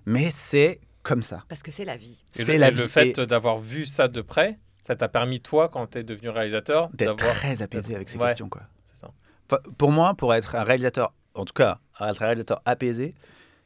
mais 0.07 0.31
c'est 0.33 0.81
comme 1.03 1.23
ça. 1.23 1.45
Parce 1.49 1.63
que 1.63 1.71
c'est 1.71 1.85
la 1.85 1.97
vie. 1.97 2.25
et 2.35 2.45
C'est 2.45 2.55
le, 2.55 2.61
la 2.61 2.69
et 2.69 2.71
le 2.73 2.83
vie. 2.83 2.89
fait 2.89 3.19
Et 3.19 3.27
d'avoir 3.27 3.59
vu 3.59 3.87
ça 3.87 4.09
de 4.09 4.23
près, 4.23 4.59
ça 4.87 4.95
t'a 4.97 5.09
permis, 5.09 5.41
toi, 5.41 5.69
quand 5.71 5.87
tu 5.93 5.99
es 5.99 6.03
devenu 6.05 6.29
réalisateur, 6.29 6.91
d'être 6.93 7.17
très 7.17 7.63
apaisé 7.63 7.95
avec 7.95 8.09
ces 8.11 8.19
Ouais. 8.19 8.29
questions, 8.29 8.49
quoi. 8.51 8.63
C'est 8.87 9.01
ça. 9.01 9.11
Enfin, 9.51 9.63
pour 9.79 9.91
moi, 9.93 10.15
pour 10.15 10.35
être 10.35 10.55
un 10.57 10.63
réalisateur, 10.63 11.13
en 11.35 11.45
tout 11.47 11.55
cas, 11.55 11.79
être 12.01 12.23
un 12.23 12.27
réalisateur 12.27 12.61
apaisé, 12.67 13.15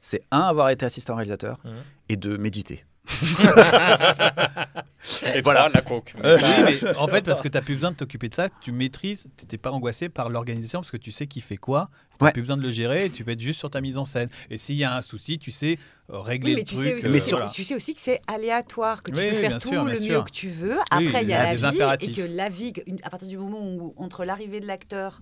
c'est 0.01 0.23
un, 0.31 0.43
avoir 0.43 0.71
été 0.71 0.87
assistant 0.87 1.17
réalisateur, 1.17 1.59
Mhm. 1.65 1.73
et 2.11 2.17
deux, 2.17 2.39
méditer. 2.39 2.85
Et 5.35 5.41
Voilà. 5.41 5.69
la 5.73 5.81
coke. 5.81 6.15
Euh, 6.23 6.39
Oui, 6.41 6.65
mais 6.83 6.89
en 6.99 7.09
fait, 7.09 7.23
parce 7.25 7.41
que 7.41 7.49
tu 7.49 7.57
n'as 7.57 7.63
plus 7.63 7.75
besoin 7.75 7.91
de 7.93 7.97
t'occuper 7.97 8.29
de 8.29 8.35
ça, 8.35 8.49
tu 8.61 8.73
maîtrises, 8.73 9.27
tu 9.37 9.47
n'es 9.51 9.59
pas 9.59 9.71
angoissé 9.71 10.09
par 10.09 10.29
l'organisation 10.29 10.81
parce 10.81 10.91
que 10.91 10.97
tu 10.97 11.13
sais 11.13 11.27
qui 11.27 11.41
fait 11.41 11.57
quoi, 11.57 11.91
tu 12.11 12.17
n'as 12.21 12.27
Ouais. 12.29 12.33
plus 12.33 12.43
besoin 12.43 12.57
de 12.57 12.63
le 12.63 12.71
gérer 12.71 13.07
et 13.07 13.11
tu 13.11 13.25
peux 13.25 13.31
être 13.31 13.41
juste 13.41 13.59
sur 13.61 13.71
ta 13.71 13.81
mise 13.81 13.97
en 13.97 14.05
scène. 14.05 14.29
Et 14.51 14.59
s'il 14.59 14.77
y 14.77 14.85
a 14.85 14.95
un 14.95 15.03
souci, 15.03 15.39
tu 15.39 15.51
sais 15.51 15.79
euh, 16.11 16.21
régler 16.21 16.55
Oui, 16.55 16.57
mais 16.57 16.63
le 16.63 16.67
tu 16.69 16.75
truc. 16.75 16.87
sais, 16.89 16.95
aussi, 16.95 17.07
euh, 17.07 17.11
Mais 17.13 17.19
que- 17.21 17.31
voilà. 17.31 17.49
tu 17.49 17.65
sais 17.65 17.75
aussi 17.75 17.95
que 17.95 18.01
c'est 18.01 18.21
aléatoire, 18.27 19.03
que 19.03 19.11
tu 19.11 19.19
Oui, 19.19 19.29
peux 19.31 19.35
oui, 19.37 19.41
faire 19.41 19.59
tout 19.61 19.69
sûr, 19.69 19.85
le 19.85 20.01
mieux 20.01 20.09
sûr. 20.09 20.25
que 20.25 20.31
tu 20.31 20.49
veux. 20.49 20.79
Après, 20.91 21.23
il 21.23 21.29
y 21.29 21.35
a 21.35 21.55
la 21.55 21.71
vie, 21.71 21.79
et 22.01 22.13
que 22.13 22.23
la 22.23 22.49
vie, 22.49 22.73
à 23.03 23.11
partir 23.11 23.29
du 23.29 23.39
moment 23.39 23.61
où, 23.63 23.95
entre 23.97 24.25
l'arrivée 24.25 24.61
de 24.61 24.67
l'acteur 24.67 25.21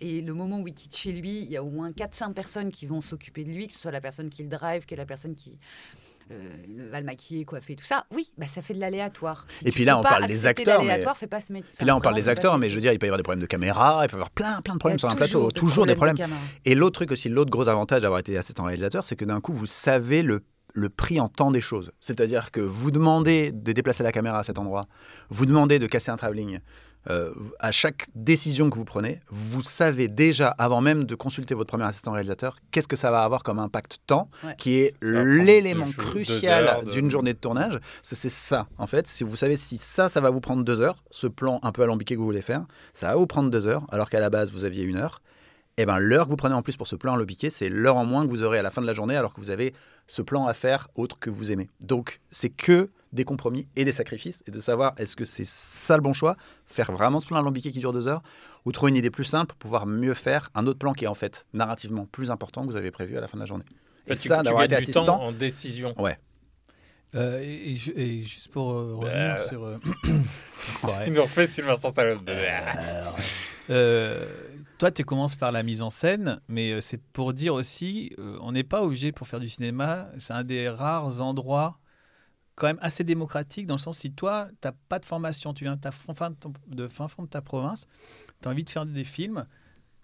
et 0.00 0.20
le 0.20 0.34
moment 0.34 0.58
où 0.58 0.66
il 0.66 0.74
quitte 0.74 0.96
chez 0.96 1.12
lui, 1.12 1.42
il 1.42 1.50
y 1.50 1.56
a 1.56 1.62
au 1.62 1.70
moins 1.70 1.92
4-5 1.92 2.32
personnes 2.32 2.70
qui 2.72 2.86
vont 2.86 3.00
s'occuper 3.00 3.44
de 3.44 3.50
lui, 3.52 3.68
que 3.68 3.74
ce 3.74 3.78
soit 3.80 3.92
la 3.92 4.00
personne 4.00 4.30
qui 4.30 4.42
le 4.42 4.48
drive, 4.48 4.84
que 4.86 4.94
la 4.96 5.06
personne 5.06 5.34
qui 5.36 5.50
euh, 5.50 5.54
le- 6.30 6.88
va 6.88 7.00
le 7.00 7.06
maquiller, 7.06 7.44
coiffer, 7.44 7.76
tout 7.76 7.84
ça. 7.84 8.06
Oui, 8.14 8.32
bah, 8.38 8.46
ça 8.46 8.62
fait 8.62 8.74
de 8.74 8.80
l'aléatoire. 8.80 9.46
Si 9.50 9.68
Et 9.68 9.70
puis 9.70 9.84
là, 9.84 9.98
on 9.98 10.02
parle 10.02 10.26
des 10.26 10.46
acteurs, 10.46 10.82
mais- 10.82 11.00
fais 11.14 11.26
pas 11.26 11.40
ce 11.40 11.52
métier. 11.52 11.72
Puis 11.76 11.86
là, 11.86 11.96
on 11.96 12.00
parle 12.00 12.14
des 12.14 12.28
acteurs, 12.28 12.58
mais 12.58 12.68
je 12.70 12.74
veux 12.74 12.80
dire, 12.80 12.92
il 12.92 12.98
peut 12.98 13.06
y 13.06 13.08
avoir 13.08 13.18
des 13.18 13.22
problèmes 13.22 13.42
de 13.42 13.46
caméra, 13.46 14.00
il 14.04 14.08
peut 14.08 14.12
y 14.14 14.16
avoir 14.16 14.30
plein, 14.30 14.60
plein 14.62 14.74
de 14.74 14.78
problèmes 14.78 14.98
sur 14.98 15.10
un 15.10 15.14
plateau, 15.16 15.50
toujours 15.50 15.86
des 15.86 15.94
problèmes. 15.94 16.16
de. 16.16 16.24
Et 16.64 16.74
l'autre 16.74 16.94
truc 16.94 17.12
aussi, 17.12 17.28
l'autre 17.28 17.50
gros 17.50 17.68
avantage 17.68 18.02
d'avoir 18.02 18.20
été 18.20 18.36
assistant 18.36 18.64
réalisateur, 18.64 19.04
c'est 19.04 19.16
que 19.16 19.24
d'un 19.24 19.40
coup, 19.40 19.52
vous 19.52 19.66
savez 19.66 20.22
le, 20.22 20.42
le 20.74 20.88
prix 20.88 21.20
en 21.20 21.28
temps 21.28 21.50
des 21.50 21.60
choses. 21.60 21.92
C'est-à-dire 22.00 22.50
que 22.50 22.60
vous 22.60 22.90
demandez 22.90 23.52
de 23.52 23.72
déplacer 23.72 24.02
la 24.02 24.12
caméra 24.12 24.38
à 24.38 24.42
cet 24.42 24.58
endroit, 24.58 24.82
vous 25.28 25.46
demandez 25.46 25.78
de 25.78 25.86
casser 25.86 26.10
un 26.10 26.16
travelling. 26.16 26.60
Euh, 27.10 27.32
à 27.58 27.72
chaque 27.72 28.06
décision 28.14 28.70
que 28.70 28.76
vous 28.76 28.84
prenez, 28.84 29.20
vous 29.28 29.62
savez 29.64 30.06
déjà, 30.06 30.48
avant 30.50 30.80
même 30.80 31.04
de 31.04 31.14
consulter 31.16 31.52
votre 31.54 31.66
premier 31.68 31.82
assistant 31.84 32.12
réalisateur, 32.12 32.56
qu'est-ce 32.70 32.86
que 32.86 32.94
ça 32.94 33.10
va 33.10 33.24
avoir 33.24 33.42
comme 33.42 33.58
impact 33.58 33.98
temps, 34.06 34.28
Ouais. 34.44 34.54
qui 34.56 34.74
est 34.78 34.94
l'élément 35.02 35.90
crucial 35.90 36.84
de- 36.84 36.90
d'une 36.92 37.10
journée 37.10 37.32
de 37.34 37.38
tournage. 37.38 37.80
C'est 38.02 38.14
c'est 38.14 38.28
ça, 38.28 38.68
en 38.78 38.86
fait. 38.86 39.08
Si 39.08 39.24
vous 39.24 39.34
savez 39.34 39.56
si 39.56 39.78
ça, 39.78 40.08
ça 40.08 40.20
va 40.20 40.30
vous 40.30 40.40
prendre 40.40 40.62
deux 40.64 40.80
heures, 40.80 41.02
ce 41.10 41.26
plan 41.26 41.58
un 41.64 41.72
peu 41.72 41.82
alambiqué 41.82 42.14
que 42.14 42.20
vous 42.20 42.26
voulez 42.26 42.40
faire, 42.42 42.64
ça 42.94 43.08
va 43.08 43.16
vous 43.16 43.26
prendre 43.26 43.50
deux 43.50 43.66
heures, 43.66 43.84
alors 43.90 44.08
qu'à 44.08 44.20
la 44.20 44.30
base, 44.30 44.52
vous 44.52 44.64
aviez 44.64 44.84
une 44.84 44.96
heure. 44.96 45.20
Et 45.78 45.86
ben 45.86 45.98
l'heure 45.98 46.26
que 46.26 46.30
vous 46.30 46.36
prenez 46.36 46.54
en 46.54 46.62
plus 46.62 46.76
pour 46.76 46.86
ce 46.86 46.94
plan 46.96 47.14
alambiqué, 47.14 47.50
c'est 47.50 47.68
l'heure 47.68 47.96
en 47.96 48.04
moins 48.04 48.24
que 48.26 48.30
vous 48.30 48.42
aurez 48.44 48.58
à 48.58 48.62
la 48.62 48.70
fin 48.70 48.80
de 48.82 48.86
la 48.86 48.94
journée, 48.94 49.16
alors 49.16 49.32
que 49.34 49.40
vous 49.40 49.50
avez 49.50 49.72
ce 50.06 50.22
plan 50.22 50.46
à 50.46 50.52
faire 50.54 50.88
autre 50.94 51.18
que 51.18 51.30
vous 51.30 51.50
aimez. 51.50 51.68
Donc, 51.80 52.20
c'est 52.30 52.50
que 52.50 52.90
des 53.12 53.24
compromis 53.24 53.68
et 53.76 53.84
des 53.84 53.92
sacrifices 53.92 54.42
et 54.46 54.50
de 54.50 54.60
savoir 54.60 54.94
est-ce 54.96 55.16
que 55.16 55.24
c'est 55.24 55.46
ça 55.46 55.96
le 55.96 56.02
bon 56.02 56.12
choix, 56.12 56.36
faire 56.66 56.90
vraiment 56.92 57.20
ce 57.20 57.26
plan 57.26 57.36
alambiqué 57.38 57.70
qui 57.72 57.78
dure 57.80 57.92
deux 57.92 58.08
heures, 58.08 58.22
ou 58.64 58.72
trouver 58.72 58.90
une 58.90 58.96
idée 58.96 59.10
plus 59.10 59.24
simple 59.24 59.48
pour 59.48 59.58
pouvoir 59.58 59.86
mieux 59.86 60.14
faire 60.14 60.50
un 60.54 60.66
autre 60.66 60.78
plan 60.78 60.92
qui 60.92 61.04
est 61.04 61.08
en 61.08 61.14
fait 61.14 61.46
narrativement 61.52 62.06
plus 62.06 62.30
important 62.30 62.62
que 62.62 62.66
vous 62.70 62.76
avez 62.76 62.90
prévu 62.90 63.16
à 63.18 63.20
la 63.20 63.28
fin 63.28 63.36
de 63.36 63.42
la 63.42 63.46
journée. 63.46 63.64
Et 64.06 64.16
tu, 64.16 64.28
ça, 64.28 64.38
tu 64.38 64.44
d'avoir 64.44 64.64
été 64.64 64.74
gagnes 64.76 64.84
du 64.86 64.92
temps 64.92 65.20
en 65.22 65.32
décision. 65.32 65.94
ouais. 66.00 66.18
Euh, 67.14 67.42
et, 67.42 67.72
et 67.72 67.76
ju- 67.76 67.92
et 67.94 68.22
juste 68.22 68.48
pour 68.48 68.70
euh, 68.72 68.94
revenir 68.94 69.36
Euh. 69.36 69.48
sur. 69.48 69.64
euh. 69.64 69.78
Il 71.06 71.12
nous 71.12 71.22
refait 71.22 71.46
Sylvester 71.46 71.90
Stallone. 71.90 72.20
Euh, 73.70 74.24
toi, 74.78 74.90
tu 74.90 75.04
commences 75.04 75.36
par 75.36 75.52
la 75.52 75.62
mise 75.62 75.82
en 75.82 75.90
scène, 75.90 76.40
mais 76.48 76.72
euh, 76.72 76.80
c'est 76.80 77.00
pour 77.00 77.32
dire 77.34 77.54
aussi, 77.54 78.12
euh, 78.18 78.36
on 78.40 78.52
n'est 78.52 78.64
pas 78.64 78.82
obligé 78.82 79.12
pour 79.12 79.28
faire 79.28 79.40
du 79.40 79.48
cinéma. 79.48 80.08
C'est 80.18 80.32
un 80.32 80.42
des 80.42 80.68
rares 80.68 81.20
endroits 81.20 81.78
quand 82.54 82.66
même 82.66 82.78
assez 82.82 83.04
démocratique 83.04 83.66
dans 83.66 83.74
le 83.76 83.80
sens 83.80 83.98
si 83.98 84.12
toi, 84.12 84.48
tu 84.60 84.68
n'as 84.68 84.72
pas 84.88 84.98
de 84.98 85.04
formation, 85.06 85.54
tu 85.54 85.64
viens 85.64 85.76
de, 85.76 85.80
ta 85.80 85.90
fin, 85.90 86.14
fin 86.14 86.30
de, 86.30 86.34
ton- 86.36 86.52
de 86.68 86.86
fin 86.88 87.08
fond 87.08 87.22
de 87.22 87.28
ta 87.28 87.40
province, 87.40 87.86
tu 88.42 88.48
as 88.48 88.50
envie 88.50 88.64
de 88.64 88.70
faire 88.70 88.84
des 88.86 89.04
films, 89.04 89.46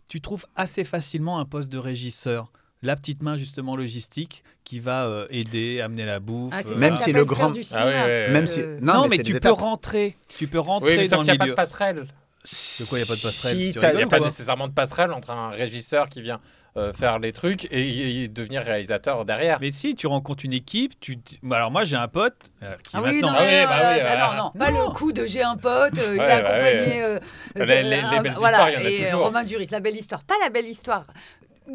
tu 0.09 0.21
trouves 0.21 0.47
assez 0.57 0.85
facilement 0.85 1.39
un 1.39 1.45
poste 1.45 1.69
de 1.71 1.79
régisseur. 1.79 2.51
La 2.81 2.95
petite 2.95 3.23
main 3.25 3.37
justement 3.37 3.75
logistique 3.77 4.45
qui 4.63 4.79
va 4.79 5.05
euh, 5.07 5.27
aider, 5.31 5.81
amener 5.81 6.07
la 6.07 6.21
bouffe. 6.21 6.55
Ah, 6.57 6.61
euh, 6.65 6.77
Même 6.77 6.97
si 6.97 7.13
le 7.13 7.25
grand- 7.25 7.53
Ah. 7.75 8.07
Même 8.31 8.47
si- 8.47 8.61
non, 8.81 8.95
Non, 9.03 9.09
mais 9.09 9.19
tu 9.19 9.33
peux 9.33 9.39
étapes. 9.39 9.57
rentrer, 9.59 10.17
tu 10.29 10.47
peux 10.47 10.59
Oui, 10.59 10.65
rentrer 10.65 10.97
mais 10.97 11.09
dans 11.09 11.19
sauf 11.19 11.27
le 11.27 11.33
qu'il 11.33 11.33
n'y 11.33 11.37
a 11.37 11.39
pas 11.39 11.45
milieu. 11.45 11.53
de 11.53 11.57
passerelle. 11.57 11.97
De 11.97 12.85
quoi 12.89 12.99
il 12.99 13.03
n'y 13.03 13.09
a 13.09 13.11
pas 13.11 13.17
de 13.17 13.21
passerelle 13.23 13.57
Si 13.59 13.71
Il 13.71 13.79
n'y 13.97 14.03
a 14.03 14.07
pas 14.07 14.21
nécessairement 14.21 14.69
de 14.69 14.73
passerelle 14.73 15.13
entre 15.13 15.31
un 15.33 15.51
régisseur 15.51 16.09
qui 16.09 16.23
vient 16.23 16.41
euh, 16.79 16.93
faire 16.93 17.19
les 17.19 17.33
trucs 17.33 17.67
et, 17.71 18.23
et 18.23 18.29
devenir 18.29 18.63
réalisateur 18.63 19.25
derrière. 19.25 19.59
Mais 19.61 19.71
si, 19.73 19.95
tu 19.95 20.07
rencontres 20.07 20.45
une 20.45 20.53
équipe, 20.53 20.99
tu... 21.01 21.19
t- 21.19 21.39
Bah, 21.43 21.57
Alors 21.57 21.71
moi 21.71 21.85
j'ai 21.85 21.97
un 21.97 22.09
pote 22.09 22.37
euh, 22.63 22.75
qui 22.83 22.91
Ah 22.95 23.03
oui, 23.03 23.15
maintenant... 23.21 23.33
non, 23.33 23.37
Ah 23.39 23.43
oui, 23.43 23.55
euh, 23.55 23.67
bah 23.67 23.93
oui, 23.95 24.01
ça, 24.01 24.13
euh, 24.33 24.37
non, 24.37 24.43
non, 24.45 24.51
pas 24.59 24.71
non. 24.71 24.89
le 24.89 24.95
coup 24.95 25.13
de 25.13 25.27
j'ai 25.27 25.43
un 25.43 25.57
pote, 25.57 25.99
euh, 25.99 26.15
il 26.15 26.19
Ouais, 26.21 26.27
bah 26.27 26.35
accompagné. 26.37 27.03
euh, 27.03 27.19
Les- 27.57 27.61
de- 27.61 27.67
les- 27.67 27.83
les 27.83 27.97
un- 27.97 28.23
belles 28.23 28.33
voilà, 28.37 28.71
histoires, 28.71 28.71
il 28.71 28.75
y 28.75 28.77
en 28.77 28.81
a 28.87 28.91
et 28.91 29.05
toujours. 29.11 29.25
Romain 29.27 29.45
Duris, 29.45 29.69
la 29.71 29.81
belle 29.81 29.97
histoire. 29.97 30.23
Pas 30.25 30.35
la 30.43 30.51
belle 30.51 30.67
histoire. 30.67 31.05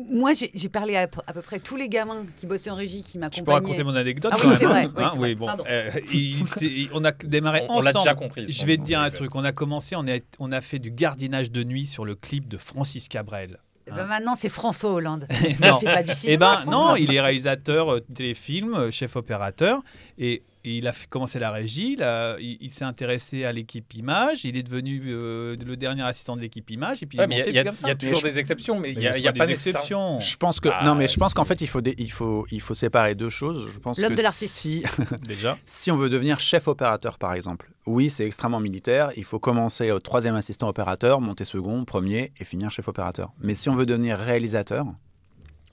Moi, 0.09 0.31
j'ai 0.33 0.69
parlé 0.69 0.95
à, 0.95 1.01
à 1.01 1.33
peu 1.33 1.41
près 1.43 1.59
tous 1.59 1.75
les 1.75 1.87
gamins 1.87 2.25
qui 2.35 2.47
bossaient 2.47 2.71
en 2.71 2.75
régie, 2.75 3.03
qui 3.03 3.09
Je 3.09 3.13
peux 3.13 3.19
m'accompagnaient. 3.19 3.53
raconter 3.59 3.83
mon 3.83 3.95
anecdote 3.95 4.31
Ah 4.33 4.39
quand 4.41 4.49
oui, 4.49 4.55
c'est 4.57 4.65
même, 4.65 4.87
vrai, 4.87 5.03
hein. 5.03 5.11
oui, 5.19 5.35
bon, 5.35 5.47
euh, 5.69 5.91
il- 6.11 6.89
on 6.95 7.05
a 7.05 7.11
démarré 7.11 7.61
On- 7.69 7.75
on 7.75 7.79
l'a 7.81 7.91
ensemble. 7.91 8.03
déjà 8.05 8.15
compris, 8.15 8.51
Je 8.51 8.65
vais 8.65 8.77
te 8.77 8.81
dire 8.81 8.99
un 8.99 9.11
truc. 9.11 9.35
On 9.35 9.43
a 9.43 9.51
commencé, 9.51 9.95
on, 9.95 10.07
est, 10.07 10.25
on 10.39 10.51
a 10.51 10.61
fait 10.61 10.79
du 10.79 10.89
gardiennage 10.89 11.51
de 11.51 11.63
nuit 11.63 11.85
sur 11.85 12.05
le 12.05 12.15
clip 12.15 12.47
de 12.47 12.57
Francis 12.57 13.07
Cabrel. 13.07 13.59
Eh 13.87 13.91
ben, 13.91 14.05
maintenant, 14.05 14.35
c'est 14.35 14.49
François 14.49 14.91
Hollande. 14.91 15.27
Non. 15.61 15.77
Il 15.81 15.87
fait 15.87 15.93
pas 15.93 16.03
du 16.03 16.11
Eh 16.11 16.15
cinéma. 16.15 16.37
ben 16.55 16.61
François. 16.71 16.89
non, 16.91 16.95
il 16.95 17.13
est 17.13 17.19
réalisateur 17.21 17.99
téléfilm, 18.13 18.73
euh, 18.75 18.91
chef 18.91 19.15
opérateur, 19.15 19.81
et 20.17 20.43
il 20.63 20.87
a 20.87 20.93
fait- 20.93 21.07
commencé 21.09 21.39
la 21.39 21.51
régie. 21.51 21.97
il 21.99 22.57
il 22.61 22.71
s'est 22.71 22.85
intéressé 22.85 23.43
à 23.45 23.51
l'équipe 23.51 23.93
image. 23.93 24.45
Il 24.45 24.55
est 24.57 24.63
devenu 24.63 25.01
euh, 25.07 25.55
le 25.65 25.75
dernier 25.77 26.03
assistant 26.03 26.35
de 26.35 26.41
l'équipe 26.41 26.69
image, 26.69 27.03
et 27.03 27.05
puis 27.05 27.17
Ouais, 27.19 27.25
il 27.29 27.33
est 27.33 27.37
monté 27.39 27.49
il 27.49 27.55
y, 27.55 27.59
a- 27.59 27.63
comme 27.63 27.73
il 27.75 27.77
ça. 27.79 27.87
y 27.87 27.91
a 27.91 27.95
toujours 27.95 28.21
des 28.21 28.39
exceptions, 28.39 28.79
mais 28.79 28.91
il 28.91 28.99
n'y 28.99 29.07
a, 29.07 29.17
y 29.17 29.27
a 29.27 29.33
pas 29.33 29.47
exceptions. 29.49 30.19
Je 30.19 30.37
pense 30.37 30.59
que 30.59 30.69
Ah, 30.71 30.85
non, 30.85 30.95
mais 30.95 31.07
je 31.07 31.17
pense 31.17 31.33
qu'en 31.33 31.43
fait 31.45 31.59
il 31.61 31.67
faut 31.67 31.81
dé- 31.81 31.95
il 31.97 32.11
faut 32.11 32.45
il 32.51 32.61
faut 32.61 32.73
séparer 32.73 33.15
deux 33.15 33.29
choses. 33.29 33.69
Je 33.73 33.79
pense 33.79 33.99
que 33.99 34.13
de 34.13 34.21
l'artiste. 34.21 34.53
si 34.55 34.83
Déjà. 35.27 35.57
si 35.65 35.91
on 35.91 35.97
veut 35.97 36.09
devenir 36.09 36.39
chef 36.39 36.67
opérateur 36.67 37.17
par 37.17 37.33
exemple, 37.33 37.69
oui 37.85 38.09
c'est 38.09 38.25
extrêmement 38.25 38.59
militaire. 38.59 39.11
Il 39.17 39.23
faut 39.25 39.39
commencer 39.39 39.91
au 39.91 39.99
troisième 39.99 40.35
assistant 40.35 40.67
opérateur, 40.69 41.19
monter 41.21 41.43
second, 41.45 41.83
premier 41.85 42.31
et 42.39 42.45
finir 42.45 42.71
chef 42.71 42.87
opérateur. 42.87 43.31
Mais 43.41 43.55
si 43.55 43.69
on 43.69 43.75
veut 43.75 43.85
devenir 43.85 44.17
réalisateur, 44.17 44.85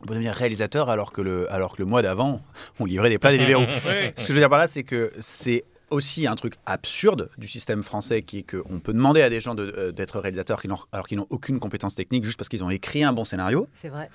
on 0.02 0.06
peut 0.06 0.14
devenir 0.14 0.34
réalisateur 0.34 0.88
alors 0.90 1.12
que 1.12 1.20
le 1.20 1.50
alors 1.52 1.72
que 1.72 1.78
le 1.82 1.86
mois 1.86 2.02
d'avant 2.02 2.40
on 2.78 2.84
livrait 2.84 3.10
des 3.10 3.18
plats 3.18 3.32
Deliveroo. 3.32 3.62
Ce 4.16 4.22
que 4.22 4.28
je 4.28 4.32
veux 4.32 4.38
dire 4.40 4.48
par 4.50 4.58
là, 4.58 4.66
c'est 4.66 4.82
que 4.84 5.12
c'est 5.20 5.64
aussi 5.90 6.26
un 6.28 6.36
truc 6.36 6.54
absurde 6.66 7.30
du 7.36 7.48
système 7.48 7.82
français 7.82 8.22
qui 8.22 8.38
est 8.38 8.42
qu'on 8.44 8.78
peut 8.78 8.92
demander 8.92 9.22
à 9.22 9.28
des 9.30 9.40
gens 9.40 9.54
de- 9.56 9.74
euh, 9.76 9.90
d'être 9.92 10.20
réalisateurs 10.20 10.60
alors 10.92 11.08
qu'ils 11.08 11.18
n'ont 11.18 11.26
aucune 11.30 11.58
compétence 11.58 11.96
technique 11.96 12.24
juste 12.24 12.38
parce 12.38 12.48
qu'ils 12.48 12.62
ont 12.62 12.70
écrit 12.70 13.02
un 13.02 13.12
bon 13.12 13.24
scénario. 13.24 13.66
C'est 13.74 13.88
vrai. 13.88 14.08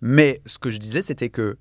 Mais 0.00 0.40
ce 0.46 0.58
que 0.58 0.70
je 0.70 0.78
disais, 0.78 1.02
c'était 1.02 1.28
que 1.28 1.58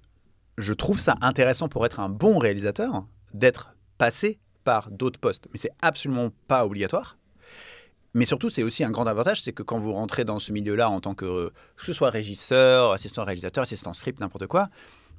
je 0.57 0.71
trouve 0.73 0.99
ça 0.99 1.15
intéressant 1.21 1.67
pour 1.67 1.85
être 1.85 1.99
un 1.99 2.07
bon 2.09 2.37
réalisateur 2.39 3.05
d'être 3.33 3.75
passé 3.97 4.39
par 4.63 4.89
d'autres 4.89 5.19
postes. 5.19 5.47
Mais 5.51 5.59
c'est 5.59 5.71
absolument 5.81 6.29
pas 6.47 6.65
obligatoire. 6.65 7.16
Mais 8.13 8.25
surtout, 8.25 8.49
c'est 8.49 8.63
aussi 8.63 8.83
un 8.83 8.91
grand 8.91 9.05
avantage, 9.05 9.41
c'est 9.41 9.53
que 9.53 9.63
quand 9.63 9.77
vous 9.77 9.93
rentrez 9.93 10.25
dans 10.25 10.39
ce 10.39 10.51
milieu-là 10.51 10.89
en 10.89 11.01
tant 11.01 11.13
que, 11.13 11.25
euh, 11.25 11.49
que 11.75 11.85
ce 11.85 11.93
soit 11.93 12.09
régisseur, 12.09 12.91
assistant 12.91 13.25
réalisateur, 13.25 13.63
assistant 13.63 13.93
script, 13.93 14.19
n'importe 14.19 14.47
quoi, 14.47 14.69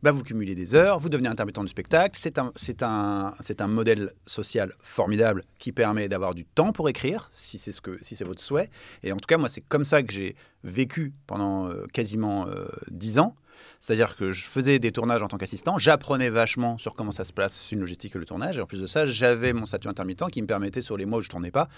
bah 0.03 0.13
vous 0.13 0.23
cumulez 0.23 0.55
des 0.55 0.75
heures, 0.75 0.99
vous 0.99 1.09
devenez 1.09 1.29
intermittent 1.29 1.61
du 1.61 1.69
spectacle. 1.69 2.19
C'est 2.21 2.39
un, 2.39 2.53
c'est 2.57 2.83
un, 2.83 3.35
un 3.59 3.67
modèle 3.67 4.13
social 4.27 4.73
formidable 4.81 5.45
qui 5.59 5.73
permet 5.73 6.09
d'avoir 6.09 6.35
du 6.35 6.45
temps 6.45 6.73
pour 6.73 6.89
écrire, 6.89 7.29
si 7.33 7.59
c'est 7.59 7.73
ce 7.73 7.81
que, 7.81 7.99
si 8.01 8.15
c'est 8.15 8.25
votre 8.25 8.43
souhait. 8.43 8.71
Et 9.03 9.13
en 9.13 9.17
tout 9.17 9.27
cas, 9.27 9.39
moi, 9.39 9.49
c'est 9.49 9.61
comme 9.61 9.85
ça 9.85 10.03
que 10.03 10.13
j'ai 10.13 10.37
vécu 10.63 11.13
pendant 11.27 11.69
euh, 11.69 11.87
quasiment 11.93 12.47
euh, 12.47 12.69
dix 12.91 13.19
ans. 13.19 13.35
C'est-à-dire 13.81 14.17
que 14.17 14.33
je 14.33 14.45
faisais 14.45 14.79
des 14.79 14.93
tournages 14.93 15.23
en 15.23 15.29
tant 15.29 15.37
qu'assistant, 15.37 15.79
j'apprenais 15.79 16.31
vachement 16.31 16.79
sur 16.79 16.95
comment 16.95 17.13
ça 17.13 17.25
se 17.25 17.33
place 17.33 17.71
une 17.73 17.81
logistique 17.81 18.15
et 18.15 18.19
le 18.19 18.25
tournage. 18.25 18.59
Et 18.59 18.61
en 18.61 18.67
plus 18.67 18.81
de 18.81 18.87
ça, 18.87 19.07
j'avais 19.07 19.53
mon 19.53 19.67
statut 19.67 19.89
intermittent 19.89 20.31
qui 20.33 20.43
me 20.43 20.47
permettait, 20.47 20.81
sur 20.81 20.97
les 20.97 21.07
mois 21.07 21.19
où 21.19 21.23
je 21.23 21.29
tournais 21.29 21.51
pas, 21.51 21.69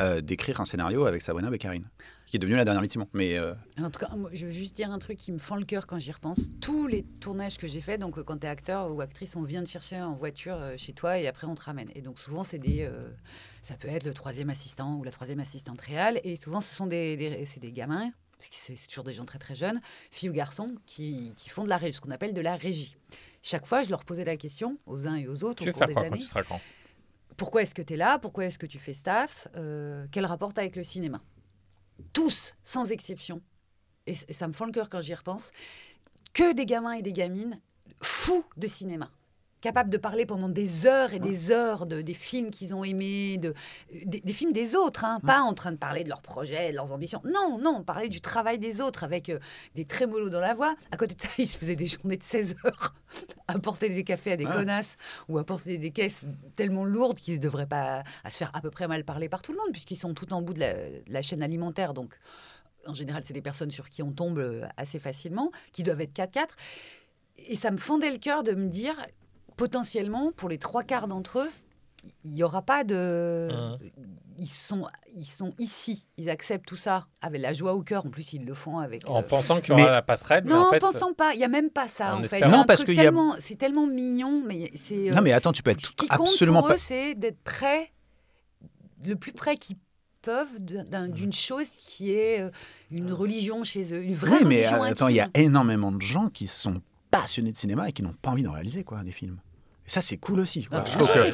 euh, 0.00 0.20
d'écrire 0.20 0.60
un 0.60 0.64
scénario 0.64 1.06
avec 1.06 1.22
Sabrina 1.22 1.50
Beccarine, 1.50 1.88
qui 2.26 2.36
est 2.36 2.38
devenue 2.38 2.56
la 2.56 2.64
dernière 2.64 2.82
victime. 2.82 3.04
Mais 3.12 3.38
euh, 3.38 3.54
En 3.80 3.90
tout 3.90 4.00
cas, 4.00 4.08
moi, 4.16 4.30
je 4.32 4.46
veux 4.46 4.52
juste 4.52 4.76
dire 4.76 4.90
un 4.90 4.98
truc 4.98 5.18
qui 5.18 5.30
me 5.32 5.38
fend 5.38 5.56
le 5.56 5.64
cœur 5.64 5.86
quand 5.86 5.98
j'y 5.98 6.10
repense. 6.12 6.50
Tous 6.60 6.86
les 6.86 7.04
tournages 7.20 7.58
que 7.58 7.66
j'ai 7.66 7.80
faits, 7.80 8.00
donc 8.00 8.18
euh, 8.18 8.24
quand 8.24 8.38
tu 8.38 8.46
es 8.46 8.48
acteur 8.50 8.92
ou 8.94 9.00
actrice, 9.00 9.36
on 9.36 9.42
vient 9.42 9.62
te 9.62 9.68
chercher 9.68 10.00
en 10.00 10.14
voiture 10.14 10.56
euh, 10.58 10.74
chez 10.76 10.92
toi 10.92 11.18
et 11.18 11.26
après 11.28 11.46
on 11.46 11.54
te 11.54 11.62
ramène. 11.62 11.88
Et 11.94 12.00
donc 12.02 12.18
souvent, 12.18 12.42
c'est 12.44 12.58
des, 12.58 12.82
euh, 12.82 13.08
ça 13.62 13.74
peut 13.76 13.88
être 13.88 14.04
le 14.04 14.14
troisième 14.14 14.50
assistant 14.50 14.96
ou 14.96 15.04
la 15.04 15.10
troisième 15.12 15.40
assistante 15.40 15.80
réelle. 15.80 16.20
Et 16.24 16.36
souvent, 16.36 16.60
ce 16.60 16.74
sont 16.74 16.86
des, 16.86 17.16
des- 17.16 17.46
c'est 17.46 17.60
des 17.60 17.72
gamins, 17.72 18.10
parce 18.38 18.48
que 18.48 18.56
c'est 18.56 18.86
toujours 18.88 19.04
des 19.04 19.12
gens 19.12 19.24
très 19.24 19.38
très 19.38 19.54
jeunes, 19.54 19.80
filles 20.10 20.30
ou 20.30 20.32
garçons, 20.32 20.74
qui, 20.86 21.32
qui 21.36 21.48
font 21.50 21.62
de 21.64 21.68
la 21.68 21.76
régie, 21.76 21.92
ce 21.94 22.00
qu'on 22.00 22.10
appelle 22.10 22.34
de 22.34 22.40
la 22.40 22.56
régie. 22.56 22.96
Chaque 23.42 23.66
fois, 23.66 23.82
je 23.82 23.90
leur 23.90 24.04
posais 24.04 24.24
la 24.24 24.36
question 24.38 24.78
aux 24.86 25.06
uns 25.06 25.16
et 25.16 25.28
aux 25.28 25.44
autres 25.44 25.62
Tu 25.64 25.68
au 25.68 25.72
cours 25.72 25.78
faire 25.80 25.88
des 25.88 25.92
quoi 25.94 26.02
quand 26.02 26.08
années 26.08 26.18
tu 26.20 26.24
seras 26.26 26.42
grand? 26.42 26.60
Pourquoi 27.36 27.62
est-ce 27.62 27.74
que 27.74 27.82
tu 27.82 27.94
es 27.94 27.96
là? 27.96 28.18
Pourquoi 28.18 28.46
est-ce 28.46 28.58
que 28.58 28.66
tu 28.66 28.78
fais 28.78 28.94
staff? 28.94 29.48
Euh, 29.56 30.06
Quel 30.10 30.26
rapport 30.26 30.52
avec 30.56 30.76
le 30.76 30.82
cinéma? 30.82 31.20
Tous, 32.12 32.56
sans 32.62 32.90
exception, 32.90 33.40
et, 34.06 34.16
et 34.28 34.32
ça 34.32 34.48
me 34.48 34.52
fend 34.52 34.66
le 34.66 34.72
cœur 34.72 34.90
quand 34.90 35.00
j'y 35.00 35.14
repense, 35.14 35.52
que 36.32 36.52
des 36.52 36.66
gamins 36.66 36.92
et 36.92 37.02
des 37.02 37.12
gamines 37.12 37.60
fous 38.02 38.44
de 38.56 38.66
cinéma. 38.66 39.10
Capables 39.64 39.88
de 39.88 39.96
parler 39.96 40.26
pendant 40.26 40.50
des 40.50 40.84
heures 40.84 41.14
et 41.14 41.18
des 41.18 41.50
heures 41.50 41.86
de, 41.86 42.02
des 42.02 42.12
films 42.12 42.50
qu'ils 42.50 42.74
ont 42.74 42.84
aimés, 42.84 43.38
de, 43.38 43.54
des, 44.04 44.20
des 44.20 44.32
films 44.34 44.52
des 44.52 44.76
autres, 44.76 45.06
hein, 45.06 45.20
pas 45.26 45.40
en 45.40 45.54
train 45.54 45.72
de 45.72 45.78
parler 45.78 46.04
de 46.04 46.10
leurs 46.10 46.20
projets, 46.20 46.70
de 46.70 46.76
leurs 46.76 46.92
ambitions. 46.92 47.22
Non, 47.24 47.56
non, 47.58 47.82
parler 47.82 48.10
du 48.10 48.20
travail 48.20 48.58
des 48.58 48.82
autres 48.82 49.04
avec 49.04 49.30
euh, 49.30 49.38
des 49.74 49.86
trémolos 49.86 50.28
dans 50.28 50.40
la 50.40 50.52
voix. 50.52 50.74
À 50.92 50.98
côté 50.98 51.14
de 51.14 51.22
ça, 51.22 51.28
ils 51.38 51.46
se 51.46 51.56
faisaient 51.56 51.76
des 51.76 51.86
journées 51.86 52.18
de 52.18 52.22
16 52.22 52.56
heures 52.66 52.94
à 53.48 53.58
porter 53.58 53.88
des 53.88 54.04
cafés 54.04 54.32
à 54.32 54.36
des 54.36 54.44
Ouais. 54.44 54.52
connasses 54.52 54.98
ou 55.30 55.38
à 55.38 55.44
porter 55.44 55.78
des 55.78 55.90
caisses 55.92 56.26
tellement 56.56 56.84
lourdes 56.84 57.18
qu'ils 57.18 57.36
ne 57.36 57.40
devraient 57.42 57.66
pas 57.66 58.04
à 58.22 58.30
se 58.30 58.36
faire 58.36 58.50
à 58.52 58.60
peu 58.60 58.68
près 58.70 58.86
mal 58.86 59.02
parler 59.04 59.30
par 59.30 59.40
tout 59.40 59.52
le 59.52 59.58
monde, 59.58 59.72
puisqu'ils 59.72 59.96
sont 59.96 60.12
tout 60.12 60.30
en 60.34 60.42
bout 60.42 60.52
de 60.52 60.60
la, 60.60 60.74
de 60.74 61.02
la 61.08 61.22
chaîne 61.22 61.42
alimentaire. 61.42 61.94
Donc, 61.94 62.18
en 62.86 62.92
général, 62.92 63.22
c'est 63.24 63.32
des 63.32 63.40
personnes 63.40 63.70
sur 63.70 63.88
qui 63.88 64.02
on 64.02 64.12
tombe 64.12 64.38
euh, 64.40 64.66
assez 64.76 64.98
facilement, 64.98 65.52
qui 65.72 65.82
doivent 65.84 66.02
être 66.02 66.12
4-4. 66.12 66.48
Et 67.38 67.56
ça 67.56 67.70
me 67.70 67.78
fendait 67.78 68.10
le 68.10 68.18
cœur 68.18 68.42
de 68.42 68.52
me 68.52 68.68
dire, 68.68 68.94
potentiellement, 69.56 70.32
pour 70.32 70.48
les 70.48 70.58
trois 70.58 70.82
quarts 70.82 71.08
d'entre 71.08 71.40
eux, 71.40 71.50
il 72.24 72.32
n'y 72.32 72.42
aura 72.42 72.62
pas 72.62 72.84
de... 72.84 73.48
Ils, 74.36 74.48
sont, 74.48 74.86
ils 75.14 75.24
sont 75.24 75.54
ici, 75.58 76.06
ils 76.18 76.28
acceptent 76.28 76.66
tout 76.66 76.76
ça 76.76 77.06
avec 77.22 77.40
la 77.40 77.52
joie 77.52 77.72
au 77.74 77.82
cœur. 77.82 78.04
En 78.04 78.10
plus, 78.10 78.32
ils 78.32 78.44
le 78.44 78.52
font 78.54 78.78
avec... 78.78 79.08
En 79.08 79.20
euh, 79.20 79.22
pensant 79.22 79.60
qu'il 79.60 79.70
y 79.70 79.72
aura 79.72 79.84
mais- 79.84 79.90
la 79.90 80.02
passerelle, 80.02 80.42
mais 80.44 80.50
non, 80.50 80.56
en 80.62 80.66
en 80.68 80.70
fait, 80.70 80.80
pensant 80.80 81.14
pas. 81.14 81.34
Il 81.34 81.38
n'y 81.38 81.44
a 81.44 81.48
même 81.48 81.70
pas 81.70 81.86
ça, 81.88 82.16
En 82.16 82.22
en 82.22 82.26
fait. 82.26 82.40
Non, 82.40 82.64
parce 82.64 82.80
y 82.80 82.92
a- 82.92 82.94
tellement- 83.04 83.36
C'est 83.38 83.54
tellement 83.54 83.86
mignon, 83.86 84.42
mais 84.44 84.70
c'est... 84.74 85.10
euh, 85.10 85.14
non, 85.14 85.22
mais 85.22 85.32
attends, 85.32 85.52
tu 85.52 85.62
peux 85.62 85.70
ce 85.70 85.76
être 85.76 85.94
qui 85.94 86.08
compte 86.08 86.20
absolument 86.28 86.60
pour 86.60 86.68
pas. 86.68 86.74
eux, 86.74 86.78
c'est 86.78 87.14
d'être 87.14 87.38
prêts, 87.44 87.92
le 89.06 89.14
plus 89.16 89.32
près 89.32 89.56
qu'ils 89.56 89.76
peuvent 90.20 90.58
d'un- 90.60 91.08
d'une 91.08 91.32
chose 91.32 91.68
qui 91.78 92.10
est 92.12 92.40
euh, 92.40 92.50
une 92.90 93.12
religion 93.12 93.62
chez 93.62 93.94
eux, 93.94 94.02
une 94.02 94.14
vraie 94.16 94.38
Oui, 94.38 94.44
mais 94.46 94.66
religion 94.66 94.82
attends, 94.82 95.08
il 95.08 95.16
y 95.16 95.20
a 95.20 95.28
énormément 95.34 95.92
de 95.92 96.02
gens 96.02 96.28
qui 96.28 96.46
sont 96.48 96.80
passionnés 97.10 97.52
de 97.52 97.56
cinéma 97.56 97.88
et 97.88 97.92
qui 97.92 98.02
n'ont 98.02 98.14
pas 98.20 98.30
envie 98.30 98.42
d'en 98.42 98.52
réaliser 98.52 98.82
quoi, 98.84 99.02
des 99.04 99.12
films. 99.12 99.38
Ça, 99.86 100.00
c'est 100.00 100.16
cool 100.16 100.40
aussi. 100.40 100.66
Ah, 100.72 100.82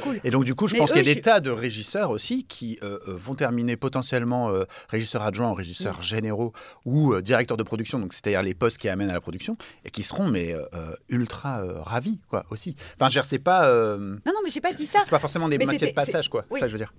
cool. 0.03 0.21
Et 0.25 0.31
donc, 0.31 0.45
du 0.45 0.55
coup, 0.57 0.67
je 0.67 0.73
Mais 0.75 0.81
pense 0.81 0.91
qu'il 0.91 0.99
y 0.99 1.09
a 1.09 1.15
des 1.15 1.21
je- 1.21 1.25
tas 1.25 1.39
de 1.41 1.51
régisseurs 1.51 2.11
aussi 2.11 2.45
qui 2.45 2.79
euh, 2.83 2.99
euh, 3.07 3.15
vont 3.17 3.35
terminer 3.35 3.77
potentiellement 3.77 4.51
euh, 4.51 4.65
régisseurs 4.89 5.23
adjoints 5.23 5.55
régisseurs 5.55 6.03
généraux 6.03 6.53
ou 6.85 7.13
euh, 7.13 7.23
directeurs 7.23 7.57
de 7.57 7.63
production, 7.63 7.99
donc 8.01 8.13
c'est-à-dire 8.13 8.43
les 8.43 8.55
postes 8.55 8.79
qui 8.79 8.89
amènent 8.89 9.11
à 9.11 9.15
la 9.15 9.21
production, 9.21 9.57
et 9.85 9.91
qui 9.91 10.03
seront 10.03 10.27
mais 10.27 10.53
euh, 10.53 10.65
euh, 10.75 10.95
ultra 11.09 11.61
euh, 11.61 11.81
ravis, 11.81 12.19
quoi, 12.29 12.45
aussi. 12.51 12.75
Enfin, 12.97 13.09
je 13.09 13.15
veux 13.15 13.23
dire, 13.23 13.25
c'est 13.25 13.39
pas, 13.39 13.67
euh, 13.67 13.97
Non, 14.27 14.33
non, 14.35 14.41
mais 14.45 14.51
j'ai 14.51 14.61
pas 14.61 14.73
dit 14.73 14.87
ça. 14.87 15.01
c'est 15.05 15.11
pas 15.11 15.19
forcément 15.21 15.49
des 15.49 15.57
métiers 15.59 15.89
de 15.89 15.95
passage, 15.95 16.29
quoi. 16.29 16.45
oui. 16.51 16.59
Ça, 16.61 16.67
je 16.67 16.73
veux 16.73 16.79
dire. 16.79 16.93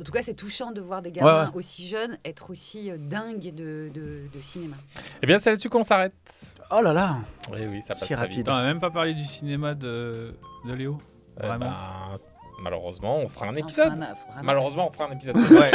En 0.00 0.02
tout 0.02 0.12
cas, 0.12 0.22
c'est 0.22 0.34
touchant 0.34 0.72
de 0.72 0.80
voir 0.80 1.02
des 1.02 1.12
gamins 1.12 1.46
Ouais, 1.50 1.56
aussi 1.56 1.86
jeunes 1.86 2.16
être 2.24 2.50
aussi 2.50 2.90
euh, 2.90 2.96
dingues 2.98 3.54
de, 3.54 3.90
de, 3.92 4.22
de 4.34 4.40
cinéma. 4.40 4.76
Eh 5.22 5.26
bien, 5.26 5.38
c'est 5.38 5.50
là-dessus 5.50 5.68
qu'on 5.68 5.82
s'arrête. 5.82 6.14
Oh 6.70 6.80
là 6.82 6.92
là 6.92 7.16
Oui, 7.52 7.60
oui, 7.70 7.82
ça 7.82 7.94
passe 7.94 8.00
Si 8.04 8.14
très 8.14 8.16
rapide. 8.22 8.38
vite. 8.38 8.48
On 8.48 8.52
n'a 8.54 8.62
même 8.62 8.80
pas 8.80 8.90
parlé 8.90 9.14
du 9.14 9.24
cinéma 9.24 9.74
de, 9.74 10.34
de 10.66 10.72
Léo. 10.74 10.98
Euh, 11.42 11.46
Vraiment. 11.46 11.66
ben, 11.66 12.18
Malheureusement, 12.62 13.16
on 13.18 13.28
fera 13.28 13.46
un 13.46 13.54
épisode. 13.56 13.94
fera 13.94 14.10
un- 14.10 14.14
fera 14.14 14.38
un- 14.38 14.42
Malheureusement, 14.42 14.88
on 14.88 14.92
fera 14.92 15.04
un 15.08 15.12
épisode. 15.12 15.36
Ouais. 15.50 15.70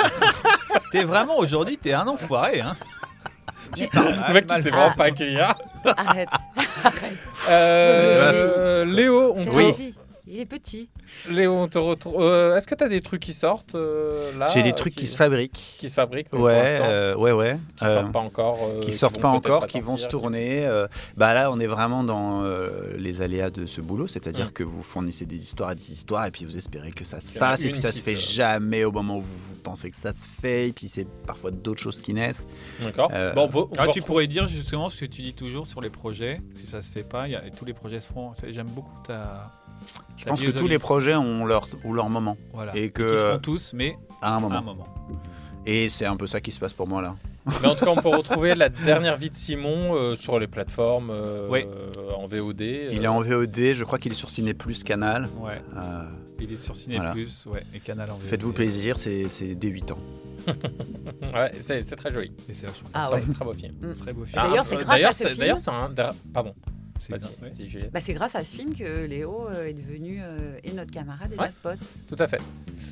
t'es 0.91 1.04
vraiment 1.04 1.38
aujourd'hui, 1.38 1.78
t'es 1.78 1.94
un 1.94 2.08
enfoiré. 2.08 2.62
Hein. 2.62 2.76
Mais- 3.78 3.89
Le 3.94 4.34
mec, 4.34 4.46
il 4.56 4.62
sait 4.62 4.70
vraiment 4.70 4.89
Ah. 4.91 4.98
pas 4.98 5.06
accueillir. 5.06 5.56
Arrête. 5.98 6.30
Arrête. 6.84 7.18
Euh, 7.50 8.86
Léo, 8.86 9.34
on 9.36 9.44
C'est 9.44 9.50
te, 9.50 9.60
gentil. 9.62 9.96
Il 10.36 10.40
est 10.40 10.46
petit. 10.48 10.90
Léo, 11.30 11.54
on 11.54 11.68
te 11.68 11.78
retrouve. 11.78 12.20
euh, 12.20 12.58
Est-ce 12.58 12.66
que 12.68 12.74
tu 12.74 12.84
as 12.84 12.90
des 12.90 13.02
trucs 13.02 13.22
qui 13.22 13.34
sortent 13.34 13.76
euh, 13.76 14.36
là 14.40 14.48
J'ai 14.52 14.64
des 14.64 14.74
trucs 14.74 14.96
qui, 14.96 15.06
se 15.06 15.16
fabriquent. 15.16 15.76
qui 15.78 15.88
se 15.90 15.94
fabriquent 15.94 16.30
pour 16.30 16.40
Ouais, 16.42 16.80
euh, 16.82 17.14
ouais, 17.16 17.32
ouais. 17.34 17.58
qui 17.78 17.86
Euh, 17.86 17.94
sortent 17.94 18.12
pas 18.12 18.20
encore. 18.20 18.58
euh, 18.64 18.80
qui 18.80 18.94
sortent 18.94 19.16
vont 19.18 19.22
pas 19.22 19.30
encore, 19.30 19.68
qui 19.68 19.80
vont 19.80 19.96
se 19.96 20.08
tourner. 20.08 20.66
euh, 20.66 20.88
bah 21.18 21.36
là, 21.36 21.52
on 21.52 21.60
est 21.60 21.68
vraiment 21.68 22.04
dans 22.04 22.44
euh, 22.46 22.96
les 22.98 23.22
aléas 23.22 23.52
de 23.52 23.68
ce 23.68 23.80
boulot, 23.80 24.08
c'est-à-dire 24.08 24.54
que 24.54 24.64
vous 24.64 24.82
fournissez 24.82 25.28
des 25.28 25.38
histoires 25.38 25.74
et 25.74 25.76
des 25.76 25.92
histoires, 25.92 26.26
et 26.26 26.32
puis 26.32 26.46
vous 26.46 26.58
espérez 26.58 26.92
que 26.92 27.04
ça 27.04 27.22
se 27.22 27.32
fasse, 27.32 27.62
et 27.64 27.70
puis 27.70 27.80
ça 27.82 27.92
se 27.92 28.00
fait 28.00 28.16
se- 28.16 28.34
jamais 28.34 28.86
au 28.86 28.92
moment 28.92 29.18
où 29.18 29.22
vous 29.22 29.54
pensez 29.64 29.92
que 29.92 29.98
ça 29.98 30.14
se 30.14 30.28
fait, 30.28 30.70
et 30.70 30.72
puis 30.72 30.90
c'est 30.90 31.06
parfois 31.28 31.52
d'autres 31.52 31.82
choses 31.82 32.02
qui 32.02 32.12
naissent. 32.16 32.48
D'accord. 32.82 33.12
Euh, 33.14 33.34
Bon, 33.34 33.44
on 33.44 33.50
peut- 33.50 33.60
on 33.72 33.76
Ah, 33.78 33.88
tu 33.88 34.02
pourrais 34.02 34.26
dire 34.26 34.48
justement 34.48 34.90
ce 34.90 34.98
que 34.98 35.06
tu 35.06 35.22
dis 35.22 35.34
toujours 35.36 35.68
sur 35.68 35.80
les 35.80 35.92
projets. 35.92 36.42
Si 36.56 36.66
ça 36.66 36.82
se 36.82 36.90
fait 36.90 37.08
pas, 37.08 37.28
y 37.28 37.36
a, 37.36 37.42
tous 37.56 37.66
les 37.66 37.74
projets 37.74 38.00
se 38.00 38.08
feront. 38.08 38.32
J'aime 38.48 38.66
beaucoup 38.68 39.00
ta. 39.06 39.52
Je 40.18 40.26
pense 40.26 40.42
que 40.42 40.52
tous 40.52 40.68
les 40.68 40.80
projets 40.80 41.16
ont 41.16 41.46
leur, 41.46 41.68
ont 41.84 41.92
leur 41.94 42.10
moment, 42.10 42.38
Voilà. 42.54 42.76
et 42.78 42.90
que- 42.92 43.12
Qui 43.12 43.18
se 43.18 43.26
font 43.34 43.40
tous, 43.40 43.74
mais 43.74 43.98
à 44.22 44.34
un 44.34 44.38
à 44.38 44.40
moment. 44.40 44.56
un 44.58 44.62
moment. 44.62 44.88
Et 45.66 45.88
c'est 45.90 46.06
un 46.06 46.16
peu 46.18 46.28
ça 46.28 46.40
qui 46.42 46.52
se 46.52 46.60
passe 46.60 46.74
pour 46.74 46.88
moi 46.88 47.02
là. 47.02 47.16
Mais 47.62 47.68
en 47.68 47.76
tout 47.76 47.84
cas, 47.84 47.92
on 47.92 48.02
peut 48.02 48.08
retrouver 48.10 48.56
la 48.56 48.70
dernière 48.70 49.18
vie 49.18 49.30
de 49.30 49.36
Simon 49.36 49.94
euh, 49.96 50.16
sur 50.16 50.40
les 50.40 50.48
plateformes 50.48 51.10
euh, 51.10 51.48
Oui. 51.50 51.66
euh, 51.66 52.12
en 52.16 52.26
VOD. 52.26 52.62
Il 52.62 53.00
euh, 53.00 53.04
est 53.04 53.08
en 53.08 53.20
VOD, 53.22 53.74
je 53.74 53.84
crois 53.84 54.00
qu'il 54.00 54.14
est 54.14 54.16
sur 54.16 54.30
Ciné 54.30 54.54
Plus 54.54 54.82
Canal. 54.84 55.28
Ouais. 55.40 55.62
Euh, 55.78 56.04
Il 56.40 56.52
est 56.54 56.56
sur 56.58 56.74
Ciné 56.76 56.96
Voilà. 56.96 57.12
Plus, 57.12 57.46
ouais, 57.48 57.64
et 57.74 57.80
Canal 57.82 58.12
en 58.12 58.16
VOD. 58.16 58.24
Faites-vous 58.24 58.54
plaisir, 58.54 58.98
c'est 58.98 59.28
c'est 59.28 59.56
dès 59.56 59.68
8 59.70 59.92
ans. 59.92 60.00
Ouais, 61.34 61.52
c'est 61.60 61.84
c'est 61.84 61.96
très 61.96 62.12
joli. 62.14 62.32
Et 62.50 62.54
c'est 62.54 62.68
Ah 62.94 63.08
Très- 63.10 63.16
ouais. 63.22 63.34
Très 63.34 63.46
beau 63.46 63.54
film. 63.54 63.74
très 64.00 64.14
beau 64.14 64.26
film. 64.26 64.36
D'ailleurs, 64.42 64.58
Ah, 64.60 64.64
c'est 64.64 64.76
grâce 64.78 64.90
à 64.90 64.96
d'ailleurs, 64.96 65.14
ce 65.14 65.18
c'est- 65.20 65.28
film- 65.30 65.40
D'ailleurs, 65.40 65.60
c'est 65.60 65.72
un. 65.72 65.92
Pardon. 66.34 66.54
C'est 67.06 67.12
ouais. 67.14 67.89
Bah, 67.91 67.99
c'est 67.99 68.14
grâce 68.14 68.36
à 68.36 68.43
ce 68.43 68.56
film 68.56 68.74
que 68.74 69.06
Léo 69.06 69.47
euh, 69.49 69.68
est 69.68 69.74
devenu 69.74 70.20
euh, 70.22 70.58
et 70.64 70.72
notre 70.72 70.91
camarade 70.91 71.34
et 71.34 71.38
Ouais. 71.38 71.47
notre 71.47 71.58
pote. 71.58 71.80
Tout 72.08 72.16
à 72.20 72.28
fait. 72.28 72.39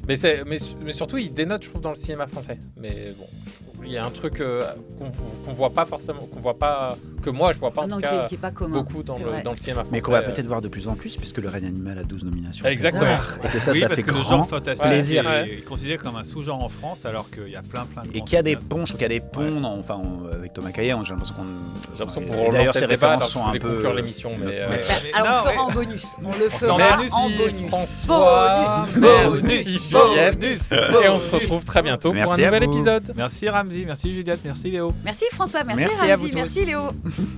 Mais, 0.07 0.15
c'est- 0.17 0.43
mais, 0.45 0.57
mais 0.83 0.91
surtout, 0.91 1.17
il 1.17 1.33
dénote, 1.33 1.63
je 1.63 1.69
trouve, 1.69 1.81
dans 1.81 1.91
le 1.91 1.95
cinéma 1.95 2.27
français. 2.27 2.57
Mais 2.77 3.13
bon, 3.17 3.27
je 3.45 3.51
trouve- 3.53 3.70
il 3.85 3.91
y 3.91 3.97
a 3.97 4.05
un 4.05 4.09
truc 4.09 4.39
euh, 4.39 4.63
qu'on 4.97 5.11
qu'on 5.45 5.53
voit 5.53 5.69
pas 5.71 5.85
forcément, 5.85 6.21
qu'on 6.21 6.39
voit 6.39 6.57
pas, 6.57 6.95
que 7.21 7.29
moi 7.29 7.51
je 7.51 7.59
vois 7.59 7.71
pas 7.71 7.81
en 7.83 7.87
non, 7.87 7.95
tout 7.97 8.03
qui, 8.03 8.09
cas 8.09 8.25
est, 8.25 8.27
qui 8.27 8.35
est 8.35 8.37
pas 8.37 8.51
commun. 8.51 8.77
beaucoup 8.79 9.03
dans 9.03 9.17
le, 9.17 9.43
dans 9.43 9.51
le 9.51 9.55
cinéma 9.57 9.81
français. 9.81 9.89
Mais 9.91 10.01
qu'on 10.01 10.11
va 10.11 10.19
euh, 10.19 10.21
peut-être 10.23 10.45
voir 10.47 10.61
de 10.61 10.67
plus 10.67 10.87
en 10.87 10.95
plus, 10.95 11.17
puisque 11.17 11.37
le 11.39 11.49
règne 11.49 11.65
animal 11.65 11.97
a 11.99 12.03
12 12.03 12.23
nominations. 12.25 12.65
Exactement. 12.65 13.17
Et 13.43 13.47
que 13.49 13.59
ça, 13.59 13.71
oui, 13.71 13.79
ça 13.81 13.87
parce 13.87 13.99
fait 13.99 14.03
que 14.05 14.11
le 14.11 14.13
grand 14.21 14.23
genre 14.23 14.47
fantastique 14.49 14.87
plaisir. 14.87 15.31
est, 15.31 15.49
est 15.49 15.61
considéré 15.63 15.97
comme 15.97 16.15
un 16.15 16.23
sous-genre 16.23 16.63
en 16.63 16.69
France, 16.69 17.05
alors 17.05 17.29
qu'il 17.31 17.49
y 17.49 17.55
a 17.55 17.61
plein 17.63 17.85
plein 17.85 18.03
de 18.03 18.09
Et 18.09 18.21
qu'il 18.21 18.33
y 18.33 18.37
a 18.37 18.43
des 18.43 18.55
ponts, 18.55 18.85
je 18.85 18.93
trouve 18.93 18.99
qu'il 18.99 19.11
y 19.11 19.17
a 19.17 19.19
des 19.19 19.25
ponts, 19.25 19.63
enfin, 19.63 19.99
on- 20.03 20.27
avec 20.31 20.53
Thomas 20.53 20.71
Caillet, 20.71 20.93
on- 20.93 21.03
j'ai 21.03 21.13
l'impression 21.13 21.35
qu'on. 21.35 21.43
J'ai 21.95 22.03
l'impression 22.05 22.51
D'ailleurs, 22.51 22.73
ces 22.73 22.81
le 22.81 22.87
références 22.87 23.29
sont 23.29 23.45
un 23.45 23.51
peu. 23.53 23.59
conclure 23.73 23.93
l'émission, 23.93 24.31
mais, 24.39 24.59
euh, 24.59 24.77
ah, 25.13 25.21
on 25.43 25.47
le 25.47 25.51
fera 25.51 25.63
en 25.63 25.71
bonus. 25.71 26.05
On 26.23 26.29
le 26.29 26.49
fait 26.49 26.65
fera 26.65 26.73
en 27.13 27.29
bonus. 27.29 28.05
Bonus, 28.05 28.95
bonus, 28.95 29.91
bonus, 29.91 30.71
et 30.71 31.09
on 31.09 31.19
se 31.19 31.31
retrouve 31.31 31.65
très 31.65 31.81
bientôt 31.81 32.13
pour 32.13 32.33
un 32.33 32.37
nouvel 32.37 32.63
épisode. 32.63 33.13
Merci 33.15 33.47
Ramzi, 33.71 33.85
merci 33.85 34.11
Juliette, 34.11 34.43
merci 34.43 34.71
Léo. 34.71 34.93
Merci 35.03 35.25
François, 35.31 35.63
merci, 35.63 35.85
Merci 35.85 36.11
à 36.11 36.17
vous 36.17 36.29
tous. 36.29 36.35
merci 36.35 36.65
Léo. 36.65 36.93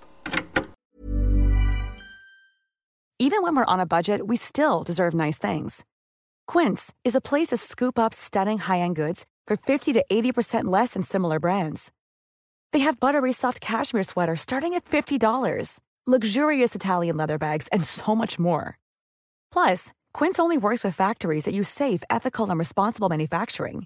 Even 3.20 3.44
when 3.44 3.56
we're 3.56 3.66
on 3.68 3.80
a 3.80 3.86
budget, 3.86 4.28
we 4.28 4.36
still 4.36 4.84
deserve 4.84 5.14
nice 5.14 5.38
things. 5.38 5.86
Quince 6.46 6.94
is 7.06 7.16
a 7.16 7.22
place 7.22 7.50
to 7.50 7.58
scoop 7.58 7.98
up 7.98 8.14
stunning 8.14 8.58
high-end 8.58 8.96
goods 8.96 9.26
for 9.48 9.56
50 9.56 9.94
to 9.94 10.04
80% 10.12 10.66
less 10.66 10.94
than 10.94 11.04
similar 11.04 11.40
brands. 11.40 11.90
They 12.74 12.80
have 12.80 13.00
buttery 13.00 13.32
soft 13.32 13.62
cashmere 13.62 14.04
sweaters 14.04 14.42
starting 14.42 14.74
at 14.74 14.84
$50, 14.84 15.80
luxurious 16.06 16.76
Italian 16.76 17.16
leather 17.16 17.38
bags, 17.38 17.70
and 17.72 17.86
so 17.86 18.14
much 18.14 18.38
more. 18.38 18.78
Plus, 19.54 19.94
Quince 20.14 20.38
only 20.40 20.58
works 20.58 20.84
with 20.84 20.96
factories 20.96 21.46
that 21.46 21.54
use 21.54 21.70
safe, 21.70 22.04
ethical, 22.10 22.50
and 22.50 22.60
responsible 22.60 23.08
manufacturing. 23.10 23.86